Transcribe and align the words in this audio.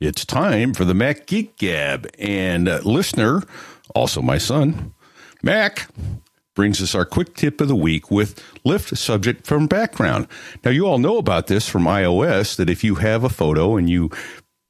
It's 0.00 0.24
time 0.24 0.72
for 0.72 0.86
the 0.86 0.94
Mac 0.94 1.26
Geek 1.26 1.58
Gab. 1.58 2.08
And 2.18 2.70
uh, 2.70 2.80
listener, 2.84 3.42
also 3.94 4.22
my 4.22 4.38
son, 4.38 4.94
Mac, 5.42 5.88
brings 6.54 6.80
us 6.80 6.94
our 6.94 7.04
quick 7.04 7.34
tip 7.34 7.60
of 7.60 7.68
the 7.68 7.76
week 7.76 8.10
with 8.10 8.42
lift 8.64 8.96
subject 8.96 9.46
from 9.46 9.66
background. 9.66 10.26
Now, 10.64 10.70
you 10.70 10.86
all 10.86 10.96
know 10.96 11.18
about 11.18 11.48
this 11.48 11.68
from 11.68 11.84
iOS 11.84 12.56
that 12.56 12.70
if 12.70 12.82
you 12.82 12.94
have 12.94 13.24
a 13.24 13.28
photo 13.28 13.76
and 13.76 13.90
you 13.90 14.10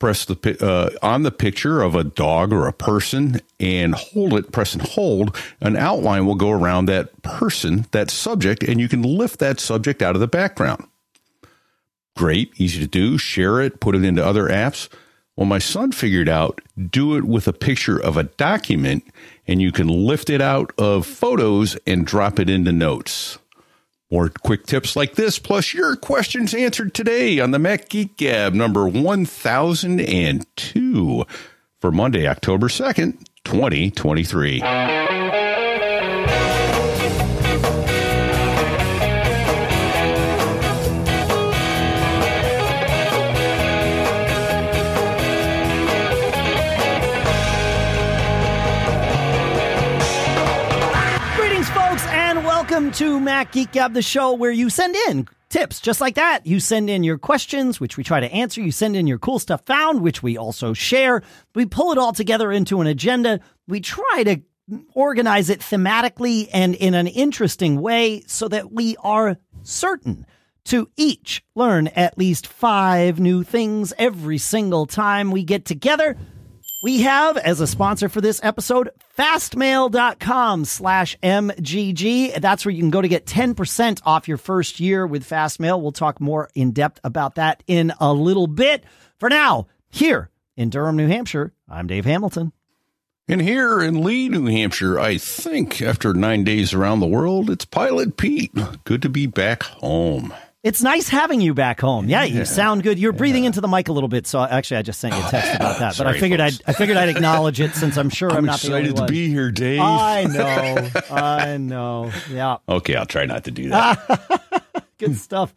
press 0.00 0.24
the 0.24 0.56
uh, 0.60 0.90
on 1.00 1.22
the 1.22 1.30
picture 1.30 1.80
of 1.80 1.94
a 1.94 2.02
dog 2.02 2.52
or 2.52 2.66
a 2.66 2.72
person 2.72 3.40
and 3.60 3.94
hold 3.94 4.32
it, 4.34 4.50
press 4.50 4.72
and 4.72 4.82
hold, 4.82 5.36
an 5.60 5.76
outline 5.76 6.26
will 6.26 6.34
go 6.34 6.50
around 6.50 6.86
that 6.86 7.22
person, 7.22 7.86
that 7.92 8.10
subject, 8.10 8.64
and 8.64 8.80
you 8.80 8.88
can 8.88 9.02
lift 9.02 9.38
that 9.38 9.60
subject 9.60 10.02
out 10.02 10.16
of 10.16 10.20
the 10.20 10.26
background. 10.26 10.88
Great, 12.16 12.52
easy 12.56 12.80
to 12.80 12.88
do. 12.88 13.16
Share 13.16 13.60
it, 13.60 13.78
put 13.78 13.94
it 13.94 14.02
into 14.02 14.26
other 14.26 14.48
apps. 14.48 14.88
Well, 15.40 15.48
my 15.48 15.58
son 15.58 15.90
figured 15.92 16.28
out 16.28 16.60
do 16.78 17.16
it 17.16 17.24
with 17.24 17.48
a 17.48 17.54
picture 17.54 17.98
of 17.98 18.18
a 18.18 18.24
document 18.24 19.04
and 19.46 19.62
you 19.62 19.72
can 19.72 19.88
lift 19.88 20.28
it 20.28 20.42
out 20.42 20.70
of 20.76 21.06
photos 21.06 21.78
and 21.86 22.06
drop 22.06 22.38
it 22.38 22.50
into 22.50 22.72
notes. 22.72 23.38
More 24.10 24.28
quick 24.28 24.66
tips 24.66 24.96
like 24.96 25.14
this, 25.14 25.38
plus 25.38 25.72
your 25.72 25.96
questions 25.96 26.52
answered 26.52 26.92
today 26.92 27.40
on 27.40 27.52
the 27.52 27.58
Mac 27.58 27.88
Geek 27.88 28.18
Gab 28.18 28.52
number 28.52 28.86
1002 28.86 31.24
for 31.78 31.90
Monday, 31.90 32.28
October 32.28 32.68
2nd, 32.68 33.24
2023. 33.44 34.60
Welcome 52.80 52.94
to 52.94 53.20
Mac 53.20 53.52
Geek 53.52 53.72
Gab, 53.72 53.92
the 53.92 54.00
show 54.00 54.32
where 54.32 54.50
you 54.50 54.70
send 54.70 54.96
in 54.96 55.28
tips 55.50 55.80
just 55.80 56.00
like 56.00 56.14
that. 56.14 56.46
You 56.46 56.60
send 56.60 56.88
in 56.88 57.04
your 57.04 57.18
questions, 57.18 57.78
which 57.78 57.98
we 57.98 58.04
try 58.04 58.20
to 58.20 58.32
answer. 58.32 58.62
You 58.62 58.72
send 58.72 58.96
in 58.96 59.06
your 59.06 59.18
cool 59.18 59.38
stuff 59.38 59.66
found, 59.66 60.00
which 60.00 60.22
we 60.22 60.38
also 60.38 60.72
share. 60.72 61.22
We 61.54 61.66
pull 61.66 61.92
it 61.92 61.98
all 61.98 62.14
together 62.14 62.50
into 62.50 62.80
an 62.80 62.86
agenda. 62.86 63.40
We 63.68 63.82
try 63.82 64.22
to 64.24 64.40
organize 64.94 65.50
it 65.50 65.60
thematically 65.60 66.48
and 66.54 66.74
in 66.74 66.94
an 66.94 67.06
interesting 67.06 67.82
way 67.82 68.22
so 68.26 68.48
that 68.48 68.72
we 68.72 68.96
are 69.04 69.36
certain 69.62 70.24
to 70.64 70.88
each 70.96 71.44
learn 71.54 71.88
at 71.88 72.16
least 72.16 72.46
five 72.46 73.20
new 73.20 73.42
things 73.42 73.92
every 73.98 74.38
single 74.38 74.86
time 74.86 75.30
we 75.30 75.44
get 75.44 75.66
together. 75.66 76.16
We 76.82 77.02
have 77.02 77.36
as 77.36 77.60
a 77.60 77.66
sponsor 77.66 78.08
for 78.08 78.22
this 78.22 78.40
episode, 78.42 78.88
fastmail.com 79.18 80.64
slash 80.64 81.14
MGG. 81.22 82.40
That's 82.40 82.64
where 82.64 82.72
you 82.72 82.80
can 82.80 82.88
go 82.90 83.02
to 83.02 83.08
get 83.08 83.26
10% 83.26 84.00
off 84.06 84.26
your 84.26 84.38
first 84.38 84.80
year 84.80 85.06
with 85.06 85.28
Fastmail. 85.28 85.82
We'll 85.82 85.92
talk 85.92 86.22
more 86.22 86.48
in 86.54 86.72
depth 86.72 86.98
about 87.04 87.34
that 87.34 87.62
in 87.66 87.92
a 88.00 88.14
little 88.14 88.46
bit. 88.46 88.84
For 89.18 89.28
now, 89.28 89.66
here 89.90 90.30
in 90.56 90.70
Durham, 90.70 90.96
New 90.96 91.08
Hampshire, 91.08 91.52
I'm 91.68 91.86
Dave 91.86 92.06
Hamilton. 92.06 92.52
And 93.28 93.42
here 93.42 93.82
in 93.82 94.02
Lee, 94.02 94.30
New 94.30 94.46
Hampshire, 94.46 94.98
I 94.98 95.18
think 95.18 95.82
after 95.82 96.14
nine 96.14 96.44
days 96.44 96.72
around 96.72 97.00
the 97.00 97.06
world, 97.06 97.50
it's 97.50 97.66
Pilot 97.66 98.16
Pete. 98.16 98.52
Good 98.84 99.02
to 99.02 99.10
be 99.10 99.26
back 99.26 99.64
home. 99.64 100.32
It's 100.62 100.82
nice 100.82 101.08
having 101.08 101.40
you 101.40 101.54
back 101.54 101.80
home. 101.80 102.06
Yeah, 102.06 102.24
you 102.24 102.38
yeah. 102.38 102.44
sound 102.44 102.82
good. 102.82 102.98
You're 102.98 103.12
breathing 103.12 103.44
yeah. 103.44 103.48
into 103.48 103.62
the 103.62 103.68
mic 103.68 103.88
a 103.88 103.92
little 103.92 104.10
bit, 104.10 104.26
so 104.26 104.42
actually, 104.42 104.76
I 104.76 104.82
just 104.82 105.00
sent 105.00 105.14
you 105.14 105.20
a 105.20 105.30
text 105.30 105.54
about 105.54 105.78
that. 105.78 105.94
Sorry, 105.94 106.10
but 106.10 106.16
I 106.16 106.20
figured 106.20 106.40
I'd 106.40 106.62
I 106.66 106.72
figured 106.74 106.98
I'd 106.98 107.08
acknowledge 107.08 107.60
it 107.60 107.74
since 107.74 107.96
I'm 107.96 108.10
sure 108.10 108.30
I'm, 108.30 108.38
I'm 108.38 108.44
not 108.44 108.62
excited 108.62 108.94
to 108.96 109.06
be 109.06 109.28
here, 109.28 109.50
Dave. 109.50 109.80
I 109.80 110.24
know, 110.24 110.90
I 111.10 111.56
know. 111.56 112.12
Yeah. 112.30 112.58
Okay, 112.68 112.94
I'll 112.94 113.06
try 113.06 113.24
not 113.24 113.44
to 113.44 113.50
do 113.50 113.70
that. 113.70 114.64
good 114.98 115.16
stuff. 115.16 115.54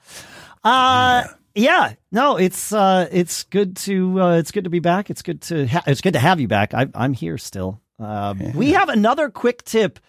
Uh, 0.63 1.25
yeah. 1.53 1.95
No, 2.13 2.37
it's 2.37 2.71
uh, 2.71 3.09
it's 3.11 3.43
good 3.43 3.75
to 3.77 4.21
uh, 4.21 4.37
it's 4.37 4.51
good 4.51 4.63
to 4.63 4.69
be 4.69 4.79
back. 4.79 5.09
It's 5.09 5.21
good 5.21 5.41
to 5.43 5.67
ha- 5.67 5.83
it's 5.85 5.99
good 5.99 6.13
to 6.13 6.19
have 6.19 6.39
you 6.39 6.47
back. 6.47 6.73
I, 6.73 6.87
I'm 6.95 7.11
here 7.11 7.37
still. 7.37 7.81
Um, 7.99 8.39
yeah. 8.39 8.51
We 8.55 8.71
have 8.71 8.87
another 8.87 9.29
quick 9.29 9.63
tip 9.63 9.99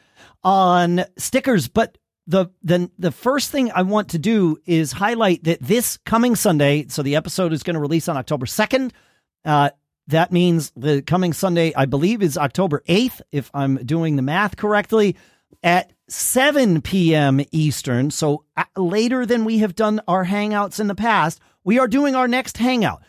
on 0.44 1.04
stickers, 1.16 1.66
but 1.66 1.98
the 2.26 2.46
the 2.62 2.90
the 2.98 3.12
first 3.12 3.50
thing 3.50 3.70
I 3.72 3.82
want 3.82 4.10
to 4.10 4.18
do 4.18 4.58
is 4.66 4.92
highlight 4.92 5.44
that 5.44 5.60
this 5.60 5.98
coming 5.98 6.36
Sunday, 6.36 6.86
so 6.88 7.02
the 7.02 7.16
episode 7.16 7.52
is 7.52 7.62
going 7.62 7.74
to 7.74 7.80
release 7.80 8.08
on 8.08 8.16
October 8.16 8.46
second. 8.46 8.92
Uh, 9.44 9.70
that 10.08 10.32
means 10.32 10.72
the 10.76 11.02
coming 11.02 11.32
Sunday, 11.32 11.72
I 11.74 11.86
believe, 11.86 12.22
is 12.22 12.36
October 12.36 12.82
eighth, 12.86 13.22
if 13.32 13.50
I'm 13.54 13.76
doing 13.76 14.16
the 14.16 14.22
math 14.22 14.56
correctly, 14.56 15.16
at 15.62 15.92
7 16.08 16.82
p.m. 16.82 17.40
Eastern. 17.52 18.10
So 18.10 18.44
uh, 18.56 18.64
later 18.76 19.24
than 19.24 19.44
we 19.44 19.58
have 19.58 19.74
done 19.74 20.00
our 20.06 20.26
hangouts 20.26 20.78
in 20.78 20.88
the 20.88 20.94
past, 20.94 21.40
we 21.62 21.78
are 21.78 21.88
doing 21.88 22.14
our 22.14 22.28
next 22.28 22.58
hangout. 22.58 23.02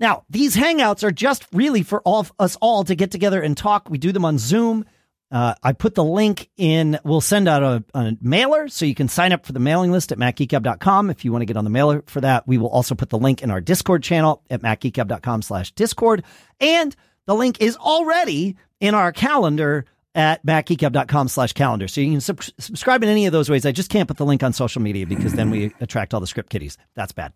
Now, 0.00 0.24
these 0.28 0.56
hangouts 0.56 1.04
are 1.04 1.12
just 1.12 1.46
really 1.52 1.82
for 1.82 2.02
all 2.02 2.26
us 2.38 2.56
all 2.60 2.82
to 2.84 2.96
get 2.96 3.12
together 3.12 3.40
and 3.40 3.56
talk. 3.56 3.88
We 3.88 3.98
do 3.98 4.10
them 4.10 4.24
on 4.24 4.38
Zoom. 4.38 4.84
Uh, 5.30 5.54
I 5.62 5.72
put 5.72 5.94
the 5.94 6.04
link 6.04 6.50
in. 6.56 6.98
We'll 7.04 7.20
send 7.20 7.48
out 7.48 7.62
a, 7.62 7.84
a, 7.94 8.16
mailer 8.20 8.68
so 8.68 8.84
you 8.84 8.94
can 8.94 9.08
sign 9.08 9.32
up 9.32 9.44
for 9.44 9.52
the 9.52 9.58
mailing 9.58 9.90
list 9.90 10.12
at 10.12 10.18
macgeekgab.com 10.18 11.10
if 11.10 11.24
you 11.24 11.32
want 11.32 11.42
to 11.42 11.46
get 11.46 11.56
on 11.56 11.64
the 11.64 11.70
mailer 11.70 12.04
for 12.06 12.20
that. 12.20 12.46
We 12.46 12.58
will 12.58 12.68
also 12.68 12.94
put 12.94 13.10
the 13.10 13.18
link 13.18 13.42
in 13.42 13.50
our 13.50 13.60
Discord 13.60 14.02
channel 14.02 14.42
at 14.48 14.62
macgeekgab.com 14.62 15.42
slash 15.42 15.72
Discord. 15.72 16.22
And 16.60 16.94
the 17.26 17.34
link 17.34 17.60
is 17.60 17.76
already 17.76 18.56
in 18.80 18.94
our 18.94 19.12
calendar 19.12 19.86
at 20.14 20.44
macgeekgab.com 20.46 21.28
slash 21.28 21.52
calendar. 21.52 21.88
So 21.88 22.00
you 22.00 22.12
can 22.12 22.20
sub- 22.20 22.42
subscribe 22.58 23.02
in 23.02 23.08
any 23.08 23.26
of 23.26 23.32
those 23.32 23.50
ways. 23.50 23.66
I 23.66 23.72
just 23.72 23.90
can't 23.90 24.06
put 24.06 24.18
the 24.18 24.26
link 24.26 24.42
on 24.42 24.52
social 24.52 24.82
media 24.82 25.06
because 25.06 25.32
then 25.32 25.50
we 25.50 25.74
attract 25.80 26.14
all 26.14 26.20
the 26.20 26.26
script 26.26 26.50
kiddies. 26.50 26.78
That's 26.94 27.12
bad. 27.12 27.32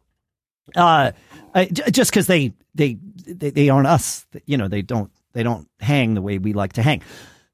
Uh, 0.76 1.12
I, 1.54 1.64
just 1.66 2.10
because 2.10 2.26
they, 2.26 2.52
they, 2.74 2.98
they, 3.26 3.50
they 3.50 3.68
aren't 3.70 3.88
us, 3.88 4.26
you 4.46 4.56
know, 4.56 4.68
they 4.68 4.82
don't, 4.82 5.10
they 5.32 5.42
don't 5.42 5.68
hang 5.80 6.14
the 6.14 6.22
way 6.22 6.38
we 6.38 6.52
like 6.52 6.74
to 6.74 6.82
hang. 6.82 7.02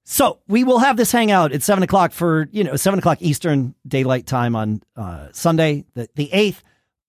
So 0.04 0.40
we 0.46 0.64
will 0.64 0.78
have 0.78 0.96
this 0.98 1.10
hangout 1.10 1.52
at 1.52 1.62
seven 1.62 1.82
o'clock 1.82 2.12
for 2.12 2.48
you 2.52 2.62
know 2.62 2.76
seven 2.76 2.98
o'clock 2.98 3.22
Eastern 3.22 3.74
Daylight 3.88 4.26
Time 4.26 4.54
on 4.54 4.82
uh, 4.96 5.28
Sunday, 5.32 5.84
the 5.94 6.08
the 6.14 6.30
eighth. 6.32 6.62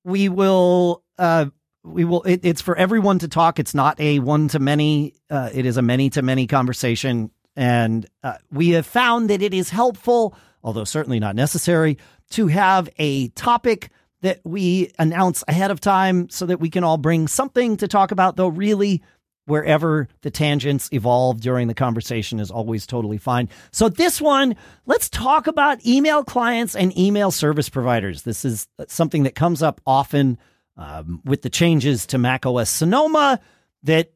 We 0.06 0.30
will 0.30 1.04
uh, 1.20 1.48
we 1.84 2.06
will. 2.06 2.24
It, 2.24 2.42
it's 2.44 2.62
for 2.62 2.76
everyone 2.78 3.20
to 3.20 3.28
talk. 3.28 3.60
It's 3.60 3.76
not 3.76 4.00
a 4.00 4.20
one 4.20 4.48
to 4.50 4.60
many. 4.60 5.14
Uh, 5.30 5.50
it 5.54 5.66
is 5.66 5.76
a 5.76 5.82
many 5.82 6.10
to 6.12 6.22
many 6.22 6.48
conversation, 6.48 7.32
and 7.56 8.06
uh, 8.24 8.38
we 8.50 8.70
have 8.70 8.86
found 8.86 9.30
that 9.30 9.42
it 9.42 9.54
is 9.54 9.70
helpful, 9.70 10.34
although 10.64 10.86
certainly 10.86 11.20
not 11.20 11.36
necessary, 11.36 11.98
to 12.32 12.48
have 12.48 12.90
a 12.98 13.28
topic 13.30 13.90
that 14.22 14.40
we 14.46 14.92
announce 14.98 15.44
ahead 15.50 15.70
of 15.70 15.82
time 15.82 16.30
so 16.30 16.46
that 16.46 16.62
we 16.62 16.70
can 16.70 16.84
all 16.86 16.98
bring 16.98 17.28
something 17.28 17.76
to 17.78 17.90
talk 17.90 18.12
about. 18.12 18.38
Though 18.38 18.48
really 18.48 19.04
wherever 19.46 20.08
the 20.22 20.32
tangents 20.32 20.90
evolve 20.92 21.42
during 21.42 21.68
the 21.68 21.74
conversation 21.74 22.40
is 22.40 22.52
always 22.52 22.86
totally 22.86 23.18
fine. 23.18 23.50
So, 23.72 23.90
this 23.90 24.20
one, 24.20 24.56
let's 24.86 25.10
talk 25.10 25.48
about 25.48 25.86
email 25.86 26.24
clients 26.24 26.76
and 26.76 26.98
email 26.98 27.32
service 27.32 27.70
providers. 27.70 28.24
This 28.24 28.46
is 28.46 28.68
something 28.88 29.24
that 29.24 29.36
comes 29.36 29.62
up 29.62 29.82
often 29.86 30.38
um, 30.78 31.22
with 31.24 31.42
the 31.42 31.50
changes 31.50 32.06
to 32.08 32.18
macOS 32.18 32.70
Sonoma 32.70 33.40
that 33.86 34.12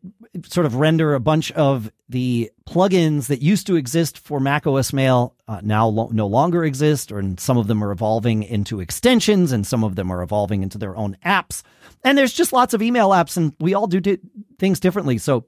sort 0.45 0.65
of 0.65 0.75
render 0.75 1.13
a 1.13 1.19
bunch 1.19 1.51
of 1.53 1.91
the 2.07 2.51
plugins 2.67 3.27
that 3.27 3.41
used 3.41 3.67
to 3.67 3.75
exist 3.75 4.17
for 4.17 4.39
macOS 4.39 4.93
Mail 4.93 5.35
uh, 5.47 5.61
now 5.63 5.87
lo- 5.87 6.09
no 6.11 6.27
longer 6.27 6.63
exist, 6.63 7.11
or 7.11 7.23
some 7.37 7.57
of 7.57 7.67
them 7.67 7.83
are 7.83 7.91
evolving 7.91 8.43
into 8.43 8.79
extensions, 8.79 9.51
and 9.51 9.65
some 9.65 9.83
of 9.83 9.95
them 9.95 10.11
are 10.11 10.21
evolving 10.21 10.63
into 10.63 10.77
their 10.77 10.95
own 10.95 11.17
apps. 11.25 11.63
And 12.03 12.17
there's 12.17 12.33
just 12.33 12.53
lots 12.53 12.73
of 12.73 12.81
email 12.81 13.09
apps, 13.09 13.37
and 13.37 13.53
we 13.59 13.73
all 13.73 13.87
do 13.87 13.99
di- 13.99 14.19
things 14.57 14.79
differently. 14.79 15.17
So 15.17 15.45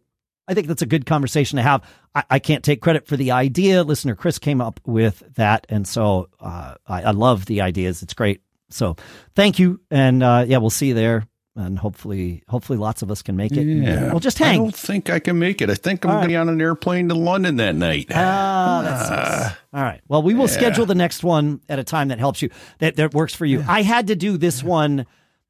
I 0.47 0.53
think 0.53 0.67
that's 0.67 0.81
a 0.81 0.87
good 0.87 1.05
conversation 1.05 1.57
to 1.57 1.63
have. 1.63 1.83
I, 2.13 2.23
I, 2.31 2.39
can't 2.39 2.63
take 2.63 2.81
credit 2.81 3.07
for 3.07 3.17
the 3.17 3.31
idea. 3.31 3.83
Listener 3.83 4.15
Chris 4.15 4.39
came 4.39 4.61
up 4.61 4.79
with 4.85 5.23
that, 5.35 5.65
and 5.69 5.87
so 5.87 6.29
uh, 6.39 6.75
I, 6.87 7.03
I, 7.03 7.11
love 7.11 7.45
the 7.45 7.61
ideas. 7.61 8.03
It's 8.03 8.13
great. 8.13 8.41
So 8.69 8.95
thank 9.35 9.59
you, 9.59 9.81
and 9.89 10.21
uh, 10.21 10.45
yeah, 10.47 10.57
we'll 10.57 10.69
see 10.69 10.89
you 10.89 10.93
there 10.93 11.25
and 11.55 11.79
hopefully 11.79 12.43
hopefully 12.47 12.77
lots 12.77 13.01
of 13.01 13.11
us 13.11 13.21
can 13.21 13.35
make 13.35 13.51
it. 13.51 13.63
Yeah. 13.65 14.11
We'll 14.11 14.19
just 14.19 14.37
hang. 14.37 14.53
I 14.53 14.57
don't 14.57 14.75
think 14.75 15.09
I 15.09 15.19
can 15.19 15.37
make 15.37 15.61
it. 15.61 15.69
I 15.69 15.75
think 15.75 16.05
I'm 16.05 16.11
going 16.11 16.21
to 16.23 16.27
be 16.27 16.35
on 16.35 16.49
an 16.49 16.61
airplane 16.61 17.09
to 17.09 17.15
London 17.15 17.57
that 17.57 17.75
night. 17.75 18.07
Ah, 18.11 18.81
that's 18.83 19.09
uh, 19.09 19.53
All 19.73 19.83
right. 19.83 20.01
Well, 20.07 20.23
we 20.23 20.33
will 20.33 20.47
yeah. 20.47 20.53
schedule 20.53 20.85
the 20.85 20.95
next 20.95 21.23
one 21.23 21.61
at 21.67 21.79
a 21.79 21.83
time 21.83 22.07
that 22.07 22.19
helps 22.19 22.41
you, 22.41 22.49
that, 22.79 22.95
that 22.95 23.13
works 23.13 23.35
for 23.35 23.45
you. 23.45 23.59
Yeah. 23.59 23.65
I 23.67 23.81
had 23.81 24.07
to 24.07 24.15
do 24.15 24.37
this 24.37 24.63
one. 24.63 25.05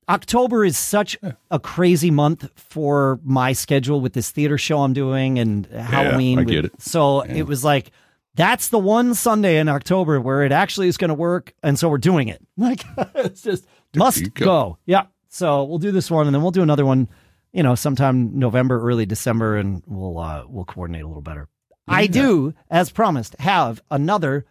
October 0.10 0.66
is 0.66 0.78
such 0.78 1.18
a 1.52 1.60
crazy 1.60 2.12
month 2.12 2.50
for 2.56 3.20
my 3.24 3.54
schedule 3.54 4.02
with 4.02 4.14
this 4.14 4.32
theater 4.32 4.58
show 4.58 4.80
I'm 4.80 4.94
doing 4.94 5.40
and 5.40 5.66
Halloween. 5.68 6.40
I 6.40 6.44
get 6.44 6.66
it. 6.66 6.82
So 6.82 7.22
it 7.22 7.44
was 7.44 7.64
like, 7.64 7.92
that's 8.36 8.70
the 8.70 8.80
one 8.80 9.14
Sunday 9.14 9.58
in 9.58 9.70
October 9.70 10.20
where 10.20 10.44
it 10.44 10.52
actually 10.52 10.88
is 10.88 10.98
going 10.98 11.10
to 11.10 11.16
work. 11.16 11.54
And 11.64 11.78
so 11.78 11.88
we're 11.88 11.98
doing 11.98 12.28
it. 12.28 12.42
Like, 12.58 12.84
it's 13.16 13.42
just 13.42 13.66
must 13.96 14.36
go. 14.36 14.46
go. 14.46 14.78
Yeah. 14.86 15.06
So 15.32 15.64
we'll 15.64 15.80
do 15.80 15.92
this 15.92 16.12
one 16.12 16.28
and 16.28 16.36
then 16.36 16.42
we'll 16.42 16.52
do 16.52 16.62
another 16.62 16.86
one 16.86 17.08
you 17.54 17.64
know, 17.64 17.76
sometime 17.76 18.38
November, 18.40 18.82
early 18.82 19.06
December, 19.06 19.58
and 19.58 19.84
we'll 19.86 20.18
uh, 20.18 20.46
we'll 20.48 20.66
coordinate 20.66 21.04
a 21.04 21.08
little 21.08 21.22
better. 21.22 21.48
I 21.88 22.08
do, 22.08 22.54
as 22.70 22.90
promised, 22.90 23.36
have 23.40 23.82
another 23.92 24.46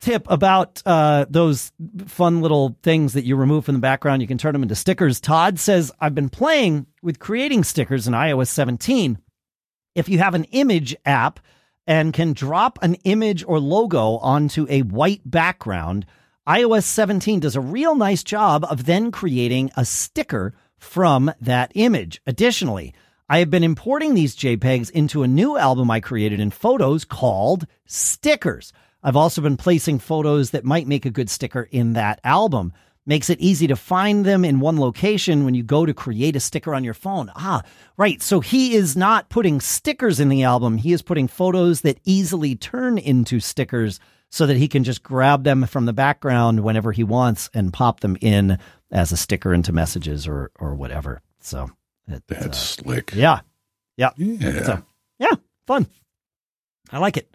tip 0.00 0.26
about 0.30 0.80
uh, 0.86 1.26
those 1.28 1.72
fun 2.06 2.40
little 2.40 2.78
things 2.82 3.12
that 3.12 3.24
you 3.24 3.36
remove 3.36 3.66
from 3.66 3.74
the 3.74 3.80
background. 3.80 4.22
You 4.22 4.28
can 4.28 4.38
turn 4.38 4.54
them 4.54 4.62
into 4.62 4.74
stickers. 4.74 5.20
Todd 5.20 5.58
says, 5.58 5.92
I've 6.00 6.14
been 6.14 6.30
playing 6.30 6.86
with 7.02 7.18
creating 7.18 7.64
stickers 7.64 8.06
in 8.06 8.14
iOS 8.14 8.46
17. 8.46 9.18
If 9.94 10.08
you 10.08 10.18
have 10.20 10.34
an 10.34 10.44
image 10.44 10.96
app 11.04 11.40
and 11.86 12.14
can 12.14 12.32
drop 12.32 12.78
an 12.80 12.94
image 13.04 13.44
or 13.46 13.58
logo 13.58 14.16
onto 14.18 14.66
a 14.70 14.82
white 14.82 15.22
background, 15.24 16.06
iOS 16.48 16.84
17 16.84 17.40
does 17.40 17.56
a 17.56 17.60
real 17.60 17.94
nice 17.94 18.24
job 18.24 18.64
of 18.70 18.86
then 18.86 19.10
creating 19.10 19.70
a 19.76 19.84
sticker 19.84 20.54
from 20.78 21.30
that 21.42 21.70
image. 21.74 22.22
Additionally, 22.26 22.94
I 23.28 23.40
have 23.40 23.50
been 23.50 23.62
importing 23.62 24.14
these 24.14 24.34
JPEGs 24.34 24.90
into 24.92 25.22
a 25.22 25.28
new 25.28 25.58
album 25.58 25.90
I 25.90 26.00
created 26.00 26.40
in 26.40 26.50
Photos 26.50 27.04
called 27.04 27.66
Stickers. 27.84 28.72
I've 29.02 29.14
also 29.14 29.42
been 29.42 29.58
placing 29.58 29.98
photos 29.98 30.52
that 30.52 30.64
might 30.64 30.86
make 30.86 31.04
a 31.04 31.10
good 31.10 31.28
sticker 31.28 31.68
in 31.70 31.92
that 31.92 32.18
album. 32.24 32.72
Makes 33.04 33.28
it 33.28 33.40
easy 33.40 33.66
to 33.66 33.76
find 33.76 34.24
them 34.24 34.42
in 34.42 34.58
one 34.58 34.80
location 34.80 35.44
when 35.44 35.52
you 35.52 35.62
go 35.62 35.84
to 35.84 35.92
create 35.92 36.34
a 36.34 36.40
sticker 36.40 36.74
on 36.74 36.82
your 36.82 36.94
phone. 36.94 37.30
Ah, 37.36 37.62
right. 37.98 38.22
So 38.22 38.40
he 38.40 38.74
is 38.74 38.96
not 38.96 39.28
putting 39.28 39.60
stickers 39.60 40.18
in 40.18 40.30
the 40.30 40.44
album. 40.44 40.78
He 40.78 40.94
is 40.94 41.02
putting 41.02 41.28
photos 41.28 41.82
that 41.82 42.00
easily 42.04 42.56
turn 42.56 42.96
into 42.96 43.38
stickers 43.38 44.00
so 44.30 44.46
that 44.46 44.56
he 44.56 44.68
can 44.68 44.84
just 44.84 45.02
grab 45.02 45.44
them 45.44 45.66
from 45.66 45.86
the 45.86 45.92
background 45.92 46.60
whenever 46.60 46.92
he 46.92 47.04
wants 47.04 47.48
and 47.54 47.72
pop 47.72 48.00
them 48.00 48.16
in 48.20 48.58
as 48.90 49.12
a 49.12 49.16
sticker 49.16 49.54
into 49.54 49.72
messages 49.72 50.26
or, 50.26 50.50
or 50.58 50.74
whatever. 50.74 51.22
So 51.40 51.70
it, 52.06 52.22
that's 52.28 52.46
uh, 52.46 52.52
slick. 52.52 53.12
Yeah. 53.14 53.40
Yeah. 53.96 54.10
Yeah. 54.16 54.62
So, 54.62 54.82
yeah. 55.18 55.34
Fun. 55.66 55.86
I 56.90 56.98
like 56.98 57.16
it. 57.16 57.28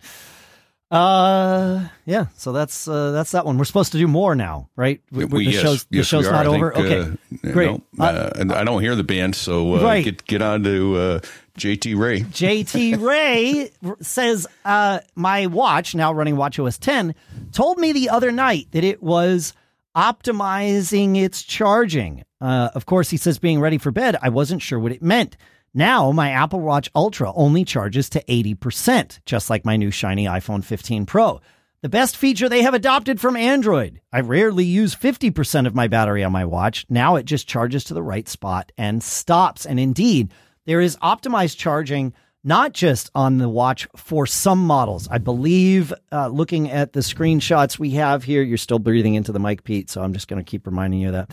Uh, 0.90 1.88
yeah. 2.06 2.28
So 2.38 2.52
that's 2.52 2.88
uh, 2.88 3.12
that's 3.12 3.32
that 3.32 3.46
one. 3.48 3.58
We're 3.58 3.66
supposed 3.66 3.94
to 3.94 3.98
do 3.98 4.08
more 4.08 4.36
now, 4.36 4.70
right? 4.76 5.02
We, 5.12 5.26
the 5.26 5.44
yes, 5.44 5.62
show's, 5.62 5.84
the 5.86 5.98
yes, 5.98 6.06
show's 6.06 6.30
not 6.30 6.46
over. 6.46 6.76
Okay, 6.78 7.00
uh, 7.02 7.52
great. 7.52 7.72
No, 7.72 7.82
uh, 8.06 8.30
and 8.36 8.52
I 8.54 8.64
don't 8.64 8.82
hear 8.82 8.96
the 8.96 9.04
band, 9.04 9.36
so 9.36 9.76
uh, 9.76 9.84
Right. 9.84 10.04
get 10.06 10.24
get 10.26 10.44
on 10.44 10.62
to 10.64 10.96
uh, 10.96 11.20
JT 11.58 11.98
Ray. 11.98 12.22
JT 12.22 13.02
Ray 13.02 13.72
says, 14.02 14.48
uh, 14.66 15.00
my 15.16 15.46
watch, 15.48 15.94
now 15.94 16.12
running 16.12 16.36
WatchOS 16.36 16.80
10, 16.80 17.14
told 17.52 17.78
me 17.78 17.92
the 17.92 18.10
other 18.10 18.32
night 18.32 18.68
that 18.72 18.84
it 18.84 19.04
was 19.04 19.54
optimizing 19.96 21.16
its 21.16 21.44
charging. 21.44 22.24
Uh, 22.42 22.70
of 22.74 22.86
course, 22.86 23.10
he 23.10 23.18
says 23.18 23.38
being 23.38 23.60
ready 23.60 23.78
for 23.78 23.92
bed. 23.92 24.18
I 24.22 24.30
wasn't 24.30 24.62
sure 24.62 24.80
what 24.80 24.92
it 24.92 25.04
meant. 25.04 25.38
Now, 25.76 26.12
my 26.12 26.32
Apple 26.32 26.62
Watch 26.62 26.90
Ultra 26.96 27.32
only 27.34 27.66
charges 27.66 28.10
to 28.10 28.24
80%, 28.24 29.20
just 29.26 29.50
like 29.50 29.66
my 29.66 29.76
new 29.76 29.92
shiny 29.92 30.26
iPhone 30.26 30.64
15 30.64 31.06
Pro. 31.06 31.42
The 31.82 31.90
best 31.90 32.16
feature 32.16 32.48
they 32.48 32.62
have 32.62 32.74
adopted 32.74 33.20
from 33.20 33.36
Android. 33.36 34.00
I 34.12 34.22
rarely 34.22 34.66
use 34.66 34.96
50% 34.96 35.68
of 35.68 35.76
my 35.76 35.88
battery 35.88 36.24
on 36.24 36.32
my 36.32 36.46
watch. 36.46 36.86
Now 36.90 37.16
it 37.16 37.26
just 37.26 37.48
charges 37.48 37.84
to 37.86 37.94
the 37.94 38.04
right 38.04 38.28
spot 38.30 38.72
and 38.78 39.04
stops. 39.04 39.66
And 39.66 39.80
indeed, 39.80 40.32
there 40.66 40.82
is 40.82 40.98
optimized 40.98 41.58
charging 41.58 42.14
not 42.44 42.74
just 42.74 43.10
on 43.16 43.38
the 43.38 43.48
watch 43.48 43.88
for 43.96 44.26
some 44.26 44.60
models. 44.60 45.08
I 45.10 45.18
believe, 45.18 45.94
uh, 46.12 46.28
looking 46.28 46.70
at 46.70 46.94
the 46.94 47.00
screenshots 47.00 47.80
we 47.80 47.92
have 47.92 48.24
here, 48.24 48.42
you're 48.42 48.58
still 48.58 48.80
breathing 48.80 49.16
into 49.16 49.32
the 49.32 49.40
mic, 49.40 49.64
Pete. 49.64 49.90
So 49.90 50.02
I'm 50.02 50.14
just 50.14 50.28
going 50.28 50.44
to 50.44 50.50
keep 50.50 50.68
reminding 50.68 51.00
you 51.00 51.08
of 51.08 51.14
that. 51.14 51.32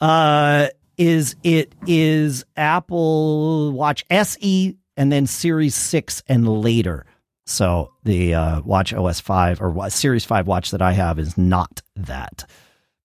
Uh, 0.00 0.68
is 0.96 1.36
it 1.42 1.74
is 1.86 2.44
Apple 2.56 3.72
Watch 3.72 4.04
SE 4.10 4.76
and 4.96 5.12
then 5.12 5.26
Series 5.26 5.74
6 5.74 6.22
and 6.26 6.48
later. 6.48 7.04
So 7.44 7.92
the 8.02 8.34
uh, 8.34 8.60
Watch 8.62 8.92
OS 8.92 9.20
5 9.20 9.60
or 9.60 9.90
Series 9.90 10.24
5 10.24 10.46
watch 10.46 10.70
that 10.72 10.82
I 10.82 10.92
have 10.92 11.18
is 11.18 11.38
not 11.38 11.82
that. 11.94 12.48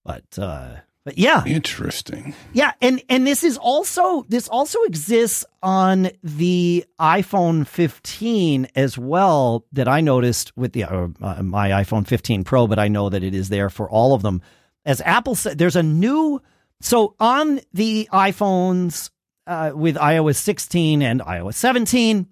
But 0.04 0.24
uh, 0.38 0.78
but 1.04 1.18
yeah, 1.18 1.44
Interesting. 1.46 2.36
yeah, 2.54 2.74
and 2.82 3.02
and 3.10 3.26
this 3.26 3.44
is 3.44 3.58
also 3.58 4.24
this 4.30 4.48
also 4.48 4.82
exists 4.84 5.44
on 5.64 6.10
the 6.24 6.86
iPhone 7.00 7.66
15 7.66 8.68
as 8.76 8.98
well 8.98 9.66
that 9.72 9.88
I 9.88 10.02
noticed 10.02 10.56
with 10.56 10.74
the 10.74 10.84
uh, 10.84 11.08
uh, 11.22 11.42
my 11.42 11.70
iPhone 11.70 12.06
15 12.08 12.44
Pro, 12.44 12.68
but 12.68 12.78
I 12.78 12.88
know 12.88 13.10
that 13.10 13.24
it 13.24 13.34
is 13.34 13.50
there 13.50 13.70
for 13.70 13.90
all 13.90 14.14
of 14.14 14.22
them. 14.22 14.42
As 14.86 15.02
Apple 15.02 15.36
said, 15.36 15.58
there's 15.58 15.76
a 15.76 15.84
new 15.84 16.42
so 16.82 17.16
on 17.20 17.62
the 17.74 18.08
iPhones 18.12 19.10
uh, 19.48 19.72
with 19.74 19.96
iOS 19.96 20.36
16 20.38 21.02
and 21.02 21.22
iOS 21.22 21.56
17, 21.56 22.28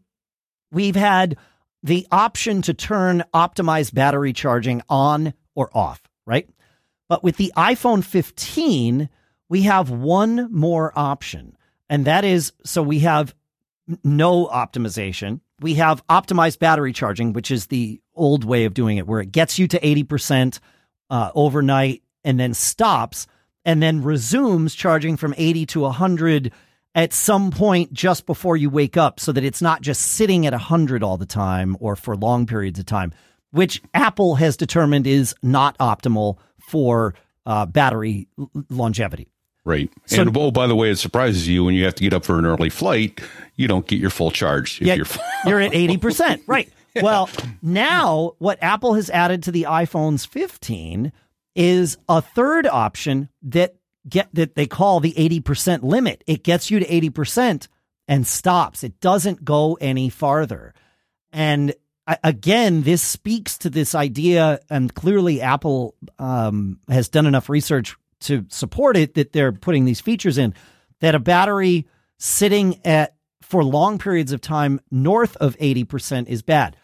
we've 0.72 0.96
had 0.96 1.38
the 1.82 2.08
option 2.12 2.62
to 2.64 2.74
turn 2.74 3.24
optimized 3.34 3.94
battery 3.94 4.34
charging 4.34 4.82
on 4.90 5.34
or 5.56 5.70
off, 5.74 6.02
right? 6.26 6.48
But 7.10 7.24
with 7.24 7.36
the 7.38 7.52
iPhone 7.58 8.04
15, 8.04 9.10
we 9.50 9.64
have 9.64 9.90
one 9.90 10.48
more 10.54 10.94
option. 10.96 11.58
And 11.90 12.06
that 12.06 12.24
is 12.24 12.54
so 12.64 12.82
we 12.82 13.00
have 13.00 13.36
no 14.04 14.46
optimization. 14.46 15.42
We 15.60 15.74
have 15.76 16.06
optimized 16.08 16.60
battery 16.60 16.94
charging, 16.94 17.34
which 17.34 17.52
is 17.52 17.68
the 17.68 18.00
old 18.14 18.46
way 18.46 18.66
of 18.66 18.74
doing 18.74 18.98
it, 18.98 19.08
where 19.08 19.20
it 19.20 19.32
gets 19.32 19.58
you 19.60 19.68
to 19.68 19.80
80% 19.80 20.60
uh, 21.10 21.32
overnight 21.34 22.04
and 22.24 22.40
then 22.40 22.54
stops 22.54 23.26
and 23.66 23.82
then 23.82 24.04
resumes 24.04 24.76
charging 24.76 25.18
from 25.18 25.34
80 25.38 25.66
to 25.68 25.80
100 25.82 26.52
at 26.96 27.14
some 27.14 27.52
point 27.52 27.94
just 27.94 28.26
before 28.26 28.58
you 28.58 28.70
wake 28.70 28.98
up 28.98 29.20
so 29.20 29.32
that 29.32 29.44
it's 29.44 29.62
not 29.62 29.82
just 29.82 30.02
sitting 30.02 30.46
at 30.46 30.54
100 30.54 31.04
all 31.04 31.18
the 31.18 31.26
time 31.26 31.76
or 31.80 31.96
for 31.96 32.16
long 32.16 32.46
periods 32.46 32.80
of 32.80 32.86
time, 32.86 33.12
which 33.52 33.82
Apple 33.94 34.36
has 34.36 34.56
determined 34.56 35.08
is 35.08 35.36
not 35.42 35.78
optimal 35.80 36.38
for 36.70 37.14
uh, 37.46 37.66
battery 37.66 38.28
l- 38.38 38.50
longevity. 38.70 39.28
Right. 39.66 39.92
So- 40.06 40.22
and 40.22 40.38
oh, 40.38 40.52
by 40.52 40.68
the 40.68 40.76
way, 40.76 40.90
it 40.92 40.98
surprises 40.98 41.48
you 41.48 41.64
when 41.64 41.76
you 41.76 41.84
have 41.86 41.96
to 41.96 42.04
get 42.04 42.14
up 42.14 42.24
for 42.24 42.40
an 42.40 42.46
early 42.46 42.70
flight, 42.70 43.20
you 43.56 43.68
don't 43.68 43.86
get 43.88 44.00
your 44.00 44.10
full 44.10 44.32
charge. 44.32 44.80
If 44.82 44.88
Yeah, 44.88 44.96
you're, 44.96 45.06
you're 45.46 45.60
at 45.60 45.72
80%. 45.74 46.42
Right. 46.48 46.70
Well, 47.02 47.30
now 47.62 48.34
what 48.40 48.58
Apple 48.64 48.96
has 48.96 49.10
added 49.12 49.44
to 49.44 49.52
the 49.52 49.68
iPhones 49.70 50.26
15 50.28 51.14
is 51.56 51.98
a 52.10 52.20
third 52.22 52.66
option 52.66 53.30
that 53.44 53.76
get 54.10 54.28
that 54.34 54.56
they 54.56 54.66
call 54.66 55.00
the 55.00 55.14
80% 55.14 55.84
limit. 55.84 56.24
It 56.26 56.44
gets 56.44 56.72
you 56.72 56.80
to 56.80 56.86
80% 56.86 57.68
and 58.08 58.26
stops. 58.28 58.84
It 58.84 59.00
doesn't 59.00 59.46
go 59.46 59.76
any 59.80 60.10
farther. 60.10 60.74
And 61.32 61.74
again, 62.24 62.84
this 62.84 63.02
speaks 63.02 63.58
to 63.60 63.70
this 63.70 63.96
idea, 63.96 64.60
and 64.70 64.94
clearly 64.94 65.42
Apple 65.42 65.96
um, 66.18 66.80
has 66.90 67.10
done 67.10 67.26
enough 67.26 67.50
research 67.50 67.96
to 68.22 68.46
support 68.50 68.98
it 68.98 69.14
that 69.16 69.32
they're 69.32 69.52
putting 69.52 69.86
these 69.86 70.02
features 70.02 70.38
in 70.38 70.54
that 71.00 71.16
a 71.16 71.20
battery 71.20 71.88
sitting 72.18 72.86
at 72.86 73.16
for 73.42 73.64
long 73.64 73.98
periods 73.98 74.32
of 74.32 74.42
time 74.42 74.80
north 74.92 75.36
of 75.38 75.58
80% 75.58 76.28
is 76.28 76.42
bad. 76.42 76.76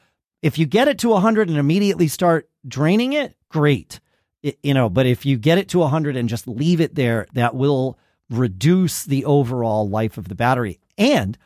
If 0.42 0.58
you 0.58 0.66
get 0.66 0.88
it 0.88 1.00
to 1.00 1.10
100 1.10 1.50
and 1.50 1.58
immediately 1.58 2.08
start 2.08 2.50
draining 2.68 3.14
it, 3.14 3.36
great. 3.50 4.00
It- 4.42 4.60
you 4.64 4.74
know, 4.74 4.90
but 4.90 5.06
if 5.06 5.26
you 5.26 5.38
get 5.38 5.58
it 5.58 5.70
to 5.70 5.80
100 5.80 6.16
and 6.16 6.30
just 6.30 6.48
leave 6.48 6.80
it 6.82 6.96
there, 6.96 7.28
that 7.34 7.56
will 7.56 8.00
reduce 8.30 9.04
the 9.04 9.26
overall 9.26 9.88
life 9.88 10.18
of 10.18 10.28
the 10.30 10.36
battery. 10.36 10.80
And 10.98 11.38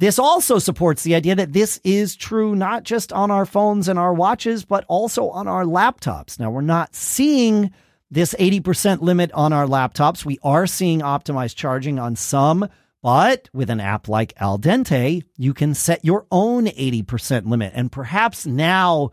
this 0.00 0.18
also 0.18 0.58
supports 0.58 1.02
the 1.02 1.14
idea 1.14 1.34
that 1.34 1.52
this 1.52 1.78
is 1.84 2.16
true 2.16 2.56
not 2.56 2.84
just 2.84 3.12
on 3.12 3.30
our 3.30 3.44
phones 3.44 3.86
and 3.86 3.98
our 3.98 4.14
watches, 4.14 4.64
but 4.64 4.82
also 4.88 5.28
on 5.28 5.46
our 5.46 5.64
laptops. 5.64 6.40
Now, 6.40 6.50
we're 6.50 6.62
not 6.62 6.94
seeing 6.94 7.70
this 8.10 8.34
80% 8.38 9.02
limit 9.02 9.30
on 9.32 9.52
our 9.52 9.66
laptops. 9.66 10.24
We 10.24 10.38
are 10.42 10.66
seeing 10.66 11.00
optimized 11.00 11.56
charging 11.56 11.98
on 11.98 12.16
some, 12.16 12.66
but 13.02 13.50
with 13.52 13.68
an 13.68 13.78
app 13.78 14.08
like 14.08 14.32
Al 14.38 14.58
Dente, 14.58 15.22
you 15.36 15.52
can 15.52 15.74
set 15.74 16.02
your 16.02 16.24
own 16.30 16.64
80% 16.64 17.44
limit. 17.46 17.72
And 17.76 17.92
perhaps 17.92 18.46
now 18.46 19.10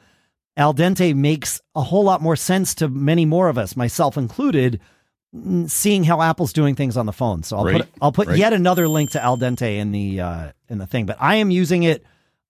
Al 0.55 0.73
Dente 0.73 1.13
makes 1.13 1.59
a 1.75 1.83
whole 1.83 2.05
lot 2.05 2.21
more 2.21 2.37
sense 2.37 2.73
to 2.75 2.87
many 2.87 3.25
more 3.25 3.49
of 3.49 3.57
us, 3.57 3.75
myself 3.75 4.15
included, 4.15 4.79
seeing 5.67 6.03
how 6.03 6.21
Apple's 6.21 6.53
doing 6.53 6.75
things 6.75 6.97
on 6.97 7.05
the 7.05 7.13
phone. 7.13 7.43
So 7.43 7.57
I'll 7.57 7.65
Right, 7.65 7.77
put 7.81 7.89
I'll 8.01 8.11
put 8.11 8.27
right. 8.27 8.37
yet 8.37 8.53
another 8.53 8.87
link 8.87 9.11
to 9.11 9.23
Al 9.23 9.37
Dente 9.37 9.77
in 9.77 9.91
the 9.91 10.21
uh, 10.21 10.51
in 10.69 10.77
the 10.77 10.87
thing. 10.87 11.05
But 11.05 11.17
I 11.19 11.35
am 11.35 11.51
using 11.51 11.83
it 11.83 12.03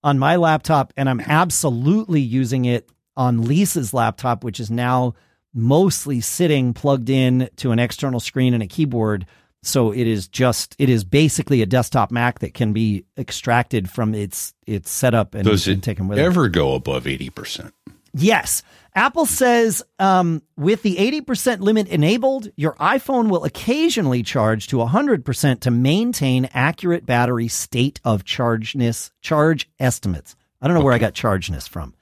on 0.04 0.20
my 0.20 0.36
laptop, 0.36 0.94
and 0.96 1.10
I'm 1.10 1.20
absolutely 1.22 2.22
using 2.22 2.66
it 2.66 2.90
on 3.16 3.44
Lisa's 3.44 3.94
laptop, 3.94 4.44
which 4.44 4.60
is 4.60 4.70
now 4.70 5.16
mostly 5.54 6.22
sitting 6.22 6.74
plugged 6.74 7.10
in 7.10 7.50
to 7.58 7.72
an 7.72 7.80
external 7.80 8.20
screen 8.20 8.54
and 8.54 8.62
a 8.62 8.68
keyboard. 8.68 9.26
So 9.64 9.92
it 9.92 10.06
is 10.08 10.28
just 10.28 10.76
it 10.78 10.88
is 10.88 11.04
basically 11.04 11.62
a 11.64 11.66
desktop 11.66 12.12
Mac 12.12 12.40
that 12.40 12.54
can 12.54 12.74
be 12.74 13.06
extracted 13.18 13.90
from 13.90 14.14
its 14.14 14.54
its 14.68 14.92
setup 14.92 15.34
and, 15.34 15.44
does 15.46 15.68
and 15.68 15.82
taken 15.84 16.08
with 16.08 16.20
it. 16.20 16.22
ever 16.22 16.48
go 16.48 16.76
above 16.76 17.06
80%? 17.06 17.72
Yes. 18.18 18.64
Apple 18.96 19.28
says 19.28 19.84
um, 20.00 20.42
with 20.56 20.82
the 20.82 20.96
80% 20.96 21.60
limit 21.60 21.88
enabled, 21.88 22.50
your 22.56 22.74
iPhone 22.74 23.30
will 23.30 23.44
occasionally 23.44 24.24
charge 24.24 24.68
to 24.68 24.78
100% 24.78 25.60
to 25.60 25.72
maintain 25.72 26.50
accurate 26.54 27.06
battery 27.06 27.48
state 27.48 28.00
of 28.04 28.24
chargeness, 28.24 29.12
charge 29.22 29.70
estimates. 29.80 30.36
I 30.62 30.68
don't 30.68 30.74
know 30.74 30.80
okay. 30.80 30.86
where 30.86 30.94
I 30.96 31.00
got 31.00 31.14
chargeness 31.14 31.68
from. 31.68 31.94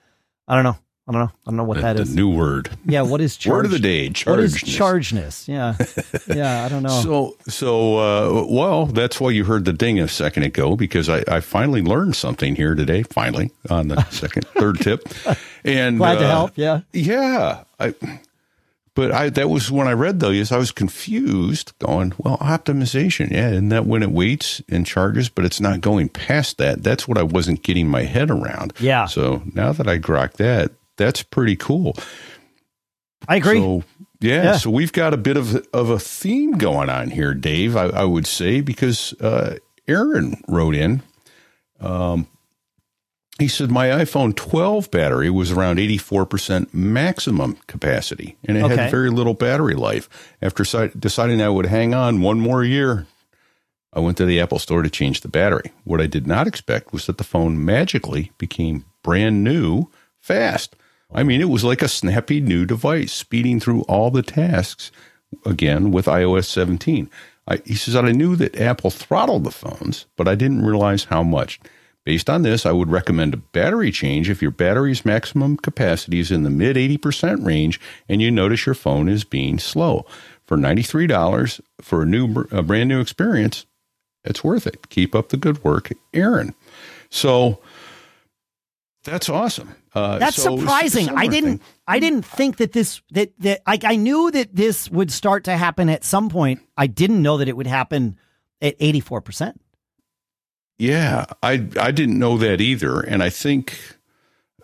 I 0.48 0.56
don't 0.56 0.64
know. 0.64 0.78
I 1.08 1.12
don't 1.12 1.22
know. 1.22 1.32
I 1.46 1.50
don't 1.52 1.58
know 1.58 1.64
what 1.64 1.76
the, 1.76 1.82
that 1.84 1.98
the 1.98 2.06
new 2.06 2.30
word. 2.30 2.72
Yeah, 2.84 3.04
what 3.04 3.22
is 3.22 3.38
charge? 3.38 3.52
word 3.52 3.66
of 3.66 3.72
the 3.72 3.80
day? 3.80 4.10
Chargeness. 4.10 4.26
What 4.26 4.40
is 4.40 4.56
chargeness? 4.56 5.48
Yeah, 5.48 5.76
yeah. 6.36 6.66
I 6.66 6.70
don't 6.70 6.82
know. 6.82 7.02
So, 7.02 7.38
so 7.48 7.98
uh, 7.98 8.46
well, 8.50 8.88
that's 8.88 9.22
why 9.22 9.30
you 9.30 9.44
heard 9.44 9.66
the 9.66 9.74
ding 9.74 10.00
a 10.00 10.08
second 10.08 10.44
ago 10.44 10.76
because 10.76 11.08
I, 11.08 11.24
I 11.28 11.42
finally 11.42 11.84
learned 11.84 12.16
something 12.16 12.56
here 12.56 12.74
today. 12.74 13.04
Finally, 13.04 13.52
on 13.70 13.90
the 13.90 14.04
second, 14.06 14.48
third 14.58 14.80
tip, 14.80 15.08
and 15.64 16.00
glad 16.00 16.18
uh, 16.18 16.22
to 16.22 16.28
help. 16.28 16.52
Yeah, 16.56 16.82
yeah. 16.92 17.66
I, 17.80 17.94
but 18.96 19.12
I 19.12 19.30
that 19.30 19.48
was 19.48 19.70
when 19.70 19.88
I 19.88 19.92
read 19.92 20.22
those, 20.22 20.52
I 20.52 20.58
was 20.58 20.72
confused, 20.72 21.74
going, 21.78 22.14
well, 22.18 22.40
optimization, 22.40 23.30
yeah, 23.30 23.50
and 23.50 23.72
that 23.72 23.86
when 23.86 24.02
it 24.02 24.10
waits 24.10 24.60
and 24.70 24.88
charges, 24.88 25.30
but 25.30 25.46
it's 25.46 25.62
not 25.62 25.82
going 25.82 26.10
past 26.10 26.58
that. 26.58 26.82
That's 26.82 27.08
what 27.08 27.20
I 27.20 27.24
wasn't 27.24 27.62
getting 27.62 27.88
my 27.88 28.04
head 28.04 28.32
around. 28.32 28.74
Yeah. 28.80 29.06
So 29.06 29.44
now 29.54 29.72
that 29.72 29.88
I 29.88 30.00
grok 30.00 30.34
that, 30.38 30.72
that's 30.98 31.24
pretty 31.24 31.56
cool. 31.56 31.96
I 33.28 33.38
agree. 33.38 33.60
So, 33.60 33.84
yeah, 34.22 34.44
yeah, 34.44 34.58
so 34.58 34.70
we've 34.70 34.94
got 34.94 35.14
a 35.14 35.18
bit 35.18 35.38
of 35.38 35.56
of 35.74 35.90
a 35.90 36.00
theme 36.00 36.54
going 36.54 36.90
on 36.90 37.10
here, 37.10 37.34
Dave. 37.34 37.76
I, 37.76 37.86
I 37.86 38.04
would 38.04 38.28
say 38.28 38.62
because 38.62 39.14
uh, 39.22 39.58
Aaron 39.88 40.42
wrote 40.48 40.76
in. 40.76 41.02
Um, 41.80 42.28
he 43.38 43.50
said 43.50 43.70
my 43.70 43.88
iPhone 43.88 44.34
12 44.34 44.90
battery 44.92 45.30
was 45.30 45.52
around 45.52 45.78
84% 45.78 46.74
maximum 46.74 47.58
capacity, 47.68 48.38
and 48.46 48.58
it 48.58 48.64
okay. 48.64 48.78
had 48.78 48.92
very 48.92 49.10
little 49.10 49.34
battery 49.34 49.76
life. 49.76 50.08
After 50.42 50.64
deciding 50.98 51.42
I 51.42 51.50
would 51.50 51.66
hang 51.66 51.94
on 51.94 52.22
one 52.22 52.40
more 52.40 52.64
year, 52.64 53.08
I 53.92 54.00
went 54.00 54.16
to 54.18 54.26
the 54.26 54.40
Apple 54.40 54.60
store 54.60 54.84
to 54.84 54.90
change 54.90 55.20
the 55.20 55.28
battery. 55.28 55.72
What 55.84 56.00
I 56.00 56.08
did 56.08 56.26
not 56.26 56.48
expect 56.48 56.94
was 56.94 57.08
that 57.08 57.18
the 57.18 57.26
phone 57.26 57.64
magically 57.64 58.32
became 58.38 58.86
brand 59.04 59.44
new 59.44 59.90
fast. 60.20 60.78
I 61.14 61.24
mean, 61.24 61.42
it 61.42 61.50
was 61.50 61.64
like 61.64 61.82
a 61.82 61.88
snappy 61.88 62.42
new 62.42 62.66
device, 62.66 63.14
speeding 63.14 63.60
through 63.60 63.82
all 63.84 64.12
the 64.12 64.24
tasks 64.24 64.92
again 65.46 65.92
with 65.92 66.06
iOS 66.06 66.46
17. 66.46 67.10
I, 67.48 67.62
he 67.66 67.76
says 67.76 67.94
that 67.94 68.06
I 68.06 68.12
knew 68.12 68.36
that 68.36 68.60
Apple 68.60 68.90
throttled 68.90 69.44
the 69.44 69.52
phones, 69.52 70.08
but 70.16 70.28
I 70.28 70.36
didn't 70.36 70.66
realize 70.66 71.06
how 71.06 71.24
much. 71.24 71.60
Based 72.06 72.30
on 72.30 72.44
this, 72.44 72.68
I 72.68 72.72
would 72.72 72.92
recommend 72.92 73.34
a 73.34 73.38
battery 73.38 73.92
change 73.92 74.30
if 74.30 74.42
your 74.42 74.52
battery's 74.52 75.06
maximum 75.06 75.58
capacity 75.58 76.20
is 76.20 76.32
in 76.32 76.44
the 76.44 76.52
mid 76.52 76.76
80% 76.76 77.44
range 77.44 77.80
and 78.08 78.22
you 78.22 78.30
notice 78.30 78.66
your 78.66 78.76
phone 78.76 79.10
is 79.10 79.24
being 79.24 79.58
slow. 79.58 80.06
For 80.46 80.56
$93 80.56 81.60
for 81.82 82.04
a 82.04 82.06
new 82.06 82.46
a 82.52 82.62
brand 82.62 82.90
new 82.90 83.02
experience, 83.02 83.66
it's 84.24 84.44
worth 84.44 84.68
it. 84.68 84.90
Keep 84.90 85.16
up 85.16 85.30
the 85.30 85.38
good 85.38 85.64
work, 85.64 85.92
Aaron. 86.14 86.54
So 87.10 87.60
that's 89.06 89.30
awesome. 89.30 89.74
Uh, 89.94 90.18
That's 90.18 90.36
so 90.36 90.58
surprising. 90.58 91.10
I 91.10 91.28
didn't. 91.28 91.60
Thing. 91.60 91.68
I 91.88 92.00
didn't 92.00 92.24
think 92.24 92.58
that 92.58 92.74
this 92.74 93.02
that 93.12 93.32
that 93.40 93.62
I, 93.66 93.80
I 93.84 93.96
knew 93.96 94.30
that 94.32 94.54
this 94.54 94.90
would 94.90 95.12
start 95.12 95.46
to 95.46 95.56
happen 95.56 95.88
at 95.90 96.04
some 96.04 96.28
point. 96.28 96.60
I 96.76 96.88
didn't 96.88 97.22
know 97.22 97.38
that 97.38 97.48
it 97.48 97.56
would 97.56 97.68
happen 97.68 98.20
at 98.62 98.76
eighty 98.80 99.00
four 99.00 99.22
percent. 99.22 99.62
Yeah, 100.78 101.26
I 101.42 101.68
I 101.80 101.92
didn't 101.92 102.20
know 102.20 102.38
that 102.40 102.60
either, 102.60 103.00
and 103.00 103.24
I 103.24 103.30
think 103.30 103.78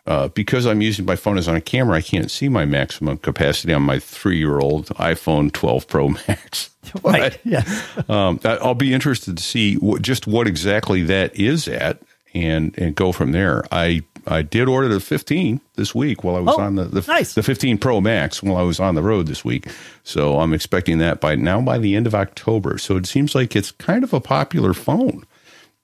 uh, 0.08 0.30
because 0.30 0.66
I'm 0.66 0.82
using 0.82 1.06
my 1.06 1.16
phone 1.16 1.38
as 1.38 1.48
on 1.48 1.56
a 1.56 1.62
camera, 1.62 1.98
I 1.98 2.02
can't 2.02 2.32
see 2.32 2.50
my 2.50 2.66
maximum 2.66 3.18
capacity 3.18 3.74
on 3.74 3.84
my 3.84 4.00
three 4.00 4.38
year 4.38 4.60
old 4.60 4.88
iPhone 4.96 5.52
12 5.54 5.88
Pro 5.88 6.10
Max. 6.10 6.72
right. 7.04 7.40
Yeah. 7.44 7.64
um, 8.10 8.40
I'll 8.44 8.74
be 8.74 8.94
interested 8.94 9.38
to 9.38 9.44
see 9.44 9.76
what, 9.76 10.02
just 10.02 10.26
what 10.26 10.48
exactly 10.48 11.04
that 11.04 11.36
is 11.40 11.68
at 11.68 12.02
and 12.34 12.78
and 12.78 12.96
go 12.96 13.12
from 13.12 13.32
there. 13.32 13.64
I 13.72 14.04
I 14.28 14.42
did 14.42 14.68
order 14.68 14.88
the 14.88 15.00
15 15.00 15.62
this 15.76 15.96
week 15.96 16.24
while 16.24 16.36
I 16.36 16.40
was 16.40 16.56
oh, 16.58 16.62
on 16.62 16.76
the 16.76 16.86
the, 16.86 17.02
nice. 17.08 17.34
the 17.34 17.44
15 17.44 17.78
Pro 17.78 18.02
Max 18.02 18.44
while 18.44 18.58
I 18.58 18.64
was 18.64 18.80
on 18.80 18.96
the 18.96 19.02
road 19.02 19.28
this 19.28 19.44
week. 19.44 19.68
So 20.04 20.40
I'm 20.40 20.54
expecting 20.54 20.98
that 21.00 21.20
by 21.20 21.36
now 21.36 21.62
by 21.62 21.78
the 21.78 21.96
end 21.96 22.08
of 22.08 22.16
October. 22.16 22.78
So 22.78 22.98
it 22.98 23.06
seems 23.06 23.36
like 23.36 23.56
it's 23.56 23.72
kind 23.72 24.04
of 24.04 24.14
a 24.14 24.20
popular 24.20 24.74
phone. 24.74 25.26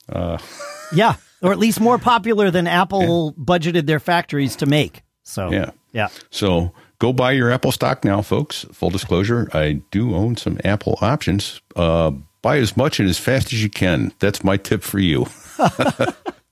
Uh, 0.10 0.38
yeah, 0.94 1.16
or 1.42 1.52
at 1.52 1.60
least 1.60 1.80
more 1.80 1.98
popular 1.98 2.52
than 2.52 2.68
Apple 2.68 3.36
yeah. 3.38 3.44
budgeted 3.44 3.86
their 3.86 4.00
factories 4.00 4.56
to 4.58 4.66
make. 4.66 5.04
So 5.24 5.52
yeah, 5.52 5.72
yeah. 5.92 6.08
So 6.30 6.74
go 7.00 7.14
buy 7.14 7.32
your 7.32 7.52
Apple 7.52 7.72
stock 7.72 8.04
now, 8.04 8.22
folks. 8.22 8.66
Full 8.72 8.90
disclosure, 8.90 9.50
I 9.54 9.82
do 9.92 10.16
own 10.16 10.38
some 10.38 10.60
Apple 10.64 10.98
options. 11.02 11.62
Uh, 11.76 12.12
buy 12.42 12.58
as 12.58 12.78
much 12.78 13.00
and 13.00 13.10
as 13.10 13.18
fast 13.18 13.52
as 13.54 13.62
you 13.62 13.70
can. 13.70 14.14
That's 14.20 14.44
my 14.44 14.58
tip 14.58 14.84
for 14.84 15.00
you. 15.00 15.28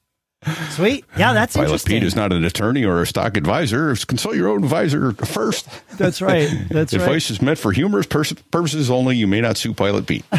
Sweet. 0.69 1.05
Yeah, 1.17 1.33
that's 1.33 1.55
Pilot 1.55 1.67
interesting. 1.67 1.93
Pete 1.93 2.03
is 2.03 2.15
not 2.15 2.31
an 2.31 2.43
attorney 2.43 2.83
or 2.85 3.01
a 3.01 3.07
stock 3.07 3.35
advisor. 3.35 3.95
Consult 3.95 4.35
your 4.35 4.49
own 4.49 4.63
advisor 4.63 5.13
first. 5.13 5.67
That's 5.97 6.21
right. 6.21 6.49
That's 6.69 6.93
Advice 6.93 7.09
right. 7.09 7.31
is 7.31 7.41
meant 7.41 7.57
for 7.57 7.71
humorous 7.71 8.05
pers- 8.05 8.33
purposes 8.33 8.91
only. 8.91 9.17
You 9.17 9.27
may 9.27 9.41
not 9.41 9.57
sue 9.57 9.73
Pilot 9.73 10.05
Pete. 10.05 10.23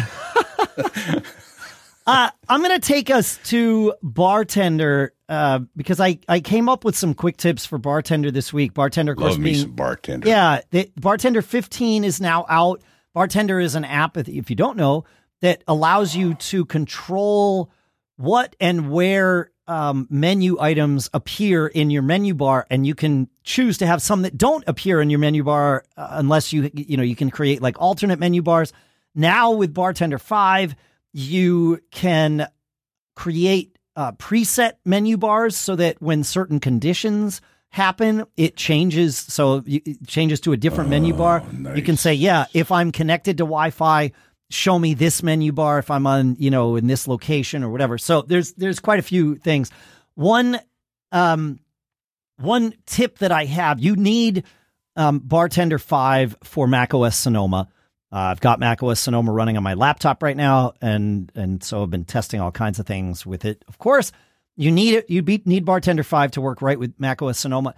uh, 2.05 2.29
I'm 2.47 2.61
going 2.61 2.79
to 2.79 2.87
take 2.87 3.09
us 3.09 3.37
to 3.45 3.93
bartender 4.01 5.13
uh, 5.27 5.59
because 5.75 5.99
I, 5.99 6.19
I 6.29 6.39
came 6.39 6.69
up 6.69 6.85
with 6.85 6.95
some 6.95 7.13
quick 7.13 7.35
tips 7.37 7.65
for 7.65 7.77
bartender 7.77 8.31
this 8.31 8.53
week. 8.53 8.73
Bartender, 8.73 9.11
of 9.11 9.17
course, 9.17 9.33
Love 9.33 9.43
being, 9.43 9.55
me 9.55 9.61
some 9.61 9.71
bartender. 9.73 10.27
Yeah, 10.27 10.61
the, 10.71 10.89
bartender 10.95 11.41
15 11.41 12.03
is 12.05 12.21
now 12.21 12.45
out. 12.47 12.81
Bartender 13.13 13.59
is 13.59 13.75
an 13.75 13.83
app, 13.83 14.15
if 14.17 14.49
you 14.49 14.55
don't 14.55 14.77
know, 14.77 15.03
that 15.41 15.63
allows 15.67 16.15
you 16.15 16.35
to 16.35 16.65
control 16.65 17.71
what 18.15 18.55
and 18.59 18.89
where 18.89 19.51
um, 19.67 20.07
menu 20.09 20.59
items 20.59 21.09
appear 21.13 21.67
in 21.67 21.89
your 21.89 22.01
menu 22.01 22.33
bar, 22.33 22.65
and 22.69 22.85
you 22.85 22.95
can 22.95 23.29
choose 23.43 23.77
to 23.79 23.87
have 23.87 24.01
some 24.01 24.21
that 24.21 24.37
don't 24.37 24.63
appear 24.67 25.01
in 25.01 25.09
your 25.09 25.19
menu 25.19 25.43
bar 25.43 25.83
uh, 25.95 26.07
unless 26.11 26.53
you 26.53 26.69
you 26.73 26.97
know 26.97 27.03
you 27.03 27.15
can 27.15 27.29
create 27.29 27.61
like 27.61 27.79
alternate 27.81 28.19
menu 28.19 28.41
bars. 28.41 28.73
Now 29.15 29.51
with 29.51 29.73
Bartender 29.73 30.19
Five, 30.19 30.75
you 31.13 31.81
can 31.91 32.47
create 33.15 33.77
uh, 33.95 34.11
preset 34.13 34.73
menu 34.85 35.17
bars 35.17 35.57
so 35.57 35.75
that 35.75 36.01
when 36.01 36.23
certain 36.23 36.59
conditions 36.59 37.41
happen, 37.69 38.25
it 38.37 38.55
changes. 38.55 39.17
So 39.17 39.63
it 39.65 40.07
changes 40.07 40.39
to 40.41 40.53
a 40.53 40.57
different 40.57 40.87
oh, 40.87 40.91
menu 40.91 41.13
bar. 41.13 41.43
Nice. 41.51 41.75
You 41.75 41.83
can 41.83 41.97
say, 41.97 42.13
yeah, 42.13 42.45
if 42.53 42.71
I'm 42.71 42.91
connected 42.91 43.37
to 43.37 43.43
Wi-Fi 43.43 44.11
show 44.49 44.77
me 44.79 44.93
this 44.93 45.23
menu 45.23 45.51
bar 45.51 45.79
if 45.79 45.91
I'm 45.91 46.07
on, 46.07 46.35
you 46.39 46.49
know, 46.49 46.75
in 46.75 46.87
this 46.87 47.07
location 47.07 47.63
or 47.63 47.69
whatever. 47.69 47.97
So 47.97 48.21
there's 48.21 48.53
there's 48.53 48.79
quite 48.79 48.99
a 48.99 49.03
few 49.03 49.35
things. 49.35 49.71
One 50.15 50.59
um 51.11 51.59
one 52.37 52.73
tip 52.85 53.19
that 53.19 53.31
I 53.31 53.45
have, 53.45 53.79
you 53.79 53.95
need 53.95 54.43
um, 54.95 55.19
Bartender 55.19 55.79
5 55.79 56.37
for 56.43 56.67
macOS 56.67 57.15
Sonoma. 57.15 57.67
Uh, 58.11 58.15
I've 58.15 58.39
got 58.39 58.59
macOS 58.59 58.99
Sonoma 58.99 59.31
running 59.31 59.57
on 59.57 59.63
my 59.63 59.73
laptop 59.73 60.23
right 60.23 60.37
now, 60.37 60.73
and 60.81 61.31
and 61.35 61.63
so 61.63 61.83
I've 61.83 61.89
been 61.89 62.05
testing 62.05 62.39
all 62.39 62.51
kinds 62.51 62.79
of 62.79 62.85
things 62.85 63.25
with 63.25 63.43
it. 63.43 63.63
Of 63.67 63.79
course, 63.79 64.11
you 64.55 64.71
need 64.71 64.95
it. 64.95 65.09
You 65.09 65.21
need 65.21 65.65
Bartender 65.65 66.03
5 66.03 66.31
to 66.31 66.41
work 66.41 66.61
right 66.61 66.79
with 66.79 66.93
macOS 66.99 67.39
Sonoma. 67.39 67.75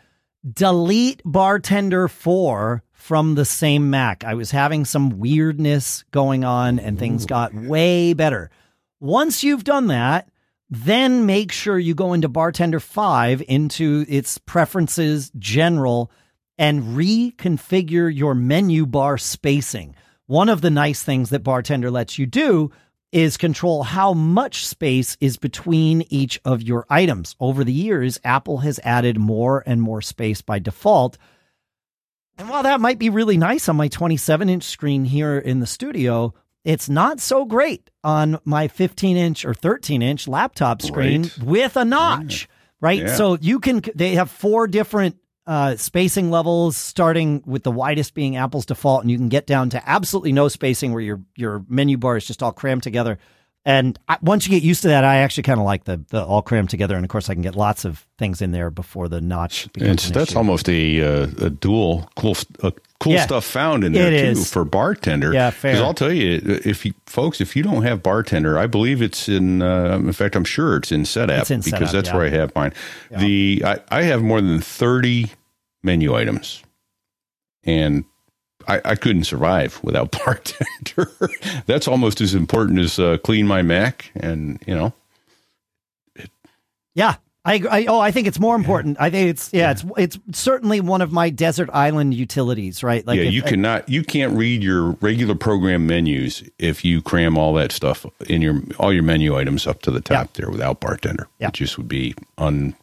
Delete 0.53 1.21
Bartender 1.25 2.07
4 2.07 2.83
from 2.99 3.35
the 3.35 3.45
same 3.45 3.89
Mac. 3.89 4.25
I 4.25 4.33
was 4.33 4.51
having 4.51 4.83
some 4.83 5.19
weirdness 5.19 6.03
going 6.11 6.43
on 6.43 6.79
and 6.79 6.99
things 6.99 7.25
got 7.25 7.53
way 7.53 8.13
better. 8.13 8.51
Once 8.99 9.41
you've 9.41 9.63
done 9.63 9.87
that, 9.87 10.29
then 10.69 11.25
make 11.25 11.51
sure 11.53 11.79
you 11.79 11.95
go 11.95 12.11
into 12.11 12.27
Bartender 12.27 12.79
5 12.79 13.41
into 13.47 14.05
its 14.09 14.37
preferences 14.37 15.31
general 15.39 16.11
and 16.57 16.97
reconfigure 16.97 18.13
your 18.13 18.35
menu 18.35 18.85
bar 18.85 19.17
spacing. 19.17 19.95
One 20.27 20.49
of 20.49 20.59
the 20.59 20.69
nice 20.69 21.01
things 21.01 21.29
that 21.29 21.41
Bartender 21.43 21.89
lets 21.89 22.19
you 22.19 22.25
do 22.25 22.69
is 23.13 23.37
control 23.37 23.83
how 23.83 24.13
much 24.13 24.67
space 24.67 25.17
is 25.21 25.37
between 25.37 26.03
each 26.09 26.39
of 26.43 26.61
your 26.61 26.85
items. 26.89 27.35
Over 27.39 27.63
the 27.63 27.73
years, 27.73 28.19
Apple 28.25 28.57
has 28.59 28.79
added 28.83 29.17
more 29.17 29.63
and 29.65 29.81
more 29.81 30.01
space 30.01 30.41
by 30.41 30.59
default 30.59 31.17
and 32.39 32.49
while 32.49 32.63
that 32.63 32.79
might 32.79 32.97
be 32.97 33.09
really 33.09 33.37
nice 33.37 33.67
on 33.67 33.75
my 33.75 33.89
27 33.89 34.49
inch 34.49 34.63
screen 34.63 35.03
here 35.03 35.37
in 35.37 35.59
the 35.59 35.67
studio, 35.67 36.33
it's 36.63 36.87
not 36.87 37.19
so 37.19 37.43
great 37.43 37.89
on 38.01 38.39
my 38.45 38.69
15 38.69 39.17
inch 39.17 39.43
or 39.43 39.53
13 39.53 40.01
inch 40.01 40.25
laptop 40.25 40.81
screen 40.81 41.23
right. 41.23 41.37
with 41.43 41.75
a 41.75 41.83
notch, 41.83 42.47
right? 42.79 43.01
Yeah. 43.01 43.15
So 43.15 43.37
you 43.41 43.59
can, 43.59 43.81
they 43.93 44.15
have 44.15 44.31
four 44.31 44.67
different 44.67 45.17
uh, 45.45 45.75
spacing 45.75 46.31
levels, 46.31 46.77
starting 46.77 47.43
with 47.45 47.63
the 47.63 47.71
widest 47.71 48.13
being 48.13 48.37
Apple's 48.37 48.65
default, 48.65 49.01
and 49.01 49.11
you 49.11 49.17
can 49.17 49.29
get 49.29 49.45
down 49.45 49.71
to 49.71 49.89
absolutely 49.89 50.31
no 50.31 50.47
spacing 50.47 50.93
where 50.93 51.01
your 51.01 51.21
your 51.35 51.65
menu 51.67 51.97
bar 51.97 52.17
is 52.17 52.25
just 52.25 52.43
all 52.43 52.51
crammed 52.51 52.83
together. 52.83 53.17
And 53.65 53.99
I, 54.07 54.17
once 54.21 54.47
you 54.47 54.51
get 54.51 54.63
used 54.63 54.81
to 54.83 54.87
that, 54.87 55.03
I 55.03 55.17
actually 55.17 55.43
kind 55.43 55.59
of 55.59 55.65
like 55.65 55.83
the 55.83 56.01
the 56.09 56.23
all 56.23 56.41
crammed 56.41 56.69
together. 56.69 56.95
And 56.95 57.03
of 57.03 57.09
course, 57.09 57.29
I 57.29 57.33
can 57.33 57.41
get 57.43 57.55
lots 57.55 57.83
of 57.85 58.07
things 58.17 58.41
in 58.41 58.51
there 58.51 58.71
before 58.71 59.09
the 59.09 59.19
notch. 59.19 59.65
An 59.79 59.95
that's 59.97 60.09
issue. 60.09 60.37
almost 60.37 60.69
a, 60.69 61.01
uh, 61.01 61.27
a 61.41 61.49
dual 61.49 62.09
cool, 62.15 62.37
uh, 62.63 62.71
cool 63.01 63.13
Yeah. 63.13 63.25
stuff 63.25 63.43
found 63.43 63.83
in 63.83 63.91
there 63.91 64.09
too 64.09 64.39
is. 64.39 64.49
for 64.51 64.63
bartender. 64.63 65.33
Yeah, 65.33 65.49
fair. 65.49 65.73
Because 65.73 65.83
I'll 65.83 65.93
tell 65.93 66.11
you, 66.11 66.39
if 66.65 66.85
you 66.85 66.93
folks, 67.05 67.41
if 67.41 67.53
you 67.55 67.61
don't 67.61 67.83
have 67.83 68.01
bartender, 68.01 68.57
I 68.57 68.65
believe 68.65 69.01
it's 69.01 69.27
in. 69.27 69.61
Uh, 69.61 69.97
in 69.97 70.13
fact, 70.13 70.35
I'm 70.37 70.45
sure 70.45 70.77
it's 70.77 70.91
in 70.91 71.03
setup 71.03 71.41
It's 71.41 71.51
in 71.51 71.59
because 71.59 71.89
setup, 71.89 71.91
that's 71.91 72.09
yeah. 72.09 72.15
where 72.15 72.25
I 72.27 72.29
have 72.29 72.55
mine. 72.55 72.73
The 73.11 73.61
I, 73.65 73.79
I 73.91 74.03
have 74.03 74.23
more 74.23 74.39
than 74.39 74.61
thirty 74.61 75.31
menu 75.83 76.15
items, 76.15 76.63
and 77.65 78.05
I, 78.69 78.81
I 78.85 78.95
couldn't 78.95 79.23
survive 79.25 79.79
without 79.83 80.11
bartender. 80.25 81.11
that's 81.65 81.87
almost 81.87 82.21
as 82.21 82.33
important 82.35 82.79
as 82.79 82.99
uh, 82.99 83.17
CleanMyMac, 83.17 84.11
and 84.15 84.61
you 84.67 84.75
know. 84.75 84.93
Yeah. 86.95 87.15
I. 87.45 87.63
I 87.71 87.85
oh 87.85 87.99
I 88.01 88.11
think 88.11 88.27
it's 88.27 88.39
more 88.39 88.55
important. 88.55 88.97
I 88.99 89.09
think 89.09 89.29
it's 89.29 89.49
yeah, 89.53 89.71
it's 89.71 89.85
it's 89.97 90.19
certainly 90.33 90.81
one 90.81 91.01
of 91.01 91.13
my 91.13 91.29
desert 91.29 91.69
island 91.71 92.13
utilities, 92.13 92.83
right? 92.83 93.05
Like 93.07 93.17
yeah, 93.17 93.23
if- 93.23 93.33
you 93.33 93.41
cannot. 93.41 93.87
You 93.87 94.03
can't 94.03 94.35
read 94.37 94.61
your 94.61 94.91
regular 95.01 95.35
program 95.35 95.87
menus 95.87 96.43
if 96.59 96.83
you 96.83 97.01
cram 97.01 97.37
all 97.37 97.53
that 97.53 97.71
stuff 97.71 98.05
in 98.27 98.41
your 98.41 98.61
all 98.77 98.91
your 98.91 99.03
menu 99.03 99.37
items 99.37 99.65
up 99.65 99.81
to 99.83 99.91
the 99.91 100.01
top 100.01 100.33
there 100.33 100.49
without 100.51 100.81
bartender. 100.81 101.27
Yeah. 101.39 101.47
It 101.47 101.53
just 101.53 101.77
would 101.77 101.87
be 101.87 102.13
un. 102.37 102.75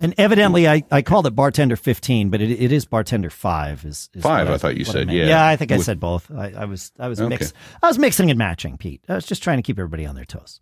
And 0.00 0.14
evidently 0.18 0.68
I, 0.68 0.82
I 0.90 1.02
called 1.02 1.26
it 1.26 1.34
bartender 1.34 1.76
fifteen, 1.76 2.30
but 2.30 2.40
it, 2.40 2.50
it 2.50 2.72
is 2.72 2.84
bartender 2.84 3.30
five. 3.30 3.84
Is, 3.84 4.08
is 4.14 4.22
Five, 4.22 4.48
what 4.48 4.54
I 4.54 4.58
thought 4.58 4.76
you 4.76 4.84
said, 4.84 5.10
yeah. 5.10 5.26
yeah. 5.26 5.46
I 5.46 5.56
think 5.56 5.72
I 5.72 5.76
With- 5.76 5.86
said 5.86 6.00
both. 6.00 6.30
I, 6.30 6.52
I 6.56 6.64
was 6.64 6.92
I 6.98 7.08
was 7.08 7.20
Okay. 7.20 7.28
mix 7.28 7.52
I 7.82 7.86
was 7.88 7.98
mixing 7.98 8.30
and 8.30 8.38
matching, 8.38 8.76
Pete. 8.76 9.02
I 9.08 9.14
was 9.14 9.26
just 9.26 9.42
trying 9.42 9.58
to 9.58 9.62
keep 9.62 9.78
everybody 9.78 10.06
on 10.06 10.14
their 10.14 10.24
toes. 10.24 10.60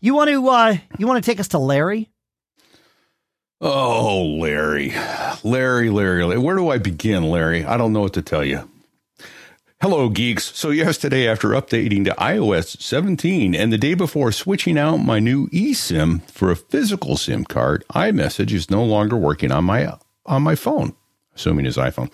You 0.00 0.14
want 0.14 0.30
to 0.30 0.48
uh 0.48 0.76
you 0.98 1.06
want 1.06 1.22
to 1.22 1.30
take 1.30 1.40
us 1.40 1.48
to 1.48 1.58
Larry? 1.58 2.10
Oh, 3.62 4.24
Larry, 4.40 4.90
Larry, 5.44 5.90
Larry, 5.90 6.24
Larry. 6.24 6.38
Where 6.38 6.56
do 6.56 6.70
I 6.70 6.78
begin, 6.78 7.24
Larry? 7.24 7.62
I 7.64 7.76
don't 7.76 7.92
know 7.92 8.00
what 8.00 8.14
to 8.14 8.22
tell 8.22 8.42
you. 8.42 8.66
Hello, 9.82 10.10
geeks. 10.10 10.54
So, 10.54 10.68
yesterday, 10.68 11.26
after 11.26 11.48
updating 11.52 12.04
to 12.04 12.10
iOS 12.16 12.78
17 12.82 13.54
and 13.54 13.72
the 13.72 13.78
day 13.78 13.94
before 13.94 14.30
switching 14.30 14.76
out 14.76 14.98
my 14.98 15.20
new 15.20 15.46
eSIM 15.46 16.20
for 16.30 16.50
a 16.50 16.56
physical 16.56 17.16
SIM 17.16 17.46
card, 17.46 17.82
iMessage 17.94 18.52
is 18.52 18.70
no 18.70 18.84
longer 18.84 19.16
working 19.16 19.50
on 19.50 19.64
my 19.64 19.90
on 20.26 20.42
my 20.42 20.54
phone, 20.54 20.94
assuming 21.34 21.64
his 21.64 21.78
iPhone. 21.78 22.12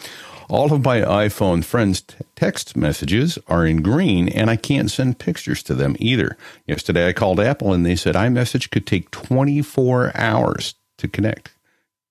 All 0.48 0.72
of 0.72 0.84
my 0.84 1.00
iPhone 1.00 1.64
friends' 1.64 2.02
t- 2.02 2.14
text 2.36 2.76
messages 2.76 3.36
are 3.48 3.66
in 3.66 3.82
green, 3.82 4.28
and 4.28 4.48
I 4.48 4.54
can't 4.54 4.88
send 4.88 5.18
pictures 5.18 5.64
to 5.64 5.74
them 5.74 5.96
either. 5.98 6.36
Yesterday, 6.68 7.08
I 7.08 7.12
called 7.14 7.40
Apple, 7.40 7.72
and 7.72 7.84
they 7.84 7.96
said 7.96 8.14
iMessage 8.14 8.70
could 8.70 8.86
take 8.86 9.10
24 9.10 10.12
hours 10.14 10.76
to 10.98 11.08
connect. 11.08 11.50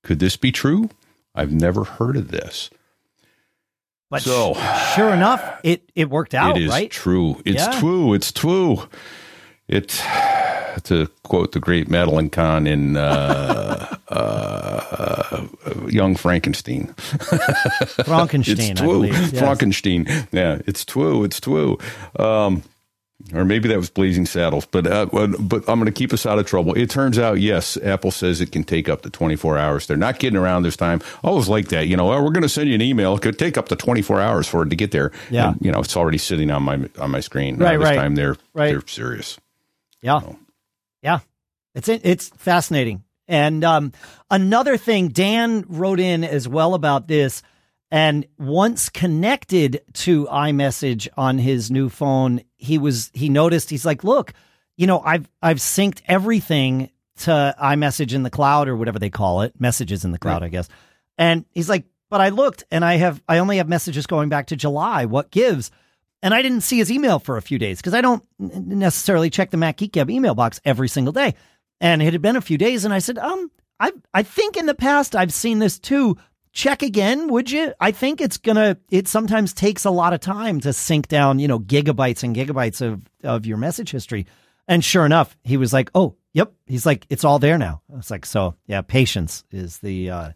Could 0.03 0.19
this 0.19 0.35
be 0.35 0.51
true? 0.51 0.89
I've 1.33 1.53
never 1.53 1.85
heard 1.85 2.17
of 2.17 2.31
this. 2.31 2.69
But 4.11 4.21
So- 4.21 4.55
sure 4.95 5.11
enough, 5.13 5.41
it 5.63 5.89
it 5.95 6.09
worked 6.09 6.33
out, 6.33 6.57
it 6.57 6.63
is 6.63 6.69
right? 6.69 6.91
true. 6.91 7.41
It's 7.45 7.63
Yeah. 7.65 7.79
true. 7.79 8.13
It's 8.13 8.31
true. 8.31 8.87
It, 9.67 9.99
to 10.83 11.07
quote 11.23 11.53
the 11.53 11.59
great 11.59 11.89
Madeline 11.89 12.29
Kahn 12.29 12.67
in 12.67 12.97
uh, 12.97 13.95
uh, 14.09 15.47
Young 15.89 16.15
Frankenstein, 16.15 16.93
Frankenstein, 18.05 18.59
it's 18.71 18.81
I 18.81 18.83
true. 18.85 18.93
believe. 18.93 19.13
Yes. 19.33 19.39
Frankenstein. 19.39 20.05
Yeah, 20.31 20.59
it's 20.67 20.85
true. 20.85 21.23
It's 21.23 21.39
true. 21.39 21.77
Um, 22.19 22.61
or 23.33 23.43
maybe 23.45 23.67
that 23.69 23.77
was 23.77 23.89
Blazing 23.89 24.25
Saddles, 24.25 24.65
but 24.65 24.85
uh, 24.85 25.05
but 25.07 25.67
I'm 25.67 25.79
going 25.79 25.85
to 25.85 25.91
keep 25.91 26.13
us 26.13 26.25
out 26.25 26.37
of 26.37 26.45
trouble. 26.45 26.73
It 26.73 26.89
turns 26.89 27.17
out, 27.17 27.39
yes, 27.39 27.77
Apple 27.77 28.11
says 28.11 28.39
it 28.41 28.51
can 28.51 28.63
take 28.63 28.87
up 28.87 29.01
to 29.01 29.09
24 29.09 29.57
hours. 29.57 29.87
They're 29.87 29.97
not 29.97 30.19
getting 30.19 30.37
around 30.37 30.63
this 30.63 30.77
time. 30.77 31.01
Always 31.23 31.47
like 31.47 31.69
that. 31.69 31.87
You 31.87 31.97
know, 31.97 32.11
oh, 32.13 32.21
we're 32.23 32.31
going 32.31 32.43
to 32.43 32.49
send 32.49 32.69
you 32.69 32.75
an 32.75 32.81
email. 32.81 33.15
It 33.15 33.21
could 33.21 33.39
take 33.39 33.57
up 33.57 33.67
to 33.69 33.75
24 33.75 34.21
hours 34.21 34.47
for 34.47 34.63
it 34.63 34.69
to 34.69 34.75
get 34.75 34.91
there. 34.91 35.11
Yeah. 35.31 35.49
And, 35.53 35.61
you 35.61 35.71
know, 35.71 35.79
it's 35.79 35.97
already 35.97 36.17
sitting 36.19 36.51
on 36.51 36.63
my 36.63 36.87
on 36.99 37.11
my 37.11 37.19
screen. 37.19 37.57
Now 37.57 37.65
Right, 37.65 37.77
this 37.79 37.85
right. 37.85 37.95
time 37.95 38.15
they're 38.15 38.37
Right. 38.53 38.69
they're 38.69 38.87
serious. 38.87 39.39
Yeah. 40.01 40.19
Oh. 40.23 40.37
Yeah. 41.01 41.19
It's 41.73 41.89
it's 41.89 42.29
fascinating. 42.37 43.03
And 43.27 43.63
um, 43.63 43.91
another 44.29 44.77
thing, 44.77 45.07
Dan 45.07 45.65
wrote 45.67 45.99
in 45.99 46.23
as 46.23 46.47
well 46.47 46.75
about 46.75 47.07
this. 47.07 47.41
And 47.91 48.25
once 48.37 48.89
connected 48.89 49.81
to 49.93 50.25
iMessage 50.25 51.07
on 51.17 51.37
his 51.37 51.71
new 51.71 51.89
phone, 51.89 52.41
he 52.65 52.77
was 52.77 53.11
he 53.13 53.29
noticed 53.29 53.69
he's 53.69 53.85
like, 53.85 54.03
look, 54.03 54.33
you 54.77 54.87
know, 54.87 54.99
I've 54.99 55.29
I've 55.41 55.57
synced 55.57 56.01
everything 56.07 56.89
to 57.17 57.55
iMessage 57.61 58.13
in 58.13 58.23
the 58.23 58.29
cloud 58.29 58.67
or 58.67 58.75
whatever 58.75 58.99
they 58.99 59.09
call 59.09 59.41
it, 59.41 59.59
messages 59.59 60.03
in 60.03 60.11
the 60.11 60.19
cloud, 60.19 60.43
I 60.43 60.49
guess. 60.49 60.67
And 61.17 61.45
he's 61.51 61.69
like, 61.69 61.85
but 62.09 62.21
I 62.21 62.29
looked 62.29 62.65
and 62.71 62.83
I 62.83 62.95
have 62.95 63.21
I 63.27 63.37
only 63.37 63.57
have 63.57 63.69
messages 63.69 64.05
going 64.05 64.29
back 64.29 64.47
to 64.47 64.55
July. 64.55 65.05
What 65.05 65.31
gives? 65.31 65.71
And 66.21 66.33
I 66.33 66.41
didn't 66.41 66.61
see 66.61 66.77
his 66.77 66.91
email 66.91 67.19
for 67.19 67.37
a 67.37 67.41
few 67.41 67.59
days 67.59 67.77
because 67.77 67.93
I 67.93 68.01
don't 68.01 68.23
necessarily 68.39 69.29
check 69.29 69.51
the 69.51 69.57
Mac 69.57 69.77
Geek 69.77 69.91
Gab 69.93 70.09
email 70.09 70.35
box 70.35 70.59
every 70.65 70.87
single 70.87 71.13
day. 71.13 71.35
And 71.79 72.01
it 72.01 72.13
had 72.13 72.21
been 72.21 72.35
a 72.35 72.41
few 72.41 72.57
days, 72.57 72.85
and 72.85 72.93
I 72.93 72.99
said, 72.99 73.17
um, 73.17 73.51
I 73.79 73.91
I 74.13 74.23
think 74.23 74.57
in 74.57 74.65
the 74.65 74.73
past 74.73 75.15
I've 75.15 75.33
seen 75.33 75.59
this 75.59 75.77
too. 75.77 76.17
Check 76.55 76.81
again, 76.83 77.27
would 77.27 77.51
you? 77.51 77.73
I 77.81 77.91
think 77.91 78.21
it's 78.21 78.37
gonna. 78.37 78.77
It 78.89 79.07
sometimes 79.09 79.53
takes 79.53 79.83
a 79.83 79.91
lot 79.91 80.13
of 80.13 80.21
time 80.21 80.61
to 80.61 80.71
sync 80.71 81.09
down, 81.09 81.37
you 81.37 81.47
know, 81.49 81.59
gigabytes 81.59 82.23
and 82.23 82.33
gigabytes 82.35 82.81
of 82.81 83.01
of 83.23 83.45
your 83.45 83.57
message 83.57 83.91
history. 83.91 84.25
And 84.67 84.83
sure 84.83 85.05
enough, 85.05 85.35
he 85.43 85.57
was 85.57 85.73
like, 85.73 85.91
"Oh, 85.93 86.15
yep." 86.33 86.53
He's 86.65 86.85
like, 86.85 87.05
"It's 87.09 87.25
all 87.25 87.39
there 87.39 87.57
now." 87.57 87.81
I 87.93 87.97
was 87.97 88.09
like, 88.09 88.25
"So 88.25 88.55
yeah, 88.67 88.81
patience 88.81 89.43
is 89.51 89.79
the." 89.79 90.09
uh 90.09 90.29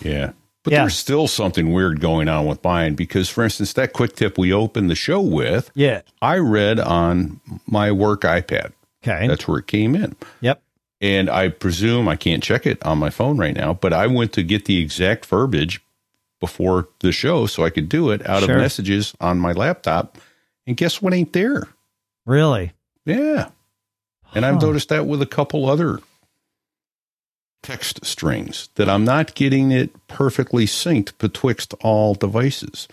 Yeah. 0.00 0.32
But 0.64 0.72
Yeah. 0.72 0.80
there's 0.80 0.96
still 0.96 1.28
something 1.28 1.72
weird 1.72 2.00
going 2.00 2.28
on 2.28 2.46
with 2.46 2.64
mine 2.64 2.94
because, 2.94 3.28
for 3.28 3.44
instance, 3.44 3.74
that 3.74 3.92
quick 3.92 4.16
tip 4.16 4.38
we 4.38 4.52
opened 4.52 4.90
the 4.90 4.94
show 4.96 5.20
with, 5.20 5.70
Yeah. 5.74 6.00
I 6.22 6.38
read 6.38 6.80
on 6.80 7.40
my 7.66 7.92
work 7.92 8.22
iPad. 8.22 8.72
Okay. 9.02 9.28
That's 9.28 9.46
where 9.46 9.58
it 9.58 9.66
came 9.66 9.94
in. 9.94 10.16
yep. 10.40 10.62
And 11.00 11.30
I 11.30 11.48
presume 11.48 12.08
I 12.08 12.16
can't 12.16 12.42
check 12.42 12.66
it 12.66 12.84
on 12.84 12.98
my 12.98 13.10
phone 13.10 13.36
right 13.38 13.54
now, 13.54 13.74
but 13.74 13.92
I 13.92 14.06
went 14.08 14.32
to 14.32 14.42
get 14.42 14.64
the 14.64 14.78
exact 14.80 15.26
verbiage 15.26 15.80
before 16.40 16.88
the 17.00 17.12
show 17.12 17.46
so 17.46 17.64
I 17.64 17.70
could 17.70 17.88
do 17.88 18.10
it 18.10 18.26
out 18.28 18.42
Sure. 18.42 18.54
of 18.56 18.60
messages 18.60 19.14
on 19.20 19.38
my 19.38 19.52
laptop. 19.52 20.18
And 20.66 20.76
guess 20.76 21.00
what 21.00 21.14
ain't 21.14 21.32
there? 21.32 21.68
Really. 22.26 22.72
Yeah. 23.04 23.50
And 24.34 24.44
I've 24.44 24.60
noticed 24.60 24.88
that 24.90 25.06
with 25.06 25.22
a 25.22 25.26
couple 25.26 25.68
other 25.70 26.00
text 27.62 28.04
strings 28.04 28.68
that 28.76 28.88
I'm 28.88 29.04
not 29.04 29.34
getting 29.34 29.70
it 29.72 29.90
perfectly 30.08 30.66
synced 30.66 31.16
betwixt 31.18 31.74
all 31.80 32.14
devices. 32.14 32.88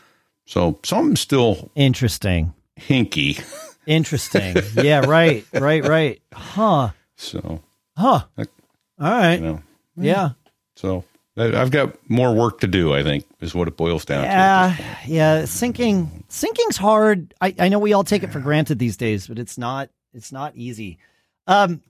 So 0.46 0.80
something's 0.84 1.20
still 1.22 1.72
Interesting. 1.76 2.54
hinky. 2.80 3.44
Interesting. 3.86 4.56
yeah. 4.76 5.00
Right. 5.06 5.46
Right. 5.54 5.84
Right. 5.86 6.22
Huh. 6.34 6.90
So, 7.18 7.62
Huh. 7.98 8.22
All 8.38 8.46
right. 9.00 9.36
you 9.36 9.46
know, 9.46 9.62
Yeah. 9.98 10.30
so 10.76 11.04
I've 11.38 11.72
got 11.72 11.98
more 12.10 12.34
work 12.34 12.62
to 12.62 12.68
do, 12.68 12.94
I 12.94 13.04
think, 13.04 13.26
is 13.42 13.54
what 13.54 13.68
it 13.68 13.76
boils 13.76 14.06
down 14.06 14.22
to. 14.24 14.28
Yeah, 14.30 14.78
yeah. 15.06 15.42
Syncing, 15.44 16.24
syncing's 16.30 16.78
hard. 16.78 17.34
I, 17.42 17.54
I 17.60 17.68
know 17.70 17.80
we 17.80 17.92
all 17.94 18.04
take 18.06 18.24
it 18.24 18.32
for 18.32 18.40
granted 18.40 18.80
these 18.80 18.96
days, 18.98 19.28
but 19.28 19.38
it's 19.40 19.58
not. 19.58 19.90
It's 20.14 20.32
not 20.32 20.56
easy. 20.56 20.98
Um, 21.48 21.82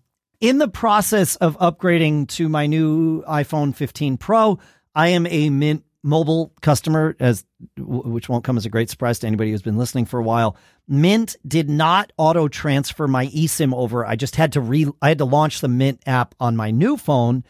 in 0.42 0.58
the 0.58 0.68
process 0.68 1.36
of 1.38 1.58
upgrading 1.60 2.28
to 2.30 2.50
my 2.50 2.66
new 2.66 3.22
iPhone 3.24 3.76
15 3.76 4.18
Pro, 4.18 4.60
I 4.96 5.10
am 5.10 5.28
a 5.28 5.50
Mint 5.52 5.84
mobile 6.06 6.54
customer, 6.62 7.16
as 7.20 7.46
which 7.78 8.30
won't 8.30 8.44
come 8.44 8.58
as 8.58 8.66
a 8.66 8.70
great 8.70 8.90
surprise 8.90 9.20
to 9.20 9.28
anybody 9.28 9.52
who's 9.52 9.64
been 9.64 9.78
listening 9.78 10.06
for 10.06 10.20
a 10.20 10.24
while. 10.24 10.56
Mint 10.88 11.36
did 11.46 11.68
not 11.68 12.14
auto 12.16 12.48
transfer 12.48 13.08
my 13.08 13.26
eSIM 13.28 13.74
over. 13.74 14.06
I 14.06 14.16
just 14.16 14.36
had 14.36 14.54
to 14.54 14.62
re. 14.62 14.88
I 15.02 15.10
had 15.10 15.18
to 15.18 15.26
launch 15.26 15.62
the 15.62 15.68
Mint 15.68 16.02
app 16.06 16.36
on 16.40 16.56
my 16.56 16.72
new 16.72 16.96
phone 16.96 17.44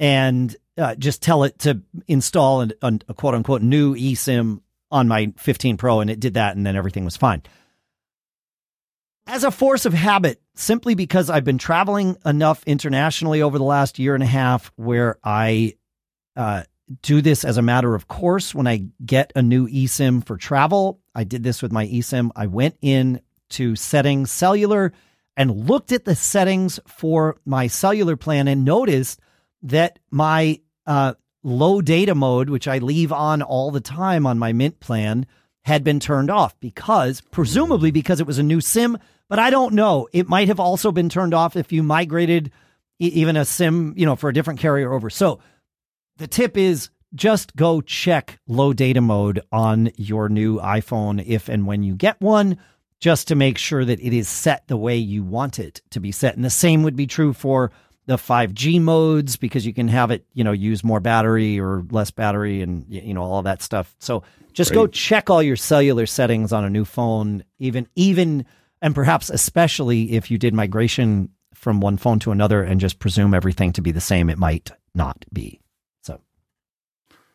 and 0.00 0.56
uh, 0.78 0.94
just 0.94 1.22
tell 1.22 1.44
it 1.44 1.58
to 1.60 1.82
install 2.06 2.62
an, 2.62 2.72
an, 2.82 3.02
a 3.08 3.14
quote 3.14 3.34
unquote 3.34 3.62
new 3.62 3.94
eSIM 3.94 4.62
on 4.90 5.06
my 5.06 5.32
15 5.36 5.76
Pro, 5.76 6.00
and 6.00 6.08
it 6.08 6.18
did 6.18 6.34
that, 6.34 6.56
and 6.56 6.64
then 6.64 6.76
everything 6.76 7.04
was 7.04 7.16
fine. 7.16 7.42
As 9.26 9.44
a 9.44 9.50
force 9.50 9.84
of 9.84 9.92
habit, 9.92 10.40
simply 10.54 10.94
because 10.94 11.28
I've 11.28 11.44
been 11.44 11.58
traveling 11.58 12.16
enough 12.24 12.64
internationally 12.64 13.42
over 13.42 13.58
the 13.58 13.64
last 13.64 13.98
year 13.98 14.14
and 14.14 14.22
a 14.22 14.26
half 14.26 14.72
where 14.76 15.18
I 15.22 15.74
uh, 16.34 16.62
do 17.02 17.20
this 17.20 17.44
as 17.44 17.56
a 17.56 17.62
matter 17.62 17.94
of 17.94 18.08
course 18.08 18.54
when 18.54 18.66
I 18.66 18.84
get 19.04 19.32
a 19.36 19.42
new 19.42 19.68
eSIM 19.68 20.24
for 20.24 20.36
travel. 20.36 21.00
I 21.14 21.24
did 21.24 21.42
this 21.42 21.62
with 21.62 21.72
my 21.72 21.86
eSIM. 21.86 22.30
I 22.34 22.46
went 22.46 22.76
in 22.80 23.20
to 23.50 23.76
settings 23.76 24.30
cellular 24.30 24.92
and 25.36 25.68
looked 25.68 25.92
at 25.92 26.04
the 26.04 26.14
settings 26.14 26.80
for 26.86 27.38
my 27.44 27.66
cellular 27.66 28.16
plan 28.16 28.48
and 28.48 28.64
noticed 28.64 29.20
that 29.62 29.98
my 30.10 30.60
uh, 30.86 31.14
low 31.42 31.80
data 31.80 32.14
mode, 32.14 32.50
which 32.50 32.68
I 32.68 32.78
leave 32.78 33.12
on 33.12 33.42
all 33.42 33.70
the 33.70 33.80
time 33.80 34.26
on 34.26 34.38
my 34.38 34.52
Mint 34.52 34.80
plan, 34.80 35.26
had 35.62 35.84
been 35.84 36.00
turned 36.00 36.30
off 36.30 36.58
because, 36.60 37.20
presumably, 37.30 37.90
because 37.90 38.20
it 38.20 38.26
was 38.26 38.38
a 38.38 38.42
new 38.42 38.60
SIM, 38.60 38.98
but 39.28 39.38
I 39.38 39.50
don't 39.50 39.74
know. 39.74 40.08
It 40.12 40.28
might 40.28 40.48
have 40.48 40.60
also 40.60 40.92
been 40.92 41.08
turned 41.08 41.34
off 41.34 41.56
if 41.56 41.72
you 41.72 41.82
migrated 41.82 42.50
even 42.98 43.36
a 43.36 43.44
SIM, 43.44 43.94
you 43.96 44.06
know, 44.06 44.16
for 44.16 44.28
a 44.30 44.34
different 44.34 44.60
carrier 44.60 44.92
over. 44.92 45.10
So 45.10 45.40
the 46.18 46.26
tip 46.26 46.56
is 46.56 46.90
just 47.14 47.56
go 47.56 47.80
check 47.80 48.38
low 48.46 48.72
data 48.72 49.00
mode 49.00 49.40
on 49.50 49.90
your 49.96 50.28
new 50.28 50.58
iPhone 50.58 51.24
if 51.26 51.48
and 51.48 51.66
when 51.66 51.82
you 51.82 51.94
get 51.94 52.20
one, 52.20 52.58
just 53.00 53.28
to 53.28 53.34
make 53.34 53.56
sure 53.56 53.84
that 53.84 54.00
it 54.00 54.12
is 54.12 54.28
set 54.28 54.66
the 54.66 54.76
way 54.76 54.96
you 54.96 55.22
want 55.22 55.58
it 55.58 55.80
to 55.90 56.00
be 56.00 56.12
set. 56.12 56.34
And 56.36 56.44
the 56.44 56.50
same 56.50 56.82
would 56.82 56.96
be 56.96 57.06
true 57.06 57.32
for 57.32 57.70
the 58.06 58.16
5G 58.16 58.80
modes 58.80 59.36
because 59.36 59.64
you 59.64 59.72
can 59.72 59.88
have 59.88 60.10
it, 60.10 60.24
you 60.32 60.42
know, 60.42 60.52
use 60.52 60.82
more 60.82 60.98
battery 60.98 61.60
or 61.60 61.84
less 61.90 62.10
battery 62.10 62.62
and 62.62 62.84
you 62.88 63.14
know 63.14 63.22
all 63.22 63.42
that 63.42 63.62
stuff. 63.62 63.94
So 63.98 64.22
just 64.52 64.72
go 64.72 64.86
check 64.86 65.30
all 65.30 65.42
your 65.42 65.56
cellular 65.56 66.06
settings 66.06 66.52
on 66.52 66.64
a 66.64 66.70
new 66.70 66.84
phone, 66.84 67.44
even 67.58 67.86
even 67.94 68.44
and 68.82 68.94
perhaps 68.94 69.30
especially 69.30 70.12
if 70.12 70.30
you 70.30 70.38
did 70.38 70.54
migration 70.54 71.30
from 71.54 71.80
one 71.80 71.96
phone 71.96 72.18
to 72.20 72.32
another 72.32 72.62
and 72.62 72.80
just 72.80 72.98
presume 72.98 73.34
everything 73.34 73.72
to 73.72 73.82
be 73.82 73.92
the 73.92 74.00
same, 74.00 74.30
it 74.30 74.38
might 74.38 74.70
not 74.94 75.24
be. 75.32 75.60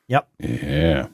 Yep, 0.08 0.28
Yeah. 0.40 1.08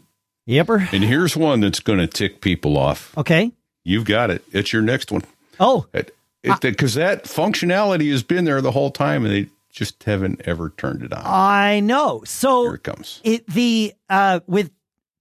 yepper. 0.47 0.91
And 0.93 1.03
here's 1.03 1.37
one 1.37 1.59
that's 1.61 1.79
going 1.79 1.99
to 1.99 2.07
tick 2.07 2.41
people 2.41 2.77
off. 2.77 3.17
Okay. 3.17 3.51
You've 3.83 4.05
got 4.05 4.29
it. 4.31 4.43
It's 4.51 4.73
your 4.73 4.81
next 4.81 5.11
one. 5.11 5.23
Oh, 5.59 5.85
Because 6.61 6.93
that 6.95 7.25
functionality 7.25 8.11
has 8.11 8.23
been 8.23 8.45
there 8.45 8.61
the 8.61 8.71
whole 8.71 8.91
time 8.91 9.25
and 9.25 9.33
they 9.33 9.49
just 9.71 10.03
haven't 10.03 10.41
ever 10.45 10.71
turned 10.77 11.03
it 11.03 11.13
on. 11.13 11.21
I 11.25 11.79
know. 11.79 12.23
So 12.25 12.63
here 12.63 12.75
it 12.75 12.83
comes. 12.83 13.21
it 13.23 13.45
the 13.47 13.93
uh 14.09 14.39
with 14.47 14.71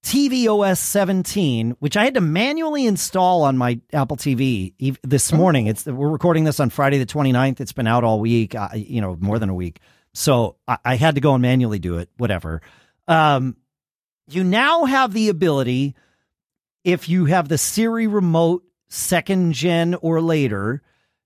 tvOS 0.04 0.78
17, 0.78 1.76
which 1.81 1.96
I 1.96 2.04
had 2.04 2.14
to 2.14 2.20
manually 2.20 2.87
install 2.87 3.42
on 3.42 3.59
my 3.59 3.81
Apple 3.92 4.16
TV 4.16 4.72
this 5.02 5.33
morning. 5.33 5.66
It's 5.66 5.85
we're 5.87 6.09
recording 6.09 6.44
this 6.44 6.61
on 6.61 6.70
Friday 6.70 6.98
the 6.98 7.07
29th. 7.07 7.61
It's 7.61 7.72
been 7.72 7.87
out 7.87 8.04
all 8.04 8.20
week, 8.20 8.54
uh, 8.54 8.68
you 8.74 9.00
know, 9.00 9.16
more 9.20 9.38
than 9.38 9.50
a 9.50 9.54
week. 9.54 9.81
So 10.14 10.57
I, 10.66 10.78
I 10.85 10.94
had 10.96 11.16
to 11.16 11.20
go 11.20 11.35
and 11.35 11.42
manually 11.42 11.78
do 11.78 11.98
it. 11.98 12.09
Whatever. 12.16 12.62
Um, 13.08 13.56
you 14.28 14.44
now 14.44 14.84
have 14.84 15.12
the 15.12 15.30
ability, 15.30 15.96
if 16.84 17.08
you 17.08 17.24
have 17.24 17.48
the 17.48 17.58
Siri 17.58 18.06
remote 18.06 18.62
second 18.88 19.54
gen 19.54 19.94
or 19.94 20.20
later, 20.20 20.82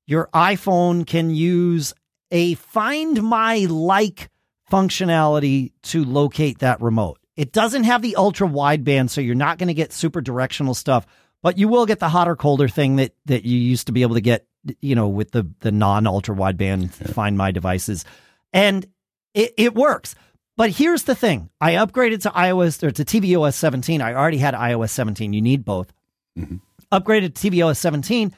your 0.06 0.28
iPhone 0.32 1.06
can 1.06 1.30
use 1.30 1.92
a 2.30 2.54
Find 2.54 3.22
My 3.22 3.66
Like 3.68 4.30
functionality 4.70 5.72
to 5.82 6.04
locate 6.04 6.60
that 6.60 6.80
remote. 6.80 7.18
It 7.36 7.52
doesn't 7.52 7.84
have 7.84 8.02
the 8.02 8.16
ultra 8.16 8.46
wideband, 8.46 9.10
so 9.10 9.20
you're 9.20 9.34
not 9.34 9.58
going 9.58 9.68
to 9.68 9.74
get 9.74 9.92
super 9.92 10.20
directional 10.20 10.74
stuff, 10.74 11.06
but 11.42 11.58
you 11.58 11.68
will 11.68 11.86
get 11.86 11.98
the 11.98 12.08
hotter, 12.08 12.36
colder 12.36 12.68
thing 12.68 12.96
that 12.96 13.14
that 13.26 13.44
you 13.44 13.58
used 13.58 13.86
to 13.86 13.92
be 13.92 14.02
able 14.02 14.14
to 14.14 14.20
get, 14.20 14.46
you 14.80 14.94
know, 14.94 15.08
with 15.08 15.32
the 15.32 15.50
the 15.60 15.72
non 15.72 16.06
ultra 16.06 16.34
wideband 16.34 16.90
Find 16.90 17.36
My 17.36 17.50
devices, 17.50 18.04
and 18.52 18.86
it, 19.34 19.54
it 19.56 19.74
works. 19.74 20.14
But 20.56 20.70
here's 20.70 21.04
the 21.04 21.14
thing: 21.14 21.50
I 21.60 21.72
upgraded 21.74 22.22
to 22.22 22.30
iOS 22.30 22.82
or 22.82 22.90
to 22.90 23.04
tvOS 23.04 23.54
17. 23.54 24.00
I 24.00 24.14
already 24.14 24.38
had 24.38 24.54
iOS 24.54 24.90
17. 24.90 25.32
You 25.32 25.40
need 25.42 25.64
both. 25.64 25.92
Mm-hmm. 26.38 26.56
Upgraded 26.92 27.34
to 27.34 27.50
tvOS 27.50 27.78
17, 27.78 28.34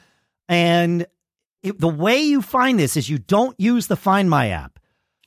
and 0.47 1.05
it, 1.61 1.79
the 1.79 1.87
way 1.89 2.21
you 2.21 2.41
find 2.41 2.79
this 2.79 2.95
is 2.95 3.09
you 3.09 3.17
don't 3.17 3.59
use 3.59 3.87
the 3.87 3.97
Find 3.97 4.29
My 4.29 4.49
app. 4.49 4.79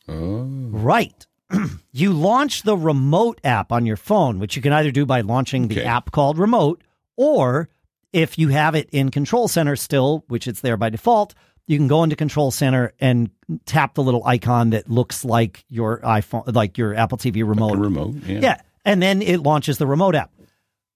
Oh. 0.08 0.44
Right. 0.70 1.26
you 1.92 2.12
launch 2.12 2.62
the 2.62 2.76
remote 2.76 3.40
app 3.44 3.70
on 3.72 3.84
your 3.86 3.96
phone, 3.96 4.38
which 4.38 4.56
you 4.56 4.62
can 4.62 4.72
either 4.72 4.90
do 4.90 5.04
by 5.04 5.20
launching 5.20 5.68
the 5.68 5.78
Okay. 5.80 5.86
app 5.86 6.10
called 6.10 6.38
remote, 6.38 6.82
or 7.16 7.68
if 8.12 8.38
you 8.38 8.48
have 8.48 8.74
it 8.74 8.88
in 8.92 9.10
Control 9.10 9.48
Center 9.48 9.76
still, 9.76 10.24
which 10.28 10.46
it's 10.48 10.60
there 10.60 10.76
by 10.78 10.88
default, 10.88 11.34
you 11.68 11.76
can 11.76 11.86
go 11.86 12.02
into 12.02 12.16
Control 12.16 12.50
Center 12.50 12.94
and 12.98 13.30
tap 13.66 13.94
the 13.94 14.02
little 14.02 14.24
icon 14.24 14.70
that 14.70 14.90
looks 14.90 15.22
like 15.24 15.64
your 15.68 16.00
iPhone, 16.00 16.54
like 16.54 16.78
your 16.78 16.94
Apple 16.94 17.18
TV 17.18 17.46
remote. 17.46 17.72
The 17.72 17.78
remote. 17.78 18.14
Yeah. 18.26 18.40
Yeah. 18.40 18.60
And 18.86 19.02
then 19.02 19.20
it 19.20 19.40
launches 19.40 19.76
the 19.76 19.86
remote 19.86 20.14
app. 20.14 20.32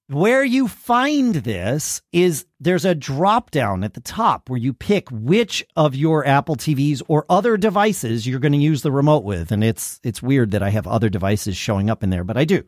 Where 0.08 0.42
you 0.42 0.68
find 0.68 1.35
this 1.35 2.00
is 2.11 2.46
there's 2.58 2.87
a 2.87 2.94
drop 2.94 3.50
down 3.50 3.85
at 3.85 3.92
the 3.92 4.00
top 4.00 4.48
where 4.48 4.58
you 4.58 4.72
pick 4.72 5.08
which 5.11 5.64
of 5.76 5.94
your 5.94 6.26
Apple 6.26 6.56
TVs 6.56 7.02
or 7.06 7.26
other 7.28 7.58
devices 7.58 8.26
you're 8.26 8.40
going 8.40 8.52
to 8.52 8.58
use 8.58 8.80
the 8.82 8.92
remote 8.92 9.24
with. 9.24 9.52
And 9.52 9.62
it's 9.62 10.00
it's 10.02 10.22
weird 10.22 10.52
that 10.52 10.62
I 10.62 10.70
have 10.70 10.87
other 10.87 11.11
devices 11.11 11.56
showing 11.56 11.90
up 11.90 12.02
in 12.02 12.08
there, 12.08 12.24
but 12.24 12.38
I 12.38 12.44
do. 12.44 12.64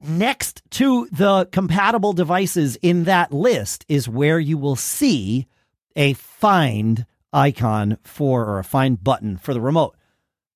Next 0.00 0.62
to 0.70 1.08
the 1.10 1.46
compatible 1.50 2.12
devices 2.12 2.76
in 2.76 3.04
that 3.04 3.32
list 3.32 3.84
is 3.88 4.08
where 4.08 4.38
you 4.38 4.56
will 4.56 4.76
see 4.76 5.46
a 5.96 6.12
find 6.14 7.06
icon 7.32 7.98
for 8.02 8.44
or 8.44 8.58
a 8.58 8.64
find 8.64 9.02
button 9.02 9.36
for 9.36 9.54
the 9.54 9.60
remote. 9.60 9.96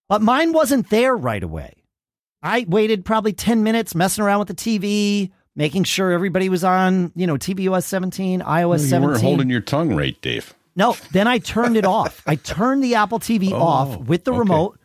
But 0.09 0.23
mine 0.23 0.53
wasn't 0.53 0.91
there 0.91 1.17
right 1.17 1.43
away. 1.43 1.75
I 2.43 2.67
waited 2.69 3.05
probably 3.05 3.33
10 3.33 3.63
minutes 3.63 3.95
messing 3.95 4.23
around 4.25 4.41
with 4.41 4.49
the 4.49 4.55
TV, 4.55 5.31
making 5.57 5.85
sure 5.85 6.11
everybody 6.13 6.49
was 6.49 6.63
on, 6.63 7.11
you 7.15 7.27
know, 7.27 7.37
tvOS 7.37 7.85
17, 7.85 8.41
iOS 8.41 8.47
Well, 8.47 8.79
you 8.81 8.87
17. 8.87 9.09
weren't 9.09 9.23
holding 9.23 9.51
your 9.51 9.61
tongue 9.61 9.95
right, 9.95 10.21
Dave. 10.21 10.53
No, 10.77 10.97
then 11.13 11.27
I 11.29 11.39
turned 11.39 11.77
it 11.77 11.85
off. 11.87 12.23
I 12.27 12.37
turned 12.37 12.83
the 12.83 12.97
Apple 12.97 13.19
TV 13.21 13.51
Oh, 13.53 13.63
off 13.63 13.97
with 14.01 14.25
the 14.25 14.33
okay. 14.33 14.39
remote 14.41 14.79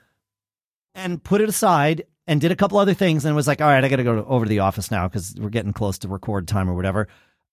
and 0.96 1.22
put 1.24 1.42
it 1.42 1.50
aside 1.50 2.06
and 2.28 2.40
did 2.40 2.52
a 2.52 2.56
couple 2.56 2.78
other 2.78 2.94
things 2.94 3.26
and 3.26 3.36
was 3.36 3.48
like, 3.48 3.60
all 3.60 3.68
right, 3.68 3.84
I 3.84 3.90
got 3.90 3.96
to 3.98 4.04
go 4.04 4.24
over 4.28 4.46
to 4.46 4.50
the 4.50 4.60
office 4.60 4.92
now 4.92 5.08
because 5.08 5.36
we're 5.38 5.50
getting 5.50 5.74
close 5.74 5.98
to 6.00 6.08
record 6.08 6.48
time 6.48 6.70
or 6.70 6.76
whatever. 6.76 7.08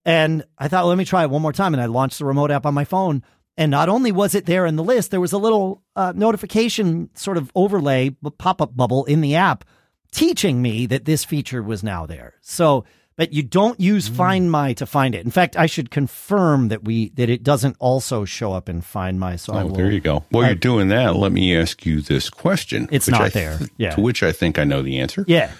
And 0.06 0.44
I 0.56 0.68
thought, 0.68 0.86
let 0.86 0.96
me 0.96 1.04
try 1.04 1.24
it 1.24 1.30
one 1.30 1.42
more 1.42 1.52
time. 1.52 1.74
And 1.74 1.82
I 1.82 1.86
launched 1.86 2.18
the 2.20 2.24
remote 2.24 2.50
app 2.50 2.64
on 2.64 2.72
my 2.74 2.84
phone. 2.84 3.22
And 3.58 3.70
not 3.70 3.88
only 3.88 4.12
was 4.12 4.34
it 4.34 4.46
there 4.46 4.64
in 4.64 4.76
the 4.76 4.84
list, 4.84 5.10
there 5.10 5.20
was 5.20 5.32
a 5.32 5.38
little 5.38 5.82
uh, 5.96 6.12
notification 6.14 7.10
sort 7.14 7.36
of 7.36 7.50
overlay, 7.54 8.10
pop 8.38 8.62
up 8.62 8.76
bubble 8.76 9.04
in 9.06 9.20
the 9.20 9.34
app 9.34 9.64
teaching 10.12 10.62
me 10.62 10.86
that 10.86 11.04
this 11.06 11.24
feature 11.24 11.62
was 11.62 11.82
now 11.82 12.06
there. 12.06 12.34
So, 12.40 12.84
but 13.16 13.32
you 13.32 13.42
don't 13.42 13.80
use 13.80 14.08
Hmm. 14.08 14.14
Find 14.14 14.50
My 14.52 14.74
to 14.74 14.84
find 14.86 15.14
it. 15.14 15.24
In 15.24 15.30
fact, 15.30 15.56
I 15.56 15.66
should 15.66 15.90
confirm 15.90 16.68
that 16.68 16.84
we 16.84 17.08
that 17.14 17.28
it 17.30 17.42
doesn't 17.42 17.76
also 17.80 18.24
show 18.26 18.52
up 18.52 18.68
in 18.68 18.82
Find 18.82 19.18
My. 19.18 19.36
So 19.36 19.54
I 19.54 19.62
Oh, 19.62 19.66
will, 19.68 19.74
there 19.74 19.90
you 19.90 20.00
go. 20.00 20.22
While 20.30 20.44
I- 20.44 20.48
you're 20.48 20.54
doing 20.54 20.88
that, 20.88 21.16
let 21.16 21.32
me 21.32 21.56
ask 21.56 21.84
you 21.86 22.00
this 22.02 22.28
question. 22.30 22.88
It's 22.92 23.08
not 23.08 23.22
I 23.22 23.28
there. 23.30 23.56
th- 23.58 23.70
Yeah. 23.78 23.94
To 23.96 24.02
which 24.02 24.22
I 24.22 24.30
think 24.32 24.58
I 24.58 24.64
know 24.64 24.82
the 24.82 24.98
answer. 25.00 25.24
Yeah. 25.26 25.50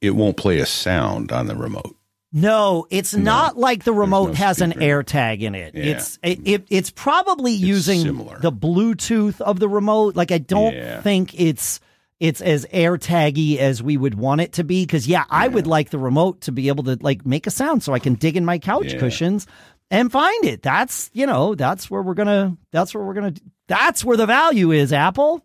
It 0.00 0.12
won't 0.16 0.36
play 0.38 0.58
a 0.58 0.66
sound 0.66 1.30
on 1.32 1.46
the 1.48 1.54
remote. 1.54 1.94
No, 2.32 2.86
it's 2.90 3.14
not 3.14 3.56
like 3.56 3.84
the 3.84 3.92
remote 3.92 4.28
no 4.28 4.34
has 4.34 4.60
an 4.60 4.72
AirTag 4.72 5.40
in 5.40 5.54
it. 5.54 5.74
Yeah. 5.74 5.82
It's 5.84 6.18
it, 6.22 6.40
it 6.46 6.66
it's 6.68 6.90
probably 6.90 7.52
using 7.52 8.02
similar. 8.02 8.38
the 8.40 8.52
Bluetooth 8.52 9.40
of 9.40 9.58
the 9.60 9.68
remote. 9.68 10.14
Like 10.14 10.30
I 10.30 10.38
don't 10.38 10.74
Yeah. 10.74 11.00
think 11.00 11.38
it's 11.40 11.80
it's 12.20 12.40
as 12.42 12.66
AirTaggy 12.66 13.56
as 13.58 13.82
we 13.82 13.96
would 13.96 14.14
want 14.16 14.42
it 14.42 14.52
to 14.54 14.64
be. 14.64 14.84
Because 14.84 15.06
yeah, 15.08 15.24
I 15.30 15.48
would 15.48 15.66
like 15.66 15.88
the 15.88 15.98
remote 15.98 16.42
to 16.42 16.52
be 16.52 16.68
able 16.68 16.84
to 16.84 16.98
like 17.00 17.24
make 17.24 17.46
a 17.46 17.50
sound 17.50 17.82
so 17.82 17.94
I 17.94 17.98
can 17.98 18.14
dig 18.14 18.36
in 18.36 18.44
my 18.44 18.58
couch 18.58 18.92
Yeah. 18.92 18.98
cushions 18.98 19.46
and 19.90 20.12
find 20.12 20.44
it. 20.44 20.62
That's 20.62 21.10
you 21.14 21.24
know 21.26 21.54
that's 21.54 21.90
where 21.90 22.02
we're 22.02 22.12
gonna 22.14 22.58
that's 22.72 22.92
where 22.94 23.04
we're 23.04 23.14
gonna 23.14 23.34
that's 23.68 24.04
where 24.04 24.18
the 24.18 24.26
value 24.26 24.70
is. 24.70 24.92
Apple. 24.92 25.42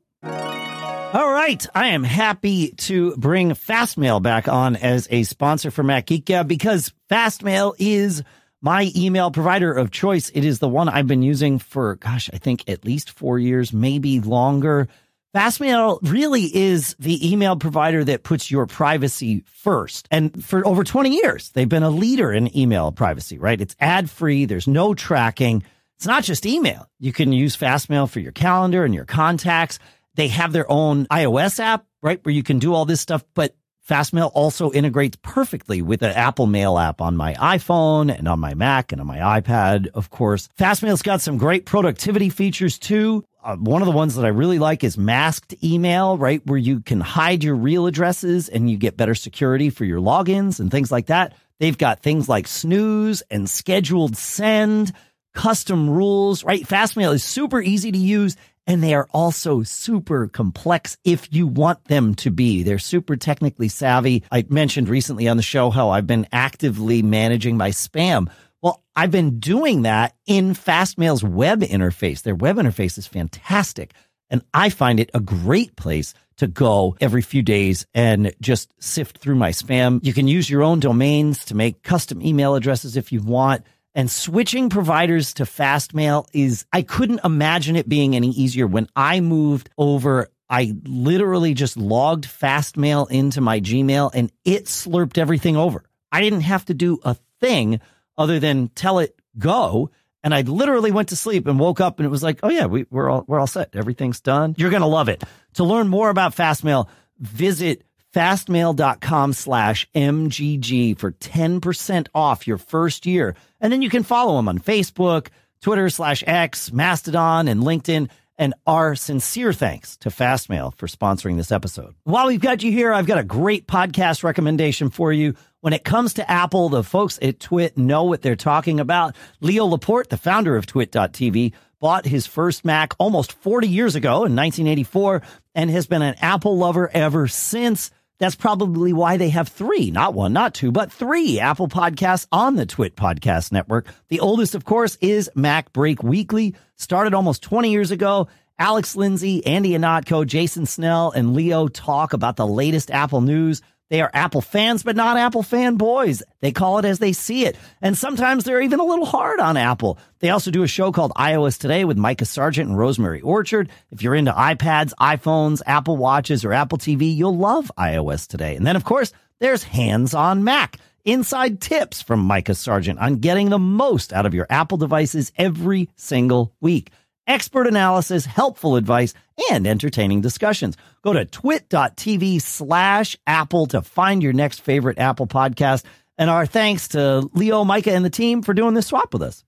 All 1.13 1.31
right. 1.31 1.63
I 1.75 1.89
am 1.89 2.03
happy 2.03 2.69
to 2.71 3.15
bring 3.17 3.51
Fastmail 3.51 4.19
back 4.19 4.47
on 4.47 4.75
as 4.75 5.07
a 5.11 5.21
sponsor 5.21 5.69
for 5.69 5.83
Mac 5.83 6.07
Geek 6.07 6.25
because 6.47 6.91
Fastmail 7.07 7.75
is 7.77 8.23
my 8.63 8.91
email 8.95 9.29
provider 9.29 9.71
of 9.71 9.91
choice. 9.91 10.31
It 10.33 10.43
is 10.43 10.57
the 10.57 10.67
one 10.67 10.89
I've 10.89 11.05
been 11.05 11.21
using 11.21 11.59
for, 11.59 11.97
gosh, 11.97 12.31
I 12.33 12.39
think 12.39 12.67
at 12.67 12.83
least 12.83 13.11
four 13.11 13.37
years, 13.37 13.71
maybe 13.71 14.21
longer. 14.21 14.87
Fastmail 15.35 15.99
really 16.01 16.45
is 16.45 16.95
the 16.97 17.31
email 17.31 17.57
provider 17.57 18.03
that 18.05 18.23
puts 18.23 18.49
your 18.49 18.65
privacy 18.65 19.43
first. 19.45 20.07
And 20.09 20.43
for 20.43 20.65
over 20.65 20.83
20 20.83 21.11
years, 21.11 21.51
they've 21.51 21.69
been 21.69 21.83
a 21.83 21.91
leader 21.91 22.33
in 22.33 22.57
email 22.57 22.91
privacy, 22.91 23.37
right? 23.37 23.61
It's 23.61 23.75
ad 23.79 24.09
free. 24.09 24.45
There's 24.45 24.67
no 24.67 24.95
tracking. 24.95 25.61
It's 25.97 26.07
not 26.07 26.23
just 26.23 26.47
email. 26.47 26.89
You 26.99 27.13
can 27.13 27.31
use 27.31 27.55
Fastmail 27.55 28.09
for 28.09 28.19
your 28.19 28.31
calendar 28.31 28.83
and 28.83 28.95
your 28.95 29.05
contacts. 29.05 29.77
They 30.15 30.27
have 30.29 30.53
their 30.53 30.69
own 30.71 31.05
iOS 31.07 31.59
app, 31.59 31.85
right, 32.01 32.23
where 32.23 32.33
you 32.33 32.43
can 32.43 32.59
do 32.59 32.73
all 32.73 32.85
this 32.85 33.01
stuff, 33.01 33.23
but 33.33 33.55
Fastmail 33.87 34.31
also 34.33 34.71
integrates 34.71 35.17
perfectly 35.21 35.81
with 35.81 35.99
the 35.99 36.17
Apple 36.17 36.47
Mail 36.47 36.77
app 36.77 37.01
on 37.01 37.17
my 37.17 37.33
iPhone 37.33 38.17
and 38.17 38.29
on 38.29 38.39
my 38.39 38.53
Mac 38.53 38.93
and 38.93 39.01
on 39.01 39.07
my 39.07 39.17
iPad, 39.17 39.87
of 39.87 40.09
course. 40.09 40.47
Fastmail's 40.57 41.01
got 41.01 41.19
some 41.19 41.37
great 41.37 41.65
productivity 41.65 42.29
features 42.29 42.79
too. 42.79 43.25
Uh, 43.43 43.57
one 43.57 43.81
of 43.81 43.85
the 43.85 43.91
ones 43.91 44.15
that 44.15 44.23
I 44.23 44.29
really 44.29 44.57
like 44.57 44.85
is 44.85 44.97
masked 44.97 45.53
email, 45.61 46.17
right, 46.17 46.41
where 46.45 46.57
you 46.57 46.79
can 46.79 47.01
hide 47.01 47.43
your 47.43 47.55
real 47.55 47.85
addresses 47.85 48.47
and 48.47 48.69
you 48.69 48.77
get 48.77 48.95
better 48.95 49.15
security 49.15 49.69
for 49.69 49.83
your 49.83 49.99
logins 49.99 50.61
and 50.61 50.71
things 50.71 50.89
like 50.89 51.07
that. 51.07 51.33
They've 51.59 51.77
got 51.77 52.01
things 52.01 52.29
like 52.29 52.47
snooze 52.47 53.21
and 53.29 53.49
scheduled 53.49 54.15
send, 54.15 54.93
custom 55.33 55.89
rules, 55.89 56.45
right? 56.45 56.63
Fastmail 56.63 57.13
is 57.13 57.23
super 57.23 57.61
easy 57.61 57.91
to 57.91 57.97
use 57.97 58.37
and 58.65 58.83
they 58.83 58.93
are 58.93 59.07
also 59.11 59.63
super 59.63 60.27
complex 60.27 60.97
if 61.03 61.33
you 61.33 61.47
want 61.47 61.85
them 61.85 62.15
to 62.15 62.31
be. 62.31 62.63
They're 62.63 62.79
super 62.79 63.15
technically 63.15 63.67
savvy. 63.67 64.23
I 64.31 64.45
mentioned 64.49 64.89
recently 64.89 65.27
on 65.27 65.37
the 65.37 65.43
show 65.43 65.69
how 65.69 65.89
I've 65.89 66.07
been 66.07 66.27
actively 66.31 67.01
managing 67.01 67.57
my 67.57 67.69
spam. 67.69 68.29
Well, 68.61 68.81
I've 68.95 69.11
been 69.11 69.39
doing 69.39 69.81
that 69.81 70.15
in 70.25 70.53
Fastmail's 70.53 71.23
web 71.23 71.61
interface. 71.61 72.21
Their 72.21 72.35
web 72.35 72.55
interface 72.55 72.97
is 72.97 73.07
fantastic. 73.07 73.93
And 74.29 74.41
I 74.53 74.69
find 74.69 74.99
it 74.99 75.11
a 75.13 75.19
great 75.19 75.75
place 75.75 76.13
to 76.37 76.47
go 76.47 76.95
every 76.99 77.21
few 77.21 77.41
days 77.41 77.85
and 77.93 78.33
just 78.41 78.73
sift 78.81 79.19
through 79.19 79.35
my 79.35 79.51
spam. 79.51 79.99
You 80.03 80.13
can 80.13 80.27
use 80.27 80.49
your 80.49 80.63
own 80.63 80.79
domains 80.79 81.45
to 81.45 81.55
make 81.55 81.83
custom 81.83 82.21
email 82.21 82.55
addresses 82.55 82.97
if 82.97 83.11
you 83.11 83.21
want. 83.21 83.63
And 83.95 84.09
switching 84.09 84.69
providers 84.69 85.35
to 85.35 85.43
Fastmail 85.43 86.27
is, 86.33 86.65
I 86.73 86.81
couldn't 86.81 87.21
imagine 87.23 87.75
it 87.75 87.87
being 87.87 88.15
any 88.15 88.29
easier. 88.29 88.65
When 88.65 88.87
I 88.95 89.19
moved 89.19 89.69
over, 89.77 90.29
I 90.49 90.73
literally 90.83 91.53
just 91.53 91.77
logged 91.77 92.25
Fastmail 92.25 93.09
into 93.09 93.41
my 93.41 93.59
Gmail 93.59 94.11
and 94.13 94.31
it 94.45 94.65
slurped 94.65 95.17
everything 95.17 95.57
over. 95.57 95.83
I 96.11 96.21
didn't 96.21 96.41
have 96.41 96.65
to 96.65 96.73
do 96.73 96.99
a 97.03 97.15
thing 97.39 97.81
other 98.17 98.39
than 98.39 98.69
tell 98.69 98.99
it 98.99 99.15
go. 99.37 99.89
And 100.23 100.33
I 100.33 100.41
literally 100.41 100.91
went 100.91 101.09
to 101.09 101.15
sleep 101.15 101.47
and 101.47 101.59
woke 101.59 101.81
up 101.81 101.99
and 101.99 102.05
it 102.05 102.09
was 102.09 102.23
like, 102.23 102.39
oh 102.43 102.49
yeah, 102.49 102.65
we, 102.65 102.85
we're 102.89 103.09
all 103.09 103.25
we're 103.27 103.39
all 103.39 103.47
set. 103.47 103.75
Everything's 103.75 104.21
done. 104.21 104.55
You're 104.57 104.69
gonna 104.69 104.87
love 104.87 105.09
it. 105.09 105.23
To 105.55 105.63
learn 105.63 105.87
more 105.87 106.09
about 106.09 106.35
Fastmail, 106.35 106.87
visit 107.19 107.83
fastmail.com 108.13 109.33
slash 109.33 109.87
MGG 109.95 110.97
for 110.97 111.11
10% 111.11 112.07
off 112.13 112.47
your 112.47 112.57
first 112.57 113.05
year. 113.05 113.35
And 113.59 113.71
then 113.73 113.81
you 113.81 113.89
can 113.89 114.03
follow 114.03 114.35
them 114.37 114.47
on 114.47 114.59
Facebook, 114.59 115.27
Twitter 115.61 115.89
slash 115.89 116.23
X, 116.25 116.71
Mastodon, 116.71 117.47
and 117.47 117.61
LinkedIn. 117.61 118.09
And 118.37 118.53
our 118.65 118.95
sincere 118.95 119.53
thanks 119.53 119.95
to 119.97 120.09
Fastmail 120.09 120.75
for 120.75 120.87
sponsoring 120.87 121.37
this 121.37 121.51
episode. 121.51 121.93
While 122.03 122.27
we've 122.27 122.41
got 122.41 122.63
you 122.63 122.71
here, 122.71 122.91
I've 122.91 123.05
got 123.05 123.19
a 123.19 123.23
great 123.23 123.67
podcast 123.67 124.23
recommendation 124.23 124.89
for 124.89 125.13
you. 125.13 125.35
When 125.61 125.71
it 125.71 125.83
comes 125.83 126.15
to 126.15 126.29
Apple, 126.29 126.69
the 126.69 126.83
folks 126.83 127.19
at 127.21 127.39
Twit 127.39 127.77
know 127.77 128.03
what 128.03 128.21
they're 128.21 128.35
talking 128.35 128.79
about. 128.79 129.15
Leo 129.39 129.65
Laporte, 129.65 130.09
the 130.09 130.17
founder 130.17 130.57
of 130.57 130.65
Twit.tv, 130.65 131.53
bought 131.79 132.05
his 132.05 132.25
first 132.25 132.65
Mac 132.65 132.93
almost 132.97 133.33
40 133.33 133.67
years 133.67 133.95
ago 133.95 134.25
in 134.25 134.35
1984 134.35 135.21
and 135.53 135.69
has 135.69 135.85
been 135.85 136.01
an 136.01 136.15
Apple 136.19 136.57
lover 136.57 136.89
ever 136.93 137.27
since. 137.27 137.91
That's 138.19 138.35
probably 138.35 138.93
why 138.93 139.17
they 139.17 139.29
have 139.29 139.47
three, 139.47 139.91
not 139.91 140.13
one, 140.13 140.33
not 140.33 140.53
two, 140.53 140.71
but 140.71 140.91
three 140.91 141.39
Apple 141.39 141.67
podcasts 141.67 142.27
on 142.31 142.55
the 142.55 142.65
Twit 142.65 142.95
Podcast 142.95 143.51
Network. 143.51 143.87
The 144.09 144.19
oldest, 144.19 144.55
of 144.55 144.65
course, 144.65 144.97
is 145.01 145.29
MacBreak 145.35 146.03
Weekly, 146.03 146.55
started 146.75 147.13
almost 147.13 147.41
20 147.43 147.71
years 147.71 147.91
ago. 147.91 148.27
Alex 148.59 148.95
Lindsay, 148.95 149.45
Andy 149.45 149.71
Ihnatko, 149.71 150.27
Jason 150.27 150.65
Snell, 150.67 151.11
and 151.11 151.33
Leo 151.33 151.67
talk 151.67 152.13
about 152.13 152.35
the 152.35 152.47
latest 152.47 152.91
Apple 152.91 153.21
news. 153.21 153.61
They 153.93 154.01
are 154.01 154.09
Apple 154.11 154.41
fans, 154.41 154.81
but 154.81 154.95
not 154.95 155.17
Apple 155.17 155.43
fanboys. 155.43 156.23
They 156.39 156.51
call 156.51 156.79
it 156.79 156.85
as 156.85 156.97
they 156.97 157.13
see 157.13 157.45
it. 157.45 157.55
And 157.79 157.95
sometimes 157.95 158.43
they're 158.43 158.59
even 158.59 158.79
a 158.79 158.83
little 158.83 159.05
hard 159.05 159.39
on 159.39 159.55
Apple. 159.55 159.99
They 160.17 160.31
also 160.31 160.49
do 160.49 160.63
a 160.63 160.67
show 160.67 160.91
called 160.91 161.11
iOS 161.15 161.59
Today 161.59 161.85
with 161.85 161.95
Micah 161.95 162.25
Sargent 162.25 162.69
and 162.69 162.75
Rosemary 162.75 163.21
Orchard. 163.21 163.69
If 163.91 164.01
you're 164.01 164.15
into 164.15 164.31
iPads, 164.31 164.93
iPhones, 164.99 165.61
Apple 165.67 165.95
Watches, 165.95 166.43
or 166.43 166.53
Apple 166.53 166.79
TV, 166.79 167.15
you'll 167.15 167.37
love 167.37 167.71
iOS 167.77 168.25
Today. 168.25 168.55
And 168.55 168.65
then, 168.65 168.75
of 168.75 168.83
course, 168.83 169.13
there's 169.37 169.61
Hands 169.61 170.11
on 170.15 170.43
Mac. 170.43 170.77
Inside 171.05 171.61
tips 171.61 172.01
from 172.01 172.21
Micah 172.21 172.55
Sargent 172.55 172.97
on 172.97 173.17
getting 173.17 173.51
the 173.51 173.59
most 173.59 174.11
out 174.11 174.25
of 174.25 174.33
your 174.33 174.47
Apple 174.49 174.79
devices 174.79 175.31
every 175.37 175.87
single 175.97 176.51
week 176.61 176.89
expert 177.27 177.67
analysis, 177.67 178.25
helpful 178.25 178.75
advice, 178.75 179.13
and 179.51 179.65
entertaining 179.65 180.21
discussions. 180.21 180.77
Go 181.01 181.13
to 181.13 181.25
twit.tv 181.25 182.41
slash 182.41 183.17
Apple 183.25 183.65
to 183.67 183.81
find 183.81 184.21
your 184.21 184.33
next 184.33 184.59
favorite 184.59 184.99
Apple 184.99 185.27
podcast. 185.27 185.83
And 186.17 186.29
our 186.29 186.45
thanks 186.45 186.89
to 186.89 187.29
Leo, 187.33 187.63
Micah, 187.63 187.93
and 187.93 188.05
the 188.05 188.09
team 188.09 188.41
for 188.41 188.53
doing 188.53 188.73
this 188.73 188.87
swap 188.87 189.13
with 189.13 189.23
us. 189.23 189.43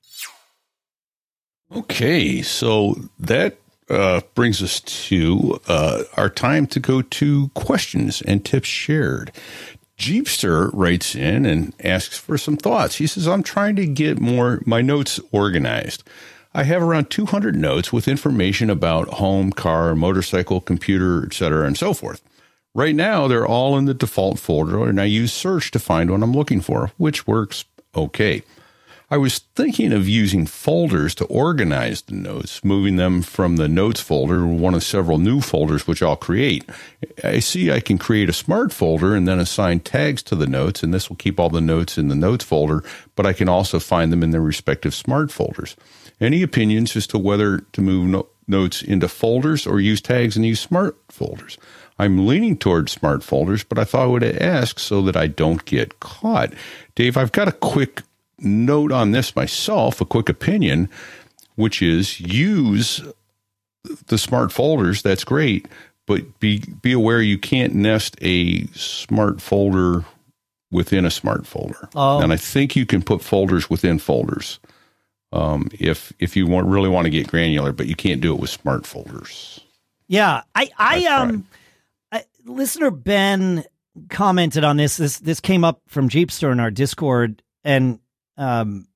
Okay, 1.75 2.41
so 2.41 2.95
that 3.19 3.57
uh, 3.89 4.21
brings 4.33 4.61
us 4.63 4.81
to 4.81 5.59
uh, 5.67 6.03
our 6.17 6.29
time 6.29 6.65
to 6.67 6.79
go 6.79 7.01
to 7.01 7.49
questions 7.49 8.21
and 8.21 8.43
tips 8.43 8.67
shared. 8.67 9.31
Jeepster 9.97 10.69
writes 10.73 11.15
in 11.15 11.45
and 11.45 11.73
asks 11.83 12.17
for 12.17 12.37
some 12.37 12.57
thoughts. 12.57 12.95
He 12.95 13.07
says, 13.07 13.27
I'm 13.27 13.43
trying 13.43 13.75
to 13.77 13.85
get 13.85 14.19
more 14.19 14.61
my 14.65 14.81
notes 14.81 15.19
organized. 15.31 16.03
I 16.55 16.63
have 16.63 16.81
around 16.81 17.09
200 17.09 17.53
notes 17.53 17.91
with 17.91 18.07
information 18.07 18.69
about 18.69 19.15
home, 19.15 19.51
car, 19.51 19.93
motorcycle, 19.93 20.61
computer, 20.61 21.25
etc., 21.25 21.67
and 21.67 21.77
so 21.77 21.93
forth. 21.93 22.21
Right 22.73 22.95
now, 22.95 23.27
they're 23.27 23.45
all 23.45 23.77
in 23.77 23.83
the 23.83 23.93
default 23.93 24.39
folder, 24.39 24.87
and 24.87 25.01
I 25.01 25.03
use 25.03 25.33
search 25.33 25.69
to 25.71 25.79
find 25.79 26.09
what 26.09 26.23
I'm 26.23 26.31
looking 26.31 26.61
for, 26.61 26.91
which 26.95 27.27
works 27.27 27.65
okay. 27.93 28.41
I 29.11 29.17
was 29.17 29.39
thinking 29.39 29.91
of 29.91 30.07
using 30.07 30.45
folders 30.45 31.13
to 31.15 31.25
organize 31.25 32.03
the 32.03 32.15
notes, 32.15 32.63
moving 32.63 32.95
them 32.95 33.21
from 33.21 33.57
the 33.57 33.67
notes 33.67 33.99
folder 33.99 34.37
to 34.37 34.45
one 34.47 34.73
of 34.73 34.83
several 34.83 35.17
new 35.17 35.41
folders, 35.41 35.85
which 35.85 36.01
I'll 36.01 36.15
create. 36.15 36.69
I 37.21 37.39
see 37.39 37.69
I 37.69 37.81
can 37.81 37.97
create 37.97 38.29
a 38.29 38.33
smart 38.33 38.71
folder 38.71 39.13
and 39.13 39.27
then 39.27 39.39
assign 39.39 39.81
tags 39.81 40.23
to 40.23 40.35
the 40.35 40.47
notes, 40.47 40.83
and 40.83 40.93
this 40.93 41.09
will 41.09 41.17
keep 41.17 41.37
all 41.37 41.49
the 41.49 41.59
notes 41.59 41.97
in 41.97 42.07
the 42.07 42.15
notes 42.15 42.45
folder, 42.45 42.81
but 43.17 43.25
I 43.25 43.33
can 43.33 43.49
also 43.49 43.77
find 43.77 44.09
them 44.09 44.23
in 44.23 44.31
their 44.31 44.39
respective 44.39 44.95
smart 44.95 45.33
folders. 45.33 45.75
Any 46.19 46.41
opinions 46.41 46.95
as 46.95 47.07
to 47.07 47.17
whether 47.17 47.59
to 47.59 47.81
move 47.81 48.07
no- 48.07 48.27
notes 48.47 48.81
into 48.81 49.07
folders 49.07 49.67
or 49.67 49.79
use 49.79 50.01
tags 50.01 50.35
and 50.35 50.45
use 50.45 50.59
smart 50.59 50.97
folders? 51.09 51.57
I'm 51.97 52.27
leaning 52.27 52.57
towards 52.57 52.91
smart 52.91 53.23
folders, 53.23 53.63
but 53.63 53.79
I 53.79 53.85
thought 53.85 54.03
I 54.03 54.07
would 54.07 54.23
ask 54.23 54.79
so 54.79 55.01
that 55.03 55.15
I 55.15 55.27
don't 55.27 55.63
get 55.65 55.99
caught. 55.99 56.53
Dave, 56.93 57.15
I've 57.15 57.31
got 57.31 57.47
a 57.47 57.53
quick 57.53 58.03
note 58.39 58.91
on 58.91 59.11
this 59.11 59.35
myself, 59.35 60.01
a 60.01 60.05
quick 60.05 60.27
opinion, 60.27 60.89
which 61.55 61.81
is 61.81 62.19
use 62.19 63.01
the 64.07 64.17
smart 64.17 64.51
folders. 64.51 65.01
That's 65.01 65.23
great, 65.23 65.67
but 66.05 66.39
be 66.39 66.59
be 66.81 66.91
aware 66.91 67.21
you 67.21 67.37
can't 67.37 67.73
nest 67.73 68.17
a 68.21 68.65
smart 68.67 69.41
folder 69.41 70.03
within 70.71 71.05
a 71.05 71.11
smart 71.11 71.47
folder. 71.47 71.89
Oh. 71.95 72.19
And 72.19 72.33
I 72.33 72.37
think 72.37 72.75
you 72.75 72.85
can 72.85 73.01
put 73.01 73.21
folders 73.21 73.69
within 73.69 73.99
folders 73.99 74.59
um, 75.35 75.67
if 75.73 76.13
if 76.19 76.35
you 76.35 76.47
want 76.47 76.67
really 76.67 76.89
want 76.89 77.05
to 77.05 77.11
get 77.11 77.27
granular, 77.27 77.73
but 77.73 77.87
you 77.87 77.95
can't 77.95 78.21
do 78.21 78.33
it 78.33 78.39
with 78.39 78.49
smart 78.49 78.85
folders. 78.85 79.59
Yeah, 80.07 80.43
I 80.55 80.69
I 80.77 81.05
um, 81.05 81.45
I, 82.11 82.23
listener 82.45 82.89
Ben 82.89 83.65
commented 84.09 84.63
on 84.63 84.77
this. 84.77 84.97
This 84.97 85.19
this 85.19 85.39
came 85.41 85.63
up 85.65 85.81
from 85.87 86.07
Jeepster 86.07 86.51
in 86.51 86.59
our 86.59 86.71
Discord, 86.71 87.43
and 87.65 87.99
um, 88.37 88.87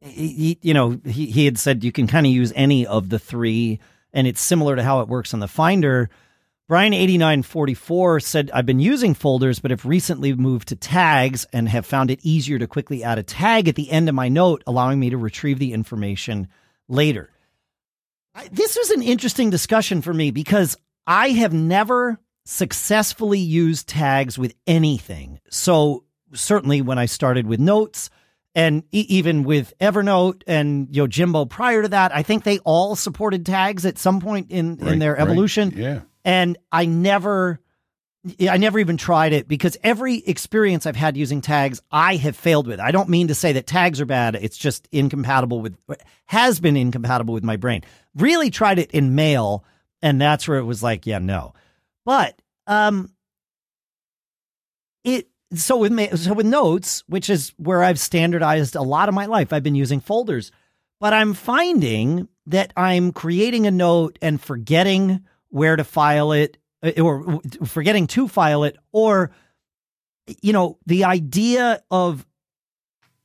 he, 0.00 0.58
you 0.62 0.72
know 0.72 0.98
he 1.04 1.26
he 1.26 1.44
had 1.44 1.58
said 1.58 1.84
you 1.84 1.92
can 1.92 2.06
kind 2.06 2.26
of 2.26 2.32
use 2.32 2.52
any 2.56 2.86
of 2.86 3.10
the 3.10 3.18
three, 3.18 3.80
and 4.14 4.26
it's 4.26 4.40
similar 4.40 4.76
to 4.76 4.82
how 4.82 5.00
it 5.00 5.08
works 5.08 5.34
on 5.34 5.40
the 5.40 5.48
Finder. 5.48 6.08
Brian8944 6.70 8.22
said, 8.22 8.50
I've 8.54 8.64
been 8.64 8.78
using 8.78 9.14
folders, 9.14 9.58
but 9.58 9.72
have 9.72 9.84
recently 9.84 10.32
moved 10.34 10.68
to 10.68 10.76
tags 10.76 11.44
and 11.52 11.68
have 11.68 11.84
found 11.84 12.12
it 12.12 12.20
easier 12.22 12.60
to 12.60 12.68
quickly 12.68 13.02
add 13.02 13.18
a 13.18 13.24
tag 13.24 13.66
at 13.66 13.74
the 13.74 13.90
end 13.90 14.08
of 14.08 14.14
my 14.14 14.28
note, 14.28 14.62
allowing 14.68 15.00
me 15.00 15.10
to 15.10 15.16
retrieve 15.16 15.58
the 15.58 15.72
information 15.72 16.46
later. 16.86 17.28
This 18.52 18.76
was 18.76 18.90
an 18.90 19.02
interesting 19.02 19.50
discussion 19.50 20.00
for 20.00 20.14
me 20.14 20.30
because 20.30 20.76
I 21.08 21.30
have 21.30 21.52
never 21.52 22.20
successfully 22.44 23.40
used 23.40 23.88
tags 23.88 24.38
with 24.38 24.54
anything. 24.68 25.40
So, 25.50 26.04
certainly 26.34 26.82
when 26.82 27.00
I 27.00 27.06
started 27.06 27.48
with 27.48 27.58
notes, 27.58 28.10
and 28.54 28.84
even 28.92 29.42
with 29.42 29.74
Evernote 29.80 30.42
and 30.46 30.86
you 30.94 31.02
know 31.02 31.06
Jimbo 31.08 31.46
prior 31.46 31.82
to 31.82 31.88
that, 31.88 32.14
I 32.14 32.22
think 32.22 32.44
they 32.44 32.60
all 32.60 32.94
supported 32.94 33.44
tags 33.44 33.84
at 33.84 33.98
some 33.98 34.20
point 34.20 34.52
in 34.52 34.76
right, 34.76 34.92
in 34.92 34.98
their 35.00 35.18
evolution. 35.18 35.70
Right. 35.70 35.78
Yeah 35.78 36.00
and 36.24 36.58
I 36.70 36.86
never 36.86 37.60
I 38.48 38.58
never 38.58 38.78
even 38.78 38.98
tried 38.98 39.32
it 39.32 39.48
because 39.48 39.78
every 39.82 40.16
experience 40.18 40.84
I've 40.84 40.96
had 40.96 41.16
using 41.16 41.40
tags, 41.40 41.80
I 41.90 42.16
have 42.16 42.36
failed 42.36 42.66
with. 42.66 42.78
I 42.78 42.90
don't 42.90 43.08
mean 43.08 43.28
to 43.28 43.34
say 43.34 43.52
that 43.52 43.66
tags 43.66 43.98
are 44.00 44.06
bad. 44.06 44.34
It's 44.34 44.58
just 44.58 44.86
incompatible 44.92 45.62
with, 45.62 45.78
has 46.26 46.60
been 46.60 46.76
incompatible 46.76 47.32
with 47.32 47.44
my 47.44 47.56
brain. 47.56 47.82
Really 48.14 48.50
tried 48.50 48.78
it 48.78 48.90
in 48.90 49.14
mail, 49.14 49.64
and 50.02 50.20
that's 50.20 50.46
where 50.46 50.58
it 50.58 50.64
was 50.64 50.82
like, 50.82 51.06
yeah, 51.06 51.18
no. 51.18 51.54
But, 52.04 52.40
um, 52.66 53.10
it, 55.02 55.28
so 55.54 55.78
with, 55.78 56.18
so 56.18 56.34
with 56.34 56.46
notes, 56.46 57.02
which 57.06 57.30
is 57.30 57.54
where 57.56 57.82
I've 57.82 57.98
standardized 57.98 58.76
a 58.76 58.82
lot 58.82 59.08
of 59.08 59.14
my 59.14 59.24
life, 59.24 59.50
I've 59.50 59.62
been 59.62 59.74
using 59.74 60.00
folders, 60.00 60.52
but 61.00 61.14
I'm 61.14 61.32
finding 61.32 62.28
that 62.44 62.74
I'm 62.76 63.12
creating 63.12 63.66
a 63.66 63.70
note 63.70 64.18
and 64.20 64.38
forgetting 64.38 65.24
where 65.50 65.76
to 65.76 65.84
file 65.84 66.32
it 66.32 66.56
uh, 66.82 66.92
or 67.00 67.40
forgetting 67.64 68.06
to 68.06 68.26
file 68.26 68.64
it 68.64 68.76
or 68.92 69.30
you 70.42 70.52
know 70.52 70.78
the 70.86 71.04
idea 71.04 71.82
of 71.90 72.26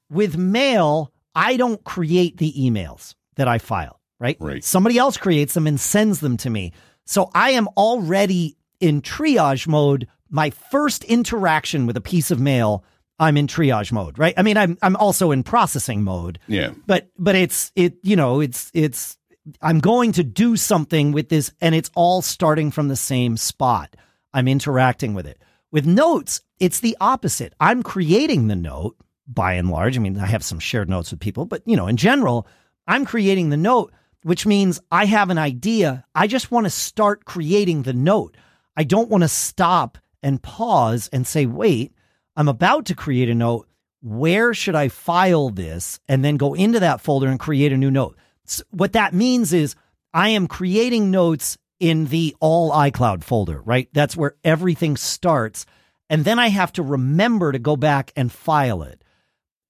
with 0.10 0.38
mail 0.38 1.12
i 1.34 1.58
don't 1.58 1.84
create 1.84 2.38
the 2.38 2.54
emails 2.54 3.16
that 3.36 3.48
i 3.48 3.58
file 3.58 4.00
right 4.20 4.38
right 4.40 4.64
somebody 4.64 4.98
else 4.98 5.18
creates 5.18 5.54
them 5.54 5.68
and 5.68 5.80
sends 5.80 6.20
them 6.20 6.38
to 6.38 6.50
me 6.50 6.72
so 7.06 7.30
i 7.34 7.52
am 7.52 7.68
already 7.78 8.58
in 8.80 9.02
triage 9.02 9.68
mode 9.68 10.08
my 10.30 10.50
first 10.50 11.04
interaction 11.06 11.86
with 11.86 11.96
a 11.96 12.02
piece 12.02 12.32
of 12.32 12.40
mail 12.40 12.84
I'm 13.20 13.38
in 13.38 13.48
triage 13.48 13.92
mode, 13.92 14.20
right? 14.20 14.34
I 14.38 14.44
mean, 14.44 14.58
I'm 14.58 14.78
I'm 14.82 14.96
also 14.98 15.32
in 15.32 15.44
processing 15.44 16.04
mode. 16.04 16.40
Yeah. 16.48 16.72
But 16.86 17.10
but 17.18 17.36
it's 17.36 17.72
it 17.76 17.96
you 18.04 18.16
know 18.16 18.42
it's 18.42 18.72
it's 18.74 19.18
I'm 19.62 19.80
going 19.80 20.12
to 20.14 20.24
do 20.24 20.58
something 20.58 21.12
with 21.12 21.30
this, 21.30 21.52
and 21.62 21.76
it's 21.76 21.92
all 21.96 22.22
starting 22.22 22.72
from 22.72 22.88
the 22.88 22.96
same 22.96 23.38
spot. 23.38 23.96
I'm 24.34 24.48
interacting 24.48 25.14
with 25.14 25.28
it. 25.28 25.42
With 25.72 25.86
notes, 25.86 26.42
it's 26.60 26.80
the 26.80 26.98
opposite. 27.00 27.54
I'm 27.60 27.84
creating 27.84 28.48
the 28.48 28.56
note 28.56 28.96
by 29.28 29.54
and 29.54 29.70
large. 29.70 29.98
I 29.98 30.02
mean, 30.02 30.18
I 30.18 30.26
have 30.26 30.44
some 30.44 30.60
shared 30.60 30.90
notes 30.90 31.12
with 31.12 31.20
people, 31.20 31.46
but 31.46 31.62
you 31.66 31.76
know, 31.76 31.88
in 31.88 31.98
general, 31.98 32.48
I'm 32.88 33.06
creating 33.06 33.50
the 33.50 33.58
note, 33.58 33.92
which 34.24 34.46
means 34.46 34.80
I 34.92 35.06
have 35.06 35.30
an 35.30 35.38
idea. 35.38 36.06
I 36.14 36.28
just 36.28 36.52
want 36.52 36.66
to 36.66 36.70
start 36.70 37.26
creating 37.26 37.84
the 37.84 37.94
note. 37.94 38.38
I 38.78 38.84
don't 38.84 39.10
want 39.10 39.24
to 39.24 39.28
stop 39.28 39.98
and 40.22 40.42
pause 40.42 41.10
and 41.14 41.26
say, 41.26 41.46
wait, 41.46 41.94
I'm 42.36 42.48
about 42.48 42.86
to 42.86 42.96
create 42.96 43.30
a 43.30 43.36
note. 43.36 43.68
Where 44.02 44.54
should 44.54 44.76
I 44.76 44.90
file 44.90 45.50
this? 45.50 46.00
And 46.08 46.24
then 46.24 46.38
go 46.38 46.54
into 46.54 46.80
that 46.80 47.02
folder 47.02 47.28
and 47.28 47.40
create 47.40 47.74
a 47.74 47.78
new 47.78 47.92
note. 47.92 48.18
So 48.46 48.64
what 48.72 48.94
that 48.94 49.14
means 49.14 49.54
is 49.54 49.76
I 50.14 50.30
am 50.30 50.48
creating 50.48 51.12
notes 51.12 51.58
in 51.80 52.06
the 52.06 52.36
all 52.40 52.72
iCloud 52.72 53.24
folder, 53.24 53.62
right? 53.62 53.90
That's 53.94 54.16
where 54.16 54.36
everything 54.44 54.98
starts. 54.98 55.66
And 56.10 56.24
then 56.24 56.40
I 56.40 56.48
have 56.48 56.72
to 56.74 56.84
remember 56.84 57.52
to 57.52 57.60
go 57.60 57.76
back 57.76 58.12
and 58.16 58.32
file 58.32 58.84
it 58.84 59.04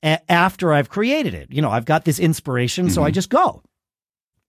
a- 0.04 0.32
after 0.32 0.72
I've 0.72 0.90
created 0.90 1.34
it. 1.34 1.52
You 1.52 1.62
know, 1.62 1.72
I've 1.72 1.86
got 1.86 2.06
this 2.06 2.20
inspiration, 2.20 2.90
so 2.90 3.02
I 3.02 3.08
mm-hmm. 3.08 3.16
just 3.16 3.30
go. 3.30 3.64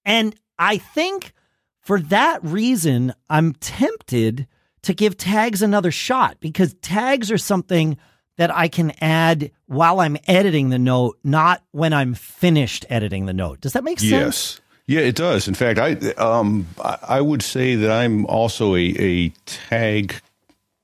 And 0.05 0.35
I 0.59 0.79
think 0.79 1.33
for 1.81 2.01
that 2.01 2.45
reason, 2.45 3.15
I'm 3.29 3.55
tempted 3.55 4.47
to 4.83 4.95
give 4.95 5.17
tags 5.17 5.63
another 5.63 5.91
shot 5.91 6.39
because 6.41 6.75
tags 6.75 7.31
are 7.31 7.39
something 7.39 7.97
that 8.37 8.55
I 8.55 8.69
can 8.69 8.93
add 9.01 9.51
while 9.67 10.01
I'm 10.01 10.17
editing 10.29 10.69
the 10.71 10.79
note, 10.79 11.19
not 11.25 11.63
when 11.73 11.93
I'm 11.93 12.15
finished 12.15 12.85
editing 12.91 13.27
the 13.27 13.33
note. 13.33 13.61
Does 13.61 13.73
that 13.73 13.85
make 13.85 13.99
sense? 14.01 14.11
Yes. 14.11 14.61
Yeah, 14.89 15.01
it 15.01 15.17
does. 15.17 15.49
In 15.49 15.55
fact, 15.55 15.79
I 15.81 15.93
um 16.13 16.67
I 17.03 17.21
would 17.21 17.43
say 17.43 17.75
that 17.75 17.91
I'm 17.91 18.25
also 18.27 18.75
a, 18.77 18.95
a 18.99 19.29
tag 19.47 20.15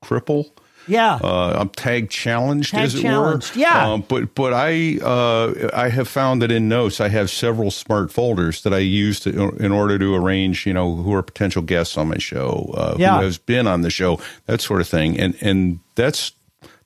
cripple. 0.05 0.51
Yeah. 0.89 1.21
Uh, 1.23 1.57
I'm 1.61 1.69
tag 1.69 2.11
challenged, 2.11 2.73
Tag 2.73 2.87
as 2.87 2.97
it 2.97 3.03
challenged, 3.03 3.55
were. 3.55 3.61
yeah. 3.61 3.93
Um, 3.93 4.05
but 4.09 4.35
but 4.35 4.53
I 4.53 4.99
uh, 5.01 5.71
I 5.73 5.89
have 5.91 6.09
found 6.09 6.43
that 6.43 6.51
in 6.51 6.69
notes 6.69 7.01
I 7.01 7.09
have 7.09 7.31
several 7.31 7.71
smart 7.71 8.11
folders 8.11 8.63
that 8.63 8.75
I 8.75 8.79
use 8.79 9.21
to 9.21 9.51
in 9.61 9.71
order 9.71 9.97
to 10.01 10.15
arrange 10.17 10.67
you 10.67 10.73
know 10.73 10.97
who 10.97 11.15
are 11.15 11.23
potential 11.23 11.63
guests 11.63 11.97
on 11.97 12.09
my 12.09 12.19
show, 12.19 12.75
uh, 12.77 12.97
Yeah. 12.99 13.19
who 13.19 13.25
has 13.25 13.39
been 13.39 13.69
on 13.69 13.83
the 13.83 13.91
show, 13.91 14.19
that 14.47 14.61
sort 14.61 14.81
of 14.81 14.89
thing, 14.89 15.17
and 15.21 15.37
and 15.41 15.79
that's 15.95 16.33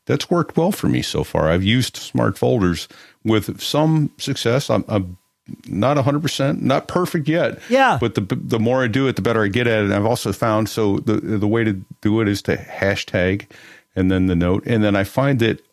that's 0.07 0.31
worked 0.31 0.57
well 0.57 0.73
for 0.73 0.89
me 0.89 1.03
so 1.03 1.25
far. 1.25 1.51
I've 1.51 1.65
used 1.65 1.97
smart 1.97 2.39
folders 2.39 2.89
with 3.25 3.61
some 3.61 4.11
success. 4.19 4.71
I'm, 4.71 4.85
I'm 4.89 5.19
not 5.67 5.97
100%, 5.97 6.63
not 6.63 6.89
perfect 6.89 7.29
yet. 7.29 7.59
Yeah. 7.69 7.99
But 8.01 8.15
the 8.15 8.21
the 8.21 8.59
more 8.59 8.83
I 8.83 8.89
do 8.89 9.07
it, 9.07 9.17
the 9.17 9.23
better 9.23 9.45
I 9.45 9.49
get 9.49 9.67
at 9.67 9.81
it. 9.81 9.85
And 9.87 9.95
I've 9.95 10.07
also 10.07 10.33
found 10.33 10.69
so 10.69 10.99
the 10.99 11.15
the 11.15 11.49
way 11.49 11.65
to 11.65 11.85
do 12.01 12.21
it 12.21 12.29
is 12.29 12.43
to 12.43 12.57
hashtag 12.57 13.47
and 13.95 14.11
then 14.11 14.27
the 14.27 14.37
note. 14.37 14.65
And 14.67 14.83
then 14.83 14.97
I 14.97 15.05
find 15.05 15.39
that 15.41 15.65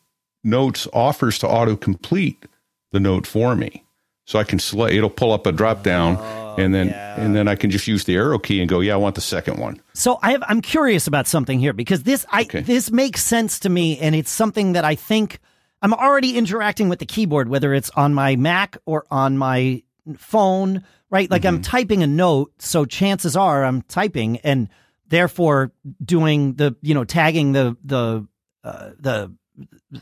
notes 0.44 0.88
offers 0.94 1.38
to 1.40 1.48
autocomplete 1.48 2.44
the 2.92 3.00
note 3.00 3.26
for 3.26 3.56
me. 3.56 3.84
So 4.26 4.40
I 4.40 4.44
can 4.44 4.58
select 4.60 4.94
it'll 4.94 5.10
pull 5.10 5.34
up 5.34 5.46
a 5.46 5.52
drop 5.52 5.84
down 5.84 6.18
and 6.58 6.74
then 6.74 6.90
and 7.18 7.36
then 7.36 7.48
I 7.48 7.56
can 7.56 7.70
just 7.70 7.88
use 7.88 8.06
the 8.06 8.16
arrow 8.16 8.40
key 8.40 8.60
and 8.62 8.70
go, 8.70 8.80
yeah, 8.80 8.94
I 8.94 8.98
want 8.98 9.16
the 9.16 9.22
second 9.22 9.60
one. 9.60 9.82
So 9.94 10.18
I 10.22 10.32
have, 10.32 10.44
I'm 10.48 10.62
curious 10.62 11.08
about 11.08 11.28
something 11.28 11.60
here 11.60 11.74
because 11.74 12.04
this 12.04 12.26
I 12.32 12.42
Okay. 12.44 12.62
this 12.62 12.92
makes 12.92 13.24
sense 13.24 13.60
to 13.60 13.70
me, 13.70 13.98
and 14.00 14.16
it's 14.16 14.32
something 14.32 14.74
that 14.74 14.86
I 14.86 14.96
think 14.96 15.40
I'm 15.82 15.94
already 15.94 16.38
interacting 16.38 16.88
with 16.90 17.00
the 17.00 17.06
keyboard, 17.06 17.50
whether 17.50 17.74
it's 17.74 17.90
on 17.92 18.14
my 18.14 18.36
Mac 18.38 18.78
or 18.86 19.06
on 19.12 19.38
my 19.38 19.84
phone, 20.18 20.84
right? 21.10 21.30
Like 21.30 21.46
I'm 21.46 21.62
typing 21.62 22.04
a 22.04 22.08
note, 22.08 22.54
so 22.60 22.86
chances 22.86 23.36
are 23.36 23.66
I'm 23.66 23.82
typing, 23.84 24.38
and 24.38 24.70
therefore 25.08 25.74
doing 26.04 26.54
the 26.54 26.76
you 26.82 26.94
know 26.94 27.04
tagging 27.04 27.52
the 27.52 27.76
the 27.84 28.26
uh, 28.64 28.92
the 29.00 29.34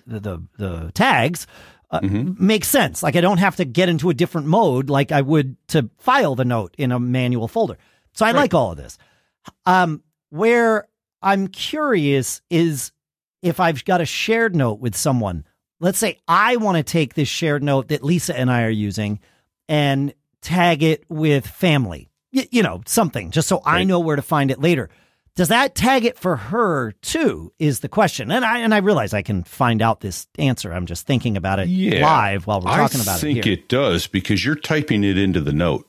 the 0.05 0.19
the, 0.19 0.43
the 0.57 0.91
tags. 0.93 1.47
Uh, 1.91 1.99
Makes 2.39 2.69
sense. 2.69 3.03
Like 3.03 3.15
I 3.15 3.21
don't 3.21 3.39
have 3.39 3.57
to 3.57 3.65
get 3.65 3.89
into 3.89 4.09
a 4.09 4.13
different 4.13 4.47
mode 4.47 4.89
like 4.89 5.11
I 5.11 5.21
would 5.21 5.57
to 5.69 5.89
file 5.97 6.35
the 6.35 6.45
note 6.45 6.73
in 6.77 6.91
a 6.91 6.99
manual 6.99 7.47
folder. 7.47 7.77
So 8.13 8.25
I 8.25 8.31
like 8.31 8.53
all 8.53 8.71
of 8.71 8.77
this. 8.77 8.97
Um, 9.65 10.01
where 10.29 10.87
I'm 11.21 11.47
curious 11.47 12.41
is 12.49 12.91
if 13.41 13.59
I've 13.59 13.83
got 13.85 14.01
a 14.01 14.05
shared 14.05 14.55
note 14.55 14.79
with 14.79 14.95
someone. 14.95 15.45
Let's 15.79 15.97
say 15.97 16.19
I 16.27 16.57
want 16.57 16.77
to 16.77 16.83
take 16.83 17.15
this 17.15 17.27
shared 17.27 17.63
note 17.63 17.87
that 17.89 18.03
Lisa 18.03 18.37
and 18.37 18.51
I 18.51 18.63
are 18.63 18.69
using 18.69 19.19
and 19.67 20.13
tag 20.41 20.83
it 20.83 21.03
with 21.09 21.45
family. 21.47 22.09
Y- 22.33 22.47
you 22.51 22.63
know, 22.63 22.81
something 22.85 23.31
just 23.31 23.47
so 23.47 23.61
I 23.65 23.83
know 23.83 23.99
where 23.99 24.15
to 24.15 24.21
find 24.21 24.51
it 24.51 24.59
later. 24.61 24.89
Does 25.35 25.47
that 25.47 25.75
tag 25.75 26.03
it 26.05 26.17
for 26.19 26.35
her 26.35 26.91
too? 27.01 27.53
Is 27.57 27.79
the 27.79 27.87
question, 27.89 28.31
and 28.31 28.43
I 28.43 28.59
and 28.59 28.73
I 28.73 28.79
realize 28.79 29.13
I 29.13 29.21
can 29.21 29.43
find 29.43 29.81
out 29.81 30.01
this 30.01 30.27
answer. 30.37 30.73
I'm 30.73 30.85
just 30.85 31.07
thinking 31.07 31.37
about 31.37 31.59
it 31.59 31.67
Yeah. 31.69 32.01
live 32.05 32.47
while 32.47 32.59
we're 32.59 32.69
talking 32.71 32.99
I 32.99 33.03
about 33.03 33.23
it. 33.23 33.29
I 33.29 33.33
think 33.33 33.47
it 33.47 33.69
does 33.69 34.07
because 34.07 34.43
you're 34.43 34.55
typing 34.55 35.03
it 35.03 35.17
into 35.17 35.39
the 35.41 35.53
note. 35.53 35.87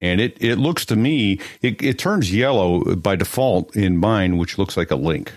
And 0.00 0.20
it, 0.20 0.36
it 0.38 0.56
looks 0.56 0.84
to 0.86 0.96
me, 0.96 1.40
it, 1.62 1.80
it 1.82 1.98
turns 1.98 2.34
yellow 2.34 2.94
by 2.96 3.16
default 3.16 3.74
in 3.74 3.96
mine, 3.96 4.36
which 4.36 4.58
looks 4.58 4.76
like 4.76 4.90
a 4.90 4.96
link. 4.96 5.32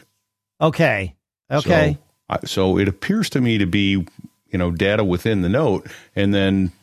okay, 0.60 1.16
okay, 1.50 1.98
So, 2.30 2.38
so 2.46 2.78
it 2.78 2.90
appears 2.90 3.30
to 3.30 3.40
me 3.40 3.58
to 3.60 3.66
be, 3.66 4.06
you 4.50 4.58
know, 4.58 4.72
data 4.72 5.06
within 5.06 5.42
the 5.42 5.48
note. 5.48 5.88
And 6.18 6.34
then 6.34 6.74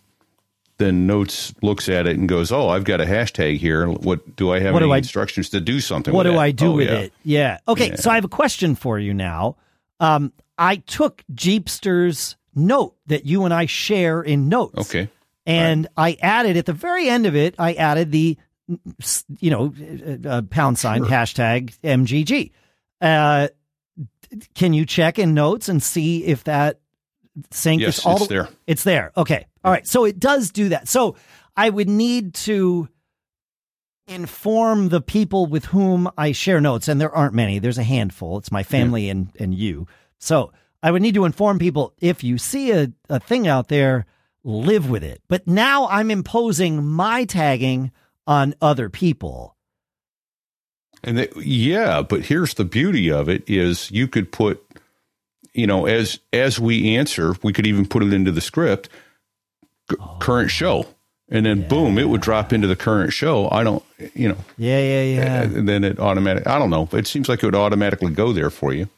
then 0.78 1.06
notes 1.06 1.54
looks 1.62 1.88
at 1.88 2.06
it 2.06 2.16
and 2.18 2.28
goes, 2.28 2.50
"Oh, 2.50 2.68
I've 2.68 2.84
got 2.84 3.00
a 3.00 3.04
hashtag 3.04 3.58
here. 3.58 3.88
What 3.88 4.36
do 4.36 4.52
I 4.52 4.58
have 4.60 4.72
What 4.74 4.82
any 4.82 4.88
do 4.90 4.94
I- 4.94 4.98
instructions 4.98 5.48
to 5.50 5.60
do 5.60 5.80
something? 5.80 6.12
what 6.12 6.24
do 6.24 6.32
that?" 6.32 6.38
I 6.38 6.50
do 6.50 6.66
Oh, 6.72 6.76
with 6.76 6.88
yeah. 6.88 6.94
it? 6.98 7.12
Yeah. 7.24 7.58
Okay. 7.68 7.88
Yeah. 7.90 7.96
So 7.96 8.10
I 8.10 8.16
have 8.16 8.24
a 8.24 8.28
question 8.28 8.74
for 8.74 8.98
you 8.98 9.14
now. 9.14 9.56
Um, 10.00 10.32
I 10.58 10.76
took 10.76 11.22
Jeepster's 11.34 12.36
note 12.54 12.94
that 13.06 13.24
you 13.26 13.44
and 13.44 13.52
I 13.54 13.66
share 13.66 14.20
in 14.22 14.48
notes. 14.48 14.78
Okay. 14.78 15.08
And 15.46 15.86
I 15.96 16.16
added 16.22 16.56
at 16.56 16.66
the 16.66 16.72
very 16.72 17.08
end 17.08 17.26
of 17.26 17.36
it, 17.36 17.54
I 17.58 17.74
added 17.74 18.12
the, 18.12 18.38
you 19.40 19.50
know, 19.50 19.74
uh, 20.26 20.42
pound 20.48 20.78
sign 20.78 21.02
hashtag 21.04 21.76
MGG. 21.84 22.50
Uh, 23.00 23.48
can 24.54 24.72
you 24.72 24.86
check 24.86 25.18
in 25.18 25.34
notes 25.34 25.68
and 25.68 25.82
see 25.82 26.24
if 26.24 26.44
that 26.44 26.80
sync 27.50 27.82
Yes, 27.82 27.98
is 27.98 28.06
all 28.06 28.16
it's 28.16 28.26
the- 28.28 28.34
there. 28.34 28.48
It's 28.66 28.84
there. 28.84 29.12
Okay. 29.16 29.46
All 29.64 29.72
right. 29.72 29.86
So 29.86 30.04
it 30.04 30.20
does 30.20 30.50
do 30.50 30.68
that. 30.70 30.88
So 30.88 31.16
I 31.56 31.70
would 31.70 31.88
need 31.88 32.34
to 32.34 32.88
inform 34.06 34.90
the 34.90 35.00
people 35.00 35.46
with 35.46 35.64
whom 35.66 36.10
I 36.18 36.32
share 36.32 36.60
notes, 36.60 36.88
and 36.88 37.00
there 37.00 37.14
aren't 37.14 37.34
many. 37.34 37.58
There's 37.58 37.78
a 37.78 37.82
handful. 37.82 38.38
It's 38.38 38.52
my 38.52 38.62
family 38.62 39.08
and 39.08 39.30
and 39.38 39.54
you. 39.54 39.86
So 40.18 40.52
I 40.82 40.90
would 40.90 41.02
need 41.02 41.14
to 41.14 41.24
inform 41.24 41.58
people 41.58 41.94
if 42.00 42.22
you 42.22 42.36
see 42.36 42.70
a, 42.70 42.92
a 43.08 43.18
thing 43.18 43.48
out 43.48 43.68
there, 43.68 44.04
live 44.42 44.90
with 44.90 45.02
it. 45.02 45.22
But 45.28 45.46
now 45.46 45.88
I'm 45.88 46.10
imposing 46.10 46.84
my 46.84 47.24
tagging 47.24 47.90
on 48.26 48.54
other 48.60 48.90
people. 48.90 49.56
And 51.02 51.18
they, 51.18 51.28
yeah, 51.36 52.02
but 52.02 52.26
here's 52.26 52.54
the 52.54 52.64
beauty 52.64 53.10
of 53.10 53.28
it 53.28 53.48
is 53.48 53.90
you 53.90 54.08
could 54.08 54.32
put, 54.32 54.62
you 55.52 55.66
know, 55.66 55.86
as 55.86 56.18
as 56.32 56.58
we 56.58 56.96
answer, 56.96 57.34
we 57.42 57.52
could 57.52 57.66
even 57.66 57.86
put 57.86 58.02
it 58.02 58.12
into 58.12 58.32
the 58.32 58.40
script, 58.40 58.88
current 60.20 60.50
show, 60.50 60.86
and 61.30 61.46
then 61.46 61.66
boom, 61.68 61.98
it 61.98 62.08
would 62.08 62.20
drop 62.20 62.52
into 62.52 62.66
the 62.66 62.76
current 62.76 63.12
show. 63.12 63.48
I 63.50 63.64
don't, 63.64 63.82
you 64.14 64.28
know, 64.28 64.36
Yeah, 64.56 64.78
yeah, 64.80 65.02
yeah. 65.02 65.42
and 65.42 65.68
then 65.68 65.84
it 65.84 65.98
automatic. 65.98 66.46
I 66.46 66.58
don't 66.58 66.70
know. 66.70 66.88
It 66.92 67.06
seems 67.06 67.28
like 67.28 67.42
it 67.42 67.46
would 67.46 67.54
automatically 67.54 68.12
go 68.12 68.32
there 68.32 68.50
for 68.50 68.72
you. 68.72 68.88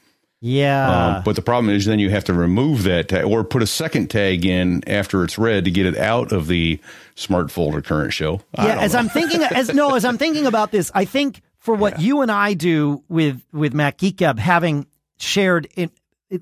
yeah. 0.40 1.16
Um, 1.16 1.22
but 1.24 1.34
the 1.36 1.42
problem 1.42 1.74
is 1.74 1.86
then 1.86 1.98
you 1.98 2.10
have 2.10 2.24
to 2.24 2.34
remove 2.34 2.82
that 2.84 3.08
tag 3.08 3.24
or 3.24 3.42
put 3.44 3.62
a 3.62 3.66
second 3.66 4.08
tag 4.08 4.44
in 4.44 4.82
after 4.88 5.24
it's 5.24 5.38
read 5.38 5.64
to 5.64 5.70
get 5.70 5.86
it 5.86 5.96
out 5.96 6.30
of 6.32 6.46
the 6.46 6.78
smart 7.14 7.50
folder 7.50 7.80
current 7.80 8.12
show. 8.12 8.40
I 8.56 8.66
yeah 8.68 8.80
as 8.80 8.92
know. 8.92 8.98
i'm 9.00 9.08
thinking 9.08 9.42
as 9.42 9.72
no 9.72 9.94
as 9.94 10.04
i'm 10.04 10.18
thinking 10.18 10.44
about 10.46 10.70
this 10.72 10.90
i 10.94 11.06
think 11.06 11.40
for 11.58 11.74
what 11.74 11.98
you 12.00 12.20
and 12.20 12.30
i 12.30 12.52
do 12.52 13.02
with 13.08 13.40
with 13.52 13.72
mac 13.72 13.96
geek 13.96 14.18
Gab, 14.18 14.38
having 14.38 14.86
shared 15.18 15.66
in 15.76 15.90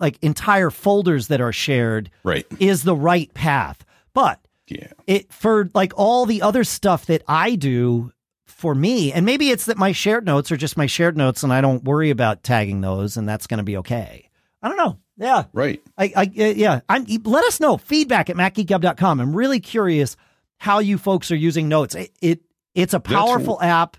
like 0.01 0.19
entire 0.23 0.71
folders 0.71 1.29
that 1.29 1.41
are 1.41 1.53
shared 1.53 2.11
right. 2.25 2.45
is 2.59 2.83
the 2.83 2.97
right 2.97 3.33
path 3.35 3.85
but 4.15 4.41
Yeah. 4.69 4.89
it 5.07 5.31
for 5.33 5.69
like 5.75 5.93
all 5.97 6.25
the 6.27 6.41
other 6.43 6.65
stuff 6.65 7.05
that 7.07 7.23
i 7.29 7.55
do 7.57 8.13
for 8.47 8.75
me 8.75 9.13
and 9.13 9.27
maybe 9.27 9.51
it's 9.51 9.67
that 9.67 9.77
my 9.77 9.93
shared 9.93 10.25
notes 10.25 10.51
are 10.51 10.57
just 10.57 10.77
my 10.79 10.87
shared 10.87 11.17
notes 11.17 11.43
and 11.43 11.53
i 11.53 11.61
don't 11.61 11.85
worry 11.85 12.09
about 12.11 12.43
tagging 12.43 12.81
those 12.81 13.17
and 13.19 13.29
that's 13.29 13.47
going 13.47 13.59
to 13.59 13.65
be 13.65 13.77
okay 13.77 14.31
i 14.63 14.69
don't 14.69 14.79
know 14.79 14.99
yeah 15.17 15.45
Right. 15.53 15.81
I, 15.99 16.13
I 16.17 16.23
yeah. 16.35 16.81
I'm 16.89 17.05
let 17.25 17.45
us 17.45 17.61
know 17.61 17.77
feedback 17.77 18.31
at 18.31 18.37
macgeekgub.com. 18.37 19.21
I'm 19.21 19.37
really 19.37 19.61
curious 19.61 20.17
how 20.59 20.81
you 20.81 20.99
folks 20.99 21.31
are 21.31 21.37
using 21.37 21.69
notes. 21.69 21.95
It, 21.95 22.11
it 22.21 22.41
it's 22.75 22.95
a 22.95 22.99
powerful 23.01 23.63
app, 23.63 23.97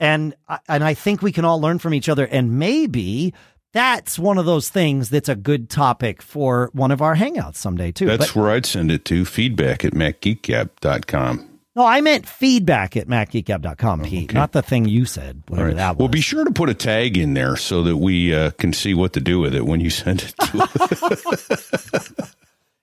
and 0.00 0.34
I- 0.48 0.58
and 0.68 0.82
I 0.82 0.94
think 0.94 1.22
we 1.22 1.30
can 1.30 1.44
all 1.44 1.60
learn 1.60 1.78
from 1.78 1.94
each 1.94 2.08
other. 2.08 2.26
And 2.26 2.58
maybe 2.58 3.34
that's 3.72 4.18
one 4.18 4.38
of 4.38 4.46
those 4.46 4.68
things 4.68 5.10
that's 5.10 5.28
a 5.28 5.36
good 5.36 5.68
topic 5.70 6.22
for 6.22 6.70
one 6.72 6.90
of 6.90 7.02
our 7.02 7.14
hangouts 7.16 7.56
someday 7.56 7.92
too. 7.92 8.06
That's 8.06 8.32
But- 8.32 8.36
where 8.40 8.50
I'd 8.50 8.66
send 8.66 8.90
it 8.90 9.04
to 9.06 9.24
feedback 9.24 9.84
at 9.84 9.92
macgeekgab.com. 9.92 11.44
no, 11.76 11.84
I 11.84 12.00
meant 12.00 12.26
feedback 12.26 12.96
at 12.96 13.06
macgeekgab.com, 13.06 14.02
Pete, 14.02 14.32
not 14.32 14.52
the 14.52 14.62
thing 14.62 14.86
you 14.86 15.04
said, 15.04 15.42
whatever 15.48 15.68
right. 15.68 15.76
that 15.76 15.90
was. 15.96 15.98
Well, 15.98 16.08
be 16.08 16.20
sure 16.20 16.44
to 16.44 16.50
put 16.50 16.68
a 16.68 16.74
tag 16.74 17.16
in 17.16 17.34
there 17.34 17.56
so 17.56 17.82
that 17.84 17.96
we 17.98 18.34
uh, 18.34 18.50
can 18.52 18.72
see 18.72 18.94
what 18.94 19.12
to 19.12 19.20
do 19.20 19.38
with 19.38 19.54
it 19.54 19.64
when 19.66 19.80
you 19.80 19.90
send 19.90 20.22
it 20.22 20.34
to 20.40 20.62
us. 20.62 22.34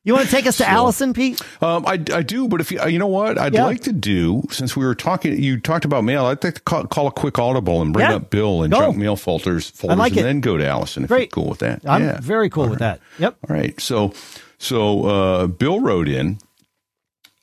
you 0.06 0.14
want 0.14 0.26
to 0.26 0.32
take 0.32 0.46
us 0.48 0.56
to 0.58 0.70
Allison, 0.70 1.12
Pete? 1.14 1.42
Um, 1.62 1.86
I, 1.86 1.94
I 2.14 2.22
do, 2.22 2.48
but 2.48 2.62
if 2.62 2.72
you, 2.72 2.82
you 2.88 2.98
know 3.00 3.08
what, 3.08 3.38
I'd 3.38 3.54
Yeah. 3.54 3.66
like 3.66 3.82
to 3.82 3.92
do 3.92 4.44
since 4.52 4.78
we 4.78 4.86
were 4.86 4.96
talking, 4.96 5.38
you 5.42 5.60
talked 5.60 5.84
about 5.84 6.04
mail. 6.06 6.26
I'd 6.26 6.42
like 6.44 6.54
to 6.56 6.62
call, 6.62 6.86
call 6.86 7.08
a 7.08 7.12
quick 7.12 7.38
audible 7.38 7.82
and 7.82 7.92
bring 7.92 8.08
Yeah. 8.10 8.16
up 8.16 8.30
Bill 8.30 8.64
and 8.64 8.72
Go. 8.72 8.80
junk 8.80 8.98
mail 8.98 9.18
folders, 9.18 9.70
folders 9.72 9.98
like 9.98 10.12
and 10.14 10.22
it. 10.22 10.24
then 10.24 10.40
go 10.40 10.56
to 10.56 10.66
Allison. 10.66 11.04
If 11.04 11.10
Great. 11.10 11.20
you're 11.22 11.28
cool 11.44 11.50
with 11.50 11.60
that, 11.60 11.82
I'm 11.86 12.04
yeah. 12.04 12.20
very 12.22 12.50
cool 12.50 12.70
with 12.70 12.80
that. 12.80 13.02
Yep. 13.20 13.36
All 13.50 13.56
right. 13.56 13.80
So, 13.82 14.14
so 14.58 15.06
uh, 15.06 15.48
Bill 15.48 15.82
wrote 15.82 16.08
in. 16.08 16.38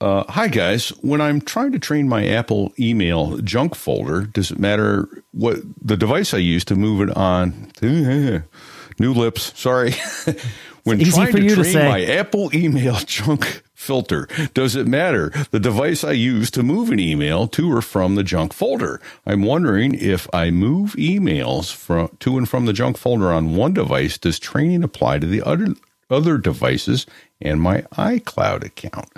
Uh, 0.00 0.24
Hi 0.30 0.48
guys. 0.48 0.88
When 1.00 1.20
I'm 1.20 1.40
trying 1.40 1.70
to 1.72 1.78
train 1.78 2.08
my 2.08 2.26
Apple 2.26 2.72
email 2.80 3.38
junk 3.38 3.76
folder, 3.76 4.22
does 4.22 4.50
it 4.50 4.58
matter 4.58 5.08
what 5.30 5.58
the 5.80 5.96
device 5.96 6.34
I 6.34 6.38
use 6.38 6.64
to 6.64 6.74
move 6.74 7.08
it 7.08 7.16
on? 7.16 7.70
New 8.98 9.12
lips. 9.14 9.52
Sorry. 9.58 9.94
when 10.84 11.00
It's 11.00 11.14
trying 11.14 11.32
to 11.32 11.40
to 11.48 11.54
train 11.54 11.72
say. 11.72 11.88
my 11.88 12.04
Apple 12.04 12.50
email 12.54 12.94
junk 13.06 13.62
filter, 13.74 14.28
does 14.54 14.76
it 14.76 14.86
matter 14.86 15.30
the 15.50 15.60
device 15.60 16.04
I 16.04 16.12
use 16.12 16.50
to 16.52 16.62
move 16.62 16.90
an 16.90 16.98
email 17.00 17.46
to 17.48 17.72
or 17.72 17.82
from 17.82 18.14
the 18.14 18.22
junk 18.24 18.52
folder? 18.52 19.00
I'm 19.26 19.42
wondering 19.42 19.94
if 19.94 20.28
I 20.32 20.50
move 20.50 20.92
emails 20.94 21.72
from 21.72 22.16
to 22.20 22.36
and 22.38 22.48
from 22.48 22.66
the 22.66 22.72
junk 22.72 22.96
folder 22.98 23.32
on 23.32 23.54
one 23.56 23.74
device, 23.74 24.18
does 24.18 24.38
training 24.38 24.82
apply 24.84 25.18
to 25.20 25.26
the 25.26 25.42
other 25.42 25.74
other 26.10 26.36
devices 26.38 27.06
and 27.40 27.60
my 27.60 27.82
iCloud 27.92 28.64
account? 28.64 29.08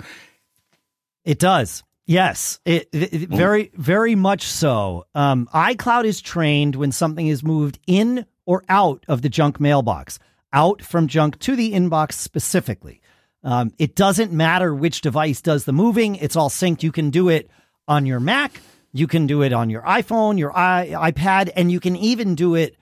It 1.23 1.39
does. 1.39 1.83
Yes, 2.07 2.59
it, 2.65 2.87
it- 2.93 3.13
it- 3.13 3.29
very, 3.29 3.71
very 3.73 4.13
much 4.15 4.43
so. 4.43 5.05
Um, 5.15 5.49
iCloud 5.53 6.05
is 6.05 6.21
trained 6.21 6.75
when 6.75 6.91
something 6.91 7.25
is 7.27 7.43
moved 7.43 7.79
in 7.87 8.25
or 8.45 8.63
out 8.69 9.03
of 9.07 9.23
the 9.23 9.29
junk 9.29 9.59
mailbox, 9.59 10.19
out 10.55 10.81
from 10.81 11.07
junk 11.07 11.37
to 11.39 11.55
the 11.55 11.73
inbox 11.73 12.13
specifically. 12.13 13.01
Um, 13.43 13.73
it 13.77 13.95
doesn't 13.95 14.31
matter 14.31 14.73
which 14.73 15.01
device 15.01 15.41
does 15.41 15.65
the 15.65 15.73
moving; 15.73 16.15
it's 16.15 16.35
all 16.35 16.49
synced. 16.49 16.81
You 16.81 16.91
can 16.91 17.11
do 17.11 17.29
it 17.29 17.51
on 17.87 18.07
your 18.07 18.19
Mac, 18.19 18.59
you 18.91 19.05
can 19.05 19.27
do 19.27 19.43
it 19.43 19.53
on 19.53 19.69
your 19.69 19.83
iPhone, 19.83 20.39
your 20.39 20.57
i 20.57 21.11
iPad, 21.11 21.51
and 21.55 21.71
you 21.71 21.79
can 21.79 21.95
even 21.97 22.33
do 22.33 22.55
it 22.55 22.75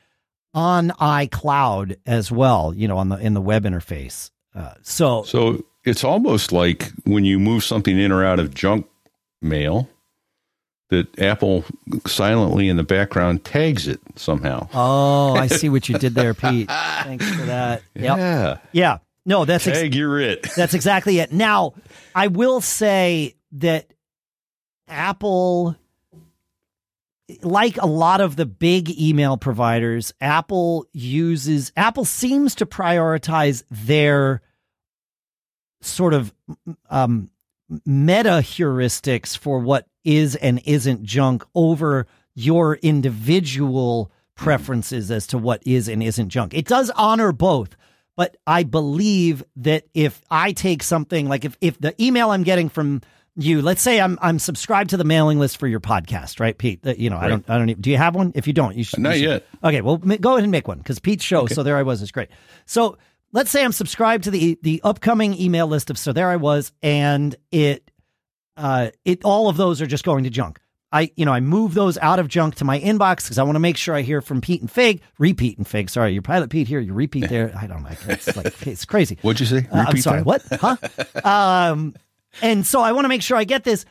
on 0.53 0.91
iCloud 0.91 1.97
as 2.05 2.32
well. 2.32 2.74
You 2.74 2.88
know, 2.88 2.97
on 2.97 3.09
the 3.09 3.17
in 3.17 3.34
the 3.34 3.41
web 3.41 3.65
interface. 3.65 4.30
Uh, 4.55 4.76
so 4.84 5.24
So 5.24 5.65
it's 5.84 6.03
almost 6.03 6.51
like 6.51 6.91
when 7.03 7.26
you 7.26 7.39
move 7.39 7.63
something 7.63 7.97
in 7.99 8.11
or 8.11 8.24
out 8.24 8.39
of 8.39 8.53
junk 8.53 8.88
mail, 9.41 9.89
that 10.94 11.20
Apple 11.20 11.66
silently 12.08 12.70
in 12.70 12.78
the 12.78 12.84
background 12.84 13.44
tags 13.44 13.88
it 13.88 14.00
somehow. 14.16 14.68
Oh, 14.74 15.36
I 15.36 15.48
see 15.48 15.70
what 15.70 15.89
you 15.89 15.98
did 15.98 16.16
there, 16.16 16.34
Pete. 16.34 16.68
Thanks 16.70 17.30
for 17.30 17.46
that. 17.46 17.84
Yep. 17.96 18.18
Yeah. 18.18 18.58
Yeah. 18.72 18.98
No, 19.26 19.46
that's 19.46 19.68
ex- 19.68 19.80
Tag, 19.80 19.96
you're 19.96 20.20
it. 20.20 20.44
that's 20.56 20.74
exactly 20.74 21.20
it. 21.20 21.32
Now, 21.32 21.74
I 22.14 22.28
will 22.28 22.62
say 22.62 23.36
that 23.54 23.94
Apple 24.88 25.76
like 27.41 27.78
a 27.78 27.86
lot 27.86 28.22
of 28.22 28.36
the 28.36 28.46
big 28.46 28.89
email 29.00 29.38
providers, 29.38 30.14
Apple 30.20 30.86
uses 30.91 31.72
Apple 31.76 32.06
seems 32.06 32.56
to 32.56 32.66
prioritize 32.66 33.64
their 33.72 34.41
sort 35.82 36.14
of 36.14 36.34
um, 36.89 37.30
meta 37.86 38.39
heuristics 38.41 39.38
for 39.38 39.60
what 39.60 39.88
is 40.04 40.36
and 40.36 40.62
isn't 40.66 41.04
junk 41.04 41.43
over 41.56 42.08
your 42.36 42.76
individual 42.76 44.12
preferences 44.36 45.12
as 45.12 45.28
to 45.28 45.38
what 45.38 45.62
is 45.66 45.88
and 45.88 46.01
isn't 46.01 46.30
junk. 46.30 46.54
It 46.54 46.66
does 46.66 46.89
honor 46.91 47.32
both, 47.32 47.76
but 48.16 48.38
I 48.47 48.64
believe 48.64 49.43
that 49.58 49.86
if 49.93 50.22
I 50.30 50.51
take 50.54 50.84
something 50.84 51.28
like 51.30 51.45
if 51.45 51.58
if 51.62 51.80
the 51.80 51.93
email 52.04 52.32
I'm 52.32 52.43
getting 52.43 52.70
from 52.70 53.01
you, 53.36 53.62
let's 53.62 53.82
say 53.82 53.99
I'm 53.99 54.18
I'm 54.22 54.39
subscribed 54.39 54.91
to 54.91 54.97
the 54.97 55.04
mailing 55.04 55.39
list 55.39 55.58
for 55.58 55.68
your 55.68 55.80
podcast, 55.80 56.39
right, 56.39 56.58
Pete? 56.58 56.84
That 56.84 56.99
you 56.99 57.10
know, 57.10 57.18
I 57.18 57.28
don't 57.28 57.47
I 57.49 57.58
don't. 57.58 57.70
Even, 57.70 57.82
do 57.82 57.89
you 57.89 57.97
have 57.97 58.16
one? 58.16 58.32
If 58.36 58.47
you 58.47 58.54
don't, 58.54 58.76
you 58.76 58.84
should. 58.84 58.99
Not 58.99 59.16
you 59.18 59.24
should- 59.24 59.30
yet. 59.30 59.45
Okay, 59.64 59.82
well, 59.82 59.97
go 59.97 60.34
ahead 60.34 60.43
and 60.43 60.51
make 60.51 60.68
one 60.68 60.80
because 60.80 60.99
Pete's 60.99 61.24
show. 61.24 61.47
So 61.47 61.64
there 61.64 61.78
I 61.78 61.84
was. 61.84 62.01
It's 62.01 62.12
great. 62.12 62.30
So 62.66 62.97
let's 63.32 63.49
say 63.51 63.64
I'm 63.64 63.72
subscribed 63.72 64.26
to 64.26 64.32
the 64.32 64.58
the 64.62 64.82
upcoming 64.84 65.39
email 65.39 65.68
list 65.68 65.89
of. 65.89 65.97
So 65.97 66.14
there 66.14 66.30
I 66.30 66.36
was, 66.36 66.72
and 66.82 67.36
it 67.51 67.89
uh 68.58 68.91
it 69.06 69.24
all 69.24 69.49
of 69.49 69.58
those 69.58 69.82
are 69.82 69.88
just 69.88 70.04
going 70.04 70.24
to 70.24 70.30
junk. 70.30 70.60
I 70.91 71.12
you 71.16 71.26
know 71.26 71.34
I 71.34 71.39
move 71.39 71.74
those 71.74 71.97
out 71.97 72.20
of 72.20 72.28
junk 72.28 72.56
to 72.56 72.66
my 72.66 72.80
inbox 72.80 73.24
because 73.24 73.38
I 73.38 73.43
want 73.43 73.56
to 73.56 73.60
make 73.60 73.78
sure 73.78 73.95
I 73.95 74.01
hear 74.01 74.22
from 74.22 74.41
Pete 74.41 74.62
and 74.62 74.70
Fig, 74.70 75.01
repeat 75.18 75.58
and 75.58 75.68
Fig. 75.68 75.89
Sorry, 75.89 76.14
your 76.14 76.22
pilot 76.22 76.49
Pete 76.49 76.68
here, 76.68 76.80
you 76.80 76.93
repeat 76.93 77.30
there. 77.30 77.51
I 77.58 77.68
don't 77.68 77.84
know. 77.84 77.89
It's 78.08 78.36
like 78.36 78.68
it's 78.68 78.86
crazy. 78.86 79.18
What'd 79.22 79.39
you 79.39 79.45
say? 79.45 79.68
Uh, 79.72 79.86
I'm 79.88 79.97
sorry. 79.97 80.24
that? 80.24 80.26
What? 80.26 80.43
Huh? 80.51 80.78
um, 81.72 81.95
and 82.41 82.66
so 82.66 82.82
I 82.82 82.91
want 82.91 83.06
to 83.06 83.10
make 83.10 83.22
sure 83.22 83.38
I 83.38 83.43
get 83.43 83.64
this. 83.64 83.86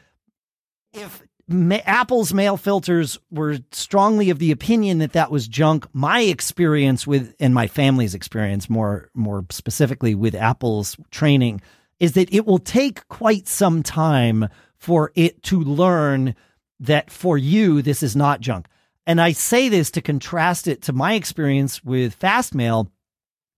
If 0.93 1.23
ma- 1.49 1.79
Apple's 1.85 2.33
mail 2.33 2.57
filters 2.57 3.19
were 3.31 3.59
strongly 3.73 4.31
of 4.31 4.39
the 4.39 4.53
opinion 4.53 4.99
that 4.99 5.13
that 5.13 5.31
was 5.31 5.49
junk, 5.49 5.87
my 5.93 6.21
experience 6.21 7.07
with 7.07 7.35
and 7.41 7.55
my 7.55 7.67
family's 7.67 8.15
experience 8.15 8.69
more 8.71 9.11
more 9.15 9.45
specifically 9.51 10.15
with 10.15 10.35
Apple's 10.35 10.97
training 11.11 11.61
is 12.03 12.15
that 12.15 12.35
it 12.35 12.45
will 12.45 12.59
take 12.59 13.07
quite 13.07 13.47
some 13.47 13.81
time 13.81 14.49
for 14.77 15.13
it 15.15 15.41
to 15.45 15.61
learn 15.61 16.35
that 16.81 17.13
for 17.13 17.39
you 17.39 17.81
this 17.81 18.03
is 18.03 18.17
not 18.17 18.41
junk. 18.41 18.67
And 19.07 19.21
I 19.21 19.31
say 19.31 19.69
this 19.69 19.93
to 19.93 20.03
contrast 20.03 20.67
it 20.67 20.83
to 20.83 20.93
my 20.93 21.15
experience 21.15 21.85
with 21.85 22.19
Fastmail 22.19 22.91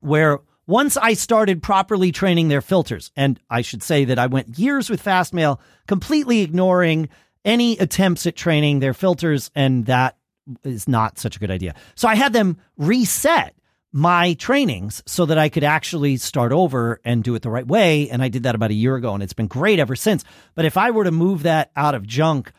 where 0.00 0.40
once 0.66 0.98
I 0.98 1.14
started 1.14 1.62
properly 1.62 2.12
training 2.12 2.48
their 2.48 2.60
filters, 2.60 3.10
and 3.16 3.40
I 3.48 3.62
should 3.62 3.82
say 3.82 4.04
that 4.04 4.18
I 4.18 4.26
went 4.26 4.58
years 4.58 4.90
with 4.90 5.02
Fastmail, 5.02 5.58
completely 5.86 6.42
ignoring 6.42 7.08
any 7.46 7.78
attempts 7.78 8.26
at 8.26 8.36
training 8.36 8.80
their 8.80 8.94
filters, 8.94 9.50
and 9.54 9.86
that 9.86 10.18
is 10.64 10.86
not 10.86 11.18
such 11.18 11.36
a 11.36 11.38
good 11.38 11.50
idea. 11.50 11.74
So 11.94 12.08
I 12.08 12.14
had 12.14 12.34
them 12.34 12.58
reset 12.76 13.54
my 13.94 14.34
trainings 14.34 15.04
so 15.06 15.24
that 15.24 15.38
I 15.38 15.48
could 15.48 15.62
actually 15.62 16.16
start 16.16 16.50
over 16.50 17.00
and 17.04 17.22
do 17.22 17.36
it 17.36 17.42
the 17.42 17.48
right 17.48 17.66
way. 17.66 18.10
And 18.10 18.20
I 18.20 18.28
did 18.28 18.42
that 18.42 18.56
about 18.56 18.72
a 18.72 18.74
year 18.74 18.96
ago, 18.96 19.14
and 19.14 19.22
it's 19.22 19.32
been 19.32 19.46
great 19.46 19.78
ever 19.78 19.94
since. 19.94 20.24
But 20.56 20.64
if 20.64 20.76
I 20.76 20.90
were 20.90 21.04
to 21.04 21.12
move 21.12 21.44
that 21.44 21.70
out 21.76 21.94
of 21.94 22.04
junk, 22.04 22.52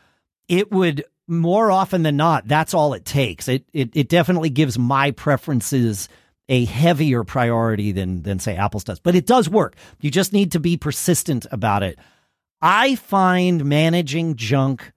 it 0.48 0.72
would 0.72 1.04
more 1.28 1.70
often 1.70 2.02
than 2.02 2.16
not, 2.16 2.48
that's 2.48 2.72
all 2.72 2.94
it 2.94 3.04
takes. 3.04 3.48
It 3.48 3.66
it, 3.74 3.90
it 3.94 4.08
definitely 4.08 4.48
gives 4.48 4.78
my 4.78 5.10
preferences 5.10 6.08
a 6.48 6.64
heavier 6.64 7.22
priority 7.22 7.92
than 7.92 8.22
than 8.22 8.38
say 8.38 8.56
Apple's 8.56 8.84
does. 8.84 8.98
But 8.98 9.14
it 9.14 9.26
does 9.26 9.46
work. 9.46 9.76
You 10.00 10.10
just 10.10 10.32
need 10.32 10.52
to 10.52 10.60
be 10.60 10.78
persistent 10.78 11.44
about 11.52 11.82
it. 11.82 11.98
I 12.62 12.94
find 12.94 13.66
managing 13.66 14.36
junk, 14.36 14.90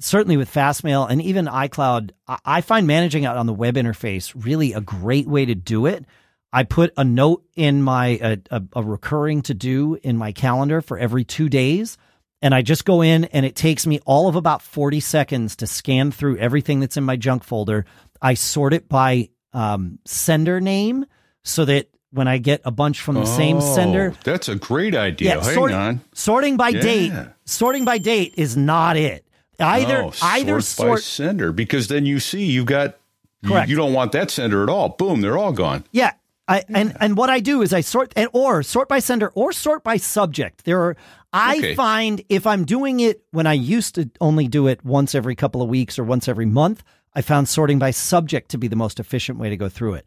certainly 0.00 0.36
with 0.36 0.52
Fastmail 0.52 1.08
and 1.10 1.20
even 1.22 1.46
iCloud, 1.46 2.10
I- 2.44 2.60
find 2.60 2.86
managing 2.86 3.24
it 3.24 3.28
on 3.28 3.46
the 3.46 3.52
web 3.54 3.74
interface 3.76 4.32
really 4.36 4.72
a 4.72 4.80
great 4.80 5.26
way 5.26 5.44
to 5.44 5.54
do 5.54 5.86
it. 5.86 6.04
I 6.52 6.62
put 6.64 6.92
a 6.96 7.04
note 7.04 7.44
in 7.54 7.82
my 7.82 8.18
a, 8.22 8.38
a, 8.50 8.62
a 8.76 8.82
recurring 8.82 9.42
to 9.42 9.54
do 9.54 9.98
in 10.02 10.16
my 10.16 10.32
calendar 10.32 10.80
for 10.80 10.98
every 10.98 11.24
two 11.24 11.48
days. 11.48 11.98
And 12.42 12.54
I 12.54 12.62
just 12.62 12.84
go 12.84 13.02
in 13.02 13.24
and 13.26 13.44
it 13.44 13.56
takes 13.56 13.86
me 13.86 13.98
all 14.06 14.28
of 14.28 14.36
about 14.36 14.62
40 14.62 15.00
seconds 15.00 15.56
to 15.56 15.66
scan 15.66 16.12
through 16.12 16.38
everything 16.38 16.80
that's 16.80 16.96
in 16.96 17.04
my 17.04 17.16
junk 17.16 17.44
folder. 17.44 17.84
I 18.22 18.34
sort 18.34 18.72
it 18.74 18.88
by 18.88 19.30
um, 19.52 19.98
sender 20.04 20.60
name 20.60 21.06
so 21.44 21.64
that 21.64 21.88
when 22.12 22.28
I 22.28 22.38
get 22.38 22.60
a 22.64 22.70
bunch 22.70 23.00
from 23.00 23.16
the 23.16 23.26
same 23.26 23.56
Oh, 23.58 23.74
sender, 23.74 24.14
That's 24.24 24.48
a 24.48 24.54
great 24.54 24.94
idea. 24.94 25.40
Hang 25.42 25.54
sort- 25.54 25.72
on. 25.72 26.00
sorting 26.14 26.56
by 26.56 26.68
Yeah. 26.68 26.80
date. 26.80 27.12
Sorting 27.44 27.84
by 27.84 27.98
date 27.98 28.34
is 28.36 28.56
not 28.56 28.96
it. 28.96 29.25
Either 29.58 30.02
Oh, 30.04 30.12
either 30.22 30.60
sort 30.60 30.96
by 30.96 31.00
sender 31.00 31.52
because 31.52 31.88
then 31.88 32.06
you 32.06 32.20
see 32.20 32.44
you've 32.44 32.66
got 32.66 32.98
you, 33.42 33.50
Correct. 33.50 33.68
you 33.68 33.76
don't 33.76 33.92
want 33.92 34.12
that 34.12 34.30
sender 34.30 34.62
at 34.62 34.68
all. 34.68 34.90
Boom, 34.90 35.20
they're 35.20 35.38
all 35.38 35.52
gone. 35.52 35.84
Yeah. 35.92 36.12
I, 36.48 36.62
and 36.68 36.96
and 37.00 37.16
what 37.16 37.28
I 37.28 37.40
do 37.40 37.60
is 37.62 37.72
I 37.72 37.80
sort 37.80 38.12
and 38.14 38.28
or 38.32 38.62
sort 38.62 38.88
by 38.88 39.00
sender 39.00 39.32
or 39.34 39.52
sort 39.52 39.82
by 39.82 39.96
subject. 39.96 40.64
There 40.64 40.80
are 40.80 40.96
I 41.32 41.56
Okay. 41.58 41.74
find 41.74 42.22
if 42.28 42.46
I'm 42.46 42.64
doing 42.64 43.00
it 43.00 43.22
when 43.32 43.48
I 43.48 43.52
used 43.54 43.96
to 43.96 44.08
only 44.20 44.46
do 44.46 44.68
it 44.68 44.84
once 44.84 45.14
every 45.16 45.34
couple 45.34 45.60
of 45.60 45.68
weeks 45.68 45.98
or 45.98 46.04
once 46.04 46.28
every 46.28 46.46
month, 46.46 46.84
I 47.14 47.20
found 47.22 47.48
sorting 47.48 47.80
by 47.80 47.90
subject 47.90 48.50
to 48.52 48.58
be 48.58 48.68
the 48.68 48.76
most 48.76 49.00
efficient 49.00 49.38
way 49.38 49.50
to 49.50 49.56
go 49.56 49.68
through 49.68 49.94
it. 49.94 50.06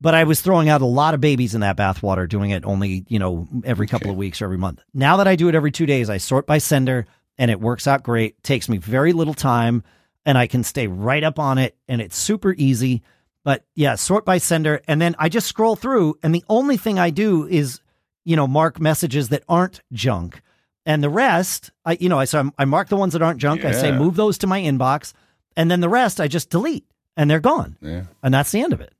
But 0.00 0.14
I 0.14 0.24
was 0.24 0.40
throwing 0.40 0.68
out 0.70 0.80
a 0.80 0.86
lot 0.86 1.12
of 1.12 1.20
babies 1.20 1.54
in 1.54 1.60
that 1.60 1.76
bathwater 1.76 2.26
doing 2.28 2.50
it 2.50 2.64
only, 2.64 3.04
you 3.08 3.18
know, 3.18 3.46
every 3.64 3.86
couple 3.86 4.10
of 4.10 4.16
weeks 4.16 4.40
or 4.40 4.46
every 4.46 4.58
month. 4.58 4.82
Now 4.94 5.18
that 5.18 5.28
I 5.28 5.36
do 5.36 5.48
it 5.48 5.54
every 5.54 5.70
2 5.72 5.84
days, 5.86 6.08
I 6.08 6.16
sort 6.16 6.46
by 6.46 6.56
sender 6.58 7.06
and 7.38 7.50
it 7.50 7.60
works 7.60 7.86
out 7.86 8.02
great. 8.02 8.42
Takes 8.42 8.68
me 8.68 8.78
very 8.78 9.12
little 9.12 9.34
time 9.34 9.82
and 10.24 10.36
I 10.36 10.46
can 10.46 10.64
stay 10.64 10.86
right 10.86 11.22
up 11.22 11.38
on 11.38 11.58
it 11.58 11.76
and 11.88 12.00
it's 12.00 12.16
super 12.16 12.54
easy. 12.56 13.02
But 13.44 13.64
yeah, 13.74 13.94
sort 13.94 14.24
by 14.24 14.38
sender. 14.38 14.80
And 14.88 15.00
then 15.00 15.14
I 15.18 15.28
just 15.28 15.46
scroll 15.46 15.76
through. 15.76 16.18
And 16.22 16.34
the 16.34 16.44
only 16.48 16.76
thing 16.76 16.98
I 16.98 17.10
do 17.10 17.46
is, 17.46 17.80
you 18.24 18.34
know, 18.34 18.48
mark 18.48 18.80
messages 18.80 19.28
that 19.28 19.44
aren't 19.48 19.82
junk. 19.92 20.42
And 20.84 21.02
the 21.02 21.10
rest, 21.10 21.70
I, 21.84 21.96
you 22.00 22.08
know, 22.08 22.18
I, 22.18 22.24
so 22.24 22.50
I 22.58 22.64
mark 22.64 22.88
the 22.88 22.96
ones 22.96 23.12
that 23.12 23.22
aren't 23.22 23.40
junk. 23.40 23.64
I 23.64 23.72
say, 23.72 23.92
move 23.92 24.16
those 24.16 24.38
to 24.38 24.46
my 24.46 24.60
inbox. 24.60 25.12
And 25.56 25.70
then 25.70 25.80
the 25.80 25.88
rest 25.88 26.20
I 26.20 26.28
just 26.28 26.50
delete 26.50 26.86
and 27.16 27.30
they're 27.30 27.40
gone. 27.40 27.76
Yeah. 27.80 28.04
And 28.22 28.34
that's 28.34 28.50
the 28.50 28.60
end 28.60 28.72
of 28.72 28.80
it. 28.80 28.92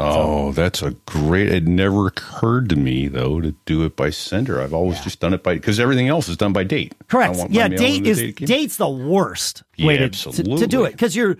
Oh, 0.00 0.52
that's 0.52 0.82
a 0.82 0.92
great. 1.06 1.48
It 1.48 1.66
never 1.66 2.06
occurred 2.06 2.68
to 2.70 2.76
me 2.76 3.08
though 3.08 3.40
to 3.40 3.54
do 3.66 3.84
it 3.84 3.96
by 3.96 4.10
sender. 4.10 4.60
I've 4.60 4.74
always 4.74 5.00
just 5.00 5.20
done 5.20 5.34
it 5.34 5.42
by 5.42 5.54
because 5.54 5.80
everything 5.80 6.08
else 6.08 6.28
is 6.28 6.36
done 6.36 6.52
by 6.52 6.64
date. 6.64 6.94
Correct. 7.08 7.38
Yeah, 7.50 7.68
date 7.68 8.06
is 8.06 8.18
date 8.18 8.36
date's 8.36 8.76
the 8.76 8.88
worst 8.88 9.62
Yeah, 9.76 9.86
way 9.86 9.96
to, 9.98 10.08
to, 10.08 10.42
to 10.42 10.66
do 10.66 10.84
it 10.84 10.92
because 10.92 11.14
you're 11.16 11.36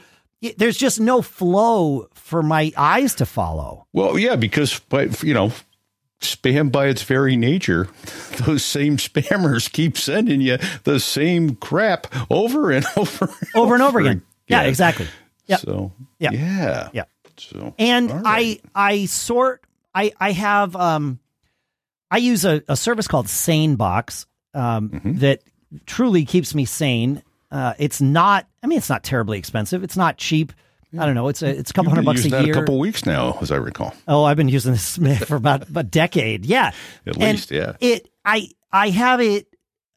there's 0.56 0.76
just 0.76 1.00
no 1.00 1.20
flow 1.22 2.08
for 2.14 2.42
my 2.42 2.72
eyes 2.76 3.14
to 3.16 3.26
follow. 3.26 3.86
Well, 3.92 4.18
yeah, 4.18 4.36
because 4.36 4.78
but 4.88 5.22
you 5.22 5.34
know, 5.34 5.52
spam 6.20 6.70
by 6.70 6.86
its 6.88 7.02
very 7.02 7.36
nature, 7.36 7.88
those 8.46 8.64
same 8.64 8.96
spammers 8.96 9.70
keep 9.72 9.96
sending 9.98 10.40
you 10.40 10.58
the 10.84 11.00
same 11.00 11.56
crap 11.56 12.06
over 12.30 12.70
and 12.70 12.84
over 12.96 13.24
and 13.26 13.34
Over 13.54 13.74
and 13.74 13.82
over 13.82 14.00
again. 14.00 14.22
Yeah, 14.46 14.62
exactly. 14.62 15.06
Yep. 15.46 15.60
So 15.60 15.92
Yeah. 16.18 16.30
yeah, 16.32 16.88
Yeah. 16.92 17.04
So 17.40 17.74
And 17.78 18.10
right. 18.10 18.22
I 18.74 18.92
I 18.92 19.04
sort 19.06 19.62
I 19.94 20.12
I 20.20 20.32
have 20.32 20.74
um 20.76 21.18
I 22.10 22.18
use 22.18 22.44
a, 22.44 22.62
a 22.68 22.76
service 22.76 23.08
called 23.08 23.26
SaneBox 23.26 24.26
um 24.54 24.88
Mm-hmm. 24.90 25.18
that 25.18 25.40
truly 25.86 26.24
keeps 26.24 26.54
me 26.54 26.64
sane. 26.64 27.22
Uh 27.50 27.74
it's 27.78 28.00
not 28.00 28.46
I 28.62 28.66
mean 28.66 28.78
it's 28.78 28.90
not 28.90 29.02
terribly 29.04 29.38
expensive. 29.38 29.82
It's 29.84 29.96
not 29.96 30.16
cheap. 30.18 30.52
I 30.98 31.04
don't 31.04 31.14
know. 31.14 31.28
It's 31.28 31.42
a 31.42 31.48
it's 31.48 31.70
a 31.70 31.74
couple 31.74 31.90
You've 31.90 31.96
hundred 32.04 32.06
bucks 32.06 32.24
a 32.24 32.30
year. 32.44 32.52
a 32.52 32.54
couple 32.54 32.78
weeks 32.78 33.04
now, 33.04 33.36
as 33.42 33.50
I 33.52 33.56
recall. 33.56 33.94
Oh, 34.08 34.24
I've 34.24 34.38
been 34.38 34.48
using 34.48 34.72
this 34.72 34.96
for 35.26 35.36
about 35.36 35.64
a 35.74 35.82
decade. 35.82 36.46
Yeah. 36.46 36.72
At 37.06 37.14
And 37.18 37.22
least, 37.36 37.50
yeah. 37.50 37.76
It 37.80 38.08
I 38.24 38.48
I 38.72 38.88
have 38.90 39.20
it 39.20 39.48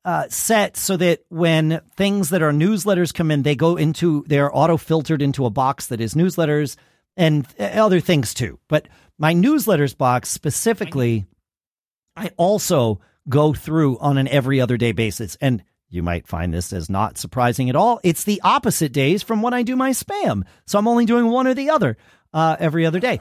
uh, 0.03 0.27
set 0.29 0.75
so 0.75 0.97
that 0.97 1.21
when 1.29 1.79
things 1.95 2.31
that 2.31 2.41
are 2.41 2.51
newsletters 2.51 3.13
come 3.13 3.31
in, 3.31 3.43
they 3.43 3.55
go 3.55 3.77
into 3.77 4.25
they're 4.27 4.53
auto 4.55 4.75
filtered 4.75 5.21
into 5.21 5.45
a 5.45 5.49
box 5.49 5.87
that 5.87 6.01
is 6.01 6.13
newsletters 6.13 6.75
and 7.21 7.47
uh, 7.59 7.63
other 7.63 7.99
things 7.99 8.33
too. 8.33 8.59
But 8.67 8.87
my 9.17 9.33
newsletters 9.33 9.97
box 9.97 10.29
specifically, 10.29 11.25
I 12.15 12.31
also 12.35 12.99
go 13.29 13.53
through 13.53 13.99
on 13.99 14.17
an 14.17 14.27
every 14.27 14.59
other 14.59 14.75
day 14.77 14.91
basis. 14.91 15.37
And 15.39 15.63
you 15.89 16.01
might 16.01 16.27
find 16.27 16.53
this 16.53 16.73
as 16.73 16.89
not 16.89 17.17
surprising 17.17 17.69
at 17.69 17.75
all. 17.75 17.99
It's 18.03 18.23
the 18.23 18.41
opposite 18.43 18.91
days 18.91 19.23
from 19.23 19.41
when 19.41 19.53
I 19.53 19.63
do 19.63 19.75
my 19.75 19.91
spam. 19.91 20.43
So 20.65 20.79
I'm 20.79 20.87
only 20.87 21.05
doing 21.05 21.27
one 21.27 21.47
or 21.47 21.53
the 21.53 21.69
other 21.69 21.97
uh, 22.33 22.55
every 22.59 22.85
other 22.85 22.99
day. 22.99 23.19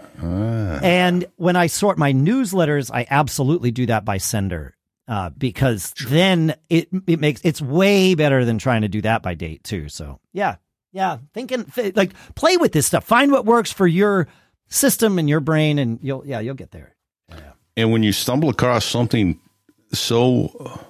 And 0.83 1.27
when 1.37 1.57
I 1.57 1.67
sort 1.67 1.99
my 1.99 2.13
newsletters, 2.13 2.91
I 2.93 3.07
absolutely 3.11 3.71
do 3.71 3.87
that 3.87 4.05
by 4.05 4.19
sender. 4.19 4.75
Uh, 5.09 5.29
because 5.31 5.93
then 6.09 6.55
it 6.69 6.89
it 7.09 7.19
makes 7.19 7.41
it's 7.43 7.61
way 7.61 8.15
better 8.15 8.45
than 8.45 8.59
trying 8.59 8.83
to 8.83 8.89
do 8.89 9.01
that 9.01 9.23
by 9.23 9.35
date 9.35 9.65
too. 9.65 9.89
So 9.89 10.21
yeah, 10.33 10.57
yeah, 10.93 11.19
thinking 11.35 11.71
like 11.95 12.13
play 12.35 12.57
with 12.57 12.73
this 12.73 12.87
stuff. 12.87 13.05
Find 13.05 13.31
what 13.33 13.45
works 13.45 13.73
for 13.73 13.87
your 13.87 14.29
system 14.69 15.19
and 15.19 15.29
your 15.29 15.41
brain, 15.41 15.79
and 15.79 15.99
you'll 16.03 16.27
yeah 16.27 16.41
you'll 16.41 16.55
get 16.55 16.71
there. 16.71 16.95
And 17.77 17.93
when 17.93 18.03
you 18.03 18.13
stumble 18.13 18.49
across 18.49 18.85
something 18.85 19.39
so 19.93 20.81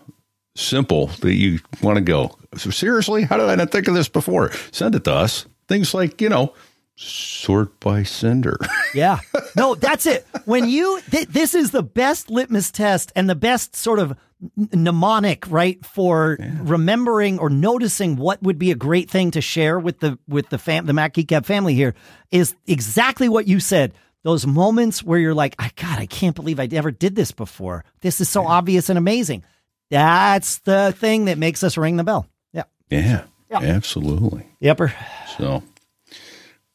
simple 0.56 1.06
that 1.20 1.34
you 1.34 1.60
want 1.82 1.96
to 1.96 2.02
go, 2.02 2.36
seriously, 2.56 3.22
how 3.22 3.36
did 3.36 3.48
I 3.48 3.54
not 3.54 3.70
think 3.70 3.86
of 3.86 3.94
this 3.94 4.08
before? 4.08 4.50
Send 4.72 4.94
it 4.94 5.04
to 5.04 5.12
us. 5.12 5.46
Things 5.68 5.94
like, 5.94 6.20
you 6.20 6.28
know, 6.28 6.52
sort 7.00 7.78
by 7.80 8.02
sender. 8.02 8.58
Yeah. 8.92 9.20
No, 9.56 9.76
that's 9.76 10.04
it. 10.04 10.26
When 10.46 10.68
you, 10.68 11.00
th- 11.12 11.28
this 11.28 11.54
is 11.54 11.70
the 11.70 11.82
best 11.84 12.28
litmus 12.28 12.72
test 12.72 13.12
and 13.14 13.30
the 13.30 13.36
best 13.36 13.76
sort 13.76 14.00
of 14.00 14.16
mnemonic, 14.56 15.48
right, 15.48 15.84
for 15.86 16.36
remembering 16.60 17.38
or 17.38 17.50
noticing 17.50 18.16
what 18.16 18.42
would 18.42 18.58
be 18.58 18.72
a 18.72 18.74
great 18.74 19.08
thing 19.08 19.30
to 19.30 19.40
share 19.40 19.78
with 19.78 20.00
the 20.00 20.18
with 20.26 20.48
the 20.48 20.58
fam 20.58 20.86
the 20.86 20.92
Mac 20.92 21.14
Geek 21.14 21.30
family 21.44 21.74
here 21.74 21.94
is 22.32 22.56
exactly 22.66 23.28
what 23.28 23.46
you 23.46 23.60
said. 23.60 23.92
Those 24.24 24.44
moments 24.44 25.04
where 25.04 25.20
you're 25.20 25.34
like, 25.34 25.54
"I 25.60 25.70
God, 25.76 26.00
I 26.00 26.06
can't 26.06 26.34
believe 26.34 26.58
I 26.58 26.68
ever 26.72 26.90
did 26.90 27.14
this 27.14 27.30
before. 27.30 27.84
This 28.00 28.20
is 28.20 28.28
so 28.28 28.44
obvious 28.44 28.88
and 28.88 28.98
amazing." 28.98 29.44
That's 29.88 30.58
the 30.58 30.92
thing 30.98 31.26
that 31.26 31.38
makes 31.38 31.62
us 31.62 31.76
ring 31.76 31.96
the 31.96 32.02
bell. 32.04 32.26
Yeah. 32.52 32.64
yeah, 32.90 33.22
Yeah. 33.50 33.58
absolutely. 33.60 34.46
Yepper. 34.60 34.92
So 35.38 35.62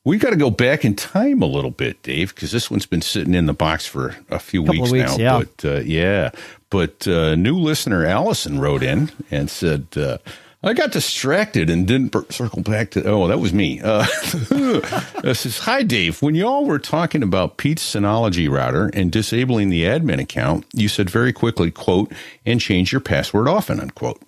we 0.06 0.20
got 0.20 0.30
to 0.30 0.36
go 0.38 0.52
back 0.52 0.86
in 0.86 0.96
time 0.96 1.42
a 1.42 1.48
little 1.48 1.72
bit, 1.72 2.02
Dave, 2.04 2.34
because 2.34 2.52
this 2.52 2.72
one's 2.72 2.86
been 2.86 3.02
sitting 3.02 3.34
in 3.34 3.48
the 3.48 3.54
box 3.54 3.86
for 3.86 4.16
a 4.30 4.40
few 4.40 4.62
weeks, 4.62 4.92
weeks, 4.92 5.18
now. 5.18 5.40
yeah. 5.40 5.44
But 5.44 5.66
uh, 5.68 5.80
yeah, 5.80 6.30
but 6.70 7.08
uh, 7.08 7.36
new 7.36 7.58
listener 7.58 8.06
Allison 8.06 8.60
wrote 8.60 8.84
in 8.84 9.12
and 9.30 9.50
said. 9.50 9.88
Uh, 9.98 10.20
I 10.64 10.74
got 10.74 10.92
distracted 10.92 11.70
and 11.70 11.88
didn't 11.88 12.34
circle 12.34 12.64
back 12.64 12.90
to. 12.92 13.04
Oh, 13.04 13.28
that 13.28 13.38
was 13.38 13.54
me. 13.54 13.82
Uh, 13.84 14.04
says, 15.34 15.60
"Hi, 15.60 15.84
Dave. 15.84 16.24
When 16.24 16.34
y'all 16.34 16.66
were 16.66 16.80
talking 16.80 17.22
about 17.22 17.58
Pete's 17.58 17.84
Synology 17.84 18.50
router 18.50 18.90
and 18.96 19.12
disabling 19.12 19.70
the 19.70 19.84
admin 19.84 20.20
account, 20.20 20.66
you 20.74 20.88
said 20.88 21.08
very 21.08 21.32
quickly, 21.32 21.70
quote, 21.70 22.12
and 22.48 22.60
change 22.60 22.92
your 22.92 23.02
password 23.02 23.48
often, 23.48 23.80
unquote. 23.80 24.20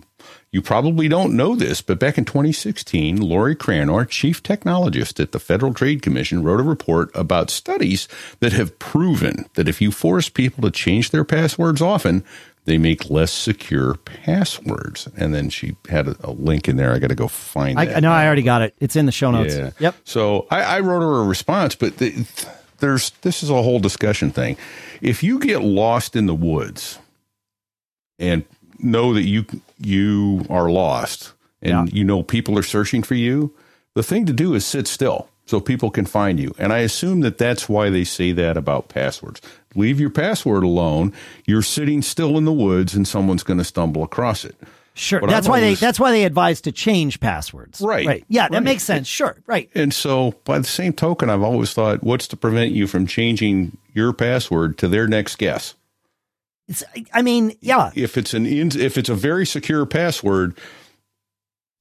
You 0.57 0.63
probably 0.63 1.07
don't 1.07 1.37
know 1.37 1.55
this, 1.55 1.83
but 1.83 1.99
back 1.99 2.17
in 2.17 2.25
2016, 2.25 3.21
Lorrie 3.21 3.55
Cranor, 3.55 4.09
chief 4.09 4.41
technologist 4.41 5.19
at 5.19 5.31
the 5.31 5.37
Federal 5.39 5.71
Trade 5.71 6.01
Commission, 6.01 6.41
wrote 6.41 6.59
a 6.59 6.63
report 6.63 7.11
about 7.13 7.51
studies 7.51 8.07
that 8.39 8.53
have 8.53 8.79
proven 8.79 9.45
that 9.53 9.67
if 9.67 9.81
you 9.81 9.91
force 9.91 10.29
people 10.29 10.63
to 10.63 10.71
change 10.71 11.11
their 11.11 11.23
passwords 11.23 11.79
often, 11.79 12.23
they 12.65 12.79
make 12.79 13.11
less 13.11 13.31
secure 13.31 13.97
passwords. 13.97 15.07
And 15.15 15.31
then 15.31 15.51
she 15.51 15.75
had 15.89 16.07
a, 16.07 16.15
a 16.21 16.31
link 16.31 16.67
in 16.67 16.75
there. 16.75 16.91
I 16.91 16.97
got 16.97 17.09
to 17.09 17.15
go 17.15 17.27
find 17.27 17.77
I, 17.77 17.85
that. 17.85 17.97
I 17.97 17.99
know 17.99 18.11
I 18.11 18.25
already 18.25 18.41
got 18.41 18.63
it. 18.63 18.73
It's 18.79 18.95
in 18.95 19.05
the 19.05 19.11
show 19.11 19.29
notes. 19.29 19.55
Yeah. 19.55 19.69
Yep. 19.77 19.95
So 20.05 20.47
I, 20.49 20.63
I 20.63 20.79
wrote 20.79 21.01
her 21.01 21.19
a 21.21 21.23
response, 21.23 21.75
but 21.75 21.97
the, 21.97 22.25
there's 22.79 23.11
this 23.21 23.43
is 23.43 23.51
a 23.51 23.61
whole 23.61 23.79
discussion 23.79 24.31
thing. 24.31 24.57
If 25.01 25.21
you 25.21 25.37
get 25.37 25.61
lost 25.61 26.15
in 26.15 26.25
the 26.25 26.33
woods 26.33 26.97
and 28.17 28.43
know 28.79 29.13
that 29.13 29.23
you 29.23 29.45
you 29.79 30.45
are 30.49 30.69
lost 30.69 31.33
and 31.61 31.87
Yeah. 31.89 31.97
you 31.97 32.03
know 32.03 32.23
people 32.23 32.57
are 32.57 32.63
searching 32.63 33.03
for 33.03 33.15
you, 33.15 33.53
the 33.93 34.03
thing 34.03 34.25
to 34.25 34.33
do 34.33 34.53
is 34.53 34.65
sit 34.65 34.87
still 34.87 35.27
so 35.45 35.59
people 35.59 35.89
can 35.89 36.05
find 36.05 36.39
you. 36.39 36.53
And 36.59 36.73
I 36.73 36.79
assume 36.79 37.21
that 37.21 37.37
that's 37.37 37.69
why 37.69 37.89
they 37.89 38.03
say 38.03 38.31
that 38.33 38.57
about 38.57 38.89
passwords. 38.89 39.41
Leave 39.75 39.99
your 39.99 40.09
password 40.09 40.63
alone. 40.63 41.13
You're 41.45 41.61
sitting 41.61 42.01
still 42.01 42.37
in 42.37 42.45
the 42.45 42.51
woods 42.51 42.93
and 42.95 43.07
someone's 43.07 43.43
going 43.43 43.59
to 43.59 43.63
stumble 43.63 44.03
across 44.03 44.43
it. 44.43 44.55
Sure. 44.93 45.19
But 45.21 45.29
that's 45.29 45.45
I've 45.47 45.51
why 45.51 45.61
always- 45.61 45.79
they 45.79 45.85
that's 45.85 45.99
why 45.99 46.11
they 46.11 46.23
advise 46.25 46.59
to 46.61 46.71
change 46.71 47.19
passwords. 47.19 47.81
Right. 47.81 48.05
Right. 48.05 48.25
Yeah, 48.29 48.47
that 48.49 48.53
Right. 48.55 48.63
makes 48.63 48.83
sense. 48.83 49.07
Sure. 49.07 49.37
Right. 49.45 49.69
And 49.75 49.93
so, 49.93 50.33
by 50.43 50.57
the 50.59 50.65
same 50.67 50.91
token, 50.93 51.29
I've 51.29 51.43
always 51.43 51.71
thought, 51.73 52.03
what's 52.03 52.27
to 52.29 52.35
prevent 52.37 52.71
you 52.71 52.87
from 52.87 53.05
changing 53.05 53.77
your 53.93 54.11
password 54.11 54.77
to 54.79 54.87
their 54.87 55.07
next 55.07 55.37
guess? 55.37 55.75
It's, 56.67 56.83
I 57.13 57.21
mean, 57.21 57.55
yeah. 57.61 57.91
If 57.95 58.17
it's 58.17 58.33
an 58.33 58.45
in, 58.45 58.77
if 58.79 58.97
it's 58.97 59.09
a 59.09 59.15
very 59.15 59.45
secure 59.45 59.85
password, 59.85 60.57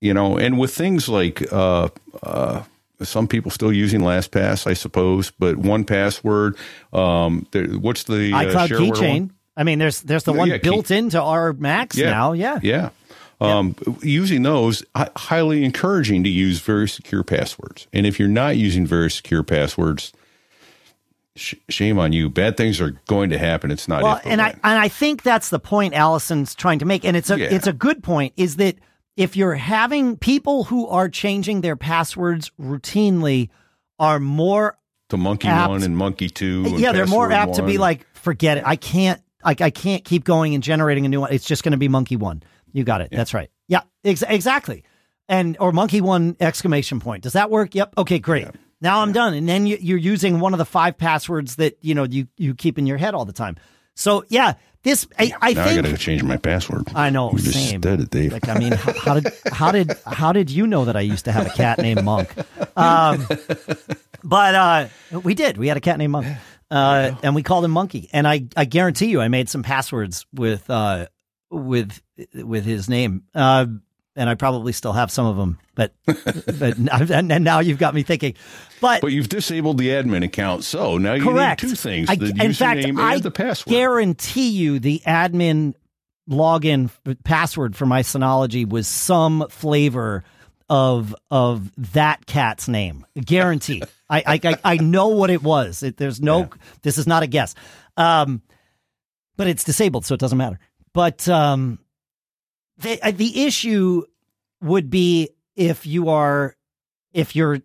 you 0.00 0.14
know, 0.14 0.38
and 0.38 0.58
with 0.58 0.74
things 0.74 1.08
like 1.08 1.42
uh, 1.52 1.88
uh, 2.22 2.62
some 3.02 3.26
people 3.26 3.50
still 3.50 3.72
using 3.72 4.00
LastPass, 4.00 4.66
I 4.66 4.74
suppose, 4.74 5.30
but 5.38 5.56
1Password. 5.56 6.56
Um, 6.92 7.46
there, 7.50 7.66
what's 7.66 8.04
the 8.04 8.32
uh, 8.32 8.42
iCloud 8.44 8.68
keychain. 8.68 9.20
one? 9.20 9.32
I 9.56 9.64
mean, 9.64 9.78
there's 9.78 10.02
there's 10.02 10.24
the 10.24 10.32
Yeah, 10.32 10.38
one 10.38 10.48
yeah, 10.48 10.58
key- 10.58 10.68
built 10.68 10.90
into 10.90 11.20
our 11.20 11.52
Macs 11.52 11.96
Yeah. 11.96 12.10
now. 12.10 12.32
Yeah. 12.32 12.58
Yeah. 12.62 12.90
Um, 13.40 13.74
Using 14.02 14.42
those, 14.44 14.82
hi- 14.94 15.10
highly 15.16 15.62
encouraging 15.64 16.24
to 16.24 16.30
use 16.30 16.60
very 16.60 16.88
secure 16.88 17.22
passwords. 17.22 17.86
And 17.92 18.06
if 18.06 18.18
you're 18.18 18.28
not 18.28 18.56
using 18.56 18.86
very 18.86 19.10
secure 19.10 19.42
passwords, 19.42 20.12
sh- 21.36 21.54
shame 21.68 21.98
on 21.98 22.12
you. 22.12 22.28
Bad 22.28 22.56
things 22.56 22.80
are 22.80 22.90
going 23.06 23.30
to 23.30 23.38
happen. 23.38 23.70
It's 23.70 23.86
not. 23.88 24.02
Well, 24.02 24.16
if, 24.16 24.26
and 24.26 24.40
I 24.42 24.50
and 24.50 24.78
I 24.78 24.88
think 24.88 25.22
that's 25.22 25.50
the 25.50 25.58
point 25.60 25.94
Allison's 25.94 26.54
trying 26.54 26.80
to 26.80 26.84
make, 26.84 27.04
and 27.04 27.16
it's 27.16 27.30
a 27.30 27.38
Yeah. 27.38 27.46
it's 27.50 27.66
a 27.66 27.72
good 27.72 28.02
point. 28.02 28.32
Is 28.36 28.56
that 28.56 28.76
if 29.16 29.36
you're 29.36 29.54
having 29.54 30.16
people 30.16 30.64
who 30.64 30.86
are 30.88 31.08
changing 31.08 31.60
their 31.60 31.76
passwords 31.76 32.50
routinely 32.60 33.48
are 33.98 34.18
more 34.20 34.76
to 35.08 35.16
monkey 35.16 35.48
apt- 35.48 35.70
one 35.70 35.82
and 35.82 35.96
monkey 35.96 36.28
two. 36.28 36.64
Uh, 36.66 36.70
and 36.70 36.80
yeah, 36.80 36.92
they're 36.92 37.06
more 37.06 37.30
apt 37.32 37.54
to 37.54 37.62
be 37.62 37.78
like, 37.78 38.06
forget 38.14 38.58
it. 38.58 38.64
I 38.66 38.76
can't, 38.76 39.22
like, 39.44 39.60
I 39.60 39.70
can't 39.70 40.04
keep 40.04 40.24
going 40.24 40.54
and 40.54 40.62
generating 40.62 41.06
a 41.06 41.08
new 41.08 41.20
one. 41.20 41.32
It's 41.32 41.46
just 41.46 41.62
going 41.62 41.72
to 41.72 41.78
be 41.78 41.88
monkey 41.88 42.16
one. 42.16 42.42
You 42.72 42.84
got 42.84 43.00
it. 43.00 43.08
That's 43.10 43.32
right. 43.32 43.48
Yeah, 43.68 43.82
ex- 44.04 44.22
exactly. 44.28 44.84
And 45.28 45.56
or 45.60 45.72
monkey 45.72 46.00
one 46.00 46.36
exclamation 46.40 47.00
point. 47.00 47.22
Does 47.22 47.32
that 47.32 47.50
work? 47.50 47.74
Yep. 47.74 47.94
Okay, 47.98 48.18
great. 48.18 48.48
Now 48.80 49.00
I'm 49.00 49.12
done. 49.12 49.34
And 49.34 49.48
then 49.48 49.66
you, 49.66 49.78
you're 49.80 49.98
using 49.98 50.40
one 50.40 50.52
of 50.54 50.58
the 50.58 50.64
five 50.64 50.98
passwords 50.98 51.56
that 51.56 51.78
you 51.80 51.94
know 51.94 52.04
you 52.04 52.28
you 52.36 52.54
keep 52.54 52.78
in 52.78 52.86
your 52.86 52.98
head 52.98 53.14
all 53.14 53.24
the 53.24 53.32
time. 53.32 53.56
So 53.94 54.24
yeah, 54.28 54.54
this 54.82 55.06
I, 55.18 55.32
I 55.40 55.52
now 55.54 55.64
think 55.64 55.78
I 55.78 55.82
got 55.82 55.90
to 55.90 55.96
change 55.96 56.22
my 56.22 56.36
password. 56.36 56.88
I 56.94 57.10
know, 57.10 57.32
You 57.32 57.38
just 57.38 57.54
same. 57.70 57.80
Dave. 57.80 58.32
like 58.32 58.48
I 58.48 58.58
mean, 58.58 58.72
how, 58.72 58.92
how 58.92 59.20
did 59.20 59.32
how 59.50 59.72
did 59.72 59.92
how 60.06 60.32
did 60.32 60.50
you 60.50 60.66
know 60.66 60.84
that 60.84 60.96
I 60.96 61.00
used 61.00 61.24
to 61.24 61.32
have 61.32 61.46
a 61.46 61.50
cat 61.50 61.78
named 61.78 62.04
Monk? 62.04 62.30
Um, 62.76 63.26
But 64.22 64.54
uh, 64.54 64.88
we 65.22 65.34
did. 65.34 65.56
We 65.56 65.68
had 65.68 65.76
a 65.76 65.80
cat 65.80 65.98
named 65.98 66.10
Monk, 66.10 66.26
uh, 66.70 67.12
and 67.22 67.34
we 67.36 67.42
called 67.44 67.64
him 67.64 67.70
Monkey. 67.70 68.10
And 68.12 68.26
I, 68.26 68.46
I 68.56 68.64
guarantee 68.64 69.06
you, 69.06 69.20
I 69.20 69.28
made 69.28 69.48
some 69.48 69.62
passwords 69.62 70.26
with 70.34 70.68
uh, 70.68 71.06
with 71.48 72.00
with 72.34 72.64
his 72.64 72.88
name. 72.88 73.22
Uh, 73.34 73.66
and 74.16 74.28
I 74.28 74.34
probably 74.34 74.72
still 74.72 74.92
have 74.92 75.10
some 75.10 75.26
of 75.26 75.36
them, 75.36 75.58
but 75.74 75.92
but 76.06 76.76
and, 76.78 77.30
and 77.32 77.44
now 77.44 77.60
you've 77.60 77.78
got 77.78 77.94
me 77.94 78.02
thinking. 78.02 78.34
But 78.80 79.00
But 79.02 79.12
you've 79.12 79.28
disabled 79.28 79.78
the 79.78 79.88
admin 79.88 80.24
account, 80.24 80.64
so 80.64 80.98
now 80.98 81.14
you 81.14 81.22
correct. 81.22 81.62
need 81.62 81.68
two 81.70 81.76
things: 81.76 82.10
I, 82.10 82.16
the 82.16 82.34
in 82.42 82.52
fact, 82.52 82.80
username 82.80 83.00
I 83.00 83.18
the 83.18 83.30
password. 83.30 83.72
guarantee 83.72 84.48
you, 84.48 84.78
the 84.78 85.02
admin 85.06 85.74
login 86.28 86.90
password 87.24 87.76
for 87.76 87.86
my 87.86 88.02
Synology 88.02 88.68
was 88.68 88.88
some 88.88 89.46
flavor 89.50 90.24
of 90.68 91.14
of 91.30 91.70
that 91.92 92.26
cat's 92.26 92.68
name. 92.68 93.06
Guarantee. 93.14 93.82
I, 94.10 94.22
I 94.26 94.40
I 94.50 94.58
I 94.64 94.76
know 94.78 95.08
what 95.08 95.30
it 95.30 95.42
was. 95.42 95.82
It, 95.82 95.96
there's 95.96 96.20
no. 96.20 96.40
Yeah. 96.40 96.48
This 96.82 96.98
is 96.98 97.06
not 97.06 97.22
a 97.22 97.26
guess. 97.26 97.54
Um, 97.96 98.42
but 99.36 99.46
it's 99.46 99.64
disabled, 99.64 100.04
so 100.06 100.14
it 100.14 100.20
doesn't 100.20 100.38
matter. 100.38 100.58
But 100.92 101.28
um, 101.28 101.78
the 102.78 103.00
uh, 103.02 103.10
the 103.10 103.44
issue 103.44 104.02
would 104.62 104.90
be 104.90 105.30
if 105.54 105.86
you 105.86 106.08
are 106.08 106.56
if 107.12 107.34
your 107.36 107.60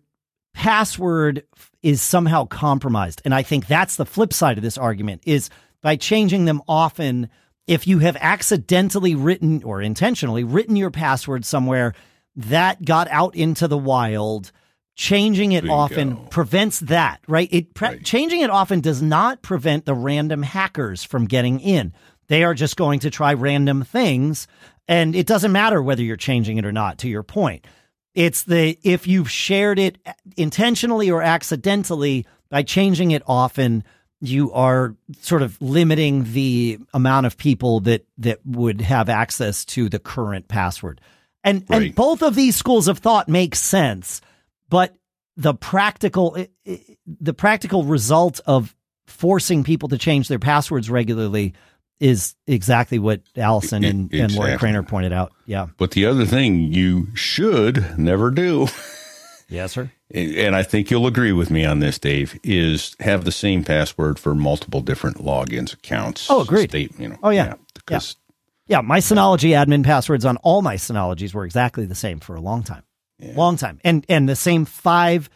password 0.54 1.44
is 1.82 2.02
somehow 2.02 2.44
compromised 2.44 3.22
and 3.24 3.34
i 3.34 3.42
think 3.42 3.66
that's 3.66 3.96
the 3.96 4.04
flip 4.06 4.32
side 4.32 4.58
of 4.58 4.62
this 4.62 4.76
argument 4.78 5.22
is 5.26 5.48
by 5.80 5.96
changing 5.96 6.44
them 6.44 6.60
often 6.68 7.28
if 7.66 7.86
you 7.86 7.98
have 8.00 8.16
accidentally 8.20 9.14
written 9.14 9.62
or 9.64 9.80
intentionally 9.80 10.44
written 10.44 10.76
your 10.76 10.90
password 10.90 11.44
somewhere 11.44 11.94
that 12.36 12.84
got 12.84 13.08
out 13.08 13.34
into 13.34 13.66
the 13.66 13.78
wild 13.78 14.52
changing 14.94 15.52
it 15.52 15.62
Bingo. 15.62 15.74
often 15.74 16.16
prevents 16.28 16.80
that 16.80 17.20
right 17.26 17.48
it 17.50 17.72
pre- 17.72 17.88
Right. 17.88 18.04
changing 18.04 18.42
it 18.42 18.50
often 18.50 18.80
does 18.80 19.00
not 19.00 19.40
prevent 19.40 19.86
the 19.86 19.94
random 19.94 20.42
hackers 20.42 21.02
from 21.02 21.24
getting 21.26 21.60
in 21.60 21.94
they 22.28 22.44
are 22.44 22.54
just 22.54 22.76
going 22.76 23.00
to 23.00 23.10
try 23.10 23.32
random 23.32 23.82
things 23.84 24.46
and 24.88 25.14
it 25.14 25.26
doesn't 25.26 25.52
matter 25.52 25.82
whether 25.82 26.02
you're 26.02 26.16
changing 26.16 26.58
it 26.58 26.64
or 26.64 26.72
not 26.72 26.98
to 26.98 27.08
your 27.08 27.22
point. 27.22 27.66
It's 28.14 28.42
the 28.42 28.78
if 28.82 29.06
you've 29.06 29.30
shared 29.30 29.78
it 29.78 29.98
intentionally 30.36 31.10
or 31.10 31.22
accidentally 31.22 32.26
by 32.50 32.62
changing 32.62 33.12
it 33.12 33.22
often 33.26 33.84
you 34.20 34.52
are 34.52 34.94
sort 35.20 35.42
of 35.42 35.60
limiting 35.60 36.32
the 36.32 36.78
amount 36.94 37.26
of 37.26 37.36
people 37.36 37.80
that 37.80 38.06
that 38.18 38.38
would 38.44 38.80
have 38.80 39.08
access 39.08 39.64
to 39.64 39.88
the 39.88 39.98
current 39.98 40.48
password. 40.48 41.00
And 41.42 41.64
and 41.70 41.94
both 41.94 42.22
of 42.22 42.34
these 42.34 42.54
schools 42.54 42.86
of 42.86 42.98
thought 42.98 43.28
make 43.28 43.54
sense 43.54 44.20
but 44.68 44.94
the 45.36 45.54
practical 45.54 46.36
the 47.06 47.34
practical 47.34 47.84
result 47.84 48.40
of 48.46 48.74
forcing 49.06 49.64
people 49.64 49.88
to 49.88 49.98
change 49.98 50.28
their 50.28 50.38
passwords 50.38 50.88
regularly 50.88 51.54
is 52.00 52.34
exactly 52.46 52.98
what 52.98 53.20
Allison 53.36 53.84
and, 53.84 54.12
E- 54.14 54.20
and 54.20 54.34
Lorrie. 54.34 54.56
Cranor 54.56 54.86
pointed 54.86 55.12
out. 55.12 55.32
Yeah. 55.46 55.68
But 55.78 55.92
the 55.92 56.06
other 56.06 56.24
thing 56.26 56.72
you 56.72 57.08
should 57.14 57.98
never 57.98 58.30
do, 58.30 58.66
Yes, 59.48 59.72
sir. 59.72 59.90
and 60.14 60.56
I 60.56 60.62
think 60.62 60.90
you'll 60.90 61.06
agree 61.06 61.32
with 61.32 61.50
me 61.50 61.64
on 61.64 61.78
this, 61.80 61.98
Dave, 61.98 62.38
is 62.42 62.96
have 63.00 63.24
the 63.24 63.32
same 63.32 63.62
password 63.64 64.18
for 64.18 64.34
multiple 64.34 64.80
different 64.80 65.18
logins 65.18 65.72
accounts. 65.74 66.28
Oh, 66.30 66.40
agreed. 66.42 66.70
State, 66.70 66.98
you 66.98 67.08
know, 67.08 67.18
Oh, 67.22 67.30
yeah. 67.30 67.54
because 67.74 68.16
Yeah, 68.66 68.80
my 68.80 68.98
Synology 69.00 69.50
admin 69.50 69.84
passwords 69.84 70.24
on 70.24 70.38
all 70.38 70.62
my 70.62 70.76
Synologies 70.76 71.34
were 71.34 71.44
exactly 71.44 71.84
the 71.84 71.94
same 71.94 72.18
for 72.18 72.34
a 72.34 72.40
long 72.40 72.62
time. 72.62 72.82
Long 73.20 73.56
time. 73.56 73.78
And 73.84 74.04
and 74.08 74.28
the 74.28 74.34
same 74.34 74.64
five 74.64 75.30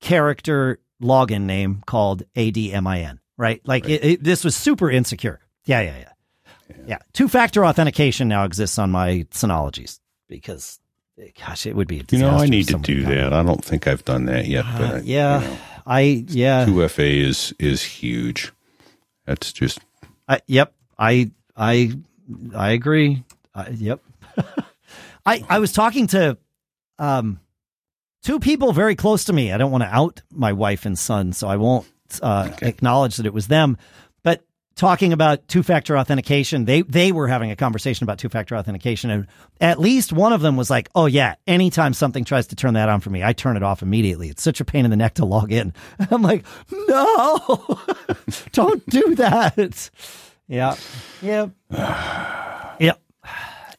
character 0.00 0.78
login 1.02 1.42
name 1.42 1.82
called 1.86 2.22
ADMIN, 2.34 3.18
right? 3.36 3.60
Like 3.66 3.88
It, 3.88 4.04
it, 4.04 4.24
this 4.24 4.44
was 4.44 4.56
super 4.56 4.90
insecure. 4.90 5.40
Yeah, 5.66 5.80
yeah, 5.82 5.98
yeah. 5.98 6.76
Yeah. 6.86 6.98
Two 7.12 7.28
factor 7.28 7.64
authentication 7.66 8.28
now 8.28 8.44
exists 8.44 8.78
on 8.78 8.90
my 8.90 9.26
Synologies 9.30 10.00
because, 10.28 10.80
gosh, 11.38 11.66
it 11.66 11.76
would 11.76 11.88
be 11.88 12.00
a 12.00 12.04
you 12.10 12.18
know 12.18 12.30
I 12.30 12.46
need 12.46 12.68
to 12.68 12.78
do 12.78 13.02
that. 13.04 13.32
I 13.32 13.42
don't 13.42 13.64
think 13.64 13.86
I've 13.86 14.04
done 14.04 14.24
that 14.26 14.46
yet, 14.46 14.64
but 14.78 14.80
Uh, 14.90 14.96
I- 14.96 15.00
yeah. 15.04 15.40
you 15.42 15.46
know, 15.48 15.56
I, 15.86 16.00
yeah. 16.28 16.64
two 16.64 16.88
FA 16.88 17.04
is 17.06 17.54
is 17.58 17.82
huge. 17.82 18.52
That's 19.26 19.52
just 19.52 19.80
I, 20.28 20.40
yep, 20.46 20.72
I 20.98 21.30
I 21.56 21.92
I 22.54 22.70
agree. 22.70 23.22
I, 23.54 23.68
yep. 23.70 24.00
I 25.26 25.44
I 25.48 25.58
was 25.58 25.72
talking 25.72 26.06
to 26.08 26.36
um 26.98 27.40
two 28.22 28.38
people 28.40 28.72
very 28.72 28.94
close 28.96 29.24
to 29.24 29.32
me. 29.32 29.52
I 29.52 29.58
don't 29.58 29.70
want 29.70 29.84
to 29.84 29.94
out 29.94 30.22
my 30.32 30.52
wife 30.52 30.86
and 30.86 30.98
son, 30.98 31.32
so 31.32 31.48
I 31.48 31.56
won't 31.56 31.86
uh, 32.22 32.50
Okay. 32.52 32.68
acknowledge 32.68 33.16
that 33.16 33.26
it 33.26 33.34
was 33.34 33.46
them. 33.48 33.76
Talking 34.76 35.14
about 35.14 35.48
two-factor 35.48 35.96
authentication, 35.96 36.66
they 36.66 36.82
they 36.82 37.10
were 37.10 37.28
having 37.28 37.50
a 37.50 37.56
conversation 37.56 38.04
about 38.04 38.18
two-factor 38.18 38.54
authentication, 38.54 39.08
and 39.08 39.26
at 39.58 39.80
least 39.80 40.12
one 40.12 40.34
of 40.34 40.42
them 40.42 40.54
was 40.58 40.68
like, 40.68 40.90
"Oh 40.94 41.06
yeah, 41.06 41.36
anytime 41.46 41.94
something 41.94 42.26
tries 42.26 42.48
to 42.48 42.56
turn 42.56 42.74
that 42.74 42.90
on 42.90 43.00
for 43.00 43.08
me, 43.08 43.24
I 43.24 43.32
turn 43.32 43.56
it 43.56 43.62
off 43.62 43.80
immediately. 43.80 44.28
It's 44.28 44.42
such 44.42 44.60
a 44.60 44.66
pain 44.66 44.84
in 44.84 44.90
the 44.90 44.96
neck 44.98 45.14
to 45.14 45.24
log 45.24 45.50
in." 45.50 45.72
I'm 46.10 46.20
like, 46.20 46.44
"No, 46.70 47.78
don't 48.52 48.84
do 48.90 49.14
that." 49.14 49.90
Yeah, 50.46 50.76
yeah, 51.22 51.48
yep. 52.78 53.00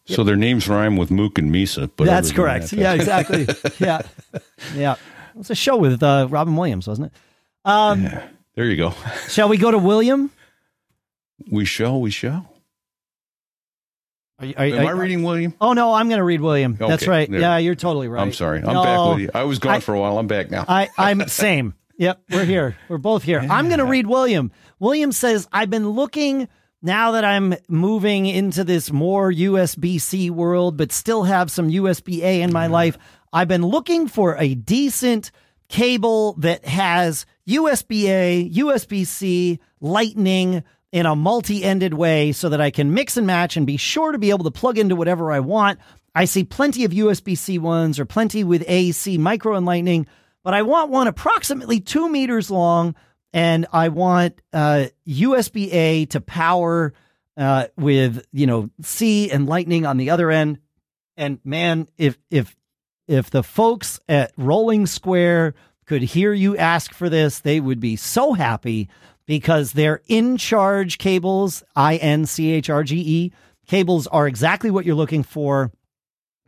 so 0.05 0.23
their 0.23 0.35
names 0.35 0.67
rhyme 0.67 0.97
with 0.97 1.11
Mook 1.11 1.37
and 1.37 1.53
Misa. 1.53 1.91
But 1.95 2.07
That's 2.07 2.31
correct. 2.31 2.71
that, 2.71 2.79
yeah, 2.79 2.93
exactly. 2.93 3.47
yeah, 3.79 4.01
yeah. 4.73 4.93
It 4.93 5.37
was 5.37 5.51
a 5.51 5.55
show 5.55 5.77
with 5.77 6.01
uh, 6.01 6.27
Robin 6.27 6.55
Williams, 6.55 6.87
wasn't 6.87 7.13
it? 7.13 7.13
Um, 7.65 8.09
there 8.55 8.65
you 8.65 8.77
go. 8.77 8.95
Shall 9.29 9.47
we 9.47 9.57
go 9.57 9.69
to 9.69 9.77
William? 9.77 10.31
We 11.51 11.65
shall. 11.65 11.99
We 12.01 12.11
shall. 12.11 12.51
Are, 14.39 14.45
are, 14.57 14.65
Am 14.65 14.85
I 14.87 14.91
are- 14.91 14.95
reading 14.95 15.23
William? 15.23 15.53
Oh 15.59 15.73
no, 15.73 15.93
I'm 15.93 16.07
going 16.09 16.19
to 16.19 16.23
read 16.23 16.41
William. 16.41 16.75
That's 16.75 17.07
right. 17.07 17.29
there. 17.29 17.39
Yeah, 17.39 17.57
you're 17.57 17.75
totally 17.75 18.07
right. 18.07 18.21
I'm 18.21 18.33
sorry. 18.33 18.59
I'm 18.59 18.73
No, 18.73 18.83
back 18.83 19.09
with 19.15 19.19
you. 19.23 19.29
I 19.33 19.43
was 19.43 19.59
gone 19.59 19.75
I- 19.75 19.79
for 19.79 19.93
a 19.95 19.99
while. 19.99 20.17
I'm 20.19 20.27
back 20.27 20.51
now. 20.51 20.65
I, 20.67 20.89
I'm 20.97 21.27
same. 21.27 21.73
Yep, 21.97 22.21
we're 22.29 22.45
here. 22.45 22.77
We're 22.89 22.99
both 22.99 23.23
here. 23.23 23.39
I'm 23.39 23.67
going 23.69 23.79
to 23.79 23.85
read 23.85 24.05
William. 24.05 24.51
William 24.77 25.11
says, 25.11 25.47
I've 25.51 25.71
been 25.71 25.89
looking 25.89 26.47
now 26.83 27.13
that 27.13 27.25
I'm 27.25 27.55
moving 27.67 28.27
into 28.27 28.63
this 28.63 28.91
more 28.91 29.31
USB 29.31 29.99
C 29.99 30.29
world, 30.29 30.77
but 30.77 30.91
still 30.91 31.23
have 31.23 31.49
some 31.49 31.69
USB 31.71 32.19
A 32.21 32.43
in 32.43 32.53
my 32.53 32.67
life. 32.67 32.99
I've 33.33 33.47
been 33.47 33.65
looking 33.65 34.07
for 34.07 34.37
a 34.37 34.53
decent 34.53 35.31
cable 35.69 36.33
that 36.33 36.65
has 36.65 37.25
USB 37.49 38.03
A, 38.03 38.47
USB 38.53 39.03
C, 39.07 39.59
Lightning 39.81 40.63
in 40.91 41.05
a 41.05 41.15
multi 41.15 41.63
ended 41.63 41.93
way 41.93 42.31
so 42.31 42.49
that 42.49 42.61
I 42.61 42.71
can 42.71 42.93
mix 42.93 43.17
and 43.17 43.27
match 43.27 43.57
and 43.57 43.67
be 43.67 43.77
sure 43.77 44.11
to 44.11 44.17
be 44.17 44.29
able 44.29 44.45
to 44.45 44.51
plug 44.51 44.77
into 44.77 44.95
whatever 44.95 45.31
I 45.31 45.39
want. 45.39 45.79
I 46.15 46.25
see 46.25 46.43
plenty 46.43 46.85
of 46.85 46.91
USB 46.91 47.37
C 47.37 47.57
ones 47.59 47.99
or 47.99 48.05
plenty 48.05 48.43
with 48.43 48.63
AC, 48.67 49.17
micro, 49.17 49.55
and 49.55 49.65
Lightning 49.65 50.07
but 50.47 50.53
I 50.53 50.61
want 50.61 50.91
one 50.91 51.07
approximately 51.07 51.81
two 51.81 52.07
meters 52.07 52.49
long, 52.49 52.95
and 53.33 53.65
I 53.73 53.89
want 53.89 54.41
uh, 54.53 54.85
USB 55.05 55.73
A 55.73 56.05
to 56.05 56.21
power 56.21 56.93
uh, 57.35 57.67
with 57.75 58.25
you 58.31 58.47
know 58.47 58.69
C 58.81 59.29
and 59.29 59.45
Lightning 59.45 59.85
on 59.85 59.97
the 59.97 60.11
other 60.11 60.31
end. 60.31 60.59
And 61.17 61.41
man, 61.43 61.89
if 61.97 62.17
if 62.31 62.55
if 63.09 63.29
the 63.29 63.43
folks 63.43 63.99
at 64.07 64.31
Rolling 64.37 64.85
Square 64.85 65.55
could 65.85 66.01
hear 66.01 66.31
you 66.31 66.55
ask 66.55 66.93
for 66.93 67.09
this, 67.09 67.41
they 67.41 67.59
would 67.59 67.81
be 67.81 67.97
so 67.97 68.31
happy 68.31 68.87
because 69.27 69.73
their 69.73 70.01
in 70.07 70.37
charge 70.37 70.97
cables, 70.97 71.63
I 71.75 71.97
N 71.97 72.25
C 72.25 72.51
H 72.51 72.69
R 72.71 72.83
G 72.83 72.95
E 72.97 73.33
cables, 73.67 74.07
are 74.07 74.27
exactly 74.27 74.71
what 74.71 74.85
you're 74.85 74.95
looking 74.95 75.23
for. 75.23 75.71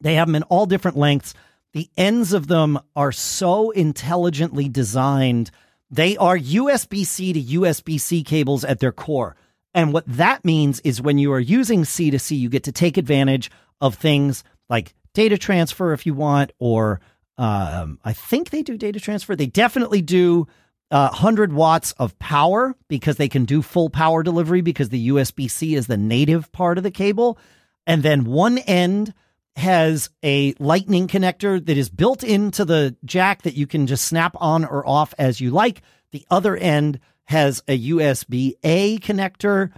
They 0.02 0.16
have 0.16 0.28
them 0.28 0.36
in 0.36 0.44
all 0.44 0.66
different 0.66 0.98
lengths. 0.98 1.36
The 1.74 1.90
ends 1.98 2.34
of 2.34 2.48
them 2.48 2.80
are 2.96 3.12
so 3.12 3.70
intelligently 3.70 4.68
designed. 4.70 5.52
They 5.92 6.18
are 6.18 6.38
USB 6.38 7.06
C 7.06 7.34
to 7.34 7.42
USB 7.60 8.00
C 8.00 8.24
cables 8.24 8.64
at 8.64 8.80
their 8.80 8.92
core. 8.92 9.36
And 9.74 9.94
what 9.94 10.06
that 10.08 10.44
means 10.44 10.80
is 10.80 11.02
when 11.02 11.20
you 11.20 11.32
are 11.32 11.40
using 11.40 11.86
C 11.86 12.10
to 12.10 12.18
C, 12.18 12.36
you 12.36 12.50
get 12.50 12.64
to 12.64 12.72
take 12.72 12.98
advantage 12.98 13.52
of 13.82 13.96
things 13.96 14.44
like 14.68 14.96
data 15.14 15.38
transfer 15.38 15.94
if 15.94 16.06
you 16.06 16.14
want, 16.14 16.52
or 16.60 17.02
um, 17.38 18.00
I 18.04 18.14
think 18.14 18.50
they 18.50 18.64
do 18.64 18.78
data 18.78 19.00
transfer. 19.00 19.36
They 19.36 19.46
definitely 19.46 20.02
do 20.02 20.48
uh, 20.92 21.10
100 21.10 21.54
watts 21.54 21.92
of 21.94 22.18
power 22.20 22.76
because 22.88 23.18
they 23.18 23.30
can 23.30 23.46
do 23.46 23.62
full 23.62 23.90
power 23.90 24.24
delivery 24.24 24.62
because 24.62 24.90
the 24.90 25.10
USB 25.10 25.50
C 25.50 25.76
is 25.76 25.88
the 25.88 25.98
native 25.98 26.52
part 26.52 26.78
of 26.78 26.84
the 26.84 26.92
cable. 26.92 27.38
And 27.86 28.04
then 28.04 28.26
one 28.26 28.58
end 28.58 29.14
has 29.56 30.10
a 30.24 30.54
lightning 30.60 31.08
connector 31.08 31.64
that 31.64 31.78
is 31.78 31.90
built 31.90 32.24
into 32.24 32.66
the 32.66 32.96
jack 33.06 33.44
that 33.44 33.56
you 33.56 33.68
can 33.68 33.88
just 33.88 34.06
snap 34.06 34.36
on 34.40 34.66
or 34.66 34.88
off 34.88 35.14
as 35.20 35.42
you 35.42 35.52
like. 35.52 35.82
The 36.12 36.26
other 36.32 36.56
end 36.56 37.00
has 37.26 37.62
a 37.68 37.90
USB 37.90 38.54
A 38.64 38.98
connector 39.00 39.72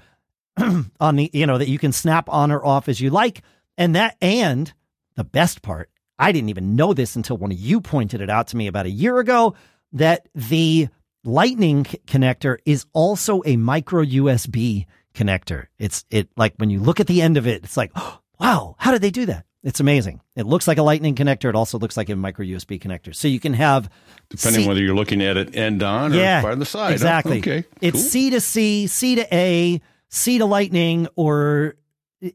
on 1.00 1.16
the, 1.16 1.30
you 1.34 1.46
know, 1.46 1.58
that 1.58 1.70
you 1.70 1.80
can 1.80 1.92
snap 1.92 2.30
on 2.30 2.52
or 2.52 2.66
off 2.66 2.88
as 2.88 3.02
you 3.02 3.10
like. 3.10 3.42
And 3.78 3.96
that, 3.96 4.16
and 4.22 4.72
the 5.16 5.24
best 5.24 5.62
part, 5.62 5.90
I 6.20 6.32
didn't 6.32 6.50
even 6.50 6.76
know 6.76 6.94
this 6.94 7.16
until 7.16 7.38
one 7.38 7.52
of 7.52 7.58
you 7.58 7.82
pointed 7.82 8.22
it 8.22 8.30
out 8.30 8.48
to 8.50 8.58
me 8.58 8.68
about 8.68 8.86
a 8.86 8.92
year 8.92 9.20
ago. 9.20 9.56
that 9.94 10.30
the 10.36 10.88
lightning 11.24 11.84
connector 12.06 12.58
is 12.66 12.86
also 12.94 13.42
a 13.46 13.56
micro 13.58 14.04
USB 14.04 14.86
connector. 15.14 15.68
It's 15.78 16.06
it 16.10 16.30
like 16.36 16.56
when 16.58 16.70
you 16.70 16.80
look 16.80 17.00
at 17.00 17.08
the 17.08 17.22
end 17.22 17.38
of 17.38 17.48
it, 17.48 17.64
it's 17.64 17.78
like, 17.78 17.92
oh, 17.96 18.20
wow, 18.40 18.76
how 18.80 18.92
did 18.92 19.02
they 19.02 19.12
do 19.12 19.26
that? 19.28 19.46
It's 19.64 19.80
amazing. 19.80 20.22
It 20.36 20.48
looks 20.48 20.68
like 20.68 20.80
a 20.80 20.84
lightning 20.84 21.14
connector. 21.14 21.48
It 21.48 21.56
also 21.56 21.78
looks 21.78 21.96
like 21.96 22.10
a 22.10 22.16
micro 22.16 22.44
USB 22.44 22.82
connector. 22.82 23.14
So 23.14 23.28
you 23.28 23.40
can 23.40 23.54
have 23.54 23.92
Depending 24.30 24.64
C- 24.64 24.68
whether 24.68 24.82
you're 24.82 24.96
looking 24.96 25.22
at 25.22 25.38
it 25.38 25.56
end 25.56 25.84
on 25.84 26.14
yeah, 26.14 26.40
or 26.40 26.44
by 26.44 26.56
the 26.56 26.66
side. 26.66 26.92
Exactly. 26.94 27.40
Okay. 27.40 27.66
It's 27.80 28.02
cool. 28.02 28.10
C 28.10 28.30
to 28.32 28.42
C, 28.42 28.88
C 28.88 29.16
to 29.16 29.36
A, 29.36 29.80
C 30.10 30.40
to 30.40 30.46
lightning, 30.46 31.08
or 31.16 31.76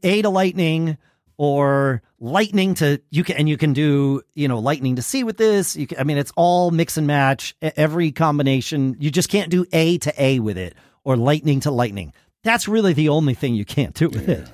A 0.03 0.21
to 0.21 0.29
lightning, 0.29 0.97
or 1.37 2.01
lightning 2.19 2.73
to 2.75 2.99
you 3.11 3.23
can 3.23 3.37
and 3.37 3.47
you 3.47 3.57
can 3.57 3.73
do 3.73 4.21
you 4.33 4.47
know 4.47 4.59
lightning 4.59 4.95
to 4.95 5.01
C 5.01 5.23
with 5.23 5.37
this. 5.37 5.75
You 5.75 5.87
can, 5.87 5.99
I 5.99 6.03
mean, 6.03 6.17
it's 6.17 6.31
all 6.35 6.71
mix 6.71 6.97
and 6.97 7.07
match. 7.07 7.55
Every 7.61 8.11
combination, 8.11 8.95
you 8.99 9.11
just 9.11 9.29
can't 9.29 9.49
do 9.49 9.65
A 9.71 9.97
to 9.99 10.13
A 10.21 10.39
with 10.39 10.57
it 10.57 10.75
or 11.03 11.15
lightning 11.15 11.59
to 11.61 11.71
lightning. 11.71 12.13
That's 12.43 12.67
really 12.67 12.93
the 12.93 13.09
only 13.09 13.33
thing 13.33 13.55
you 13.55 13.65
can't 13.65 13.93
do 13.93 14.09
with 14.09 14.27
it. 14.29 14.47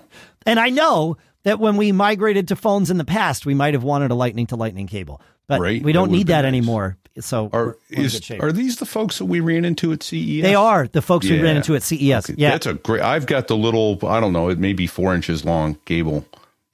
And 0.45 0.59
I 0.59 0.69
know 0.69 1.17
that 1.43 1.59
when 1.59 1.77
we 1.77 1.91
migrated 1.91 2.47
to 2.49 2.55
phones 2.55 2.89
in 2.91 2.97
the 2.97 3.05
past, 3.05 3.45
we 3.45 3.53
might 3.53 3.73
have 3.73 3.83
wanted 3.83 4.11
a 4.11 4.15
lightning 4.15 4.47
to 4.47 4.55
lightning 4.55 4.87
cable, 4.87 5.21
but 5.47 5.59
Right, 5.61 5.81
we 5.83 5.91
don't 5.93 6.09
would've 6.09 6.17
need 6.17 6.27
that 6.27 6.41
nice. 6.41 6.47
anymore. 6.49 6.97
So 7.19 7.49
Are 7.53 7.65
we're 7.65 7.75
in 7.91 8.05
is 8.05 8.13
good 8.13 8.23
shape. 8.23 8.41
are 8.43 8.51
these 8.51 8.77
the 8.77 8.85
folks 8.87 9.19
that 9.19 9.25
we 9.25 9.39
ran 9.39 9.65
into 9.65 9.91
at 9.93 10.01
CES? 10.01 10.41
They 10.41 10.55
are 10.55 10.87
the 10.87 11.01
folks 11.01 11.29
we 11.29 11.39
ran 11.41 11.57
into 11.57 11.75
at 11.75 11.83
CES. 11.83 12.29
Okay, 12.29 12.33
Yeah, 12.37 12.51
That's 12.51 12.65
a 12.65 12.73
great. 12.73 13.01
I've 13.03 13.27
got 13.27 13.47
the 13.47 13.55
little. 13.55 13.99
I 14.07 14.19
don't 14.19 14.33
know. 14.33 14.49
It 14.49 14.57
may 14.57 14.73
be 14.73 14.87
four 14.87 15.13
inches 15.13 15.45
long 15.45 15.75
cable 15.85 16.25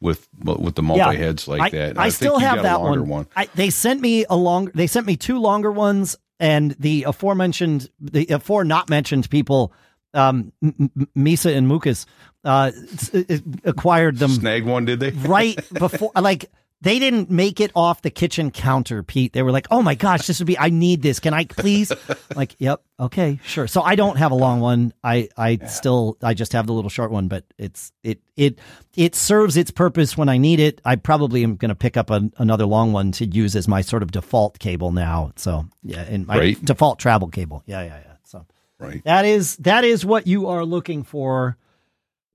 with 0.02 0.28
with 0.44 0.76
the 0.76 0.84
multi 0.84 1.18
heads 1.18 1.48
like 1.48 1.62
I, 1.62 1.70
that. 1.70 1.98
I, 1.98 2.04
think 2.04 2.14
still 2.14 2.40
have 2.40 2.64
that 2.64 2.82
longer 2.82 3.04
one. 3.04 3.28
I, 3.36 3.50
they 3.56 3.70
sent 3.70 4.02
me 4.02 4.26
a 4.30 4.36
long. 4.36 4.72
They 4.74 4.88
sent 4.88 5.06
me 5.06 5.18
two 5.18 5.40
longer 5.40 5.72
ones, 5.72 6.18
and 6.40 6.72
the 6.80 7.04
aforementioned, 7.04 7.90
the 8.00 8.28
afore 8.28 8.64
not 8.64 8.90
mentioned 8.90 9.30
people, 9.30 9.74
um, 10.14 10.54
M- 10.64 10.92
M- 10.98 11.08
Misa 11.18 11.56
and 11.56 11.70
Mukas, 11.70 12.06
uh, 12.46 12.72
s- 12.74 13.42
acquired 13.66 14.18
them 14.18 14.32
Snag 14.32 14.66
one, 14.66 14.86
did 14.86 15.00
they? 15.00 15.12
right 15.12 15.56
before. 15.74 16.12
Like 16.16 16.50
they 16.82 16.98
didn't 17.00 17.30
make 17.30 17.60
it 17.60 17.72
off 17.76 18.02
the 18.02 18.10
kitchen 18.10 18.52
counter, 18.52 19.04
Pete. 19.04 19.34
They 19.34 19.44
were 19.44 19.52
like, 19.52 19.68
"Oh 19.70 19.82
my 19.82 19.96
gosh, 19.96 20.28
this 20.28 20.40
would 20.40 20.48
be. 20.48 20.58
I 20.58 20.70
need 20.70 21.02
this. 21.02 21.20
Can 21.20 21.34
I 21.34 21.46
please?" 21.46 21.92
like, 22.36 22.56
"Yep, 22.60 22.82
okay, 23.00 23.40
sure." 23.44 23.68
So 23.68 23.82
I 23.82 23.96
don't 23.96 24.18
have 24.18 24.32
a 24.32 24.36
long 24.36 24.60
one. 24.62 24.94
I 25.04 25.28
I 25.38 25.58
still 25.68 26.18
I 26.24 26.34
just 26.34 26.54
have 26.54 26.68
the 26.68 26.74
little 26.74 26.90
short 26.90 27.12
one, 27.12 27.28
but 27.28 27.44
it's 27.58 27.92
it 28.04 28.22
it 28.38 28.60
it 28.96 29.16
serves 29.16 29.58
its 29.58 29.72
purpose 29.72 30.16
when 30.18 30.30
I 30.30 30.38
need 30.38 30.60
it. 30.60 30.80
I 30.86 30.96
probably 30.96 31.44
am 31.44 31.58
going 31.58 31.70
to 31.70 31.76
pick 31.76 31.98
up 31.98 32.10
a, 32.10 32.30
another 32.38 32.66
long 32.66 32.94
one 32.94 33.12
to 33.14 33.26
use 33.26 33.56
as 33.56 33.68
my 33.68 33.82
sort 33.82 34.02
of 34.04 34.12
default 34.12 34.60
cable 34.60 34.92
now. 34.92 35.34
So 35.36 35.66
yeah, 35.84 36.02
and 36.02 36.26
my 36.28 36.38
Right. 36.40 36.66
default 36.66 37.00
travel 37.00 37.28
cable. 37.28 37.62
Yeah, 37.66 37.82
yeah, 37.82 38.00
yeah. 38.06 38.14
So 38.24 38.46
Right. 38.80 39.04
that 39.04 39.26
is 39.26 39.58
that 39.58 39.84
is 39.84 40.06
what 40.06 40.28
you 40.28 40.48
are 40.48 40.64
looking 40.64 41.04
for. 41.04 41.58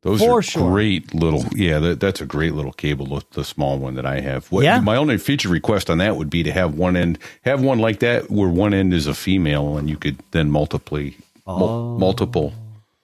Those 0.05 0.21
For 0.21 0.39
are 0.39 0.43
sure. 0.43 0.71
great 0.71 1.13
little. 1.15 1.45
Yeah, 1.57 1.79
that, 1.81 1.99
that's 1.99 2.21
a 2.21 2.27
great 2.27 2.53
little 2.55 2.73
cable. 2.73 3.07
The, 3.07 3.25
the 3.33 3.45
small 3.45 3.79
one 3.79 3.95
that 3.95 4.05
I 4.07 4.21
have. 4.21 4.47
What, 4.53 4.63
Yeah. 4.63 4.79
My 4.81 4.97
only 4.97 5.17
feature 5.19 5.49
request 5.49 5.89
on 5.91 5.99
that 5.99 6.17
would 6.17 6.29
be 6.31 6.43
to 6.45 6.53
have 6.53 6.75
one 6.75 6.95
end, 6.97 7.19
have 7.43 7.63
one 7.63 7.79
like 7.79 7.99
that 8.01 8.31
where 8.31 8.49
one 8.49 8.73
end 8.75 8.93
is 8.95 9.07
a 9.07 9.15
female, 9.15 9.77
and 9.79 9.89
you 9.91 9.97
could 9.97 10.19
then 10.31 10.51
multiply 10.51 11.09
Oh. 11.47 11.59
mul- 11.59 11.99
multiple. 11.99 12.53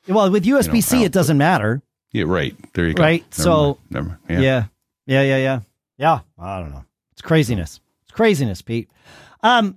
Well, 0.08 0.30
with 0.30 0.44
USB 0.44 0.82
C, 0.82 0.98
out- 0.98 1.04
it 1.06 1.12
doesn't 1.12 1.38
matter. 1.38 1.82
Yeah, 2.12 2.24
right. 2.26 2.54
There 2.74 2.86
you 2.86 2.94
go. 2.94 3.02
Right, 3.02 3.22
Never 3.38 3.42
so- 3.42 3.64
mind. 3.66 3.78
never. 3.90 4.08
mind. 4.08 4.20
Yeah. 4.28 4.40
Yeah. 4.40 4.64
Yeah, 5.06 5.22
yeah, 5.22 5.36
yeah. 5.38 5.60
Yeah. 5.98 6.18
I 6.38 6.60
don't 6.60 6.70
know. 6.70 6.84
It's 7.12 7.22
craziness. 7.22 7.80
It's 8.04 8.12
craziness, 8.12 8.60
Pete. 8.62 8.90
Um 9.42 9.76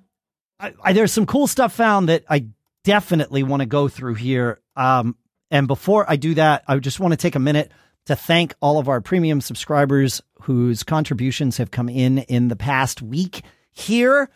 I, 0.59 0.73
I, 0.83 0.93
there's 0.93 1.11
some 1.11 1.25
cool 1.25 1.47
stuff 1.47 1.73
found 1.73 2.09
that 2.09 2.23
I 2.29 2.45
definitely 2.83 3.43
want 3.43 3.61
to 3.61 3.65
go 3.65 3.87
through 3.87 4.15
here. 4.15 4.59
Um 4.75 5.15
and 5.53 5.67
before 5.67 6.09
I 6.09 6.15
do 6.15 6.33
that, 6.33 6.63
I 6.67 6.77
just 6.79 6.99
want 6.99 7.11
to 7.13 7.17
take 7.17 7.35
a 7.35 7.39
minute 7.39 7.71
to 8.07 8.15
thank 8.15 8.55
all 8.59 8.79
of 8.79 8.89
our 8.89 8.99
premium 8.99 9.39
subscribers 9.39 10.21
whose 10.41 10.83
contributions 10.83 11.57
have 11.57 11.71
come 11.71 11.87
in 11.87 12.17
in 12.17 12.47
the 12.47 12.55
past 12.55 13.01
week 13.01 13.43
here. 13.71 14.29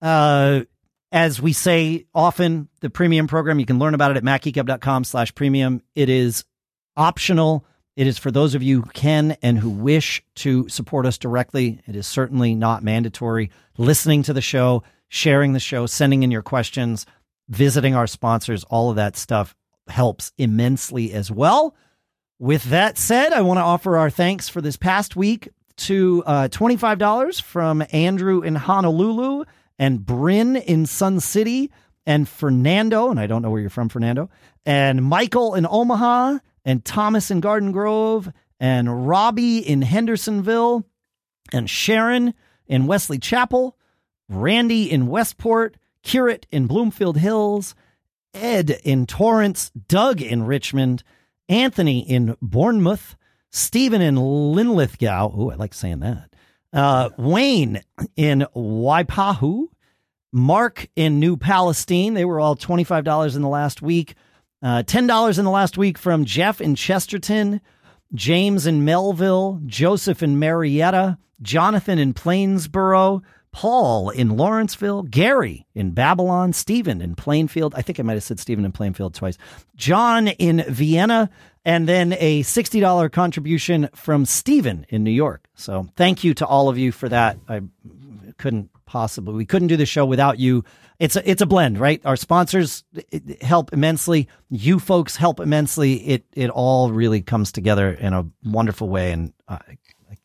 Uh 0.00 0.62
as 1.12 1.42
we 1.42 1.52
say 1.52 2.06
often, 2.14 2.70
the 2.80 2.88
premium 2.88 3.26
program, 3.26 3.60
you 3.60 3.66
can 3.66 3.78
learn 3.78 3.92
about 3.92 4.12
it 4.12 4.16
at 4.16 4.22
macgeekgab.com 4.22 5.04
slash 5.04 5.34
premium. 5.34 5.82
It 5.94 6.08
is 6.08 6.44
optional. 6.96 7.66
It 7.96 8.06
is 8.06 8.16
for 8.16 8.30
those 8.30 8.54
of 8.54 8.62
you 8.62 8.80
who 8.80 8.90
can 8.92 9.36
and 9.42 9.58
who 9.58 9.68
wish 9.68 10.24
to 10.36 10.66
support 10.70 11.04
us 11.04 11.18
directly. 11.18 11.82
It 11.86 11.96
is 11.96 12.06
certainly 12.06 12.54
not 12.54 12.82
mandatory. 12.82 13.50
Listening 13.76 14.22
to 14.22 14.32
the 14.32 14.40
show, 14.40 14.84
sharing 15.08 15.52
the 15.52 15.60
show, 15.60 15.84
sending 15.84 16.22
in 16.22 16.30
your 16.30 16.42
questions, 16.42 17.04
visiting 17.50 17.94
our 17.94 18.06
sponsors, 18.06 18.64
all 18.64 18.88
of 18.88 18.96
that 18.96 19.14
stuff 19.14 19.54
helps 19.92 20.32
immensely 20.36 21.12
as 21.12 21.30
well. 21.30 21.74
With 22.38 22.64
that 22.64 22.98
said, 22.98 23.32
I 23.32 23.42
want 23.42 23.58
to 23.58 23.62
offer 23.62 23.96
our 23.96 24.10
thanks 24.10 24.48
for 24.48 24.60
this 24.60 24.76
past 24.76 25.14
week 25.14 25.48
to 25.76 26.22
uh, 26.26 26.48
$25 26.48 27.40
from 27.40 27.84
Andrew 27.92 28.40
in 28.40 28.56
Honolulu 28.56 29.44
and 29.78 30.04
Bryn 30.04 30.56
in 30.56 30.86
Sun 30.86 31.20
City 31.20 31.70
and 32.04 32.28
Fernando, 32.28 33.10
and 33.10 33.20
I 33.20 33.26
don't 33.26 33.42
know 33.42 33.50
where 33.50 33.60
you're 33.60 33.70
from, 33.70 33.88
Fernando, 33.88 34.28
and 34.66 35.04
Michael 35.04 35.54
in 35.54 35.66
Omaha 35.68 36.38
and 36.64 36.84
Thomas 36.84 37.30
in 37.30 37.40
Garden 37.40 37.72
Grove 37.72 38.30
and 38.58 39.08
Robbie 39.08 39.58
in 39.58 39.82
Hendersonville 39.82 40.84
and 41.52 41.68
Sharon 41.68 42.34
in 42.66 42.86
Wesley 42.86 43.18
Chapel, 43.18 43.76
Randy 44.28 44.90
in 44.90 45.06
Westport, 45.06 45.76
Curate 46.02 46.46
in 46.50 46.66
Bloomfield 46.66 47.18
Hills, 47.18 47.74
Ed 48.34 48.70
in 48.84 49.06
Torrance, 49.06 49.70
Doug 49.88 50.20
in 50.22 50.44
Richmond, 50.44 51.02
Anthony 51.48 52.00
in 52.00 52.36
Bournemouth, 52.40 53.16
Stephen 53.50 54.00
in 54.00 54.16
Linlithgow. 54.16 55.32
Oh, 55.34 55.50
I 55.50 55.56
like 55.56 55.74
saying 55.74 56.00
that. 56.00 56.34
Uh, 56.72 57.10
Wayne 57.18 57.82
in 58.16 58.46
Waipahu, 58.56 59.66
Mark 60.32 60.88
in 60.96 61.20
New 61.20 61.36
Palestine. 61.36 62.14
They 62.14 62.24
were 62.24 62.40
all 62.40 62.56
$25 62.56 63.36
in 63.36 63.42
the 63.42 63.48
last 63.48 63.82
week. 63.82 64.14
Uh, 64.62 64.82
$10 64.82 65.38
in 65.38 65.44
the 65.44 65.50
last 65.50 65.76
week 65.76 65.98
from 65.98 66.24
Jeff 66.24 66.60
in 66.60 66.74
Chesterton, 66.74 67.60
James 68.14 68.66
in 68.66 68.84
Melville, 68.84 69.60
Joseph 69.66 70.22
in 70.22 70.38
Marietta, 70.38 71.18
Jonathan 71.42 71.98
in 71.98 72.14
Plainsboro, 72.14 73.22
Paul 73.52 74.10
in 74.10 74.36
Lawrenceville, 74.36 75.02
Gary 75.02 75.66
in 75.74 75.92
Babylon, 75.92 76.52
Stephen 76.52 77.00
in 77.00 77.14
Plainfield. 77.14 77.74
I 77.74 77.82
think 77.82 78.00
I 78.00 78.02
might 78.02 78.14
have 78.14 78.22
said 78.22 78.40
Stephen 78.40 78.64
in 78.64 78.72
Plainfield 78.72 79.14
twice. 79.14 79.36
John 79.76 80.28
in 80.28 80.64
Vienna, 80.68 81.30
and 81.64 81.88
then 81.88 82.14
a 82.18 82.42
$60 82.42 83.12
contribution 83.12 83.88
from 83.94 84.24
Stephen 84.24 84.86
in 84.88 85.04
New 85.04 85.12
York. 85.12 85.46
So 85.54 85.86
thank 85.96 86.24
you 86.24 86.34
to 86.34 86.46
all 86.46 86.68
of 86.68 86.78
you 86.78 86.90
for 86.92 87.08
that. 87.08 87.38
I 87.48 87.62
couldn't 88.38 88.70
possibly 88.92 89.32
we 89.32 89.46
couldn't 89.46 89.68
do 89.68 89.76
the 89.78 89.86
show 89.86 90.04
without 90.04 90.38
you. 90.38 90.64
It's 90.98 91.16
a 91.16 91.28
it's 91.28 91.40
a 91.40 91.46
blend, 91.46 91.78
right? 91.78 92.00
Our 92.04 92.16
sponsors 92.16 92.84
help 93.40 93.72
immensely. 93.72 94.28
You 94.50 94.78
folks 94.78 95.16
help 95.16 95.40
immensely. 95.40 95.94
It 95.94 96.24
it 96.34 96.50
all 96.50 96.90
really 96.90 97.22
comes 97.22 97.52
together 97.52 97.90
in 97.90 98.12
a 98.12 98.26
wonderful 98.44 98.88
way, 98.88 99.12
and 99.12 99.32
I 99.48 99.78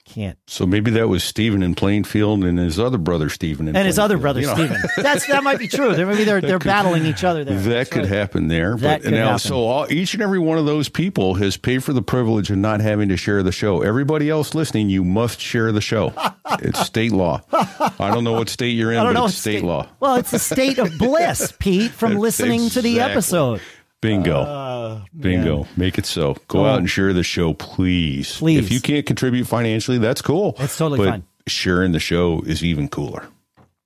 can't. 0.07 0.37
So 0.47 0.65
maybe 0.65 0.91
that 0.91 1.07
was 1.09 1.23
Stephen 1.23 1.61
in 1.61 1.75
Plainfield 1.75 2.43
and 2.43 2.57
his 2.57 2.79
other 2.79 2.97
brother 2.97 3.29
Stephen 3.29 3.67
in 3.67 3.75
And 3.75 3.85
his 3.85 3.99
other 3.99 4.17
brother 4.17 4.41
you 4.41 4.47
know. 4.47 4.53
Stephen. 4.55 4.77
That's 4.97 5.27
that 5.27 5.43
might 5.43 5.59
be 5.59 5.67
true. 5.67 5.93
There 5.95 6.05
maybe 6.05 6.23
they're 6.23 6.41
they're 6.41 6.59
battling 6.59 7.05
each 7.05 7.23
other 7.23 7.43
there. 7.43 7.57
That 7.59 7.69
That's 7.69 7.89
could 7.89 7.99
right. 8.03 8.09
happen 8.09 8.47
there. 8.47 8.75
That 8.77 9.01
but 9.01 9.03
could 9.03 9.11
now, 9.13 9.25
happen. 9.25 9.39
so 9.39 9.57
all, 9.65 9.91
each 9.91 10.13
and 10.13 10.23
every 10.23 10.39
one 10.39 10.57
of 10.57 10.65
those 10.65 10.89
people 10.89 11.35
has 11.35 11.57
paid 11.57 11.83
for 11.83 11.93
the 11.93 12.01
privilege 12.01 12.49
of 12.49 12.57
not 12.57 12.79
having 12.81 13.09
to 13.09 13.17
share 13.17 13.43
the 13.43 13.51
show. 13.51 13.81
Everybody 13.81 14.29
else 14.29 14.55
listening, 14.55 14.89
you 14.89 15.03
must 15.03 15.39
share 15.39 15.71
the 15.71 15.81
show. 15.81 16.13
it's 16.61 16.79
state 16.79 17.11
law. 17.11 17.41
I 17.51 18.11
don't 18.13 18.23
know 18.23 18.33
what 18.33 18.49
state 18.49 18.69
you're 18.75 18.91
in, 18.93 18.97
I 18.97 19.03
don't 19.03 19.13
but 19.13 19.19
know 19.19 19.25
it's 19.25 19.35
what 19.35 19.41
state, 19.41 19.63
law. 19.63 19.87
Well, 19.99 20.15
it's 20.15 20.33
a 20.33 20.39
state 20.39 20.77
of 20.79 20.97
bliss, 20.97 21.53
Pete, 21.59 21.91
from 21.91 22.11
That's 22.13 22.21
listening 22.21 22.69
to 22.71 22.81
the 22.81 22.99
episode. 23.01 23.61
Bingo. 24.01 24.41
Uh, 24.41 25.01
Bingo. 25.17 25.67
Make 25.75 25.97
it 25.97 26.05
so. 26.05 26.37
Go 26.47 26.65
out 26.65 26.79
and 26.79 26.89
share 26.89 27.13
the 27.13 27.23
show, 27.23 27.53
please. 27.53 28.37
Please. 28.37 28.59
If 28.59 28.71
you 28.71 28.79
can't 28.79 29.05
contribute 29.05 29.45
financially, 29.45 29.97
that's 29.97 30.21
cool. 30.21 30.53
That's 30.57 30.77
totally 30.77 30.99
but 30.99 31.09
fine. 31.09 31.23
Sharing 31.47 31.93
the 31.93 31.99
show 31.99 32.41
is 32.41 32.63
even 32.63 32.89
cooler. 32.89 33.27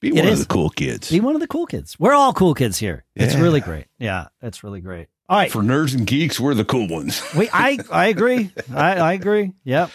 Be 0.01 0.11
one 0.11 0.25
is. 0.25 0.41
of 0.41 0.47
the 0.47 0.53
cool 0.53 0.69
kids. 0.71 1.11
Be 1.11 1.19
one 1.19 1.35
of 1.35 1.41
the 1.41 1.47
cool 1.47 1.67
kids. 1.67 1.97
We're 1.99 2.13
all 2.13 2.33
cool 2.33 2.55
kids 2.55 2.77
here. 2.77 3.05
It's 3.15 3.35
really 3.35 3.61
great. 3.61 3.85
Yeah, 3.99 4.27
it's 4.41 4.63
really 4.63 4.81
great. 4.81 5.07
All 5.29 5.37
right. 5.37 5.51
For 5.51 5.61
nerds 5.61 5.95
and 5.95 6.05
geeks, 6.05 6.39
we're 6.39 6.55
the 6.55 6.65
cool 6.65 6.87
ones. 6.89 7.23
We, 7.37 7.49
I, 7.53 7.77
I 7.89 8.07
agree. 8.07 8.51
I, 8.73 8.95
I 8.97 9.13
agree. 9.13 9.53
Yep. 9.63 9.91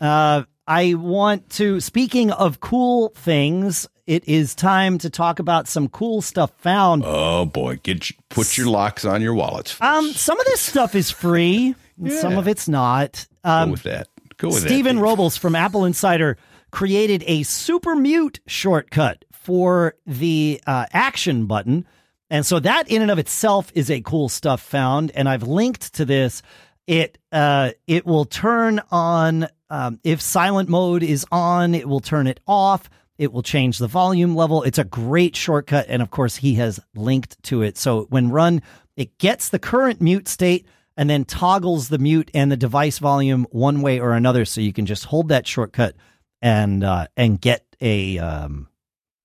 Uh, 0.00 0.42
I 0.66 0.94
want 0.94 1.50
to, 1.50 1.78
speaking 1.78 2.32
of 2.32 2.58
cool 2.58 3.10
things, 3.10 3.86
it 4.10 4.26
is 4.28 4.54
time 4.54 4.98
to 4.98 5.08
talk 5.10 5.38
about 5.38 5.68
some 5.68 5.88
cool 5.88 6.20
stuff 6.22 6.50
found. 6.58 7.04
Oh 7.06 7.46
boy, 7.46 7.76
get 7.82 8.10
put 8.28 8.58
your 8.58 8.66
locks 8.68 9.04
on 9.04 9.22
your 9.22 9.34
wallets. 9.34 9.80
Um, 9.80 10.10
some 10.12 10.38
of 10.40 10.46
this 10.46 10.60
stuff 10.60 10.94
is 10.94 11.10
free, 11.10 11.74
and 12.02 12.12
some 12.12 12.36
of 12.36 12.48
it's 12.48 12.68
not. 12.68 13.26
Go 13.44 13.50
Um, 13.50 13.70
with 13.70 13.84
that. 13.84 14.08
Go 14.36 14.48
with 14.48 14.60
Stephen 14.66 14.96
that. 14.96 15.02
Robles 15.02 15.36
from 15.36 15.54
Apple 15.54 15.84
Insider 15.84 16.36
created 16.72 17.22
a 17.26 17.42
super 17.44 17.94
mute 17.94 18.40
shortcut 18.46 19.24
for 19.32 19.94
the 20.06 20.60
uh, 20.66 20.86
action 20.92 21.46
button. 21.46 21.86
And 22.30 22.46
so 22.46 22.60
that 22.60 22.88
in 22.90 23.02
and 23.02 23.10
of 23.10 23.18
itself 23.18 23.72
is 23.74 23.90
a 23.90 24.00
cool 24.02 24.28
stuff 24.28 24.60
found. 24.60 25.10
And 25.14 25.28
I've 25.28 25.42
linked 25.42 25.94
to 25.94 26.04
this. 26.04 26.42
It 26.86 27.18
uh, 27.32 27.70
it 27.86 28.06
will 28.06 28.24
turn 28.24 28.80
on 28.90 29.46
um, 29.68 29.98
if 30.04 30.20
silent 30.20 30.68
mode 30.68 31.02
is 31.02 31.24
on. 31.32 31.74
It 31.74 31.88
will 31.88 32.00
turn 32.00 32.26
it 32.26 32.40
off. 32.46 32.88
It 33.20 33.34
will 33.34 33.42
change 33.42 33.76
the 33.76 33.86
volume 33.86 34.34
level. 34.34 34.62
It's 34.62 34.78
a 34.78 34.84
great 34.84 35.36
shortcut, 35.36 35.84
and 35.90 36.00
of 36.00 36.10
course, 36.10 36.36
he 36.36 36.54
has 36.54 36.80
linked 36.94 37.40
to 37.42 37.60
it. 37.60 37.76
So 37.76 38.06
when 38.08 38.30
run, 38.30 38.62
it 38.96 39.18
gets 39.18 39.50
the 39.50 39.58
current 39.58 40.00
mute 40.00 40.26
state 40.26 40.66
and 40.96 41.10
then 41.10 41.26
toggles 41.26 41.90
the 41.90 41.98
mute 41.98 42.30
and 42.32 42.50
the 42.50 42.56
device 42.56 42.98
volume 42.98 43.46
one 43.50 43.82
way 43.82 44.00
or 44.00 44.12
another. 44.12 44.46
So 44.46 44.62
you 44.62 44.72
can 44.72 44.86
just 44.86 45.04
hold 45.04 45.28
that 45.28 45.46
shortcut 45.46 45.96
and 46.40 46.82
uh, 46.82 47.08
and 47.14 47.38
get 47.38 47.66
a 47.82 48.18
um, 48.18 48.68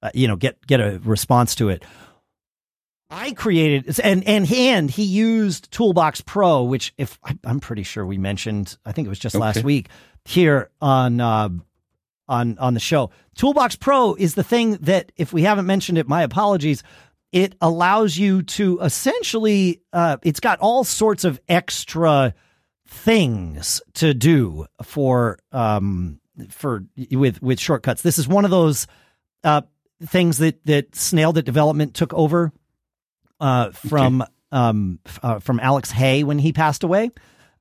uh, 0.02 0.12
you 0.14 0.28
know 0.28 0.36
get 0.36 0.66
get 0.68 0.82
a 0.82 1.00
response 1.06 1.56
to 1.56 1.70
it. 1.70 1.86
I 3.10 3.32
created 3.32 3.98
and 4.04 4.28
and 4.28 4.52
and 4.52 4.92
he 4.92 5.04
used 5.04 5.72
Toolbox 5.72 6.20
Pro, 6.20 6.64
which 6.64 6.94
if 6.98 7.18
I'm 7.46 7.62
pretty 7.62 7.84
sure 7.84 8.06
we 8.06 8.18
mentioned, 8.18 8.78
I 8.86 8.92
think 8.92 9.06
it 9.06 9.10
was 9.10 9.20
just 9.20 9.36
okay. 9.36 9.42
last 9.42 9.64
week 9.64 9.88
here 10.26 10.70
on 10.82 11.22
uh, 11.22 11.50
on 12.28 12.58
on 12.58 12.74
the 12.74 12.80
show. 12.80 13.12
Toolbox 13.36 13.76
Pro 13.76 14.16
is 14.16 14.36
the 14.36 14.44
thing 14.44 14.74
that 14.82 15.12
if 15.16 15.34
we 15.34 15.44
haven't 15.44 15.66
mentioned 15.66 15.98
it, 15.98 16.08
my 16.08 16.24
apologies. 16.24 16.84
It 17.32 17.56
allows 17.60 18.18
you 18.18 18.44
to 18.44 18.80
essentially, 18.80 19.82
uh, 19.92 20.18
it's 20.24 20.40
got 20.40 20.60
all 20.60 20.86
sorts 20.86 21.26
of 21.26 21.42
extra 21.50 22.34
things 22.88 23.82
to 23.96 24.14
do 24.14 24.68
for 24.84 25.38
um 25.52 26.22
for 26.50 26.86
with 27.12 27.42
with 27.42 27.60
shortcuts. 27.60 28.02
This 28.04 28.18
is 28.18 28.28
one 28.28 28.46
of 28.46 28.52
those 28.52 28.88
uh 29.44 29.64
things 30.04 30.38
that 30.38 30.64
that 30.66 30.96
Snail 30.96 31.34
that 31.34 31.44
development 31.44 31.94
took 31.94 32.14
over 32.14 32.54
uh, 33.40 33.72
from 33.72 34.22
okay. 34.22 34.32
um, 34.52 35.00
uh, 35.22 35.40
from 35.40 35.60
Alex 35.60 35.92
Hay 35.92 36.24
when 36.24 36.40
he 36.40 36.54
passed 36.54 36.84
away, 36.84 37.12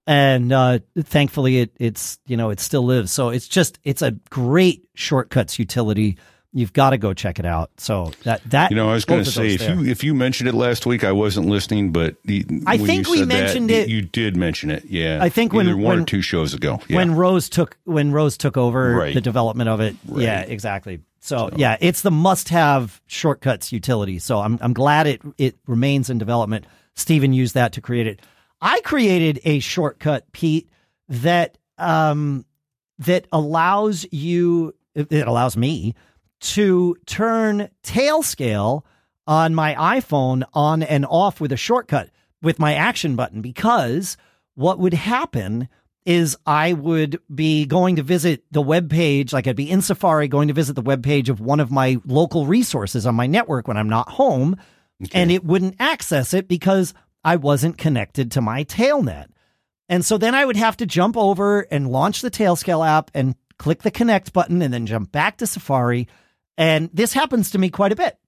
and 0.06 0.52
uh, 0.52 0.78
thankfully 0.98 1.60
it 1.60 1.72
it's 1.78 2.18
you 2.26 2.36
know 2.36 2.50
it 2.50 2.60
still 2.60 2.84
lives. 2.84 3.12
So 3.12 3.30
it's 3.30 3.48
just 3.48 3.78
it's 3.84 4.02
a 4.02 4.12
great 4.30 4.86
shortcuts 4.94 5.58
utility. 5.58 6.18
You've 6.56 6.72
got 6.72 6.90
to 6.90 6.98
go 6.98 7.14
check 7.14 7.40
it 7.40 7.46
out. 7.46 7.72
So 7.78 8.12
that 8.22 8.40
that 8.50 8.70
you 8.70 8.76
know, 8.76 8.88
I 8.88 8.94
was 8.94 9.04
going 9.04 9.24
to 9.24 9.30
say 9.30 9.54
if 9.54 9.60
there. 9.60 9.74
you 9.74 9.90
if 9.90 10.04
you 10.04 10.14
mentioned 10.14 10.48
it 10.48 10.54
last 10.54 10.86
week, 10.86 11.02
I 11.02 11.10
wasn't 11.10 11.48
listening, 11.48 11.90
but 11.90 12.14
the, 12.24 12.46
I 12.66 12.76
think 12.76 13.08
we 13.08 13.24
mentioned 13.24 13.70
that, 13.70 13.84
it. 13.84 13.88
You 13.88 14.02
did 14.02 14.36
mention 14.36 14.70
it, 14.70 14.84
yeah. 14.84 15.18
I 15.20 15.30
think 15.30 15.52
when 15.52 15.66
one 15.66 15.82
when, 15.82 15.98
or 16.00 16.04
two 16.04 16.22
shows 16.22 16.54
ago, 16.54 16.80
yeah. 16.86 16.96
when 16.96 17.16
Rose 17.16 17.48
took 17.48 17.76
when 17.84 18.12
Rose 18.12 18.36
took 18.36 18.56
over 18.56 18.94
right. 18.94 19.14
the 19.14 19.20
development 19.20 19.68
of 19.68 19.80
it, 19.80 19.96
right. 20.06 20.22
yeah, 20.22 20.40
exactly. 20.42 21.00
So, 21.18 21.48
so, 21.48 21.56
yeah, 21.56 21.76
it's 21.80 22.02
the 22.02 22.10
must-have 22.10 23.00
shortcuts 23.06 23.72
utility. 23.72 24.20
So 24.20 24.38
I'm 24.38 24.58
I'm 24.60 24.74
glad 24.74 25.08
it 25.08 25.22
it 25.38 25.56
remains 25.66 26.08
in 26.08 26.18
development. 26.18 26.66
Stephen 26.94 27.32
used 27.32 27.54
that 27.54 27.72
to 27.72 27.80
create 27.80 28.06
it. 28.06 28.20
I 28.60 28.80
created 28.80 29.40
a 29.44 29.58
shortcut, 29.58 30.30
Pete, 30.32 30.68
that 31.08 31.58
um 31.78 32.44
that 32.98 33.26
allows 33.32 34.06
you 34.12 34.74
it 34.94 35.26
allows 35.26 35.56
me 35.56 35.94
to 36.40 36.96
turn 37.06 37.68
Tailscale 37.82 38.82
on 39.26 39.54
my 39.54 39.74
iPhone 39.74 40.44
on 40.52 40.82
and 40.82 41.06
off 41.06 41.40
with 41.40 41.52
a 41.52 41.56
shortcut 41.56 42.10
with 42.42 42.58
my 42.58 42.74
action 42.74 43.16
button 43.16 43.40
because 43.40 44.16
what 44.54 44.78
would 44.78 44.94
happen 44.94 45.68
is 46.04 46.36
I 46.44 46.74
would 46.74 47.18
be 47.34 47.64
going 47.64 47.96
to 47.96 48.02
visit 48.02 48.44
the 48.50 48.60
web 48.60 48.90
page, 48.90 49.32
like 49.32 49.46
I'd 49.46 49.56
be 49.56 49.70
in 49.70 49.80
Safari 49.80 50.28
going 50.28 50.48
to 50.48 50.54
visit 50.54 50.74
the 50.74 50.82
web 50.82 51.02
page 51.02 51.30
of 51.30 51.40
one 51.40 51.60
of 51.60 51.70
my 51.70 51.98
local 52.04 52.46
resources 52.46 53.06
on 53.06 53.14
my 53.14 53.26
network 53.26 53.66
when 53.66 53.78
I'm 53.78 53.88
not 53.88 54.10
home, 54.10 54.56
okay. 55.02 55.18
and 55.18 55.30
it 55.30 55.44
wouldn't 55.44 55.76
access 55.80 56.34
it 56.34 56.46
because 56.46 56.92
I 57.24 57.36
wasn't 57.36 57.78
connected 57.78 58.32
to 58.32 58.40
my 58.40 58.64
Tailnet. 58.64 59.26
And 59.88 60.04
so 60.04 60.18
then 60.18 60.34
I 60.34 60.44
would 60.44 60.56
have 60.56 60.76
to 60.78 60.86
jump 60.86 61.16
over 61.16 61.62
and 61.70 61.90
launch 61.90 62.20
the 62.20 62.30
Tailscale 62.30 62.86
app 62.86 63.10
and 63.14 63.34
click 63.58 63.82
the 63.82 63.90
connect 63.90 64.32
button 64.32 64.62
and 64.62 64.72
then 64.72 64.86
jump 64.86 65.12
back 65.12 65.38
to 65.38 65.46
Safari. 65.46 66.08
And 66.56 66.90
this 66.92 67.12
happens 67.12 67.50
to 67.50 67.58
me 67.58 67.70
quite 67.70 67.92
a 67.92 67.96
bit. 67.96 68.18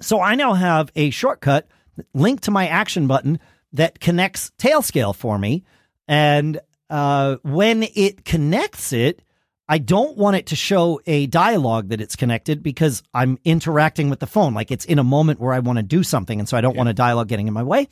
So 0.00 0.20
I 0.20 0.34
now 0.34 0.54
have 0.54 0.90
a 0.96 1.10
shortcut 1.10 1.68
linked 2.14 2.44
to 2.44 2.50
my 2.50 2.68
action 2.68 3.06
button 3.06 3.38
that 3.72 4.00
connects 4.00 4.50
Tailscale 4.58 5.14
for 5.14 5.38
me. 5.38 5.64
And 6.08 6.60
uh, 6.88 7.36
when 7.42 7.84
it 7.94 8.24
connects 8.24 8.92
it, 8.92 9.22
I 9.68 9.78
don't 9.78 10.16
want 10.16 10.36
it 10.36 10.46
to 10.46 10.56
show 10.56 11.00
a 11.06 11.26
dialogue 11.26 11.90
that 11.90 12.00
it's 12.00 12.16
connected 12.16 12.60
because 12.60 13.04
I'm 13.14 13.38
interacting 13.44 14.10
with 14.10 14.18
the 14.18 14.26
phone. 14.26 14.52
Like 14.52 14.72
it's 14.72 14.84
in 14.84 14.98
a 14.98 15.04
moment 15.04 15.38
where 15.38 15.52
I 15.52 15.60
want 15.60 15.76
to 15.76 15.84
do 15.84 16.02
something. 16.02 16.40
And 16.40 16.48
so 16.48 16.56
I 16.56 16.60
don't 16.60 16.74
yeah. 16.74 16.78
want 16.78 16.88
a 16.88 16.94
dialogue 16.94 17.28
getting 17.28 17.46
in 17.46 17.54
my 17.54 17.62
way. 17.62 17.86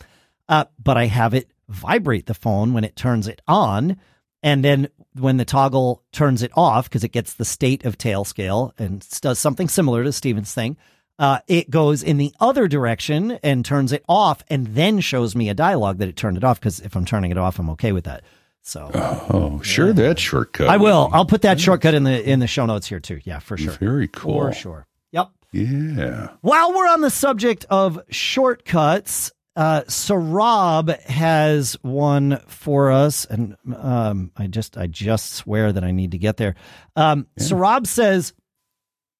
Uh, 0.48 0.64
but 0.82 0.96
I 0.96 1.06
have 1.06 1.34
it 1.34 1.50
vibrate 1.68 2.26
the 2.26 2.34
phone 2.34 2.72
when 2.72 2.84
it 2.84 2.96
turns 2.96 3.28
it 3.28 3.42
on. 3.46 3.98
And 4.42 4.64
then 4.64 4.88
when 5.14 5.36
the 5.36 5.44
toggle 5.44 6.02
turns 6.12 6.42
it 6.42 6.52
off, 6.54 6.88
because 6.88 7.04
it 7.04 7.12
gets 7.12 7.34
the 7.34 7.44
state 7.44 7.84
of 7.84 7.98
Tailscale 7.98 8.72
and 8.78 9.06
does 9.20 9.38
something 9.38 9.68
similar 9.68 10.04
to 10.04 10.12
Steven's 10.12 10.54
thing, 10.54 10.76
uh, 11.18 11.40
it 11.48 11.68
goes 11.68 12.02
in 12.02 12.16
the 12.16 12.32
other 12.38 12.68
direction 12.68 13.32
and 13.42 13.64
turns 13.64 13.92
it 13.92 14.04
off 14.08 14.44
and 14.48 14.68
then 14.68 15.00
shows 15.00 15.34
me 15.34 15.48
a 15.48 15.54
dialogue 15.54 15.98
that 15.98 16.08
it 16.08 16.16
turned 16.16 16.36
it 16.36 16.44
off. 16.44 16.60
Because 16.60 16.80
if 16.80 16.94
I'm 16.94 17.04
turning 17.04 17.32
it 17.32 17.38
off, 17.38 17.58
I'm 17.58 17.70
okay 17.70 17.92
with 17.92 18.04
that. 18.04 18.22
So 18.62 18.90
oh, 18.94 19.60
sure, 19.62 19.88
yeah. 19.88 19.92
that 19.94 20.18
shortcut. 20.18 20.68
I 20.68 20.76
will. 20.76 21.08
I'll 21.12 21.24
put 21.24 21.42
that 21.42 21.58
shortcut 21.58 21.94
in 21.94 22.04
the 22.04 22.22
in 22.22 22.38
the 22.38 22.46
show 22.46 22.66
notes 22.66 22.86
here 22.86 23.00
too. 23.00 23.20
Yeah, 23.24 23.38
for 23.38 23.56
sure. 23.56 23.72
Very 23.72 24.08
cool. 24.08 24.40
For 24.40 24.52
sure. 24.52 24.86
Yep. 25.12 25.30
Yeah. 25.52 26.28
While 26.42 26.74
we're 26.74 26.88
on 26.88 27.00
the 27.00 27.10
subject 27.10 27.64
of 27.70 27.98
shortcuts, 28.10 29.32
uh, 29.58 29.82
Sarab 29.88 31.02
has 31.02 31.76
one 31.82 32.38
for 32.46 32.92
us, 32.92 33.24
and 33.24 33.56
um, 33.76 34.30
I 34.36 34.46
just 34.46 34.78
I 34.78 34.86
just 34.86 35.32
swear 35.32 35.72
that 35.72 35.82
I 35.82 35.90
need 35.90 36.12
to 36.12 36.18
get 36.18 36.36
there. 36.36 36.54
Um, 36.94 37.26
yeah. 37.36 37.44
Sarab 37.44 37.88
says 37.88 38.34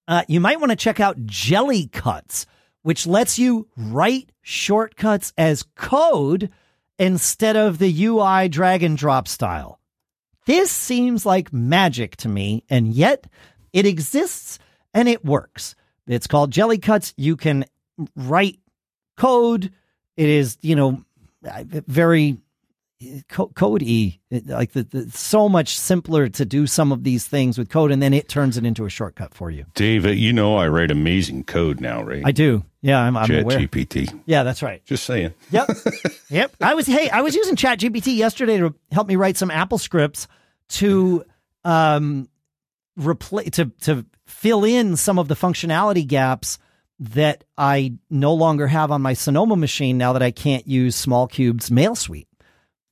uh, 0.06 0.22
you 0.28 0.38
might 0.38 0.60
want 0.60 0.70
to 0.70 0.76
check 0.76 1.00
out 1.00 1.18
Jellycuts, 1.26 2.46
which 2.82 3.04
lets 3.04 3.40
you 3.40 3.66
write 3.76 4.30
shortcuts 4.40 5.32
as 5.36 5.64
code 5.74 6.50
instead 7.00 7.56
of 7.56 7.78
the 7.78 8.04
UI 8.04 8.48
drag 8.48 8.84
and 8.84 8.96
drop 8.96 9.26
style. 9.26 9.80
This 10.46 10.70
seems 10.70 11.26
like 11.26 11.52
magic 11.52 12.14
to 12.18 12.28
me, 12.28 12.62
and 12.70 12.86
yet 12.86 13.26
it 13.72 13.86
exists 13.86 14.60
and 14.94 15.08
it 15.08 15.24
works. 15.24 15.74
It's 16.06 16.28
called 16.28 16.52
Jellycuts. 16.52 17.12
You 17.16 17.36
can 17.36 17.64
write 18.14 18.60
code. 19.16 19.72
It 20.18 20.28
is, 20.28 20.58
you 20.60 20.74
know, 20.74 21.04
very 21.42 22.38
code 23.28 23.82
e 23.82 24.18
like 24.46 24.72
the, 24.72 24.82
the, 24.82 25.08
so 25.12 25.48
much 25.48 25.78
simpler 25.78 26.28
to 26.28 26.44
do 26.44 26.66
some 26.66 26.90
of 26.90 27.04
these 27.04 27.28
things 27.28 27.56
with 27.56 27.68
code 27.68 27.92
and 27.92 28.02
then 28.02 28.12
it 28.12 28.28
turns 28.28 28.56
it 28.56 28.66
into 28.66 28.84
a 28.84 28.90
shortcut 28.90 29.32
for 29.32 29.52
you. 29.52 29.64
Dave 29.74 30.04
you 30.06 30.32
know 30.32 30.56
i 30.56 30.66
write 30.66 30.90
amazing 30.90 31.44
code 31.44 31.80
now 31.80 32.02
right? 32.02 32.22
I 32.24 32.32
do. 32.32 32.64
Yeah 32.82 32.98
i'm, 33.00 33.16
I'm 33.16 33.28
chat 33.28 33.44
aware 33.44 33.60
gpt 33.60 34.20
yeah 34.26 34.42
that's 34.42 34.64
right. 34.64 34.84
Just 34.84 35.04
saying. 35.04 35.32
Yep. 35.52 35.70
Yep. 36.30 36.56
I 36.60 36.74
was 36.74 36.86
hey 36.88 37.08
i 37.10 37.20
was 37.20 37.36
using 37.36 37.54
chat 37.54 37.78
gpt 37.78 38.16
yesterday 38.16 38.58
to 38.58 38.74
help 38.90 39.06
me 39.06 39.14
write 39.14 39.36
some 39.36 39.52
apple 39.52 39.78
scripts 39.78 40.26
to 40.70 41.24
um 41.64 42.28
replace 42.96 43.50
to 43.50 43.66
to 43.82 44.04
fill 44.26 44.64
in 44.64 44.96
some 44.96 45.20
of 45.20 45.28
the 45.28 45.36
functionality 45.36 46.04
gaps 46.04 46.58
that 46.98 47.44
i 47.56 47.92
no 48.10 48.34
longer 48.34 48.66
have 48.66 48.90
on 48.90 49.00
my 49.02 49.12
sonoma 49.12 49.56
machine 49.56 49.98
now 49.98 50.12
that 50.12 50.22
i 50.22 50.30
can't 50.30 50.66
use 50.66 51.04
SmallCubed's 51.04 51.70
mail 51.70 51.94
suite 51.94 52.28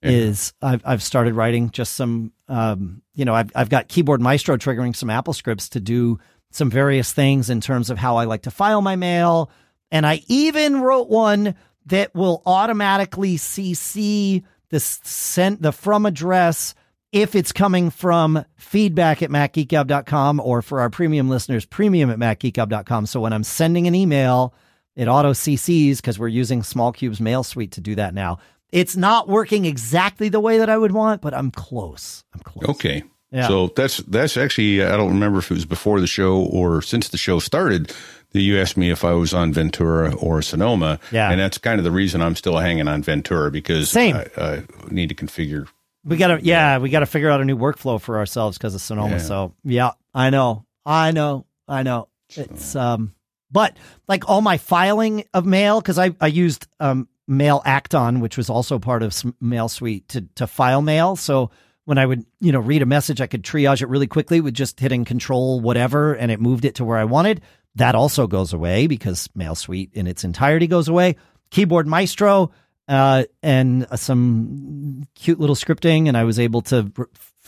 yeah. 0.02 0.11
is 0.11 0.52
I've 0.62 0.82
I've 0.84 1.02
started 1.02 1.34
writing 1.34 1.70
just 1.70 1.94
some 1.94 2.32
um, 2.48 3.02
you 3.14 3.24
know 3.24 3.34
I've 3.34 3.50
I've 3.54 3.68
got 3.68 3.88
keyboard 3.88 4.20
maestro 4.20 4.57
triggering 4.57 4.94
some 4.94 5.11
Apple 5.11 5.32
scripts 5.32 5.68
to 5.70 5.80
do 5.80 6.18
some 6.50 6.70
various 6.70 7.12
things 7.12 7.50
in 7.50 7.61
terms 7.61 7.90
of 7.90 7.98
how 7.98 8.16
I 8.16 8.24
like 8.24 8.42
to 8.42 8.50
file 8.50 8.82
my 8.82 8.96
mail, 8.96 9.50
and 9.90 10.07
I 10.07 10.22
even 10.28 10.80
wrote 10.80 11.09
one 11.09 11.54
that 11.86 12.14
will 12.14 12.42
automatically 12.46 13.36
CC 13.36 14.44
the 14.70 14.80
sent 14.80 15.62
the 15.62 15.72
from 15.72 16.07
address 16.07 16.74
if 17.16 17.34
it's 17.34 17.50
coming 17.50 17.88
from 17.88 18.44
feedback 18.56 19.22
at 19.22 19.30
macgeekgab.com 19.30 20.38
or 20.38 20.60
for 20.60 20.80
our 20.80 20.90
premium 20.90 21.30
listeners, 21.30 21.64
premium 21.64 22.10
at 22.10 22.18
macgeekgab.com. 22.18 23.06
So 23.06 23.20
when 23.20 23.32
I'm 23.32 23.42
sending 23.42 23.86
an 23.86 23.94
email, 23.94 24.52
it 24.96 25.08
auto 25.08 25.32
CCs 25.32 25.96
because 25.96 26.18
we're 26.18 26.28
using 26.28 26.60
SmallCubed's 26.60 27.18
mail 27.18 27.42
suite 27.42 27.72
to 27.72 27.80
do 27.80 27.94
that 27.94 28.12
now. 28.12 28.38
It's 28.70 28.96
not 28.96 29.28
working 29.28 29.64
exactly 29.64 30.28
the 30.28 30.40
way 30.40 30.58
that 30.58 30.68
I 30.68 30.76
would 30.76 30.92
want, 30.92 31.22
but 31.22 31.32
I'm 31.32 31.50
close. 31.50 32.22
I'm 32.34 32.40
close. 32.40 32.68
Okay. 32.68 33.02
Yeah. 33.32 33.48
So 33.48 33.68
that's 33.68 33.98
that's 33.98 34.36
actually 34.36 34.82
uh, 34.82 34.92
I 34.92 34.96
don't 34.98 35.08
remember 35.08 35.38
if 35.38 35.50
it 35.50 35.54
was 35.54 35.64
before 35.64 36.00
the 36.00 36.06
show 36.06 36.36
or 36.36 36.82
since 36.82 37.08
the 37.08 37.16
show 37.16 37.38
started 37.38 37.94
that 38.32 38.40
you 38.42 38.58
asked 38.58 38.76
me 38.76 38.90
if 38.90 39.04
I 39.04 39.12
was 39.12 39.32
on 39.32 39.54
Ventura 39.54 40.14
or 40.16 40.42
Sonoma. 40.42 41.00
Yeah. 41.10 41.30
And 41.30 41.40
that's 41.40 41.56
kind 41.56 41.78
of 41.78 41.84
the 41.84 41.90
reason 41.90 42.20
I'm 42.20 42.36
still 42.36 42.58
hanging 42.58 42.88
on 42.88 43.02
Ventura 43.02 43.50
because 43.50 43.90
Same. 43.90 44.16
I, 44.16 44.26
I 44.36 44.62
need 44.90 45.08
to 45.08 45.14
configure. 45.14 45.66
We 46.07 46.16
gotta 46.16 46.38
yeah, 46.42 46.78
we 46.78 46.88
gotta 46.88 47.07
figure 47.07 47.28
out 47.28 47.40
a 47.40 47.44
new 47.44 47.59
workflow 47.59 48.00
for 48.00 48.16
ourselves 48.16 48.57
because 48.57 48.74
of 48.74 48.80
Sonoma. 48.80 49.16
Yeah. 49.16 49.18
So 49.18 49.54
yeah, 49.64 49.90
I 50.14 50.30
know. 50.30 50.64
I 50.86 51.11
know. 51.11 51.46
I 51.66 51.82
know. 51.82 52.09
It's 52.36 52.76
um 52.76 53.12
But 53.50 53.76
like 54.09 54.28
all 54.28 54.40
my 54.40 54.57
filing 54.59 55.24
of 55.34 55.44
mail, 55.44 55.80
because 55.80 55.98
I, 55.98 56.14
I 56.20 56.28
used 56.28 56.68
um, 56.80 57.09
Mail 57.28 57.61
Act-On, 57.64 58.20
which 58.20 58.36
was 58.36 58.48
also 58.50 58.78
part 58.78 59.02
of 59.02 59.14
Mail 59.40 59.68
Suite 59.68 60.09
to 60.11 60.22
to 60.36 60.46
file 60.46 60.82
mail. 60.82 61.16
So 61.16 61.50
when 61.84 61.98
I 61.98 62.07
would 62.07 62.24
you 62.40 62.52
know 62.52 62.61
read 62.61 62.82
a 62.82 62.86
message, 62.86 63.20
I 63.20 63.26
could 63.26 63.42
triage 63.42 63.82
it 63.82 63.88
really 63.88 64.07
quickly 64.07 64.40
with 64.40 64.54
just 64.54 64.78
hitting 64.78 65.04
Control 65.04 65.61
whatever, 65.61 66.14
and 66.14 66.30
it 66.30 66.40
moved 66.40 66.64
it 66.64 66.76
to 66.76 66.84
where 66.84 66.98
I 66.98 67.04
wanted. 67.04 67.40
That 67.74 67.94
also 67.94 68.26
goes 68.26 68.52
away 68.52 68.86
because 68.86 69.28
Mail 69.34 69.54
Suite 69.54 69.90
in 69.92 70.07
its 70.07 70.24
entirety 70.24 70.66
goes 70.66 70.88
away. 70.88 71.16
Keyboard 71.50 71.86
Maestro 71.86 72.50
uh, 72.89 73.24
and 73.43 73.87
some 73.97 75.07
cute 75.14 75.41
little 75.41 75.57
scripting, 75.57 76.09
and 76.09 76.16
I 76.16 76.24
was 76.24 76.39
able 76.39 76.62
to 76.62 76.93
re- 76.97 77.07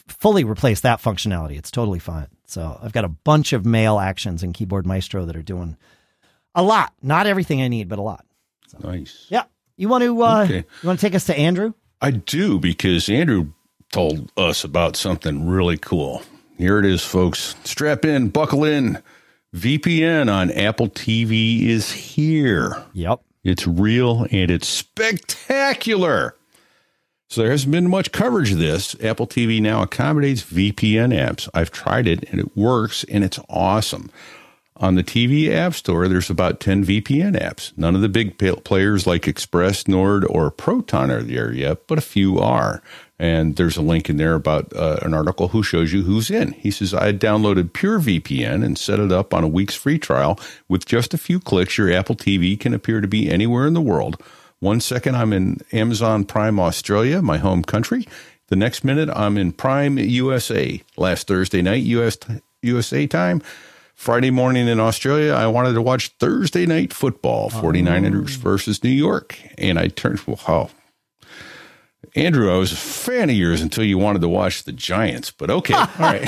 fully 0.08 0.44
replace 0.44 0.80
that 0.80 1.00
functionality. 1.00 1.56
It's 1.56 1.70
totally 1.70 1.98
fine. 1.98 2.28
So 2.46 2.78
I've 2.82 2.92
got 2.92 3.04
a 3.04 3.08
bunch 3.08 3.52
of 3.52 3.64
mail 3.66 3.98
actions 3.98 4.42
in 4.42 4.52
Keyboard 4.52 4.86
Maestro 4.86 5.24
that 5.26 5.36
are 5.36 5.42
doing 5.42 5.76
a 6.54 6.62
lot. 6.62 6.92
Not 7.02 7.26
everything 7.26 7.62
I 7.62 7.68
need, 7.68 7.88
but 7.88 7.98
a 7.98 8.02
lot. 8.02 8.24
So, 8.68 8.78
nice. 8.82 9.26
Yeah. 9.28 9.44
You 9.76 9.88
want 9.88 10.02
to 10.04 10.22
uh, 10.22 10.44
okay. 10.44 10.64
you 10.82 10.86
want 10.86 10.98
to 10.98 11.06
take 11.06 11.14
us 11.14 11.26
to 11.26 11.38
Andrew? 11.38 11.72
I 12.00 12.10
do 12.10 12.58
because 12.58 13.08
Andrew 13.08 13.52
told 13.92 14.32
us 14.36 14.64
about 14.64 14.96
something 14.96 15.46
really 15.46 15.78
cool. 15.78 16.22
Here 16.56 16.78
it 16.78 16.84
is, 16.84 17.04
folks. 17.04 17.54
Strap 17.64 18.04
in, 18.04 18.28
buckle 18.30 18.64
in. 18.64 19.02
VPN 19.54 20.30
on 20.32 20.50
Apple 20.50 20.88
TV 20.88 21.66
is 21.66 21.92
here. 21.92 22.84
Yep. 22.92 23.20
It's 23.44 23.66
real 23.66 24.26
and 24.30 24.50
it's 24.50 24.68
spectacular. 24.68 26.34
So 27.28 27.42
there 27.42 27.50
hasn't 27.50 27.72
been 27.72 27.90
much 27.90 28.10
coverage 28.10 28.52
of 28.52 28.58
this. 28.58 28.96
Apple 29.02 29.26
TV 29.26 29.60
now 29.60 29.82
accommodates 29.82 30.42
VPN 30.42 31.12
apps. 31.12 31.48
I've 31.52 31.70
tried 31.70 32.06
it 32.06 32.24
and 32.30 32.40
it 32.40 32.56
works 32.56 33.04
and 33.04 33.22
it's 33.22 33.38
awesome. 33.50 34.10
On 34.80 34.94
the 34.94 35.02
TV 35.02 35.50
App 35.50 35.74
Store, 35.74 36.06
there's 36.06 36.30
about 36.30 36.60
10 36.60 36.84
VPN 36.84 37.36
apps. 37.36 37.76
None 37.76 37.96
of 37.96 38.00
the 38.00 38.08
big 38.08 38.38
players 38.62 39.08
like 39.08 39.26
Express, 39.26 39.88
Nord, 39.88 40.24
or 40.24 40.52
Proton 40.52 41.10
are 41.10 41.22
there 41.22 41.52
yet, 41.52 41.88
but 41.88 41.98
a 41.98 42.02
few 42.02 42.38
are. 42.38 42.80
And 43.18 43.56
there's 43.56 43.76
a 43.76 43.82
link 43.82 44.08
in 44.08 44.18
there 44.18 44.34
about 44.34 44.72
uh, 44.76 44.98
an 45.02 45.14
article 45.14 45.48
who 45.48 45.64
shows 45.64 45.92
you 45.92 46.02
who's 46.02 46.30
in. 46.30 46.52
He 46.52 46.70
says, 46.70 46.94
I 46.94 47.12
downloaded 47.12 47.72
Pure 47.72 48.00
VPN 48.00 48.64
and 48.64 48.78
set 48.78 49.00
it 49.00 49.10
up 49.10 49.34
on 49.34 49.42
a 49.42 49.48
week's 49.48 49.74
free 49.74 49.98
trial. 49.98 50.38
With 50.68 50.86
just 50.86 51.12
a 51.12 51.18
few 51.18 51.40
clicks, 51.40 51.76
your 51.76 51.92
Apple 51.92 52.14
TV 52.14 52.58
can 52.58 52.72
appear 52.72 53.00
to 53.00 53.08
be 53.08 53.28
anywhere 53.28 53.66
in 53.66 53.74
the 53.74 53.80
world. 53.80 54.22
One 54.60 54.80
second, 54.80 55.16
I'm 55.16 55.32
in 55.32 55.58
Amazon 55.72 56.24
Prime 56.24 56.60
Australia, 56.60 57.20
my 57.20 57.38
home 57.38 57.64
country. 57.64 58.06
The 58.46 58.56
next 58.56 58.84
minute, 58.84 59.10
I'm 59.10 59.36
in 59.36 59.52
Prime 59.52 59.98
USA. 59.98 60.80
Last 60.96 61.26
Thursday 61.26 61.62
night, 61.62 61.82
US, 61.82 62.16
USA 62.62 63.08
time. 63.08 63.42
Friday 63.98 64.30
morning 64.30 64.68
in 64.68 64.78
Australia, 64.78 65.32
I 65.32 65.48
wanted 65.48 65.72
to 65.72 65.82
watch 65.82 66.10
Thursday 66.20 66.66
night 66.66 66.92
football, 66.92 67.50
49ers 67.50 68.36
oh. 68.36 68.40
versus 68.40 68.84
New 68.84 68.90
York. 68.90 69.36
And 69.58 69.76
I 69.76 69.88
turned, 69.88 70.20
wow, 70.26 70.70
Andrew, 72.14 72.52
I 72.52 72.58
was 72.58 72.72
a 72.72 72.76
fan 72.76 73.30
of 73.30 73.36
yours 73.36 73.60
until 73.60 73.84
you 73.84 73.98
wanted 73.98 74.20
to 74.22 74.28
watch 74.28 74.64
the 74.64 74.72
Giants, 74.72 75.30
but 75.30 75.50
okay. 75.50 75.74
All 75.74 75.86
right. 75.98 76.26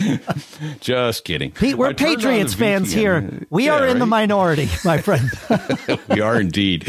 Just 0.80 1.24
kidding. 1.24 1.52
Pete, 1.52 1.76
we're 1.76 1.94
Patriots 1.94 2.54
fans 2.54 2.92
here. 2.92 3.46
We 3.50 3.66
yeah, 3.66 3.74
are 3.74 3.86
in 3.86 3.94
right? 3.94 3.98
the 3.98 4.06
minority, 4.06 4.68
my 4.84 4.98
friend. 4.98 5.30
we 6.08 6.20
are 6.20 6.40
indeed. 6.40 6.88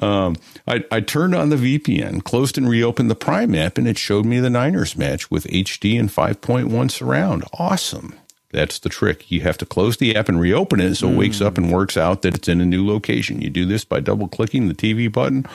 Um, 0.00 0.36
I, 0.66 0.84
I 0.90 1.00
turned 1.00 1.34
on 1.34 1.48
the 1.50 1.56
VPN, 1.56 2.22
closed 2.24 2.58
and 2.58 2.68
reopened 2.68 3.10
the 3.10 3.14
Prime 3.14 3.54
app, 3.54 3.78
and 3.78 3.88
it 3.88 3.98
showed 3.98 4.26
me 4.26 4.40
the 4.40 4.50
Niners 4.50 4.96
match 4.96 5.30
with 5.30 5.44
HD 5.44 5.98
and 5.98 6.10
5.1 6.10 6.90
surround. 6.90 7.44
Awesome. 7.54 8.14
That's 8.50 8.78
the 8.78 8.90
trick. 8.90 9.30
You 9.30 9.40
have 9.40 9.56
to 9.58 9.66
close 9.66 9.96
the 9.96 10.14
app 10.14 10.28
and 10.28 10.38
reopen 10.38 10.78
it 10.78 10.96
so 10.96 11.08
it 11.08 11.16
wakes 11.16 11.40
up 11.40 11.56
and 11.56 11.72
works 11.72 11.96
out 11.96 12.20
that 12.22 12.34
it's 12.34 12.48
in 12.48 12.60
a 12.60 12.66
new 12.66 12.86
location. 12.86 13.40
You 13.40 13.48
do 13.48 13.64
this 13.64 13.84
by 13.84 14.00
double 14.00 14.28
clicking 14.28 14.68
the 14.68 14.74
TV 14.74 15.10
button 15.10 15.46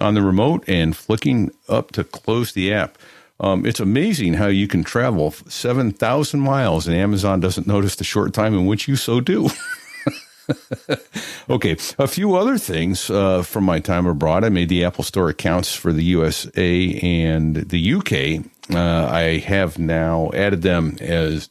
on 0.00 0.14
the 0.14 0.22
remote 0.22 0.64
and 0.68 0.96
flicking 0.96 1.50
up 1.68 1.92
to 1.92 2.04
close 2.04 2.52
the 2.52 2.72
app. 2.72 2.98
Um, 3.40 3.66
it's 3.66 3.80
amazing 3.80 4.34
how 4.34 4.46
you 4.46 4.68
can 4.68 4.84
travel 4.84 5.32
7,000 5.32 6.40
miles 6.40 6.86
and 6.86 6.96
Amazon 6.96 7.40
doesn't 7.40 7.66
notice 7.66 7.96
the 7.96 8.04
short 8.04 8.32
time 8.32 8.54
in 8.54 8.66
which 8.66 8.86
you 8.86 8.96
so 8.96 9.20
do. 9.20 9.48
okay, 11.50 11.76
a 11.98 12.06
few 12.06 12.36
other 12.36 12.58
things 12.58 13.10
uh, 13.10 13.42
from 13.42 13.64
my 13.64 13.80
time 13.80 14.06
abroad. 14.06 14.44
I 14.44 14.50
made 14.50 14.68
the 14.68 14.84
Apple 14.84 15.04
Store 15.04 15.28
accounts 15.28 15.74
for 15.74 15.92
the 15.92 16.04
USA 16.04 17.00
and 17.00 17.56
the 17.56 17.94
UK. 17.94 18.44
Uh, 18.72 19.10
I 19.10 19.38
have 19.38 19.78
now 19.78 20.30
added 20.32 20.62
them 20.62 20.96
as 21.00 21.48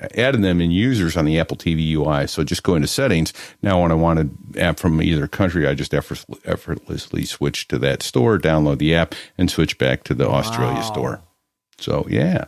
added 0.00 0.42
them 0.42 0.60
in 0.60 0.70
users 0.70 1.16
on 1.16 1.24
the 1.24 1.38
Apple 1.38 1.56
TV 1.56 1.92
UI. 1.92 2.26
So 2.26 2.44
just 2.44 2.62
go 2.62 2.74
into 2.74 2.88
settings. 2.88 3.32
Now, 3.62 3.82
when 3.82 3.90
I 3.90 3.94
want 3.94 4.20
an 4.20 4.38
app 4.56 4.78
from 4.78 5.02
either 5.02 5.26
country, 5.26 5.66
I 5.66 5.74
just 5.74 5.92
effortlessly 5.92 7.24
switch 7.24 7.68
to 7.68 7.78
that 7.78 8.02
store, 8.02 8.38
download 8.38 8.78
the 8.78 8.94
app, 8.94 9.14
and 9.36 9.50
switch 9.50 9.78
back 9.78 10.04
to 10.04 10.14
the 10.14 10.28
wow. 10.28 10.36
Australia 10.36 10.82
store. 10.82 11.20
So, 11.78 12.06
yeah. 12.08 12.44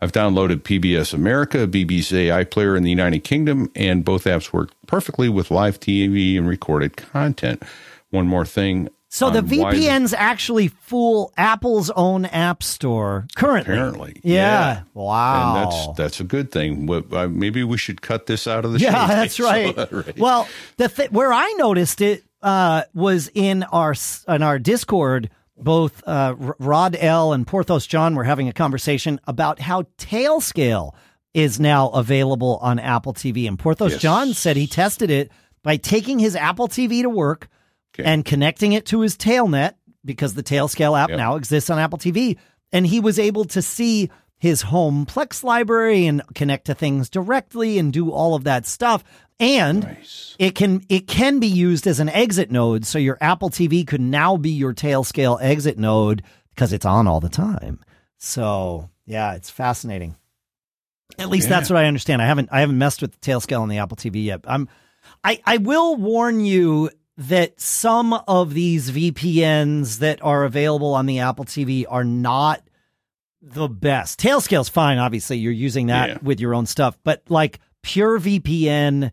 I've 0.00 0.12
downloaded 0.12 0.62
PBS 0.62 1.14
America, 1.14 1.66
BBC 1.66 2.26
iPlayer 2.44 2.76
in 2.76 2.82
the 2.82 2.90
United 2.90 3.20
Kingdom, 3.20 3.70
and 3.74 4.04
both 4.04 4.24
apps 4.24 4.52
work 4.52 4.70
perfectly 4.86 5.28
with 5.28 5.50
live 5.50 5.80
TV 5.80 6.36
and 6.36 6.46
recorded 6.46 6.96
content. 6.96 7.62
One 8.10 8.26
more 8.26 8.44
thing 8.44 8.88
so 9.14 9.30
the 9.30 9.42
VPNs 9.42 10.12
actually 10.16 10.66
fool 10.66 11.32
Apple's 11.36 11.88
own 11.90 12.24
app 12.24 12.64
store 12.64 13.28
currently. 13.36 13.72
Apparently, 13.74 14.20
yeah. 14.24 14.72
yeah. 14.74 14.82
Wow, 14.92 15.54
and 15.54 15.66
that's 15.70 15.96
that's 15.96 16.20
a 16.20 16.24
good 16.24 16.50
thing. 16.50 16.90
Uh, 16.90 17.28
maybe 17.28 17.62
we 17.62 17.78
should 17.78 18.02
cut 18.02 18.26
this 18.26 18.48
out 18.48 18.64
of 18.64 18.72
the 18.72 18.80
yeah, 18.80 18.90
show. 18.90 18.98
Yeah, 18.98 19.06
that's 19.14 19.38
right. 19.38 19.76
right. 19.92 20.18
Well, 20.18 20.48
the 20.78 20.88
th- 20.88 21.12
where 21.12 21.32
I 21.32 21.54
noticed 21.58 22.00
it 22.00 22.24
uh, 22.42 22.82
was 22.92 23.30
in 23.34 23.62
our 23.62 23.94
in 24.26 24.42
our 24.42 24.58
Discord. 24.58 25.30
Both 25.56 26.02
uh, 26.04 26.34
Rod 26.58 26.96
L 26.98 27.32
and 27.32 27.46
Porthos 27.46 27.86
John 27.86 28.16
were 28.16 28.24
having 28.24 28.48
a 28.48 28.52
conversation 28.52 29.20
about 29.28 29.60
how 29.60 29.82
Tailscale 29.96 30.92
is 31.32 31.60
now 31.60 31.90
available 31.90 32.58
on 32.60 32.80
Apple 32.80 33.14
TV, 33.14 33.46
and 33.46 33.56
Porthos 33.56 33.92
yes. 33.92 34.00
John 34.00 34.34
said 34.34 34.56
he 34.56 34.66
tested 34.66 35.12
it 35.12 35.30
by 35.62 35.76
taking 35.76 36.18
his 36.18 36.34
Apple 36.34 36.66
TV 36.66 37.02
to 37.02 37.08
work 37.08 37.48
okay. 37.94 38.08
and 38.08 38.24
connecting 38.24 38.72
it 38.72 38.86
to 38.86 39.00
his 39.00 39.16
Tailnet 39.16 39.74
because 40.04 40.34
the 40.34 40.42
Tailscale 40.42 40.98
app 40.98 41.10
yep. 41.10 41.18
now 41.18 41.36
exists 41.36 41.70
on 41.70 41.78
Apple 41.78 41.98
TV. 41.98 42.38
And 42.72 42.86
he 42.86 43.00
was 43.00 43.18
able 43.18 43.44
to 43.46 43.62
see 43.62 44.10
his 44.36 44.62
home 44.62 45.06
Plex 45.06 45.42
library 45.42 46.06
and 46.06 46.22
connect 46.34 46.66
to 46.66 46.74
things 46.74 47.08
directly 47.08 47.78
and 47.78 47.92
do 47.92 48.10
all 48.10 48.34
of 48.34 48.44
that 48.44 48.66
stuff. 48.66 49.04
And 49.40 49.84
nice. 49.84 50.36
it 50.38 50.54
can 50.54 50.84
it 50.88 51.08
can 51.08 51.40
be 51.40 51.46
used 51.46 51.86
as 51.86 51.98
an 51.98 52.08
exit 52.08 52.50
node. 52.50 52.84
So 52.84 52.98
your 52.98 53.18
Apple 53.20 53.50
TV 53.50 53.86
could 53.86 54.00
now 54.00 54.36
be 54.36 54.50
your 54.50 54.74
Tailscale 54.74 55.38
exit 55.40 55.78
node 55.78 56.22
because 56.54 56.72
it's 56.72 56.84
on 56.84 57.06
all 57.06 57.20
the 57.20 57.28
time. 57.28 57.80
So 58.18 58.90
yeah, 59.06 59.34
it's 59.34 59.50
fascinating. 59.50 60.16
At 61.18 61.30
least 61.30 61.48
yeah. 61.48 61.56
that's 61.56 61.70
what 61.70 61.78
I 61.78 61.86
understand. 61.86 62.22
I 62.22 62.26
haven't 62.26 62.48
I 62.52 62.60
haven't 62.60 62.78
messed 62.78 63.02
with 63.02 63.12
the 63.12 63.18
Tailscale 63.18 63.60
on 63.60 63.68
the 63.68 63.78
Apple 63.78 63.96
TV 63.96 64.24
yet. 64.24 64.40
I'm 64.44 64.68
I, 65.22 65.40
I 65.44 65.56
will 65.58 65.96
warn 65.96 66.40
you 66.40 66.90
that 67.16 67.60
some 67.60 68.12
of 68.12 68.54
these 68.54 68.90
VPNs 68.90 69.98
that 69.98 70.22
are 70.22 70.44
available 70.44 70.94
on 70.94 71.06
the 71.06 71.20
Apple 71.20 71.44
TV 71.44 71.84
are 71.88 72.04
not 72.04 72.62
the 73.40 73.68
best. 73.68 74.18
Tailscale's 74.18 74.68
fine, 74.68 74.98
obviously. 74.98 75.38
You're 75.38 75.52
using 75.52 75.86
that 75.86 76.08
yeah. 76.08 76.18
with 76.22 76.40
your 76.40 76.54
own 76.54 76.66
stuff, 76.66 76.98
but 77.04 77.22
like 77.28 77.60
pure 77.82 78.18
VPN, 78.18 79.12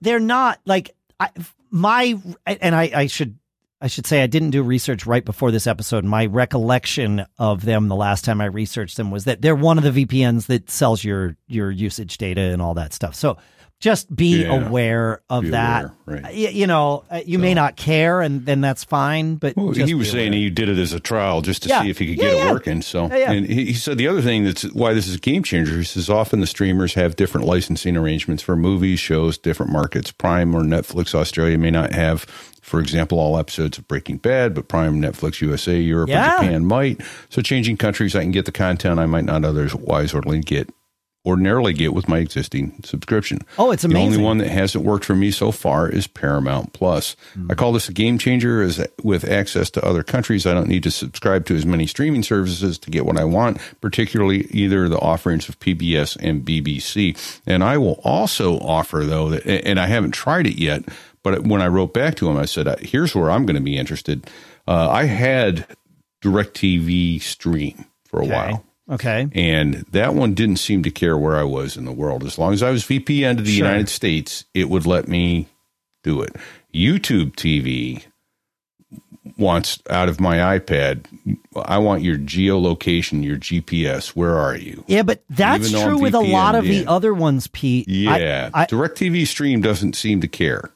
they're 0.00 0.20
not 0.20 0.60
like 0.66 0.90
I, 1.18 1.30
my 1.70 2.20
and 2.46 2.74
I, 2.74 2.90
I 2.94 3.06
should 3.06 3.38
I 3.80 3.86
should 3.86 4.06
say 4.06 4.22
I 4.22 4.26
didn't 4.26 4.50
do 4.50 4.62
research 4.62 5.06
right 5.06 5.24
before 5.24 5.50
this 5.50 5.66
episode. 5.66 6.04
My 6.04 6.26
recollection 6.26 7.26
of 7.38 7.64
them 7.64 7.88
the 7.88 7.96
last 7.96 8.24
time 8.24 8.40
I 8.40 8.46
researched 8.46 8.96
them 8.96 9.10
was 9.10 9.24
that 9.24 9.42
they're 9.42 9.54
one 9.54 9.78
of 9.78 9.84
the 9.84 10.04
VPNs 10.04 10.46
that 10.46 10.70
sells 10.70 11.04
your 11.04 11.36
your 11.46 11.70
usage 11.70 12.18
data 12.18 12.40
and 12.40 12.60
all 12.60 12.74
that 12.74 12.92
stuff. 12.92 13.14
So 13.14 13.36
just 13.84 14.16
be 14.16 14.44
yeah, 14.44 14.66
aware 14.66 15.20
of 15.28 15.42
be 15.42 15.50
that. 15.50 15.84
Aware, 15.84 16.22
right. 16.22 16.34
you, 16.34 16.48
you, 16.48 16.66
know, 16.66 17.04
uh, 17.10 17.20
you 17.26 17.36
so. 17.36 17.42
may 17.42 17.52
not 17.52 17.76
care, 17.76 18.22
and 18.22 18.46
then 18.46 18.62
that's 18.62 18.82
fine. 18.82 19.36
But 19.36 19.58
well, 19.58 19.72
he 19.72 19.92
was 19.92 20.10
saying 20.10 20.32
he 20.32 20.48
did 20.48 20.70
it 20.70 20.78
as 20.78 20.94
a 20.94 21.00
trial 21.00 21.42
just 21.42 21.64
to 21.64 21.68
yeah. 21.68 21.82
see 21.82 21.90
if 21.90 21.98
he 21.98 22.06
could 22.06 22.18
get 22.18 22.34
yeah, 22.34 22.48
it 22.48 22.52
working. 22.52 22.80
So, 22.80 23.04
and 23.08 23.44
he, 23.44 23.66
he, 23.66 23.74
said 23.74 23.98
the 23.98 24.08
other 24.08 24.22
thing 24.22 24.44
that's 24.44 24.62
why 24.72 24.94
this 24.94 25.06
is 25.06 25.16
a 25.16 25.20
game 25.20 25.42
changer. 25.42 25.76
He 25.76 25.84
says 25.84 26.08
often 26.08 26.40
the 26.40 26.46
streamers 26.46 26.94
have 26.94 27.14
different 27.16 27.46
licensing 27.46 27.94
arrangements 27.94 28.42
for 28.42 28.56
movies, 28.56 29.00
shows, 29.00 29.36
different 29.36 29.70
markets. 29.70 30.10
Prime 30.10 30.54
or 30.54 30.62
Netflix 30.62 31.14
Australia 31.14 31.58
may 31.58 31.70
not 31.70 31.92
have 31.92 32.22
for 32.62 32.80
example, 32.80 33.18
all 33.18 33.38
episodes 33.38 33.76
of 33.76 33.86
Breaking 33.86 34.16
Bad, 34.16 34.54
but 34.54 34.68
Prime, 34.68 34.98
Netflix 34.98 35.42
USA, 35.42 35.78
Europe, 35.78 36.08
and 36.08 36.40
Japan 36.40 36.64
might. 36.64 37.02
So 37.28 37.42
changing 37.42 37.76
countries, 37.76 38.16
I 38.16 38.22
can 38.22 38.30
get 38.30 38.46
the 38.46 38.52
content 38.52 38.98
I 38.98 39.04
might 39.04 39.26
not 39.26 39.44
otherwise 39.44 40.14
ordinarily 40.14 40.40
get 40.40 40.72
ordinarily 41.26 41.72
get 41.72 41.94
with 41.94 42.06
my 42.08 42.18
existing 42.18 42.78
subscription. 42.84 43.38
Oh, 43.58 43.70
it's 43.70 43.82
amazing. 43.84 44.10
The 44.10 44.16
only 44.16 44.24
one 44.24 44.38
that 44.38 44.48
hasn't 44.48 44.84
worked 44.84 45.04
for 45.06 45.14
me 45.14 45.30
so 45.30 45.50
far 45.52 45.88
is 45.88 46.06
Paramount 46.06 46.72
Plus. 46.74 47.16
Hmm. 47.32 47.50
I 47.50 47.54
call 47.54 47.72
this 47.72 47.88
a 47.88 47.92
game 47.94 48.18
changer 48.18 48.60
as 48.62 48.86
with 49.02 49.24
access 49.24 49.70
to 49.70 49.84
other 49.84 50.02
countries. 50.02 50.46
I 50.46 50.52
don't 50.52 50.68
need 50.68 50.82
to 50.82 50.90
subscribe 50.90 51.46
to 51.46 51.54
as 51.56 51.64
many 51.64 51.86
streaming 51.86 52.22
services 52.22 52.78
to 52.80 52.90
get 52.90 53.06
what 53.06 53.18
I 53.18 53.24
want, 53.24 53.58
particularly 53.80 54.46
either 54.50 54.88
the 54.88 54.98
offerings 54.98 55.48
of 55.48 55.58
PBS 55.60 56.16
and 56.20 56.44
BBC. 56.44 57.16
And 57.46 57.64
I 57.64 57.78
will 57.78 58.00
also 58.04 58.58
offer 58.58 59.04
though 59.04 59.30
that 59.30 59.46
and 59.46 59.80
I 59.80 59.86
haven't 59.86 60.12
tried 60.12 60.46
it 60.46 60.58
yet, 60.58 60.84
but 61.22 61.44
when 61.46 61.62
I 61.62 61.68
wrote 61.68 61.94
back 61.94 62.16
to 62.16 62.28
him 62.28 62.36
I 62.36 62.44
said, 62.44 62.68
uh, 62.68 62.76
"Here's 62.80 63.14
where 63.14 63.30
I'm 63.30 63.46
going 63.46 63.56
to 63.56 63.62
be 63.62 63.78
interested." 63.78 64.28
Uh, 64.68 64.90
I 64.90 65.04
had 65.04 65.66
DirecTV 66.22 67.20
Stream 67.22 67.84
for 68.04 68.20
a 68.20 68.24
Okay. 68.24 68.32
while. 68.34 68.64
Okay. 68.90 69.28
And 69.32 69.84
that 69.92 70.14
one 70.14 70.34
didn't 70.34 70.56
seem 70.58 70.82
to 70.82 70.90
care 70.90 71.16
where 71.16 71.36
I 71.36 71.44
was 71.44 71.76
in 71.76 71.84
the 71.86 71.92
world. 71.92 72.22
As 72.24 72.38
long 72.38 72.52
as 72.52 72.62
I 72.62 72.70
was 72.70 72.84
VPN 72.84 73.36
to 73.38 73.42
the 73.42 73.50
Sure. 73.56 73.66
United 73.66 73.88
States, 73.88 74.44
it 74.52 74.68
would 74.68 74.84
let 74.86 75.08
me 75.08 75.48
do 76.02 76.20
it. 76.20 76.36
YouTube 76.74 77.34
TV 77.34 78.04
wants 79.38 79.78
out 79.88 80.08
of 80.08 80.20
my 80.20 80.58
iPad, 80.58 81.06
I 81.56 81.78
want 81.78 82.02
your 82.02 82.16
geolocation, 82.18 83.24
your 83.24 83.38
GPS. 83.38 84.08
Where 84.08 84.36
are 84.38 84.54
you? 84.56 84.84
Yeah, 84.86 85.02
but 85.02 85.22
that's 85.30 85.70
true 85.70 85.98
with 85.98 86.14
a 86.14 86.20
lot 86.20 86.54
of 86.54 86.64
the 86.64 86.86
other 86.86 87.14
ones, 87.14 87.46
Pete. 87.46 87.86
I- 87.88 88.18
Yeah. 88.18 88.50
I, 88.52 88.66
DirecTV 88.66 89.26
Stream 89.26 89.60
doesn't 89.60 89.96
seem 89.96 90.20
to 90.20 90.28
care. 90.28 90.70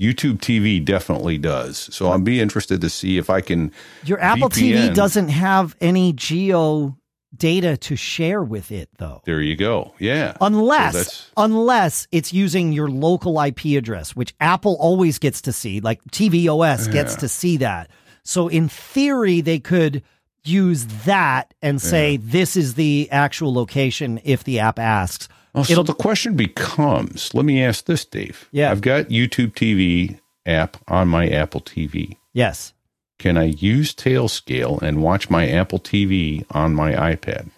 YouTube 0.00 0.38
TV 0.40 0.82
definitely 0.82 1.36
does. 1.36 1.76
So 1.94 2.08
I'll 2.10 2.18
be 2.18 2.40
interested 2.40 2.80
to 2.80 2.88
see 2.88 3.18
if 3.18 3.28
I 3.28 3.42
can. 3.42 3.70
your 4.04 4.18
Apple 4.18 4.48
TV 4.48 4.94
doesn't 4.94 5.28
have 5.28 5.76
any 5.78 6.14
geo 6.14 6.96
data 7.36 7.76
to 7.76 7.96
share 7.96 8.42
with 8.42 8.72
it, 8.72 8.88
though. 8.98 9.22
There 9.24 9.40
you 9.40 9.56
go. 9.56 9.94
Yeah. 9.98 10.36
Unless, 10.40 11.10
So 11.10 11.24
unless 11.36 12.08
it's 12.12 12.32
using 12.32 12.72
your 12.72 12.88
local 12.88 13.40
IP 13.40 13.76
address, 13.76 14.16
which 14.16 14.34
Apple 14.40 14.76
always 14.80 15.18
gets 15.18 15.40
to 15.42 15.52
see, 15.52 15.80
like 15.80 16.02
tvOS 16.10 16.90
gets 16.90 17.16
to 17.16 17.28
see 17.28 17.58
that. 17.58 17.90
So 18.24 18.48
in 18.48 18.68
theory, 18.68 19.40
they 19.40 19.58
could 19.58 20.02
use 20.44 20.86
that 21.04 21.52
and 21.62 21.80
say 21.80 22.16
this 22.16 22.56
is 22.56 22.74
the 22.74 23.08
actual 23.10 23.52
location 23.52 24.20
if 24.24 24.44
the 24.44 24.58
app 24.58 24.78
asks. 24.78 25.28
Well, 25.54 25.64
so 25.64 25.82
the 25.82 25.94
question 25.94 26.36
becomes 26.36 27.34
let 27.34 27.44
me 27.44 27.62
ask 27.62 27.86
this, 27.86 28.04
Dave. 28.04 28.48
Yeah. 28.52 28.70
I've 28.70 28.80
got 28.80 29.06
YouTube 29.06 29.52
TV 29.52 30.20
app 30.46 30.76
on 30.88 31.08
my 31.08 31.28
Apple 31.28 31.60
TV. 31.60 32.16
Yes. 32.32 32.72
Can 33.20 33.36
I 33.36 33.44
use 33.44 33.94
Tailscale 33.94 34.80
and 34.82 35.02
watch 35.02 35.28
my 35.30 35.46
Apple 35.48 35.78
TV 35.78 36.44
on 36.50 36.74
my 36.74 36.92
iPad? 36.94 37.50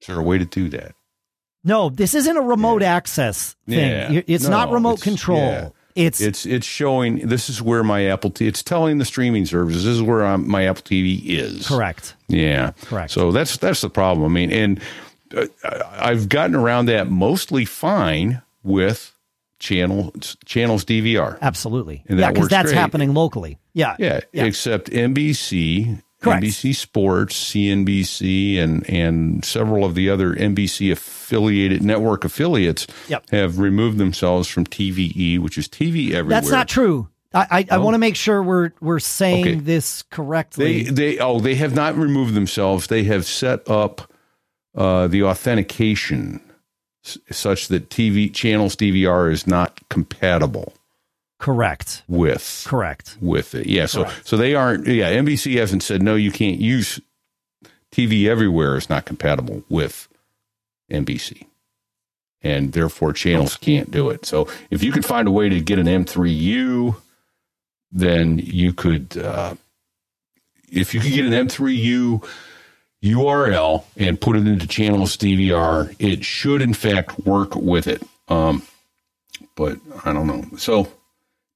Is 0.00 0.06
there 0.08 0.18
a 0.20 0.22
way 0.22 0.36
to 0.38 0.44
do 0.44 0.68
that? 0.68 0.94
No, 1.64 1.88
this 1.88 2.14
isn't 2.14 2.36
a 2.36 2.42
remote 2.42 2.82
access 2.82 3.56
thing. 3.66 4.12
Yeah. 4.14 4.22
It's 4.26 4.44
No, 4.44 4.50
not 4.50 4.70
remote 4.70 4.98
it's- 5.00 5.04
control. 5.04 5.38
yeah. 5.38 5.68
It's, 5.94 6.20
It's 6.22 6.46
it's 6.46 6.66
showing 6.66 7.28
this 7.28 7.50
is 7.50 7.60
where 7.60 7.82
my 7.84 8.06
Apple 8.06 8.30
TV. 8.30 8.46
It's 8.48 8.62
telling 8.62 8.96
the 8.98 9.04
streaming 9.04 9.44
services 9.46 9.84
this 9.84 9.94
is 9.94 10.00
where 10.02 10.24
I'm, 10.24 10.48
my 10.48 10.64
Apple 10.66 10.82
TV 10.82 11.20
is. 11.26 11.66
correct. 11.66 12.14
Yeah, 12.28 12.72
Correct. 12.82 13.10
So 13.10 13.30
that's 13.32 13.58
that's 13.58 13.80
the 13.82 13.90
problem. 13.90 14.24
I 14.24 14.32
mean, 14.34 14.50
and 14.50 14.80
uh, 15.36 15.46
I've 15.98 16.28
gotten 16.30 16.54
around 16.56 16.86
that 16.86 17.10
mostly 17.10 17.64
fine 17.66 18.40
with 18.62 19.12
channel 19.62 20.12
channels 20.44 20.84
DVR. 20.84 21.38
Absolutely. 21.40 22.02
And 22.08 22.18
yeah, 22.18 22.28
because 22.30 22.42
works 22.42 22.50
that's 22.50 22.70
great. 22.72 22.78
happening 22.78 23.14
locally. 23.14 23.58
Yeah. 23.72 23.94
Yeah, 23.98 24.20
except 24.34 24.90
NBC, 24.90 26.02
Correct. 26.20 26.42
NBC 26.42 26.74
Sports, 26.74 27.52
CNBC, 27.52 28.58
and 28.58 28.88
and 28.90 29.44
several 29.44 29.84
of 29.84 29.94
the 29.94 30.10
other 30.10 30.34
NBC 30.34 30.90
affiliated 30.92 31.82
network 31.82 32.24
affiliates 32.24 32.86
Yep. 33.08 33.30
have 33.30 33.58
removed 33.60 33.98
themselves 33.98 34.48
from 34.48 34.66
TVE, 34.66 35.38
which 35.38 35.56
is 35.56 35.68
TV 35.68 36.08
everywhere. 36.12 36.40
That's 36.40 36.50
not 36.50 36.68
true. 36.68 37.08
I 37.32 37.46
I, 37.70 37.76
I 37.76 37.78
want 37.78 37.94
to 37.94 37.98
make 37.98 38.16
sure 38.16 38.42
we're 38.42 38.72
we're 38.80 38.98
saying 38.98 39.46
Okay. 39.46 39.54
this 39.54 40.02
correctly. 40.10 40.82
They 40.82 40.90
they 40.90 41.18
oh 41.18 41.38
they 41.40 41.54
have 41.54 41.72
not 41.74 41.96
removed 41.96 42.34
themselves. 42.34 42.88
They 42.88 43.04
have 43.04 43.24
set 43.26 43.68
up 43.70 44.12
uh, 44.74 45.06
the 45.06 45.22
authentication 45.22 46.40
such 47.30 47.68
that 47.68 47.88
TV 47.90 48.32
channels 48.32 48.76
DVR 48.76 49.30
is 49.32 49.46
not 49.46 49.80
compatible 49.88 50.72
correct. 51.38 52.02
with 52.08 52.64
Correct. 52.66 53.16
with 53.20 53.54
it. 53.54 53.66
Yeah, 53.66 53.86
so 53.86 54.08
so 54.24 54.36
they 54.36 54.54
aren't. 54.54 54.86
Yeah, 54.86 55.12
NBC 55.12 55.58
hasn't 55.58 55.82
said 55.82 56.02
no. 56.02 56.14
You 56.14 56.30
can't 56.30 56.58
use 56.60 57.00
TV 57.90 58.26
everywhere. 58.26 58.76
is 58.76 58.88
not 58.88 59.04
compatible 59.04 59.64
with 59.68 60.08
NBC, 60.90 61.46
and 62.42 62.72
therefore 62.72 63.12
channels 63.12 63.56
can't 63.56 63.90
do 63.90 64.08
it. 64.10 64.24
So 64.24 64.48
if 64.70 64.82
you 64.82 64.92
could 64.92 65.04
find 65.04 65.26
a 65.26 65.32
way 65.32 65.48
to 65.48 65.60
get 65.60 65.78
an 65.78 65.86
M3U, 65.86 66.96
then 67.90 68.38
you 68.38 68.72
could. 68.72 69.16
Uh, 69.16 69.54
if 70.70 70.94
you 70.94 71.00
could 71.00 71.12
get 71.12 71.26
an 71.26 71.32
M3U 71.48 72.26
URL 73.02 73.84
and 73.96 74.20
put 74.20 74.36
it 74.36 74.46
into 74.46 74.66
channels 74.66 75.16
DVR, 75.16 75.94
it 75.98 76.24
should 76.24 76.62
in 76.62 76.74
fact 76.74 77.18
work 77.20 77.54
with 77.56 77.86
it. 77.86 78.02
Um, 78.28 78.62
but 79.56 79.78
I 80.04 80.12
don't 80.12 80.26
know. 80.26 80.44
So. 80.58 80.88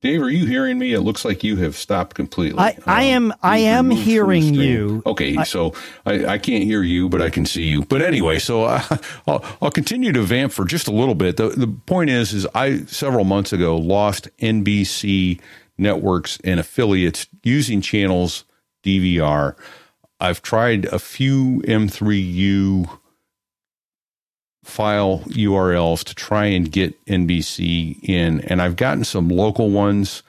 Dave, 0.03 0.20
are 0.22 0.30
you 0.30 0.47
hearing 0.47 0.78
me? 0.78 0.92
It 0.92 1.01
looks 1.01 1.24
like 1.24 1.42
you 1.42 1.57
have 1.57 1.74
stopped 1.74 2.14
completely. 2.14 2.61
I, 2.61 2.76
I 2.86 3.11
Um, 3.14 3.32
am 3.32 3.34
I 3.42 3.59
am 3.59 3.86
from 3.86 3.88
the 3.88 3.94
hearing 3.97 4.55
you. 4.55 5.03
Okay, 5.07 5.42
so 5.44 5.72
I, 6.05 6.26
I 6.26 6.38
can't 6.38 6.62
hear 6.62 6.82
you, 6.82 7.09
but 7.09 7.20
I 7.22 7.30
can 7.30 7.47
see 7.47 7.64
you. 7.64 7.82
But 7.82 8.03
anyway, 8.03 8.38
so 8.38 8.64
I, 8.66 8.84
I'll, 9.26 9.44
I'll 9.61 9.70
continue 9.72 10.12
to 10.12 10.22
vamp 10.22 10.53
for 10.53 10.64
just 10.66 10.86
a 10.86 10.92
little 10.92 11.16
bit. 11.16 11.38
The, 11.38 11.49
the 11.49 11.66
point 11.66 12.11
is, 12.11 12.34
is 12.34 12.47
I 12.55 12.84
several 12.84 13.24
months 13.24 13.53
ago 13.53 13.76
lost 13.78 14.28
NBC 14.38 15.40
networks 15.78 16.38
and 16.44 16.61
affiliates 16.61 17.26
using 17.42 17.80
channels 17.80 18.44
DVR. 18.84 19.57
I've 20.21 20.43
tried 20.43 20.87
a 20.87 20.99
few 20.99 21.62
M3U 21.67 22.89
file 24.64 25.21
URLs 25.27 26.05
to 26.05 26.14
try 26.14 26.47
and 26.47 26.71
get 26.71 27.03
NBC 27.07 27.99
in, 28.03 28.41
and 28.43 28.61
I've 28.61 28.77
gotten 28.77 29.05
some 29.05 29.29
local 29.29 29.71
ones, 29.71 30.23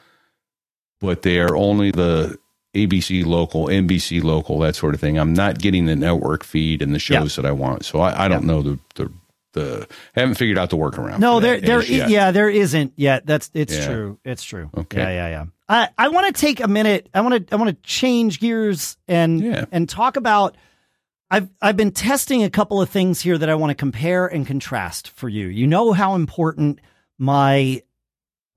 but 1.00 1.22
they 1.24 1.40
are 1.40 1.56
only 1.56 1.92
the 1.92 2.38
ABC 2.76 3.26
local, 3.26 3.68
NBC 3.68 4.24
local, 4.24 4.60
that 4.60 4.76
sort 4.76 4.94
of 4.94 5.00
thing. 5.02 5.18
I'm 5.18 5.34
not 5.34 5.58
getting 5.60 5.86
the 5.86 5.96
network 5.96 6.44
feed 6.44 6.82
and 6.82 6.94
the 6.94 7.00
shows 7.00 7.36
that 7.38 7.46
I 7.46 7.52
want, 7.52 7.86
so 7.86 8.00
I, 8.00 8.26
I 8.26 8.28
don't 8.28 8.46
know 8.46 8.62
the 8.62 8.80
the 8.96 9.12
the. 9.54 9.88
I 10.16 10.20
haven't 10.20 10.36
figured 10.36 10.58
out 10.60 10.70
the 10.70 10.78
workaround. 10.78 11.20
No, 11.20 11.40
there 11.40 11.60
there 11.60 11.82
yet. 11.84 12.10
yeah, 12.10 12.30
there 12.32 12.50
isn't 12.50 12.94
yet. 12.96 13.26
That's 13.26 13.50
it's 13.56 13.74
Yeah. 13.74 13.88
true. 13.88 14.20
It's 14.24 14.44
true. 14.44 14.70
Okay. 14.78 15.00
Yeah, 15.00 15.10
yeah, 15.10 15.30
yeah. 15.30 15.46
I 15.70 15.90
I 15.98 16.08
want 16.10 16.34
to 16.34 16.40
take 16.40 16.60
a 16.60 16.68
minute. 16.68 17.10
I 17.14 17.22
want 17.22 17.48
to 17.48 17.54
I 17.54 17.58
want 17.58 17.70
to 17.70 17.82
change 17.90 18.40
gears 18.40 18.98
and 19.08 19.42
Yeah. 19.42 19.66
and 19.72 19.88
talk 19.88 20.16
about 20.16 20.56
I've 21.30 21.50
I've 21.62 21.76
been 21.78 21.92
testing 21.92 22.44
a 22.44 22.50
couple 22.50 22.82
of 22.82 22.90
things 22.90 23.20
here 23.22 23.38
that 23.38 23.50
I 23.50 23.56
want 23.56 23.72
to 23.72 23.76
compare 23.76 24.28
and 24.28 24.48
contrast 24.48 25.10
for 25.10 25.28
you. 25.28 25.48
You 25.48 25.68
know 25.68 25.92
how 25.92 26.16
important 26.16 26.80
my 27.18 27.82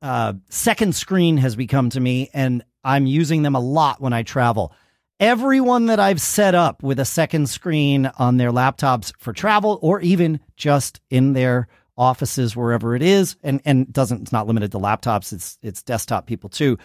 uh, 0.02 0.34
second 0.48 0.94
screen 0.94 1.36
has 1.38 1.56
become 1.56 1.90
to 1.90 2.00
me, 2.00 2.30
and 2.32 2.62
I'm 2.84 3.06
using 3.06 3.42
them 3.42 3.54
a 3.54 3.60
lot 3.60 4.00
when 4.00 4.12
I 4.12 4.22
travel. 4.22 4.72
Everyone 5.18 5.86
that 5.86 6.00
I've 6.00 6.20
set 6.20 6.54
up 6.54 6.82
with 6.82 6.98
a 6.98 7.04
second 7.04 7.48
screen 7.50 8.06
on 8.18 8.38
their 8.38 8.50
laptops 8.52 9.12
for 9.18 9.32
travel, 9.34 9.78
or 9.82 10.00
even 10.00 10.40
just 10.56 11.00
in 11.10 11.34
their 11.34 11.68
offices 11.98 12.56
wherever 12.56 12.94
it 12.94 13.02
is, 13.02 13.36
and 13.42 13.60
and 13.66 13.92
doesn't 13.92 14.22
it's 14.22 14.32
not 14.32 14.46
limited 14.46 14.72
to 14.72 14.78
laptops. 14.78 15.32
It's 15.32 15.58
it's 15.62 15.82
desktop 15.82 16.26
people 16.26 16.48
too. 16.48 16.78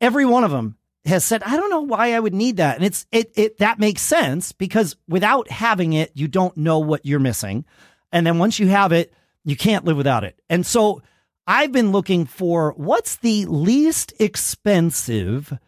Every 0.00 0.24
one 0.24 0.44
of 0.44 0.50
them 0.50 0.76
has 1.04 1.24
said, 1.24 1.42
I 1.42 1.56
don't 1.56 1.70
know 1.70 1.80
why 1.80 2.12
I 2.12 2.20
would 2.20 2.34
need 2.34 2.58
that. 2.58 2.76
And 2.76 2.84
it's 2.84 3.06
it 3.10 3.32
it 3.36 3.58
that 3.58 3.78
makes 3.78 4.02
sense 4.02 4.52
because 4.52 4.96
without 5.08 5.50
having 5.50 5.92
it, 5.92 6.12
you 6.14 6.28
don't 6.28 6.56
know 6.56 6.78
what 6.78 7.06
you're 7.06 7.18
missing. 7.18 7.64
And 8.12 8.26
then 8.26 8.38
once 8.38 8.58
you 8.58 8.68
have 8.68 8.92
it, 8.92 9.12
you 9.44 9.56
can't 9.56 9.84
live 9.84 9.96
without 9.96 10.24
it. 10.24 10.38
And 10.48 10.64
so 10.64 11.02
I've 11.46 11.72
been 11.72 11.92
looking 11.92 12.26
for 12.26 12.74
what's 12.76 13.16
the 13.16 13.46
least 13.46 14.12
expensive 14.20 15.58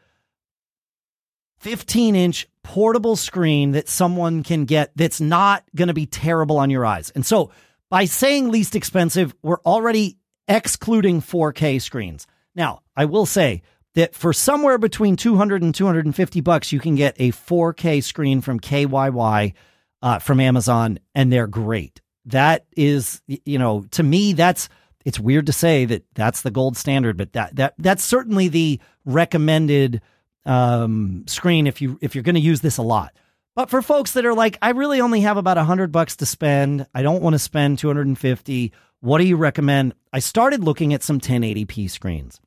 15 1.60 2.16
inch 2.16 2.46
portable 2.62 3.16
screen 3.16 3.72
that 3.72 3.88
someone 3.88 4.42
can 4.42 4.64
get 4.64 4.92
that's 4.96 5.20
not 5.20 5.64
going 5.74 5.88
to 5.88 5.94
be 5.94 6.06
terrible 6.06 6.58
on 6.58 6.70
your 6.70 6.84
eyes. 6.84 7.10
And 7.10 7.24
so 7.24 7.50
by 7.88 8.04
saying 8.04 8.50
least 8.50 8.76
expensive, 8.76 9.34
we're 9.42 9.60
already 9.64 10.18
excluding 10.48 11.20
4K 11.20 11.80
screens. 11.80 12.26
Now, 12.54 12.82
I 12.96 13.06
will 13.06 13.26
say 13.26 13.62
that 13.94 14.14
for 14.14 14.32
somewhere 14.32 14.78
between 14.78 15.16
200 15.16 15.62
and 15.62 15.74
250 15.74 16.40
bucks, 16.40 16.72
you 16.72 16.80
can 16.80 16.94
get 16.94 17.16
a 17.18 17.32
4K 17.32 18.02
screen 18.02 18.40
from 18.40 18.60
KYY 18.60 19.54
uh, 20.02 20.18
from 20.18 20.40
Amazon, 20.40 20.98
and 21.14 21.32
they're 21.32 21.46
great. 21.46 22.00
That 22.26 22.66
is, 22.76 23.22
you 23.26 23.58
know, 23.58 23.84
to 23.92 24.02
me, 24.02 24.32
that's 24.32 24.68
it's 25.04 25.18
weird 25.18 25.46
to 25.46 25.52
say 25.52 25.86
that 25.86 26.04
that's 26.14 26.42
the 26.42 26.50
gold 26.50 26.76
standard, 26.76 27.16
but 27.16 27.32
that 27.32 27.56
that 27.56 27.74
that's 27.78 28.04
certainly 28.04 28.48
the 28.48 28.80
recommended 29.04 30.02
um, 30.44 31.24
screen 31.26 31.66
if 31.66 31.80
you 31.80 31.98
if 32.02 32.14
you're 32.14 32.24
going 32.24 32.34
to 32.34 32.40
use 32.40 32.60
this 32.60 32.76
a 32.76 32.82
lot. 32.82 33.14
But 33.56 33.70
for 33.70 33.82
folks 33.82 34.12
that 34.12 34.24
are 34.24 34.34
like, 34.34 34.58
I 34.62 34.70
really 34.70 35.00
only 35.00 35.22
have 35.22 35.36
about 35.36 35.58
a 35.58 35.64
hundred 35.64 35.90
bucks 35.90 36.16
to 36.16 36.26
spend. 36.26 36.86
I 36.94 37.02
don't 37.02 37.22
want 37.22 37.34
to 37.34 37.38
spend 37.38 37.78
250. 37.78 38.72
What 39.00 39.18
do 39.18 39.24
you 39.24 39.36
recommend? 39.36 39.94
I 40.12 40.18
started 40.20 40.62
looking 40.62 40.94
at 40.94 41.02
some 41.02 41.20
1080p 41.20 41.90
screens. 41.90 42.40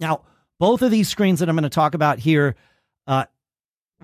Now, 0.00 0.22
both 0.58 0.82
of 0.82 0.90
these 0.90 1.08
screens 1.08 1.40
that 1.40 1.48
I'm 1.48 1.56
going 1.56 1.64
to 1.64 1.68
talk 1.70 1.94
about 1.94 2.18
here 2.18 2.56
uh, 3.06 3.24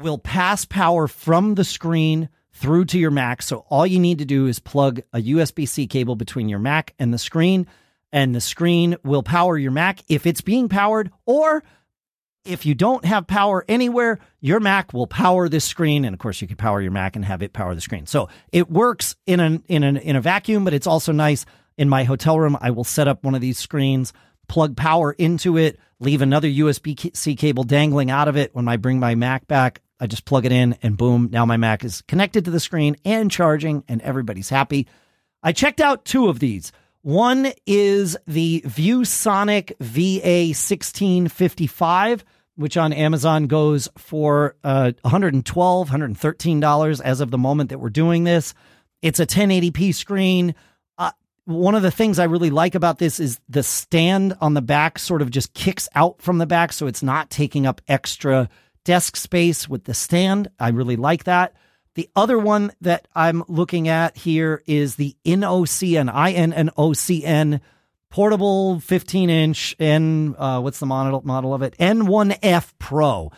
will 0.00 0.18
pass 0.18 0.64
power 0.64 1.08
from 1.08 1.54
the 1.54 1.64
screen 1.64 2.28
through 2.52 2.84
to 2.86 2.98
your 2.98 3.10
Mac. 3.10 3.42
So 3.42 3.64
all 3.68 3.86
you 3.86 3.98
need 3.98 4.18
to 4.18 4.24
do 4.24 4.46
is 4.46 4.58
plug 4.58 5.00
a 5.12 5.18
USB 5.18 5.68
C 5.68 5.86
cable 5.86 6.16
between 6.16 6.48
your 6.48 6.58
Mac 6.58 6.94
and 6.98 7.12
the 7.12 7.18
screen, 7.18 7.66
and 8.12 8.34
the 8.34 8.40
screen 8.40 8.96
will 9.02 9.22
power 9.22 9.56
your 9.56 9.72
Mac 9.72 10.00
if 10.08 10.26
it's 10.26 10.42
being 10.42 10.68
powered, 10.68 11.10
or 11.24 11.64
if 12.44 12.66
you 12.66 12.74
don't 12.74 13.04
have 13.04 13.26
power 13.26 13.64
anywhere, 13.68 14.18
your 14.40 14.60
Mac 14.60 14.92
will 14.92 15.06
power 15.06 15.48
this 15.48 15.64
screen, 15.64 16.04
and 16.04 16.12
of 16.12 16.18
course, 16.18 16.42
you 16.42 16.48
can 16.48 16.56
power 16.56 16.80
your 16.80 16.90
Mac 16.90 17.16
and 17.16 17.24
have 17.24 17.42
it 17.42 17.52
power 17.52 17.74
the 17.74 17.80
screen. 17.80 18.06
So 18.06 18.28
it 18.50 18.70
works 18.70 19.16
in 19.26 19.40
an 19.40 19.62
in 19.68 19.82
an 19.82 19.96
in 19.96 20.16
a 20.16 20.20
vacuum, 20.20 20.64
but 20.64 20.74
it's 20.74 20.86
also 20.86 21.12
nice 21.12 21.46
in 21.78 21.88
my 21.88 22.04
hotel 22.04 22.38
room. 22.38 22.58
I 22.60 22.70
will 22.70 22.84
set 22.84 23.08
up 23.08 23.24
one 23.24 23.34
of 23.34 23.40
these 23.40 23.58
screens, 23.58 24.12
plug 24.48 24.76
power 24.76 25.12
into 25.12 25.56
it, 25.56 25.78
leave 26.00 26.22
another 26.22 26.48
USB 26.48 27.16
C 27.16 27.34
cable 27.34 27.64
dangling 27.64 28.10
out 28.10 28.28
of 28.28 28.36
it. 28.36 28.54
When 28.54 28.68
I 28.68 28.76
bring 28.76 29.00
my 29.00 29.14
Mac 29.14 29.46
back, 29.46 29.80
I 30.00 30.06
just 30.06 30.24
plug 30.24 30.44
it 30.44 30.52
in, 30.52 30.76
and 30.82 30.96
boom, 30.96 31.28
now 31.30 31.46
my 31.46 31.56
Mac 31.56 31.84
is 31.84 32.02
connected 32.02 32.44
to 32.44 32.50
the 32.50 32.60
screen 32.60 32.96
and 33.04 33.30
charging, 33.30 33.84
and 33.86 34.02
everybody's 34.02 34.48
happy. 34.48 34.88
I 35.42 35.52
checked 35.52 35.80
out 35.80 36.04
two 36.04 36.28
of 36.28 36.40
these. 36.40 36.72
One 37.02 37.52
is 37.66 38.16
the 38.26 38.62
ViewSonic 38.66 39.76
VA1655, 39.78 42.22
which 42.54 42.76
on 42.76 42.92
Amazon 42.92 43.48
goes 43.48 43.88
for 43.96 44.56
uh, 44.62 44.92
$112, 45.04 45.42
$113 45.42 47.00
as 47.00 47.20
of 47.20 47.30
the 47.30 47.38
moment 47.38 47.70
that 47.70 47.78
we're 47.78 47.90
doing 47.90 48.24
this. 48.24 48.54
It's 49.02 49.20
a 49.20 49.26
1080p 49.26 49.94
screen. 49.94 50.54
One 51.44 51.74
of 51.74 51.82
the 51.82 51.90
things 51.90 52.18
I 52.18 52.24
really 52.24 52.50
like 52.50 52.74
about 52.74 52.98
this 52.98 53.18
is 53.18 53.40
the 53.48 53.62
stand 53.62 54.36
on 54.40 54.54
the 54.54 54.62
back 54.62 54.98
sort 54.98 55.22
of 55.22 55.30
just 55.30 55.54
kicks 55.54 55.88
out 55.94 56.22
from 56.22 56.38
the 56.38 56.46
back, 56.46 56.72
so 56.72 56.86
it's 56.86 57.02
not 57.02 57.30
taking 57.30 57.66
up 57.66 57.80
extra 57.88 58.48
desk 58.84 59.16
space 59.16 59.68
with 59.68 59.84
the 59.84 59.94
stand. 59.94 60.48
I 60.58 60.68
really 60.68 60.96
like 60.96 61.24
that. 61.24 61.54
The 61.94 62.08
other 62.16 62.38
one 62.38 62.72
that 62.80 63.06
I'm 63.14 63.44
looking 63.48 63.88
at 63.88 64.16
here 64.16 64.62
is 64.66 64.94
the 64.94 65.16
INNOCN, 65.24 66.10
I-N-N-O-C-N 66.12 67.60
portable 68.12 68.78
15 68.78 69.30
inch 69.30 69.74
N, 69.78 70.36
uh, 70.38 70.60
what's 70.60 70.78
the 70.78 70.86
model, 70.86 71.22
model 71.24 71.54
of 71.54 71.62
it? 71.62 71.76
N1F 71.78 72.72
Pro. 72.78 73.32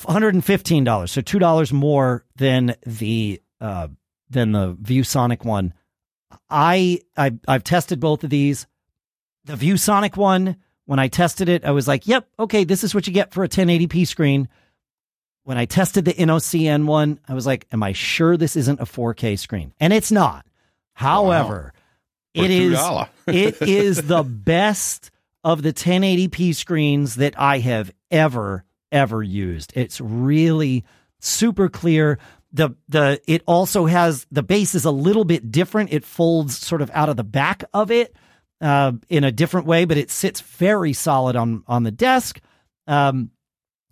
$115. 0.00 1.08
So 1.08 1.20
$2 1.20 1.72
more 1.72 2.24
than 2.36 2.76
the, 2.86 3.40
uh, 3.60 3.88
than 4.28 4.52
the 4.52 4.74
ViewSonic 4.74 5.44
one. 5.44 5.72
I, 6.48 7.00
I, 7.16 7.32
I've 7.46 7.64
tested 7.64 8.00
both 8.00 8.24
of 8.24 8.30
these. 8.30 8.66
The 9.44 9.54
ViewSonic 9.54 10.16
one, 10.16 10.56
when 10.86 10.98
I 10.98 11.08
tested 11.08 11.48
it, 11.48 11.64
I 11.64 11.70
was 11.72 11.88
like, 11.88 12.06
yep, 12.06 12.28
okay, 12.38 12.64
this 12.64 12.84
is 12.84 12.94
what 12.94 13.06
you 13.06 13.12
get 13.12 13.32
for 13.32 13.44
a 13.44 13.48
1080p 13.48 14.06
screen 14.06 14.48
when 15.44 15.58
I 15.58 15.66
tested 15.66 16.06
the 16.06 16.14
INNOCN 16.14 16.86
one, 16.86 17.20
I 17.28 17.34
was 17.34 17.46
like, 17.46 17.66
am 17.70 17.82
I 17.82 17.92
sure 17.92 18.36
this 18.36 18.56
isn't 18.56 18.80
a 18.80 18.84
4K 18.84 19.38
screen? 19.38 19.72
And 19.78 19.92
it's 19.92 20.10
not. 20.10 20.46
However, 20.94 21.72
wow. 22.34 22.42
it 22.44 22.50
is 22.50 22.78
it 23.26 23.62
is 23.62 24.02
the 24.02 24.22
best 24.22 25.10
of 25.44 25.62
the 25.62 25.72
1080p 25.72 26.54
screens 26.54 27.16
that 27.16 27.38
I 27.38 27.58
have 27.58 27.92
ever 28.10 28.64
ever 28.90 29.22
used. 29.22 29.72
It's 29.76 30.00
really 30.00 30.84
super 31.20 31.68
clear. 31.68 32.18
The 32.54 32.70
the 32.88 33.20
it 33.26 33.42
also 33.46 33.86
has 33.86 34.26
the 34.30 34.42
base 34.42 34.74
is 34.74 34.84
a 34.84 34.90
little 34.90 35.24
bit 35.24 35.50
different. 35.50 35.92
It 35.92 36.04
folds 36.04 36.56
sort 36.56 36.82
of 36.82 36.90
out 36.94 37.08
of 37.08 37.16
the 37.16 37.24
back 37.24 37.64
of 37.74 37.90
it 37.90 38.14
uh, 38.60 38.92
in 39.08 39.24
a 39.24 39.32
different 39.32 39.66
way, 39.66 39.84
but 39.84 39.98
it 39.98 40.10
sits 40.10 40.40
very 40.40 40.92
solid 40.92 41.36
on 41.36 41.64
on 41.66 41.82
the 41.82 41.90
desk. 41.90 42.40
Um, 42.86 43.30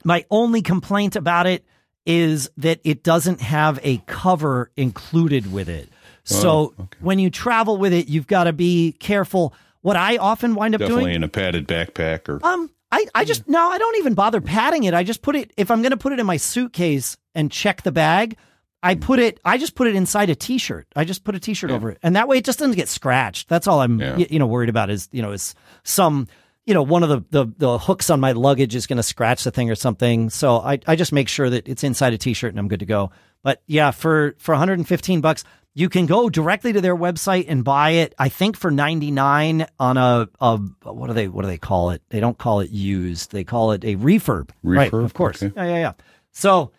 my 0.04 0.24
only 0.30 0.62
complaint 0.62 1.16
about 1.16 1.46
it 1.46 1.64
is 2.06 2.50
that 2.56 2.80
it 2.84 3.02
doesn't 3.02 3.40
have 3.40 3.78
a 3.82 3.98
cover 4.06 4.70
included 4.76 5.52
with 5.52 5.68
it. 5.68 5.88
So 6.24 6.50
oh, 6.50 6.82
okay. 6.84 6.98
when 7.00 7.18
you 7.18 7.30
travel 7.30 7.78
with 7.78 7.92
it, 7.92 8.08
you've 8.08 8.26
got 8.26 8.44
to 8.44 8.52
be 8.52 8.92
careful. 8.92 9.54
What 9.80 9.96
I 9.96 10.18
often 10.18 10.54
wind 10.54 10.74
up 10.74 10.78
Definitely 10.78 11.04
doing 11.04 11.16
in 11.16 11.24
a 11.24 11.28
padded 11.28 11.66
backpack 11.66 12.28
or 12.28 12.44
um 12.46 12.70
I, 12.92 13.06
I 13.14 13.24
just 13.24 13.48
no, 13.48 13.70
I 13.70 13.78
don't 13.78 13.96
even 13.96 14.14
bother 14.14 14.40
padding 14.40 14.84
it. 14.84 14.94
I 14.94 15.02
just 15.02 15.22
put 15.22 15.34
it 15.34 15.52
if 15.56 15.70
I'm 15.70 15.82
gonna 15.82 15.96
put 15.96 16.12
it 16.12 16.20
in 16.20 16.26
my 16.26 16.36
suitcase 16.36 17.16
and 17.34 17.50
check 17.50 17.82
the 17.82 17.90
bag, 17.90 18.36
I 18.82 18.94
put 18.94 19.18
it 19.18 19.40
I 19.44 19.58
just 19.58 19.74
put 19.74 19.86
it 19.86 19.94
inside 19.94 20.30
a 20.30 20.34
t-shirt. 20.34 20.88
I 20.96 21.04
just 21.04 21.24
put 21.24 21.34
a 21.34 21.40
t-shirt 21.40 21.70
yeah. 21.70 21.76
over 21.76 21.90
it. 21.90 21.98
And 22.02 22.16
that 22.16 22.28
way 22.28 22.38
it 22.38 22.44
just 22.44 22.58
doesn't 22.58 22.76
get 22.76 22.88
scratched. 22.88 23.48
That's 23.48 23.66
all 23.66 23.80
I'm 23.80 24.00
yeah. 24.00 24.16
you 24.16 24.38
know 24.38 24.46
worried 24.46 24.68
about 24.68 24.90
is, 24.90 25.08
you 25.12 25.22
know, 25.22 25.32
is 25.32 25.54
some 25.84 26.26
you 26.64 26.74
know, 26.74 26.82
one 26.82 27.02
of 27.02 27.08
the, 27.08 27.24
the, 27.30 27.52
the 27.58 27.78
hooks 27.78 28.08
on 28.10 28.20
my 28.20 28.32
luggage 28.32 28.74
is 28.74 28.86
going 28.86 28.96
to 28.96 29.02
scratch 29.02 29.44
the 29.44 29.50
thing 29.50 29.70
or 29.70 29.74
something. 29.74 30.30
So 30.30 30.58
I, 30.58 30.78
I 30.86 30.96
just 30.96 31.12
make 31.12 31.28
sure 31.28 31.50
that 31.50 31.68
it's 31.68 31.82
inside 31.82 32.12
a 32.12 32.18
t-shirt 32.18 32.52
and 32.52 32.58
I'm 32.58 32.68
good 32.68 32.80
to 32.80 32.86
go. 32.86 33.10
But 33.42 33.62
yeah, 33.66 33.90
for, 33.90 34.36
for 34.38 34.52
115 34.52 35.20
bucks, 35.20 35.42
you 35.74 35.88
can 35.88 36.06
go 36.06 36.28
directly 36.30 36.72
to 36.72 36.80
their 36.80 36.94
website 36.94 37.46
and 37.48 37.64
buy 37.64 37.90
it. 37.90 38.14
I 38.18 38.28
think 38.28 38.56
for 38.56 38.70
99 38.70 39.66
on 39.80 39.96
a, 39.96 40.28
a 40.40 40.56
what 40.84 41.08
do 41.08 41.14
they, 41.14 41.26
what 41.26 41.42
do 41.42 41.48
they 41.48 41.58
call 41.58 41.90
it? 41.90 42.02
They 42.10 42.20
don't 42.20 42.38
call 42.38 42.60
it 42.60 42.70
used. 42.70 43.32
They 43.32 43.42
call 43.42 43.72
it 43.72 43.84
a 43.84 43.96
refurb. 43.96 44.50
refurb? 44.64 44.92
Right. 44.92 44.92
Of 44.92 45.14
course. 45.14 45.42
Okay. 45.42 45.52
Yeah. 45.56 45.64
Yeah. 45.64 45.78
Yeah. 45.78 45.92
So 46.30 46.70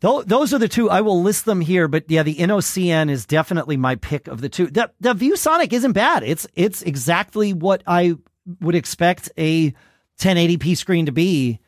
those 0.00 0.54
are 0.54 0.58
the 0.58 0.68
two. 0.68 0.90
I 0.90 1.00
will 1.00 1.22
list 1.22 1.44
them 1.44 1.60
here, 1.60 1.88
but 1.88 2.10
yeah, 2.10 2.22
the 2.22 2.36
NOCN 2.36 3.10
is 3.10 3.26
definitely 3.26 3.76
my 3.76 3.96
pick 3.96 4.28
of 4.28 4.40
the 4.40 4.48
two. 4.48 4.68
The, 4.68 4.90
the 5.00 5.14
ViewSonic 5.14 5.72
isn't 5.72 5.92
bad. 5.92 6.22
It's, 6.22 6.46
it's 6.54 6.82
exactly 6.82 7.52
what 7.52 7.82
I 7.86 8.16
would 8.60 8.74
expect 8.74 9.30
a 9.36 9.74
1080p 10.20 10.76
screen 10.76 11.06
to 11.06 11.12
be. 11.12 11.60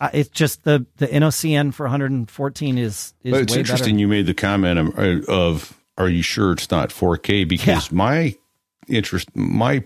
Uh, 0.00 0.10
it's 0.12 0.28
just 0.28 0.62
the 0.62 0.86
the 0.98 1.08
INNOCN 1.08 1.74
for 1.74 1.84
114 1.84 2.78
is 2.78 3.14
is. 3.24 3.32
But 3.32 3.42
it's 3.42 3.56
interesting 3.56 3.94
better. 3.94 4.00
you 4.00 4.08
made 4.08 4.26
the 4.26 4.34
comment 4.34 4.78
of, 4.78 5.28
of, 5.28 5.80
"Are 5.96 6.08
you 6.08 6.22
sure 6.22 6.52
it's 6.52 6.70
not 6.70 6.90
4K?" 6.90 7.48
Because 7.48 7.90
yeah. 7.90 7.96
my 7.96 8.36
interest, 8.86 9.34
my 9.34 9.82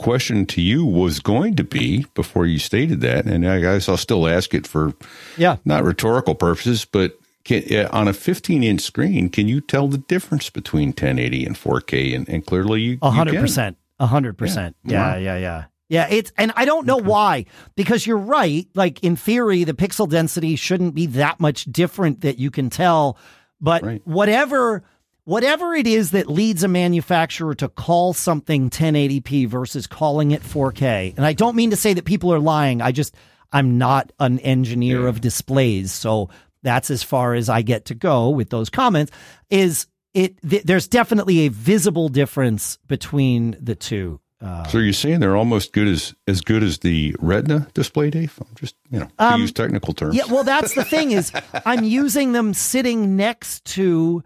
question 0.00 0.46
to 0.46 0.62
you 0.62 0.86
was 0.86 1.20
going 1.20 1.56
to 1.56 1.64
be 1.64 2.06
before 2.14 2.46
you 2.46 2.58
stated 2.58 3.02
that, 3.02 3.26
and 3.26 3.46
I 3.46 3.60
guess 3.60 3.90
I'll 3.90 3.98
still 3.98 4.26
ask 4.26 4.54
it 4.54 4.66
for 4.66 4.94
yeah, 5.36 5.56
not 5.66 5.84
rhetorical 5.84 6.34
purposes, 6.34 6.86
but 6.86 7.18
can, 7.44 7.62
uh, 7.74 7.88
on 7.92 8.08
a 8.08 8.12
15 8.12 8.62
inch 8.62 8.80
screen, 8.80 9.28
can 9.28 9.48
you 9.48 9.60
tell 9.60 9.88
the 9.88 9.98
difference 9.98 10.50
between 10.50 10.88
1080 10.88 11.46
and 11.46 11.56
4K? 11.56 12.14
And, 12.14 12.28
and 12.28 12.46
clearly, 12.46 12.80
you 12.82 12.98
hundred 13.02 13.40
percent, 13.40 13.76
hundred 14.00 14.38
percent. 14.38 14.76
Yeah, 14.84 15.16
yeah, 15.16 15.36
yeah. 15.36 15.64
Yeah, 15.88 16.06
it's 16.08 16.32
and 16.38 16.52
I 16.56 16.64
don't 16.64 16.86
know 16.86 16.96
why 16.96 17.44
because 17.74 18.06
you're 18.06 18.16
right. 18.16 18.66
Like 18.74 19.04
in 19.04 19.14
theory, 19.14 19.64
the 19.64 19.74
pixel 19.74 20.08
density 20.08 20.56
shouldn't 20.56 20.94
be 20.94 21.04
that 21.08 21.38
much 21.38 21.66
different 21.66 22.22
that 22.22 22.38
you 22.38 22.50
can 22.50 22.70
tell. 22.70 23.18
But 23.60 23.82
right. 23.82 24.02
whatever 24.06 24.84
whatever 25.24 25.74
it 25.74 25.86
is 25.86 26.12
that 26.12 26.28
leads 26.28 26.64
a 26.64 26.68
manufacturer 26.68 27.54
to 27.56 27.68
call 27.68 28.14
something 28.14 28.70
1080p 28.70 29.46
versus 29.46 29.86
calling 29.86 30.30
it 30.30 30.42
4K. 30.42 31.14
And 31.16 31.26
I 31.26 31.34
don't 31.34 31.54
mean 31.54 31.70
to 31.70 31.76
say 31.76 31.92
that 31.92 32.06
people 32.06 32.32
are 32.32 32.40
lying. 32.40 32.80
I 32.80 32.92
just 32.92 33.14
I'm 33.52 33.76
not 33.76 34.12
an 34.18 34.38
engineer 34.38 35.02
yeah. 35.02 35.08
of 35.08 35.20
displays, 35.20 35.92
so 35.92 36.30
that's 36.62 36.90
as 36.90 37.02
far 37.02 37.34
as 37.34 37.48
I 37.48 37.62
get 37.62 37.86
to 37.86 37.94
go 37.94 38.30
with 38.30 38.50
those 38.50 38.70
comments 38.70 39.12
is 39.50 39.86
it 40.14 40.40
th- 40.48 40.64
there's 40.64 40.88
definitely 40.88 41.40
a 41.40 41.48
visible 41.48 42.08
difference 42.08 42.78
between 42.86 43.56
the 43.60 43.74
two 43.74 44.20
uh, 44.42 44.66
so 44.66 44.78
you're 44.78 44.92
saying 44.92 45.20
they're 45.20 45.36
almost 45.36 45.72
good 45.72 45.86
as 45.86 46.14
as 46.26 46.40
good 46.40 46.64
as 46.64 46.78
the 46.78 47.14
Retina 47.20 47.68
display, 47.74 48.10
Dave? 48.10 48.36
I'm 48.40 48.54
just 48.56 48.74
you 48.90 48.98
know 48.98 49.06
to 49.06 49.24
um, 49.24 49.40
use 49.40 49.52
technical 49.52 49.94
terms. 49.94 50.16
Yeah, 50.16 50.24
well, 50.28 50.42
that's 50.42 50.74
the 50.74 50.84
thing 50.84 51.12
is 51.12 51.30
I'm 51.64 51.84
using 51.84 52.32
them 52.32 52.52
sitting 52.52 53.14
next 53.14 53.64
to 53.66 54.24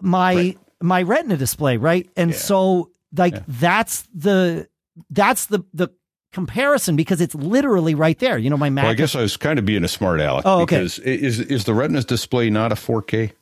my 0.00 0.34
right. 0.34 0.58
my 0.80 1.02
Retina 1.02 1.36
display, 1.36 1.76
right? 1.76 2.08
And 2.16 2.30
yeah. 2.30 2.36
so 2.38 2.92
like 3.14 3.34
yeah. 3.34 3.42
that's 3.46 4.08
the 4.14 4.68
that's 5.10 5.46
the 5.46 5.64
the 5.74 5.88
comparison 6.32 6.96
because 6.96 7.20
it's 7.20 7.34
literally 7.34 7.94
right 7.94 8.18
there. 8.18 8.38
You 8.38 8.50
know, 8.50 8.56
my 8.56 8.70
Mac. 8.70 8.84
Well, 8.84 8.92
I 8.92 8.96
guess 8.96 9.14
I 9.14 9.22
was 9.22 9.36
kind 9.36 9.58
of 9.58 9.64
being 9.64 9.84
a 9.84 9.88
smart 9.88 10.20
aleck. 10.20 10.44
Oh, 10.46 10.62
okay. 10.62 10.76
Because 10.76 10.98
is 11.00 11.40
is 11.40 11.64
the 11.64 11.74
Retina 11.74 12.02
display 12.02 12.50
not 12.50 12.72
a 12.72 12.74
4K? 12.74 13.32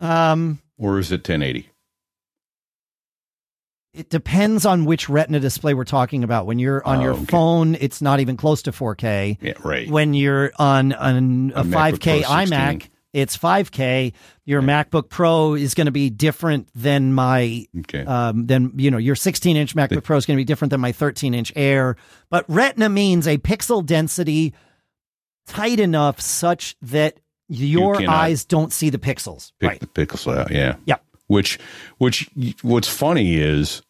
Um, 0.00 0.60
or 0.78 0.98
is 0.98 1.12
it 1.12 1.18
1080? 1.18 1.68
it 3.94 4.08
depends 4.08 4.64
on 4.64 4.84
which 4.86 5.08
retina 5.08 5.38
display 5.38 5.74
we're 5.74 5.84
talking 5.84 6.24
about. 6.24 6.46
When 6.46 6.58
you're 6.58 6.86
on 6.86 6.98
oh, 6.98 7.02
your 7.02 7.12
okay. 7.12 7.24
phone, 7.26 7.74
it's 7.74 8.00
not 8.00 8.20
even 8.20 8.36
close 8.36 8.62
to 8.62 8.72
4K. 8.72 9.38
Yeah, 9.40 9.52
right. 9.62 9.88
When 9.88 10.14
you're 10.14 10.50
on, 10.58 10.92
on 10.94 11.52
a, 11.54 11.60
a 11.60 11.64
5K 11.64 12.22
iMac, 12.22 12.88
it's 13.12 13.36
5K. 13.36 14.12
Your. 14.44 14.62
MacBook 14.62 15.08
Pro 15.08 15.54
is 15.54 15.74
going 15.74 15.86
to 15.86 15.92
be 15.92 16.10
different 16.10 16.68
than 16.74 17.12
my, 17.12 17.66
okay. 17.80 18.04
um, 18.04 18.46
than, 18.46 18.72
you 18.76 18.90
know, 18.90 18.98
your 18.98 19.14
16 19.14 19.56
inch 19.56 19.76
MacBook 19.76 20.02
Pro 20.02 20.16
is 20.16 20.26
going 20.26 20.36
to 20.36 20.40
be 20.40 20.44
different 20.44 20.70
than 20.70 20.80
my 20.80 20.92
13 20.92 21.34
inch 21.34 21.52
Air. 21.54 21.96
But 22.30 22.44
Retina 22.48 22.88
means 22.88 23.28
a 23.28 23.38
pixel 23.38 23.84
density 23.84 24.54
tight 25.46 25.80
enough 25.80 26.20
such 26.20 26.76
that 26.82 27.18
your 27.48 27.96
cannot 27.96 28.14
eyes 28.14 28.44
don't 28.44 28.72
see 28.72 28.88
the 28.90 28.98
pixels. 28.98 29.52
pick 29.60 29.70
right. 29.70 29.80
the 29.80 29.86
pixels 29.86 30.34
out. 30.34 30.50
Yeah. 30.50 30.76
Yeah. 30.86 30.96
Which, 31.26 31.58
which, 31.98 32.28
what's 32.62 32.88
funny 32.88 33.36
is 33.36 33.82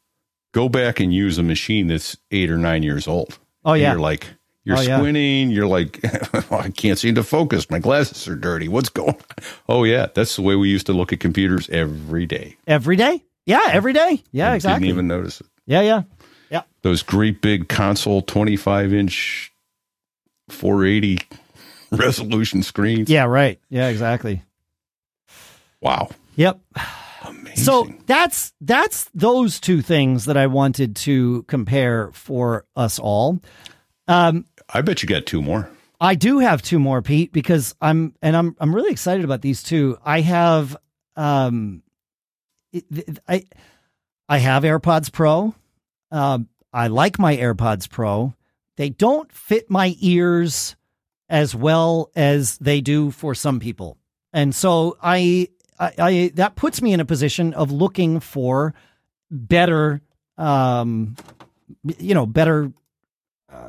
go 0.52 0.68
back 0.68 1.00
and 1.00 1.12
use 1.14 1.38
a 1.38 1.42
machine 1.42 1.86
that's 1.86 2.16
eight 2.30 2.50
or 2.50 2.58
nine 2.58 2.82
years 2.82 3.06
old. 3.06 3.38
Oh, 3.64 3.72
And 3.72 3.82
yeah. 3.82 3.92
You're 3.92 4.00
like, 4.00 4.26
you're 4.64 4.76
Oh, 4.78 4.80
yeah. 4.80 4.98
squinting. 4.98 5.50
You're 5.50 5.66
like, 5.66 6.00
I 6.52 6.70
can't 6.70 6.98
seem 6.98 7.14
to 7.16 7.22
focus. 7.22 7.68
My 7.70 7.78
glasses 7.78 8.26
are 8.28 8.36
dirty. 8.36 8.68
What's 8.68 8.88
going 8.88 9.10
on? 9.10 9.16
Oh, 9.68 9.84
yeah. 9.84 10.06
That's 10.14 10.36
the 10.36 10.42
way 10.42 10.54
we 10.56 10.68
used 10.68 10.86
to 10.86 10.92
look 10.92 11.12
at 11.12 11.20
computers 11.20 11.68
every 11.70 12.26
day. 12.26 12.56
Every 12.66 12.96
day? 12.96 13.24
Yeah, 13.46 13.62
every 13.72 13.92
day. 13.92 14.22
Yeah, 14.32 14.48
And 14.48 14.54
exactly. 14.56 14.86
Didn't 14.86 14.94
even 14.94 15.08
notice 15.08 15.40
it. 15.40 15.46
yeah, 15.66 15.80
yeah. 15.80 16.02
Yeah. 16.50 16.62
Those 16.82 17.02
great 17.02 17.40
big 17.40 17.68
console, 17.68 18.20
25 18.22 18.92
inch, 18.92 19.52
480 20.50 21.18
resolution 21.92 22.62
screens. 22.62 23.08
Yeah, 23.08 23.24
right. 23.24 23.58
Yeah, 23.70 23.88
exactly. 23.88 24.42
Wow. 25.80 26.10
Yep. 26.36 26.60
Amazing. 27.24 27.56
So 27.64 27.88
that's 28.06 28.52
that's 28.60 29.08
those 29.14 29.60
two 29.60 29.80
things 29.82 30.24
that 30.26 30.36
I 30.36 30.46
wanted 30.46 30.96
to 30.96 31.44
compare 31.44 32.10
for 32.12 32.64
us 32.76 32.98
all. 32.98 33.40
Um, 34.08 34.44
I 34.72 34.80
bet 34.80 35.02
you 35.02 35.08
got 35.08 35.26
two 35.26 35.42
more. 35.42 35.70
I 36.00 36.14
do 36.14 36.38
have 36.40 36.62
two 36.62 36.78
more, 36.78 37.00
Pete, 37.00 37.32
because 37.32 37.74
I'm 37.80 38.14
and 38.22 38.36
I'm 38.36 38.56
I'm 38.58 38.74
really 38.74 38.90
excited 38.90 39.24
about 39.24 39.42
these 39.42 39.62
two. 39.62 39.98
I 40.04 40.20
have 40.20 40.76
um, 41.14 41.82
I 43.28 43.44
I 44.28 44.38
have 44.38 44.64
AirPods 44.64 45.12
Pro. 45.12 45.54
Um, 46.10 46.48
I 46.72 46.88
like 46.88 47.18
my 47.18 47.36
AirPods 47.36 47.88
Pro. 47.88 48.34
They 48.76 48.88
don't 48.88 49.30
fit 49.30 49.70
my 49.70 49.94
ears 50.00 50.74
as 51.28 51.54
well 51.54 52.10
as 52.16 52.58
they 52.58 52.80
do 52.80 53.10
for 53.10 53.34
some 53.34 53.60
people, 53.60 53.96
and 54.32 54.54
so 54.54 54.96
I 55.00 55.48
I, 55.78 55.92
I 55.98 56.32
that 56.34 56.56
puts 56.56 56.82
me 56.82 56.92
in 56.92 57.00
a 57.00 57.04
position 57.04 57.54
of 57.54 57.70
looking 57.70 58.18
for 58.18 58.74
better 59.30 60.00
um 60.36 61.14
you 61.98 62.14
know 62.14 62.26
better 62.26 62.72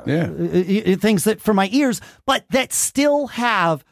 Yeah. 0.06 0.24
uh, 0.24 0.96
things 0.96 1.24
that 1.24 1.40
for 1.40 1.54
my 1.54 1.68
ears, 1.72 2.00
but 2.26 2.44
that 2.50 2.72
still 2.72 3.26
have 3.28 3.84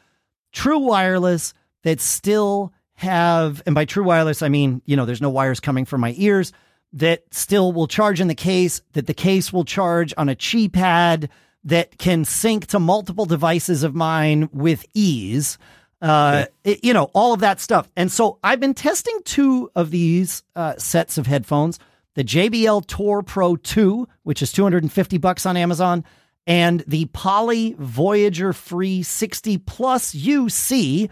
true 0.51 0.79
wireless, 0.79 1.53
that 1.83 1.99
still 1.99 2.71
have, 2.95 3.63
and 3.65 3.73
by 3.73 3.85
true 3.85 4.03
wireless, 4.03 4.41
I 4.41 4.49
mean, 4.49 4.81
you 4.85 4.95
know, 4.95 5.05
there's 5.05 5.21
no 5.21 5.29
wires 5.31 5.59
coming 5.59 5.85
from 5.85 6.01
my 6.01 6.13
ears, 6.17 6.51
that 6.93 7.23
still 7.31 7.73
will 7.73 7.87
charge 7.87 8.21
in 8.21 8.27
the 8.27 8.35
case, 8.35 8.81
that 8.93 9.07
the 9.07 9.13
case 9.15 9.51
will 9.51 9.65
charge 9.65 10.13
on 10.15 10.29
a 10.29 10.35
Qi 10.35 10.71
pad 10.71 11.29
that 11.63 11.97
can 11.97 12.23
sync 12.25 12.67
to 12.67 12.79
multiple 12.79 13.25
devices 13.25 13.81
of 13.83 13.95
mine 13.95 14.49
with 14.53 14.85
ease. 14.93 15.57
Uh, 16.01 16.45
it- 16.63 16.83
you 16.83 16.93
know, 16.93 17.05
all 17.13 17.33
of 17.33 17.39
that 17.39 17.59
stuff. 17.59 17.89
And 17.95 18.11
so 18.11 18.37
I've 18.43 18.59
been 18.59 18.73
testing 18.75 19.17
two 19.25 19.71
of 19.73 19.89
these 19.89 20.43
uh, 20.55 20.75
sets 20.77 21.17
of 21.17 21.25
headphones 21.25 21.79
the 22.15 22.23
JBL 22.23 22.85
Tour 22.87 23.23
Pro 23.23 23.55
2, 23.55 24.07
which 24.23 24.41
is 24.41 24.51
250 24.51 25.17
bucks 25.17 25.45
on 25.45 25.57
Amazon, 25.57 26.03
and 26.45 26.83
the 26.87 27.05
Poly 27.05 27.75
Voyager 27.79 28.53
Free 28.53 29.03
60 29.03 29.57
Plus 29.59 30.13
UC, 30.13 31.09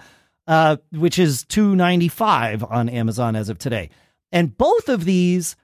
uh, 0.48 0.78
which 0.92 1.18
is 1.18 1.46
295 1.46 2.64
on 2.64 2.90
Amazon 2.90 3.36
as 3.36 3.50
of 3.50 3.58
today. 3.58 3.90
And 4.32 4.58
both 4.58 4.90
of 4.90 5.06
these 5.06 5.56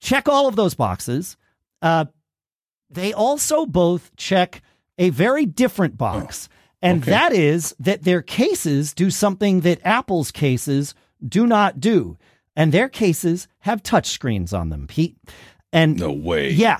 check 0.00 0.28
all 0.28 0.48
of 0.48 0.56
those 0.56 0.74
boxes. 0.74 1.36
Uh, 1.80 2.06
they 2.90 3.12
also 3.12 3.66
both 3.66 4.14
check 4.16 4.62
a 4.98 5.10
very 5.10 5.46
different 5.46 5.96
box. 5.96 6.48
And 6.82 7.02
okay. 7.02 7.12
that 7.12 7.32
is 7.32 7.74
that 7.78 8.02
their 8.02 8.22
cases 8.22 8.92
do 8.92 9.10
something 9.10 9.60
that 9.60 9.80
Apple's 9.84 10.30
cases 10.30 10.94
do 11.26 11.46
not 11.46 11.80
do. 11.80 12.18
And 12.56 12.72
their 12.72 12.88
cases 12.88 13.48
have 13.60 13.82
touchscreens 13.82 14.52
on 14.58 14.68
them, 14.70 14.86
Pete. 14.86 15.16
And 15.72 15.98
No 15.98 16.12
way. 16.12 16.50
yeah. 16.50 16.78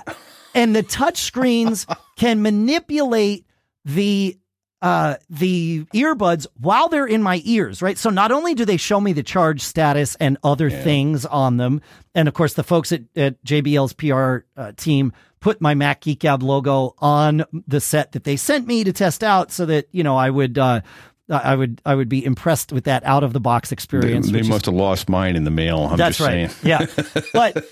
And 0.54 0.76
the 0.76 0.82
touch 0.82 1.18
screens 1.18 1.86
can 2.18 2.42
manipulate 2.42 3.46
the 3.84 4.38
uh 4.82 5.14
the 5.30 5.84
earbuds 5.94 6.46
while 6.58 6.88
they're 6.88 7.06
in 7.06 7.22
my 7.22 7.40
ears, 7.44 7.80
right? 7.82 7.96
So 7.96 8.10
not 8.10 8.32
only 8.32 8.54
do 8.54 8.64
they 8.64 8.76
show 8.76 9.00
me 9.00 9.12
the 9.12 9.22
charge 9.22 9.60
status 9.62 10.14
and 10.16 10.36
other 10.44 10.68
things 10.70 11.24
on 11.24 11.56
them, 11.56 11.80
and 12.14 12.26
of 12.28 12.34
course 12.34 12.54
the 12.54 12.64
folks 12.64 12.90
at, 12.92 13.02
at 13.16 13.42
JBL's 13.44 13.92
PR 13.94 14.44
uh, 14.60 14.72
team 14.76 15.12
put 15.40 15.60
my 15.60 15.74
Mac 15.74 16.00
Geek 16.02 16.18
Gab 16.20 16.42
logo 16.42 16.94
on 16.98 17.44
the 17.66 17.80
set 17.80 18.12
that 18.12 18.24
they 18.24 18.36
sent 18.36 18.66
me 18.66 18.84
to 18.84 18.92
test 18.92 19.24
out 19.24 19.50
so 19.52 19.66
that, 19.66 19.86
you 19.92 20.02
know, 20.04 20.16
I 20.16 20.28
would 20.30 20.58
uh 20.58 20.80
I 21.38 21.54
would 21.54 21.80
I 21.84 21.94
would 21.94 22.08
be 22.08 22.24
impressed 22.24 22.72
with 22.72 22.84
that 22.84 23.04
out 23.04 23.24
of 23.24 23.32
the 23.32 23.40
box 23.40 23.72
experience. 23.72 24.30
they 24.30 24.40
is 24.40 24.48
must 24.48 24.66
have 24.66 24.74
lost 24.74 25.08
mine 25.08 25.36
in 25.36 25.44
the 25.44 25.50
mail. 25.50 25.88
I'm 25.90 25.96
that's 25.96 26.18
just 26.18 26.28
right. 26.28 26.50
saying. 26.50 26.86
yeah, 27.08 27.22
but 27.32 27.64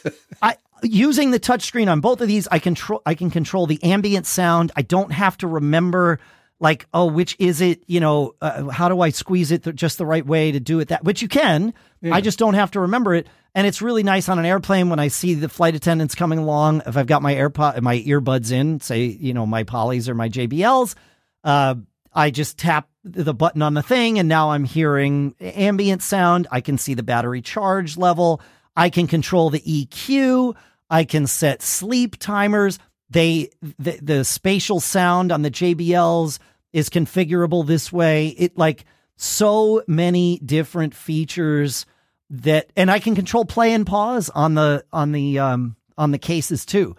I 0.42 0.56
using 0.82 1.30
the 1.30 1.40
touchscreen 1.40 1.90
on 1.90 2.00
both 2.00 2.20
of 2.20 2.28
these, 2.28 2.48
I 2.48 2.58
control. 2.58 3.02
I 3.04 3.14
can 3.14 3.30
control 3.30 3.66
the 3.66 3.82
ambient 3.82 4.26
sound. 4.26 4.72
I 4.76 4.82
don't 4.82 5.12
have 5.12 5.36
to 5.38 5.46
remember 5.46 6.20
like, 6.58 6.86
oh, 6.92 7.06
which 7.06 7.36
is 7.38 7.60
it? 7.60 7.82
You 7.86 8.00
know, 8.00 8.34
uh, 8.40 8.68
how 8.68 8.88
do 8.88 9.00
I 9.00 9.10
squeeze 9.10 9.50
it 9.50 9.64
th- 9.64 9.76
just 9.76 9.98
the 9.98 10.06
right 10.06 10.24
way 10.24 10.52
to 10.52 10.60
do 10.60 10.80
it? 10.80 10.88
That 10.88 11.04
which 11.04 11.22
you 11.22 11.28
can. 11.28 11.74
I 12.10 12.20
just 12.20 12.38
don't 12.38 12.54
have 12.54 12.70
to 12.72 12.80
remember 12.80 13.14
it. 13.14 13.26
And 13.54 13.66
it's 13.66 13.82
really 13.82 14.02
nice 14.02 14.28
on 14.28 14.38
an 14.38 14.44
airplane 14.44 14.90
when 14.90 14.98
I 15.00 15.08
see 15.08 15.34
the 15.34 15.48
flight 15.48 15.74
attendants 15.74 16.14
coming 16.14 16.38
along. 16.38 16.82
If 16.86 16.96
I've 16.96 17.06
got 17.06 17.20
my 17.20 17.34
AirPod, 17.34 17.80
my 17.82 17.98
earbuds 17.98 18.52
in, 18.52 18.80
say, 18.80 19.04
you 19.04 19.34
know, 19.34 19.44
my 19.44 19.64
Polys 19.64 20.08
or 20.08 20.14
my 20.14 20.28
JBLs, 20.28 20.94
uh, 21.42 21.74
I 22.12 22.30
just 22.30 22.58
tap 22.58 22.88
the 23.04 23.34
button 23.34 23.62
on 23.62 23.74
the 23.74 23.82
thing 23.82 24.18
and 24.18 24.28
now 24.28 24.50
I'm 24.50 24.64
hearing 24.64 25.34
ambient 25.40 26.02
sound. 26.02 26.48
I 26.50 26.60
can 26.60 26.76
see 26.78 26.94
the 26.94 27.02
battery 27.02 27.40
charge 27.40 27.96
level. 27.96 28.40
I 28.76 28.90
can 28.90 29.06
control 29.06 29.50
the 29.50 29.60
EQ. 29.60 30.54
I 30.88 31.04
can 31.04 31.26
set 31.26 31.62
sleep 31.62 32.16
timers. 32.18 32.78
They 33.10 33.50
the, 33.62 33.98
the 34.02 34.24
spatial 34.24 34.80
sound 34.80 35.32
on 35.32 35.42
the 35.42 35.50
JBLs 35.50 36.38
is 36.72 36.88
configurable 36.88 37.66
this 37.66 37.92
way. 37.92 38.28
It 38.28 38.58
like 38.58 38.84
so 39.16 39.82
many 39.86 40.38
different 40.38 40.94
features 40.94 41.86
that 42.30 42.70
and 42.76 42.90
I 42.90 42.98
can 42.98 43.14
control 43.14 43.44
play 43.44 43.72
and 43.72 43.86
pause 43.86 44.30
on 44.30 44.54
the 44.54 44.84
on 44.92 45.12
the 45.12 45.38
um 45.38 45.76
on 45.98 46.10
the 46.10 46.18
cases 46.18 46.64
too 46.64 46.96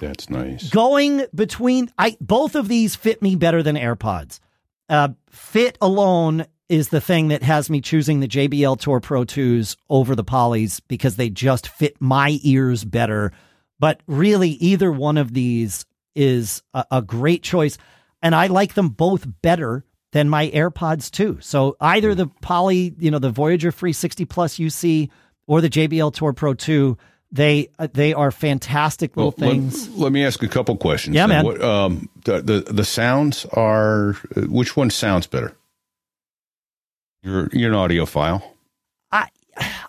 That's 0.00 0.30
nice. 0.30 0.70
going 0.70 1.26
between 1.34 1.90
I 1.98 2.16
both 2.20 2.54
of 2.54 2.68
these 2.68 2.96
fit 2.96 3.22
me 3.22 3.36
better 3.36 3.62
than 3.62 3.76
AirPods. 3.76 4.40
Uh, 4.88 5.10
fit 5.30 5.78
alone 5.80 6.46
is 6.68 6.88
the 6.88 7.00
thing 7.00 7.28
that 7.28 7.42
has 7.42 7.68
me 7.68 7.80
choosing 7.80 8.20
the 8.20 8.28
JBL 8.28 8.80
Tour 8.80 9.00
Pro 9.00 9.24
2s 9.24 9.76
over 9.90 10.14
the 10.14 10.24
Polys 10.24 10.80
because 10.88 11.16
they 11.16 11.28
just 11.28 11.68
fit 11.68 11.96
my 12.00 12.38
ears 12.42 12.84
better. 12.84 13.32
But 13.78 14.00
really, 14.06 14.50
either 14.50 14.90
one 14.90 15.18
of 15.18 15.34
these 15.34 15.84
is 16.14 16.62
a, 16.72 16.84
a 16.90 17.02
great 17.02 17.42
choice, 17.42 17.76
and 18.22 18.34
I 18.34 18.46
like 18.46 18.74
them 18.74 18.88
both 18.88 19.26
better 19.42 19.84
than 20.12 20.28
my 20.28 20.48
AirPods 20.50 21.10
too. 21.10 21.38
So 21.40 21.76
either 21.80 22.14
the 22.14 22.28
Poly, 22.40 22.94
you 22.98 23.10
know, 23.10 23.18
the 23.18 23.30
Voyager 23.30 23.70
360 23.70 24.24
Plus 24.24 24.56
UC 24.56 25.10
or 25.46 25.60
the 25.60 25.68
JBL 25.68 26.14
Tour 26.14 26.32
Pro 26.32 26.54
2, 26.54 26.96
they 27.34 27.68
uh, 27.80 27.88
they 27.92 28.14
are 28.14 28.30
fantastic 28.30 29.16
little 29.16 29.34
Well, 29.36 29.50
things. 29.50 29.88
Let, 29.90 30.12
me 30.12 30.24
ask 30.24 30.42
a 30.42 30.48
couple 30.48 30.76
questions. 30.76 31.16
Yeah, 31.16 31.26
then. 31.26 31.36
man. 31.36 31.44
What, 31.44 31.62
um, 31.62 32.08
the, 32.24 32.40
the 32.40 32.60
the 32.72 32.84
sounds 32.84 33.44
are 33.46 34.10
uh, 34.36 34.42
which 34.42 34.76
one 34.76 34.88
sounds 34.88 35.26
better? 35.26 35.54
You're 37.22 37.48
you're 37.52 37.72
an 37.72 37.76
audiophile. 37.76 38.42
I 39.10 39.28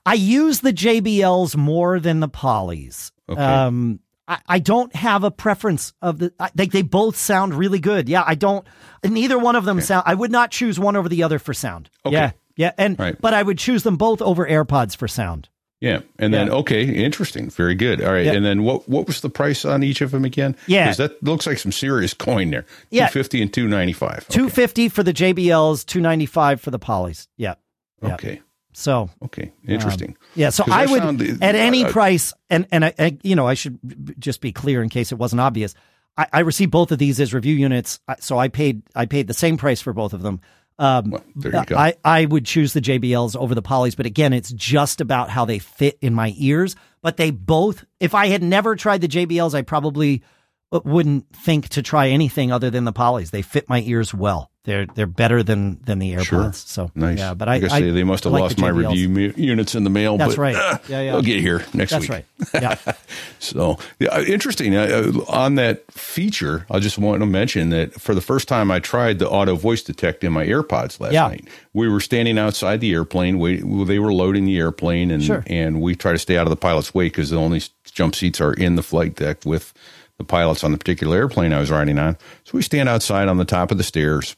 I 0.05 0.15
use 0.15 0.61
the 0.61 0.73
JBLs 0.73 1.55
more 1.55 1.99
than 1.99 2.19
the 2.19 2.29
Polys. 2.29 3.11
Okay. 3.29 3.41
Um, 3.41 3.99
I, 4.27 4.39
I 4.47 4.59
don't 4.59 4.95
have 4.95 5.23
a 5.23 5.29
preference 5.29 5.93
of 6.01 6.17
the. 6.17 6.33
I 6.39 6.49
think 6.49 6.71
they 6.71 6.81
both 6.81 7.15
sound 7.15 7.53
really 7.53 7.79
good. 7.79 8.09
Yeah, 8.09 8.23
I 8.25 8.33
don't. 8.33 8.65
Neither 9.03 9.37
one 9.37 9.55
of 9.55 9.65
them 9.65 9.81
sound. 9.81 10.03
I 10.07 10.15
would 10.15 10.31
not 10.31 10.49
choose 10.49 10.79
one 10.79 10.95
over 10.95 11.07
the 11.07 11.21
other 11.21 11.37
for 11.37 11.53
sound. 11.53 11.91
Okay. 12.03 12.15
Yeah, 12.15 12.31
yeah, 12.57 12.71
and 12.77 12.97
Right. 12.97 13.21
but 13.21 13.35
I 13.35 13.43
would 13.43 13.59
choose 13.59 13.83
them 13.83 13.97
both 13.97 14.21
over 14.21 14.47
AirPods 14.47 14.95
for 14.95 15.07
sound. 15.07 15.49
Yeah, 15.81 15.99
and 16.17 16.33
then 16.33 16.49
okay, 16.49 16.83
interesting, 16.85 17.49
very 17.49 17.75
good. 17.75 18.01
All 18.01 18.13
right, 18.13 18.25
Yeah. 18.25 18.33
and 18.33 18.45
then 18.45 18.63
what 18.63 18.87
what 18.87 19.07
was 19.07 19.21
the 19.21 19.29
price 19.29 19.65
on 19.65 19.83
each 19.83 20.01
of 20.01 20.11
them 20.11 20.23
again? 20.25 20.55
Yeah. 20.67 20.85
'Cause 20.87 20.97
that 20.97 21.21
looks 21.21 21.45
like 21.45 21.57
some 21.59 21.71
serious 21.73 22.13
coin 22.13 22.49
there. 22.51 22.65
Yeah. 22.89 23.07
two 23.07 23.11
fifty 23.13 23.41
and 23.41 23.53
two 23.53 23.67
ninety 23.67 23.93
five. 23.93 24.25
Two 24.29 24.49
fifty 24.49 24.87
for 24.89 25.03
the 25.03 25.13
JBLs, 25.13 25.85
two 25.85 25.99
ninety 26.01 26.25
five 26.25 26.61
for 26.61 26.71
the 26.71 26.79
Polys. 26.79 27.27
Yeah. 27.37 27.55
yeah. 28.01 28.13
Okay, 28.13 28.41
So 28.73 29.09
okay, 29.25 29.51
interesting. 29.67 30.15
Yeah, 30.33 30.49
so 30.49 30.63
I 30.71 30.83
I 30.83 30.85
would 30.87 31.01
found 31.01 31.19
the- 31.19 31.37
at 31.45 31.55
any 31.55 31.83
uh, 31.83 31.89
price, 31.91 32.33
and 32.49 32.65
and 32.71 32.85
I, 32.85 32.93
I, 32.97 33.17
you 33.21 33.35
know, 33.35 33.45
I 33.47 33.53
should 33.53 33.77
just 34.17 34.39
be 34.41 34.51
clear 34.53 34.81
in 34.81 34.89
case 34.89 35.11
it 35.11 35.17
wasn't 35.17 35.41
obvious. 35.41 35.75
I, 36.17 36.27
I 36.31 36.39
received 36.39 36.71
both 36.71 36.93
of 36.93 36.97
these 36.99 37.19
as 37.19 37.33
review 37.33 37.53
units, 37.55 37.99
so 38.21 38.37
I 38.39 38.47
paid 38.47 38.81
I 38.95 39.05
paid 39.05 39.27
the 39.27 39.33
same 39.33 39.57
price 39.57 39.81
for 39.81 39.91
both 39.93 40.13
of 40.13 40.21
them. 40.21 40.39
Um, 40.77 41.11
Well, 41.11 41.23
there 41.35 41.55
you 41.55 41.65
go. 41.65 41.75
I 41.77 41.95
I 42.03 42.25
would 42.25 42.45
choose 42.45 42.73
the 42.73 42.81
JBLs 42.81 43.35
over 43.35 43.55
the 43.55 43.61
Polys, 43.61 43.95
but 43.95 44.05
again, 44.05 44.33
it's 44.33 44.51
just 44.51 44.99
about 45.01 45.29
how 45.29 45.45
they 45.45 45.59
fit 45.59 45.97
in 46.01 46.13
my 46.13 46.33
ears. 46.37 46.75
But 47.01 47.17
they 47.17 47.31
both, 47.31 47.85
if 47.99 48.13
I 48.15 48.27
had 48.27 48.43
never 48.43 48.75
tried 48.75 49.01
the 49.01 49.07
JBLs, 49.07 49.53
I 49.53 49.61
probably 49.61 50.23
uh, 50.71 50.81
wouldn't 50.83 51.33
think 51.35 51.69
to 51.69 51.81
try 51.81 52.09
anything 52.09 52.51
other 52.51 52.69
than 52.69 52.83
the 52.83 52.93
Polys. 52.93 53.31
They 53.31 53.41
fit 53.41 53.69
my 53.69 53.81
ears 53.81 54.13
well. 54.13 54.51
They're 54.65 54.85
they're 54.87 55.05
better 55.07 55.41
than 55.43 55.79
than 55.85 55.99
the 55.99 56.13
AirPods. 56.13 56.23
Sure. 56.25 56.51
So 56.53 56.91
Nice. 56.95 57.17
yeah, 57.19 57.33
but 57.33 57.47
I, 57.47 57.53
I, 57.55 57.59
guess 57.59 57.71
I 57.71 57.81
they, 57.81 57.91
they 57.91 58.03
must 58.03 58.23
have 58.25 58.33
like 58.33 58.41
lost 58.41 58.59
my 58.59 58.67
review 58.67 59.07
mu- 59.09 59.33
units 59.37 59.75
in 59.75 59.83
the 59.83 59.89
mail. 59.89 60.17
That's 60.17 60.35
but, 60.35 60.41
right. 60.41 60.55
uh, 60.55 60.77
Yeah, 60.89 61.01
yeah. 61.01 61.11
They'll 61.13 61.21
get 61.21 61.39
here 61.39 61.63
next 61.73 61.91
That's 61.91 62.09
week. 62.09 62.25
That's 62.51 62.53
right. 62.53 62.75
Yeah. 62.87 62.93
So 63.39 63.77
yeah, 63.99 64.09
uh, 64.09 64.21
interesting. 64.23 64.75
Uh, 64.75 65.11
uh, 65.15 65.31
on 65.31 65.55
that 65.55 65.89
feature, 65.91 66.65
I 66.69 66.79
just 66.79 66.97
want 66.97 67.21
to 67.21 67.25
mention 67.25 67.69
that 67.69 67.93
for 67.99 68.13
the 68.15 68.21
first 68.21 68.47
time, 68.47 68.71
I 68.71 68.79
tried 68.79 69.19
the 69.19 69.29
auto 69.29 69.55
voice 69.55 69.81
detect 69.83 70.23
in 70.23 70.33
my 70.33 70.45
AirPods 70.45 70.99
last 70.99 71.13
Yeah. 71.13 71.27
night. 71.27 71.47
We 71.73 71.87
were 71.89 71.99
standing 71.99 72.37
outside 72.37 72.81
the 72.81 72.93
airplane. 72.93 73.39
We, 73.39 73.57
they 73.85 73.99
were 73.99 74.13
loading 74.13 74.45
the 74.45 74.57
airplane, 74.57 75.11
and 75.11 75.23
Sure. 75.23 75.43
and 75.47 75.81
we 75.81 75.95
try 75.95 76.11
to 76.11 76.19
stay 76.19 76.37
out 76.37 76.45
of 76.47 76.49
the 76.49 76.55
pilot's 76.57 76.93
way 76.93 77.05
because 77.05 77.29
the 77.29 77.37
only 77.37 77.61
jump 77.85 78.15
seats 78.15 78.41
are 78.41 78.53
in 78.53 78.75
the 78.75 78.83
flight 78.83 79.15
deck 79.15 79.45
with 79.45 79.73
the 80.17 80.23
pilots 80.23 80.63
on 80.63 80.71
the 80.71 80.77
particular 80.77 81.17
airplane 81.17 81.51
I 81.53 81.59
was 81.59 81.69
riding 81.69 81.99
on. 81.99 82.15
So 82.45 82.51
we 82.53 82.61
stand 82.61 82.87
outside 82.87 83.27
on 83.27 83.37
the 83.37 83.43
top 83.45 83.69
of 83.71 83.77
the 83.77 83.83
stairs, 83.83 84.35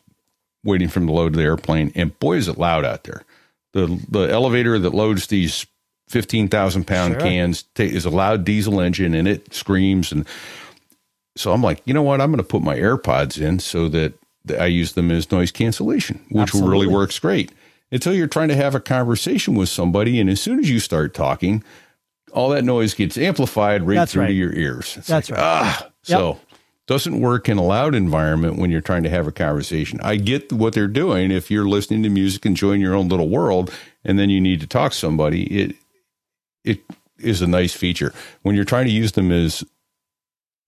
waiting 0.68 0.88
for 0.90 1.00
them 1.00 1.08
to 1.08 1.14
load 1.14 1.34
the 1.34 1.42
airplane, 1.42 1.92
and 1.96 2.18
boy, 2.20 2.36
is 2.38 2.48
it 2.48 2.60
loud 2.60 2.86
out 2.86 3.06
there. 3.06 3.24
The 3.74 4.00
the 4.10 4.30
elevator 4.32 4.78
that 4.78 4.94
loads 4.94 5.28
these 5.28 5.66
fifteen 6.08 6.48
thousand 6.48 6.86
pound 6.86 7.14
Sure. 7.14 7.22
cans 7.22 7.64
ta- 7.76 7.84
is 7.84 8.06
a 8.06 8.10
loud 8.12 8.44
diesel 8.44 8.80
engine, 8.80 9.14
and 9.16 9.28
it 9.28 9.54
screams. 9.54 10.12
And 10.12 10.26
so 11.36 11.52
I'm 11.54 11.62
like, 11.64 11.82
you 11.86 11.94
know 11.94 12.04
what? 12.04 12.22
I'm 12.22 12.30
going 12.32 12.38
to 12.38 12.44
put 12.48 12.62
my 12.62 12.76
AirPods 12.78 13.42
in 13.42 13.60
so 13.60 13.88
that 13.90 14.14
I 14.60 14.66
use 14.68 14.94
them 14.94 15.12
as 15.12 15.32
noise 15.32 15.52
cancellation, 15.52 16.24
which 16.30 16.54
really 16.54 16.88
works 16.88 17.20
great. 17.20 17.52
Until 17.92 18.14
you're 18.14 18.28
trying 18.28 18.50
to 18.50 18.56
have 18.56 18.76
a 18.76 18.80
conversation 18.80 19.56
with 19.56 19.70
somebody, 19.70 20.20
and 20.20 20.30
as 20.30 20.42
soon 20.42 20.60
as 20.60 20.70
you 20.70 20.80
start 20.80 21.14
talking, 21.14 21.64
all 22.34 22.50
that 22.50 22.64
noise 22.66 22.94
gets 22.94 23.18
amplified 23.18 23.84
right 23.84 23.96
That's 23.96 24.12
through 24.14 24.24
right. 24.24 24.28
to 24.28 24.34
your 24.34 24.54
ears. 24.54 24.96
It's 24.98 25.08
That's 25.08 25.30
like, 25.30 25.40
right. 25.40 25.46
Ah, 25.46 25.90
so 26.04 26.40
doesn't 26.88 27.20
work 27.20 27.50
in 27.50 27.58
a 27.58 27.64
loud 27.64 27.94
environment 27.94 28.58
when 28.58 28.72
you're 28.72 28.82
trying 28.82 29.04
to 29.04 29.10
have 29.10 29.28
a 29.28 29.32
conversation. 29.32 30.00
I 30.02 30.16
get 30.16 30.52
what 30.52 30.74
they're 30.74 30.88
doing 30.88 31.32
if 31.32 31.52
you're 31.52 31.68
listening 31.68 32.02
to 32.04 32.10
music, 32.10 32.46
and 32.46 32.54
enjoying 32.54 32.82
your 32.82 32.96
own 32.96 33.10
little 33.10 33.30
world, 33.30 33.72
and 34.04 34.18
then 34.18 34.30
you 34.30 34.42
need 34.42 34.62
to 34.62 34.68
talk 34.68 34.94
to 34.94 34.98
somebody. 34.98 35.44
It 35.44 35.76
it 36.64 36.80
is 37.20 37.42
a 37.42 37.48
nice 37.48 37.74
feature 37.74 38.14
when 38.42 38.56
you're 38.56 38.66
trying 38.66 38.86
to 38.86 38.92
use 38.92 39.12
them 39.14 39.32
as 39.32 39.64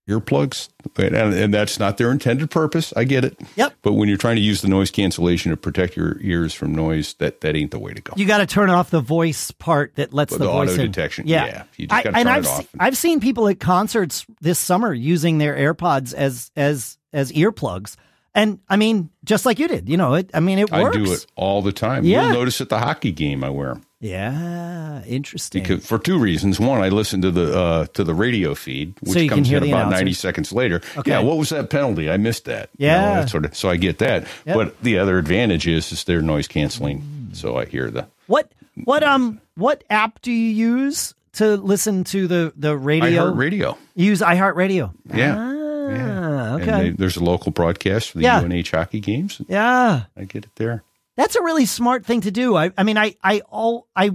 earplugs, 0.10 0.70
and, 0.98 1.16
and 1.16 1.54
that's 1.54 1.80
not 1.80 1.98
their 1.98 2.12
intended 2.12 2.50
purpose. 2.50 2.92
I 2.98 3.04
get 3.04 3.24
it. 3.24 3.40
Yep. 3.56 3.76
But 3.84 3.94
when 3.94 4.10
you're 4.10 4.18
trying 4.18 4.36
to 4.38 4.42
use 4.42 4.62
the 4.62 4.68
noise 4.68 4.90
cancellation 4.92 5.52
to 5.52 5.58
protect 5.58 5.96
your 5.96 6.18
ears 6.22 6.54
from 6.54 6.74
noise, 6.74 7.14
that 7.20 7.42
that 7.42 7.56
ain't 7.56 7.72
the 7.72 7.80
way 7.80 7.94
to 7.94 8.02
go. 8.02 8.14
You 8.18 8.26
got 8.26 8.40
to 8.40 8.46
turn 8.46 8.70
off 8.70 8.90
the 8.90 9.00
voice 9.02 9.52
part 9.52 9.96
that 9.96 10.14
lets 10.14 10.34
The 10.34 10.40
the, 10.40 10.46
voice 10.46 10.72
auto 10.72 10.82
in. 10.82 10.92
detection. 10.92 11.28
Yeah, 11.28 11.46
Yeah, 11.46 11.64
you 11.78 11.88
just 11.88 12.06
and 12.06 12.16
turn 12.16 12.28
I've 12.28 12.44
it 12.44 12.48
se- 12.48 12.54
off. 12.54 12.68
I've 12.80 12.98
seen 12.98 13.20
people 13.20 13.48
at 13.48 13.60
concerts 13.60 14.26
this 14.42 14.60
summer 14.60 14.94
using 14.94 15.38
their 15.38 15.56
AirPods 15.56 16.14
as 16.14 16.52
as 16.56 16.98
as 17.14 17.32
earplugs, 17.32 17.96
and 18.36 18.60
I 18.70 18.76
mean, 18.78 19.10
just 19.24 19.46
like 19.46 19.60
you 19.60 19.68
did, 19.68 19.90
you 19.90 19.98
know, 19.98 20.14
it. 20.16 20.30
I 20.34 20.40
mean, 20.40 20.60
it 20.60 20.72
works. 20.72 20.96
I 20.96 21.00
do 21.00 21.12
it 21.14 21.26
all 21.36 21.62
the 21.62 21.72
time. 21.72 22.04
Yeah. 22.06 22.26
You'll 22.26 22.34
notice 22.40 22.62
at 22.62 22.70
the 22.70 22.80
hockey 22.80 23.12
game 23.12 23.44
I 23.44 23.50
wear 23.50 23.70
them. 23.74 23.86
Yeah, 24.02 25.04
interesting. 25.04 25.62
Because, 25.62 25.86
for 25.86 26.00
two 26.00 26.18
reasons. 26.20 26.58
One, 26.60 26.82
I 26.82 26.88
listen 26.90 27.22
to 27.22 27.32
the 27.32 27.58
uh, 27.60 27.86
to 27.96 28.04
the 28.06 28.14
radio 28.14 28.56
feed, 28.56 28.94
which 29.02 29.14
So 29.14 29.28
comes 29.28 29.52
in 29.52 29.64
about 29.64 29.90
ninety 29.92 30.14
seconds 30.14 30.54
later. 30.54 30.82
Okay. 30.98 31.12
Yeah, 31.12 31.20
what 31.20 31.38
was 31.38 31.50
that 31.50 31.70
penalty? 31.70 32.10
I 32.10 32.16
missed 32.18 32.46
that. 32.46 32.70
You 32.78 32.88
Yeah. 32.88 33.22
know, 33.22 33.26
sort 33.26 33.44
of. 33.46 33.56
So 33.56 33.70
I 33.70 33.76
get 33.76 33.98
that. 34.00 34.26
Yep. 34.46 34.56
But 34.56 34.82
the 34.82 35.00
other 35.00 35.18
advantage 35.18 35.68
is 35.68 35.92
is 35.92 36.04
they're 36.06 36.22
noise 36.22 36.48
canceling, 36.48 37.30
so 37.34 37.58
I 37.58 37.66
hear 37.66 37.92
the. 37.92 38.08
what 38.28 38.52
what 38.86 39.04
um 39.04 39.42
what 39.56 39.84
app 39.90 40.22
do 40.22 40.32
you 40.32 40.50
use 40.50 41.14
to 41.34 41.58
listen 41.58 42.06
to 42.06 42.28
the 42.28 42.54
the 42.56 42.70
I 42.70 42.74
radio? 42.76 43.26
heard 43.28 43.38
radio. 43.38 43.78
You 43.96 44.06
use 44.06 44.22
iHeartRadio. 44.22 44.94
Yeah. 45.14 45.36
Ah, 45.38 45.59
Yeah. 45.92 46.56
okay. 46.56 46.70
And 46.72 46.82
they, 46.82 46.90
there's 46.92 47.18
a 47.18 47.24
local 47.24 47.52
broadcast 47.52 48.12
for 48.12 48.18
the 48.20 48.24
Yeah. 48.24 48.40
UNH 48.42 48.70
hockey 48.72 49.00
games. 49.00 49.42
yeah. 49.48 50.04
I 50.18 50.24
get 50.26 50.46
it 50.46 50.52
there. 50.56 50.84
That's 51.16 51.36
a 51.36 51.42
really 51.42 51.66
smart 51.66 52.06
thing 52.06 52.22
to 52.22 52.32
do. 52.32 52.56
I, 52.56 52.72
I 52.78 52.84
mean, 52.84 52.98
I, 52.98 53.16
I, 53.24 53.42
all, 53.50 53.88
I, 53.96 54.12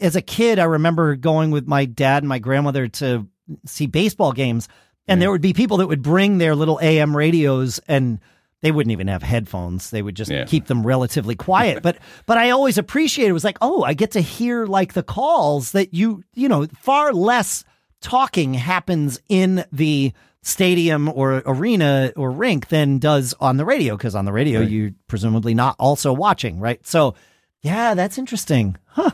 as 0.00 0.14
a 0.16 0.22
kid, 0.22 0.58
I 0.58 0.64
remember 0.64 1.16
going 1.16 1.50
with 1.50 1.66
my 1.66 1.84
dad 1.86 2.22
and 2.22 2.28
my 2.28 2.38
grandmother 2.38 2.86
to 2.88 3.26
see 3.66 3.86
baseball 3.86 4.32
games, 4.32 4.68
and 5.08 5.20
there 5.20 5.30
would 5.32 5.40
be 5.42 5.52
people 5.52 5.78
that 5.78 5.88
would 5.88 6.02
bring 6.02 6.38
their 6.38 6.54
little 6.54 6.78
AM 6.80 7.16
radios, 7.16 7.80
and 7.88 8.20
they 8.62 8.70
wouldn't 8.70 8.92
even 8.92 9.08
have 9.08 9.24
headphones. 9.24 9.90
They 9.90 10.02
would 10.02 10.14
just 10.14 10.30
Yeah. 10.30 10.44
keep 10.44 10.66
them 10.66 10.86
relatively 10.86 11.34
quiet. 11.34 11.82
but, 11.82 11.98
but 12.26 12.38
I 12.38 12.50
always 12.50 12.78
appreciated. 12.78 13.30
It 13.30 13.32
was 13.32 13.42
like, 13.42 13.58
oh, 13.60 13.82
I 13.82 13.94
get 13.94 14.12
to 14.12 14.20
hear 14.20 14.66
like 14.66 14.92
the 14.92 15.02
calls 15.02 15.72
that 15.72 15.94
you, 15.94 16.22
you 16.34 16.48
know, 16.48 16.66
far 16.80 17.12
less 17.12 17.64
talking 18.00 18.54
happens 18.54 19.20
in 19.28 19.64
the 19.72 20.12
stadium 20.42 21.08
or 21.08 21.42
arena 21.44 22.12
or 22.16 22.30
rink 22.30 22.68
than 22.68 22.98
does 22.98 23.34
on 23.40 23.58
the 23.58 23.64
radio 23.64 23.96
because 23.96 24.14
on 24.14 24.24
the 24.24 24.32
radio 24.32 24.60
Right. 24.60 24.70
you're 24.70 24.90
presumably 25.06 25.52
not 25.54 25.76
also 25.78 26.12
watching 26.14 26.60
right 26.60 26.84
so 26.86 27.14
yeah 27.60 27.92
that's 27.92 28.16
interesting 28.16 28.76
huh, 28.86 29.10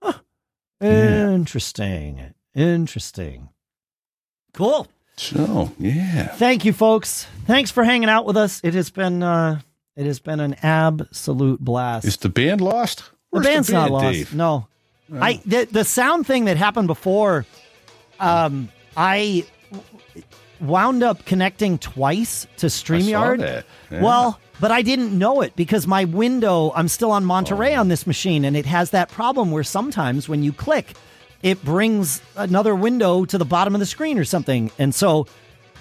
huh. 0.00 0.12
Yeah. 0.80 1.30
interesting 1.32 2.34
interesting 2.54 3.48
cool 4.52 4.86
So 5.16 5.72
yeah, 5.78 6.28
thank 6.28 6.64
you 6.64 6.72
folks 6.72 7.26
thanks 7.46 7.72
for 7.72 7.82
hanging 7.82 8.08
out 8.08 8.24
with 8.24 8.36
us 8.36 8.60
it 8.62 8.74
has 8.74 8.90
been 8.90 9.24
uh 9.24 9.60
it 9.96 10.06
has 10.06 10.20
been 10.20 10.38
an 10.38 10.54
absolute 10.62 11.60
blast 11.60 12.06
is 12.06 12.16
the 12.18 12.28
band 12.28 12.60
lost? 12.60 13.02
the 13.32 13.40
band's 13.40 13.70
not 13.70 13.84
band, 13.90 13.92
lost. 13.92 14.04
Dave? 14.12 14.34
No, 14.34 14.68
I 15.12 15.40
the 15.44 15.64
the 15.70 15.84
sound 15.84 16.26
thing 16.28 16.44
that 16.44 16.56
happened 16.56 16.86
before. 16.86 17.44
Um, 18.20 18.68
I 18.96 19.44
wound 20.60 21.02
up 21.02 21.24
connecting 21.24 21.78
twice 21.78 22.46
to 22.58 22.66
StreamYard. 22.66 23.64
Yeah. 23.90 24.02
Well, 24.02 24.38
but 24.60 24.70
I 24.70 24.82
didn't 24.82 25.16
know 25.18 25.40
it 25.40 25.56
because 25.56 25.86
my 25.86 26.04
window. 26.04 26.72
I'm 26.74 26.88
still 26.88 27.10
on 27.10 27.24
Monterey 27.24 27.76
Oh. 27.76 27.80
on 27.80 27.88
this 27.88 28.06
machine, 28.06 28.44
and 28.44 28.56
it 28.56 28.66
has 28.66 28.90
that 28.90 29.10
problem 29.10 29.50
where 29.50 29.64
sometimes 29.64 30.28
when 30.28 30.42
you 30.42 30.52
click, 30.52 30.94
it 31.42 31.64
brings 31.64 32.22
another 32.36 32.74
window 32.74 33.24
to 33.24 33.36
the 33.36 33.44
bottom 33.44 33.74
of 33.74 33.80
the 33.80 33.86
screen 33.86 34.18
or 34.18 34.24
something, 34.24 34.70
and 34.78 34.94
so. 34.94 35.26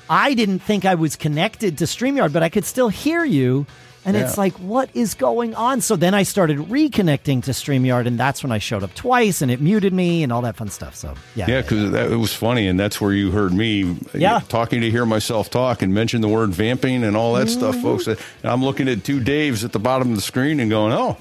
I 0.10 0.34
didn't 0.34 0.60
think 0.60 0.84
I 0.84 0.96
was 0.96 1.16
connected 1.16 1.78
to 1.78 1.86
StreamYard, 1.86 2.34
but 2.34 2.44
I 2.44 2.50
could 2.50 2.66
still 2.66 2.90
hear 2.90 3.24
you. 3.24 3.66
And 4.06 4.18
it's 4.18 4.38
like, 4.38 4.54
what 4.56 4.90
is 4.94 5.14
going 5.14 5.56
on? 5.56 5.80
So 5.82 5.96
then 5.96 6.14
I 6.14 6.24
started 6.24 6.58
reconnecting 6.58 7.42
to 7.44 7.52
StreamYard, 7.52 8.06
and 8.06 8.20
that's 8.20 8.44
when 8.44 8.52
I 8.52 8.58
showed 8.58 8.84
up 8.84 8.94
twice 8.96 9.42
and 9.42 9.50
it 9.50 9.62
muted 9.62 9.94
me 9.94 10.24
and 10.24 10.32
all 10.34 10.42
that 10.42 10.58
fun 10.58 10.70
stuff. 10.70 10.96
So, 10.96 11.14
yeah. 11.36 11.46
Yeah, 11.48 11.62
because 11.62 11.92
that 11.92 12.12
it 12.12 12.18
was 12.18 12.34
funny, 12.34 12.68
and 12.68 12.78
that's 12.80 13.00
where 13.00 13.14
you 13.14 13.32
heard 13.32 13.54
me 13.54 13.96
Yeah. 14.14 14.42
talking 14.50 14.82
to 14.82 14.92
hear 14.92 15.06
myself 15.06 15.50
talk 15.50 15.82
and 15.82 15.94
mention 15.94 16.20
the 16.22 16.28
word 16.28 16.50
vamping 16.50 17.04
and 17.04 17.16
all 17.16 17.34
that 17.36 17.48
stuff, 17.50 17.76
Mm-hmm. 17.76 17.82
folks. 17.84 18.08
And 18.08 18.18
I'm 18.44 18.64
looking 18.64 18.88
at 18.90 19.04
two 19.06 19.20
Daves 19.22 19.64
at 19.64 19.72
the 19.72 19.80
bottom 19.80 20.10
of 20.10 20.16
the 20.16 20.22
screen 20.22 20.60
and 20.60 20.70
going, 20.70 20.92
"Oh, 20.94 21.18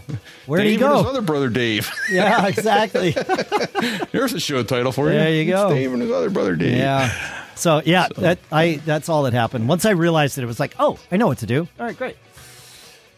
Where'd 0.46 0.64
Dave 0.64 0.72
he 0.72 0.76
go?" 0.78 0.88
And 0.90 0.98
his 0.98 1.06
other 1.06 1.22
brother 1.22 1.48
Dave. 1.48 1.90
Yeah, 2.10 2.46
exactly. 2.46 3.10
There's 4.12 4.32
a 4.32 4.40
show 4.40 4.62
title 4.62 4.92
for 4.92 5.06
you. 5.10 5.18
There 5.18 5.30
you 5.32 5.42
It's 5.42 5.50
go. 5.50 5.70
Dave 5.70 5.92
and 5.92 6.02
his 6.02 6.10
other 6.10 6.30
brother 6.30 6.56
Dave. 6.56 6.76
yeah. 6.78 7.38
So, 7.54 7.82
yeah, 7.84 8.08
that 8.18 8.38
I 8.50 8.80
that's 8.84 9.08
all 9.08 9.22
that 9.24 9.34
happened. 9.34 9.68
Once 9.68 9.84
I 9.84 9.90
realized 9.90 10.38
it, 10.38 10.42
it 10.42 10.46
was 10.46 10.58
like, 10.58 10.74
oh, 10.78 10.98
I 11.10 11.16
know 11.16 11.26
what 11.26 11.38
to 11.38 11.46
do. 11.46 11.68
All 11.78 11.86
right, 11.86 11.96
great. 11.96 12.16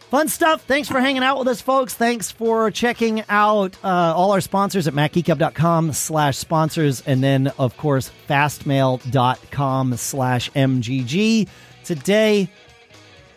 Fun 0.09 0.27
stuff. 0.27 0.63
Thanks 0.63 0.87
for 0.87 0.99
hanging 0.99 1.23
out 1.23 1.39
with 1.39 1.47
us, 1.47 1.61
folks. 1.61 1.93
Thanks 1.93 2.31
for 2.31 2.69
checking 2.71 3.23
out 3.27 3.75
uh, 3.83 4.13
all 4.15 4.31
our 4.31 4.41
sponsors 4.41 4.87
at 4.87 4.93
macgeekgab.com 4.93 5.93
slash 5.93 6.37
sponsors. 6.37 7.01
And 7.01 7.23
then, 7.23 7.51
of 7.57 7.75
course, 7.75 8.11
fastmail.com 8.29 9.97
slash 9.97 10.51
MGG. 10.51 11.47
Today, 11.83 12.49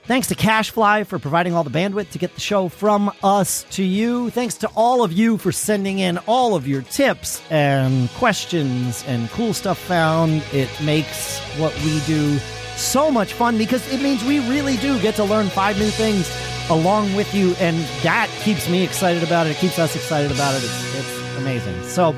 Thanks 0.08 0.28
to 0.28 0.34
CacheFly 0.34 1.06
for 1.06 1.18
providing 1.18 1.54
all 1.54 1.64
the 1.64 1.70
bandwidth 1.70 2.12
to 2.12 2.18
get 2.18 2.32
the 2.34 2.40
show 2.40 2.70
from 2.70 3.12
us 3.22 3.64
to 3.72 3.84
you. 3.84 4.30
Thanks 4.30 4.54
to 4.58 4.70
all 4.74 5.04
of 5.04 5.12
you 5.12 5.36
for 5.36 5.52
sending 5.52 5.98
in 5.98 6.16
all 6.26 6.54
of 6.54 6.66
your 6.66 6.80
tips 6.80 7.42
and 7.50 8.08
questions 8.12 9.04
and 9.06 9.28
cool 9.28 9.52
stuff 9.52 9.78
found. 9.78 10.42
It 10.50 10.70
makes 10.80 11.40
what 11.58 11.74
we 11.84 12.00
do 12.06 12.38
so 12.78 13.10
much 13.10 13.32
fun 13.32 13.58
because 13.58 13.86
it 13.92 14.00
means 14.00 14.24
we 14.24 14.38
really 14.48 14.76
do 14.76 15.00
get 15.00 15.14
to 15.16 15.24
learn 15.24 15.48
five 15.48 15.78
new 15.78 15.90
things 15.90 16.30
along 16.70 17.14
with 17.14 17.34
you, 17.34 17.54
and 17.58 17.76
that 18.02 18.28
keeps 18.42 18.68
me 18.68 18.84
excited 18.84 19.22
about 19.22 19.46
it. 19.46 19.50
It 19.50 19.56
keeps 19.56 19.78
us 19.78 19.96
excited 19.96 20.30
about 20.30 20.54
it. 20.54 20.64
It's, 20.64 20.94
it's 20.94 21.36
amazing. 21.38 21.82
So, 21.84 22.14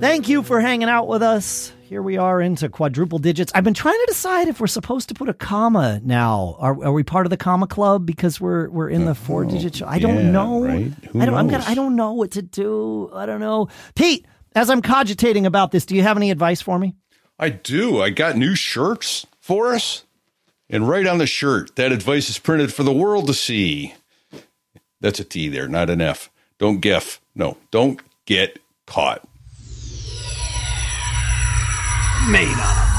Thank 0.00 0.28
you 0.28 0.42
for 0.42 0.60
hanging 0.60 0.90
out 0.90 1.08
with 1.08 1.22
us. 1.22 1.72
Here 1.80 2.02
we 2.02 2.18
are 2.18 2.38
into 2.38 2.68
quadruple 2.68 3.18
digits. 3.18 3.50
I've 3.54 3.64
been 3.64 3.72
trying 3.72 3.98
to 3.98 4.06
decide 4.06 4.46
if 4.46 4.60
we're 4.60 4.66
supposed 4.66 5.08
to 5.08 5.14
put 5.14 5.30
a 5.30 5.34
comma 5.34 6.00
now. 6.04 6.56
Are, 6.58 6.84
are 6.84 6.92
we 6.92 7.02
part 7.02 7.24
of 7.24 7.30
the 7.30 7.38
comma 7.38 7.66
club 7.66 8.04
because 8.04 8.38
we're 8.38 8.68
we're 8.68 8.90
in 8.90 9.06
the 9.06 9.12
uh, 9.12 9.14
four 9.14 9.46
oh, 9.46 9.48
digit 9.48 9.76
show? 9.76 9.86
I 9.86 9.98
don't 9.98 10.16
yeah, 10.16 10.30
know. 10.30 10.64
right? 10.64 10.92
Who 11.12 11.20
I 11.20 11.24
don't. 11.24 11.34
I'm 11.34 11.48
gonna. 11.48 11.64
I 11.66 11.74
don't 11.74 11.96
know 11.96 12.12
what 12.12 12.32
to 12.32 12.42
do. 12.42 13.10
I 13.14 13.24
don't 13.24 13.40
know. 13.40 13.68
Pete, 13.94 14.26
as 14.54 14.68
I'm 14.68 14.82
cogitating 14.82 15.46
about 15.46 15.70
this, 15.70 15.86
do 15.86 15.96
you 15.96 16.02
have 16.02 16.18
any 16.18 16.30
advice 16.30 16.60
for 16.60 16.78
me? 16.78 16.94
I 17.38 17.48
do. 17.48 18.02
I 18.02 18.10
got 18.10 18.36
new 18.36 18.54
shirts 18.54 19.26
for 19.46 19.72
us. 19.72 20.02
And 20.68 20.88
right 20.88 21.06
on 21.06 21.18
the 21.18 21.26
shirt, 21.28 21.76
that 21.76 21.92
advice 21.92 22.28
is 22.28 22.40
printed 22.40 22.74
for 22.74 22.82
the 22.82 22.92
world 22.92 23.28
to 23.28 23.34
see. 23.34 23.94
That's 25.00 25.20
a 25.20 25.24
T 25.24 25.48
there, 25.48 25.68
not 25.68 25.88
an 25.88 26.00
F. 26.00 26.30
Don't 26.58 26.80
geff. 26.80 27.20
No, 27.36 27.56
don't 27.70 28.00
get 28.24 28.58
caught. 28.86 29.22
Made 32.28 32.58
on 32.58 32.95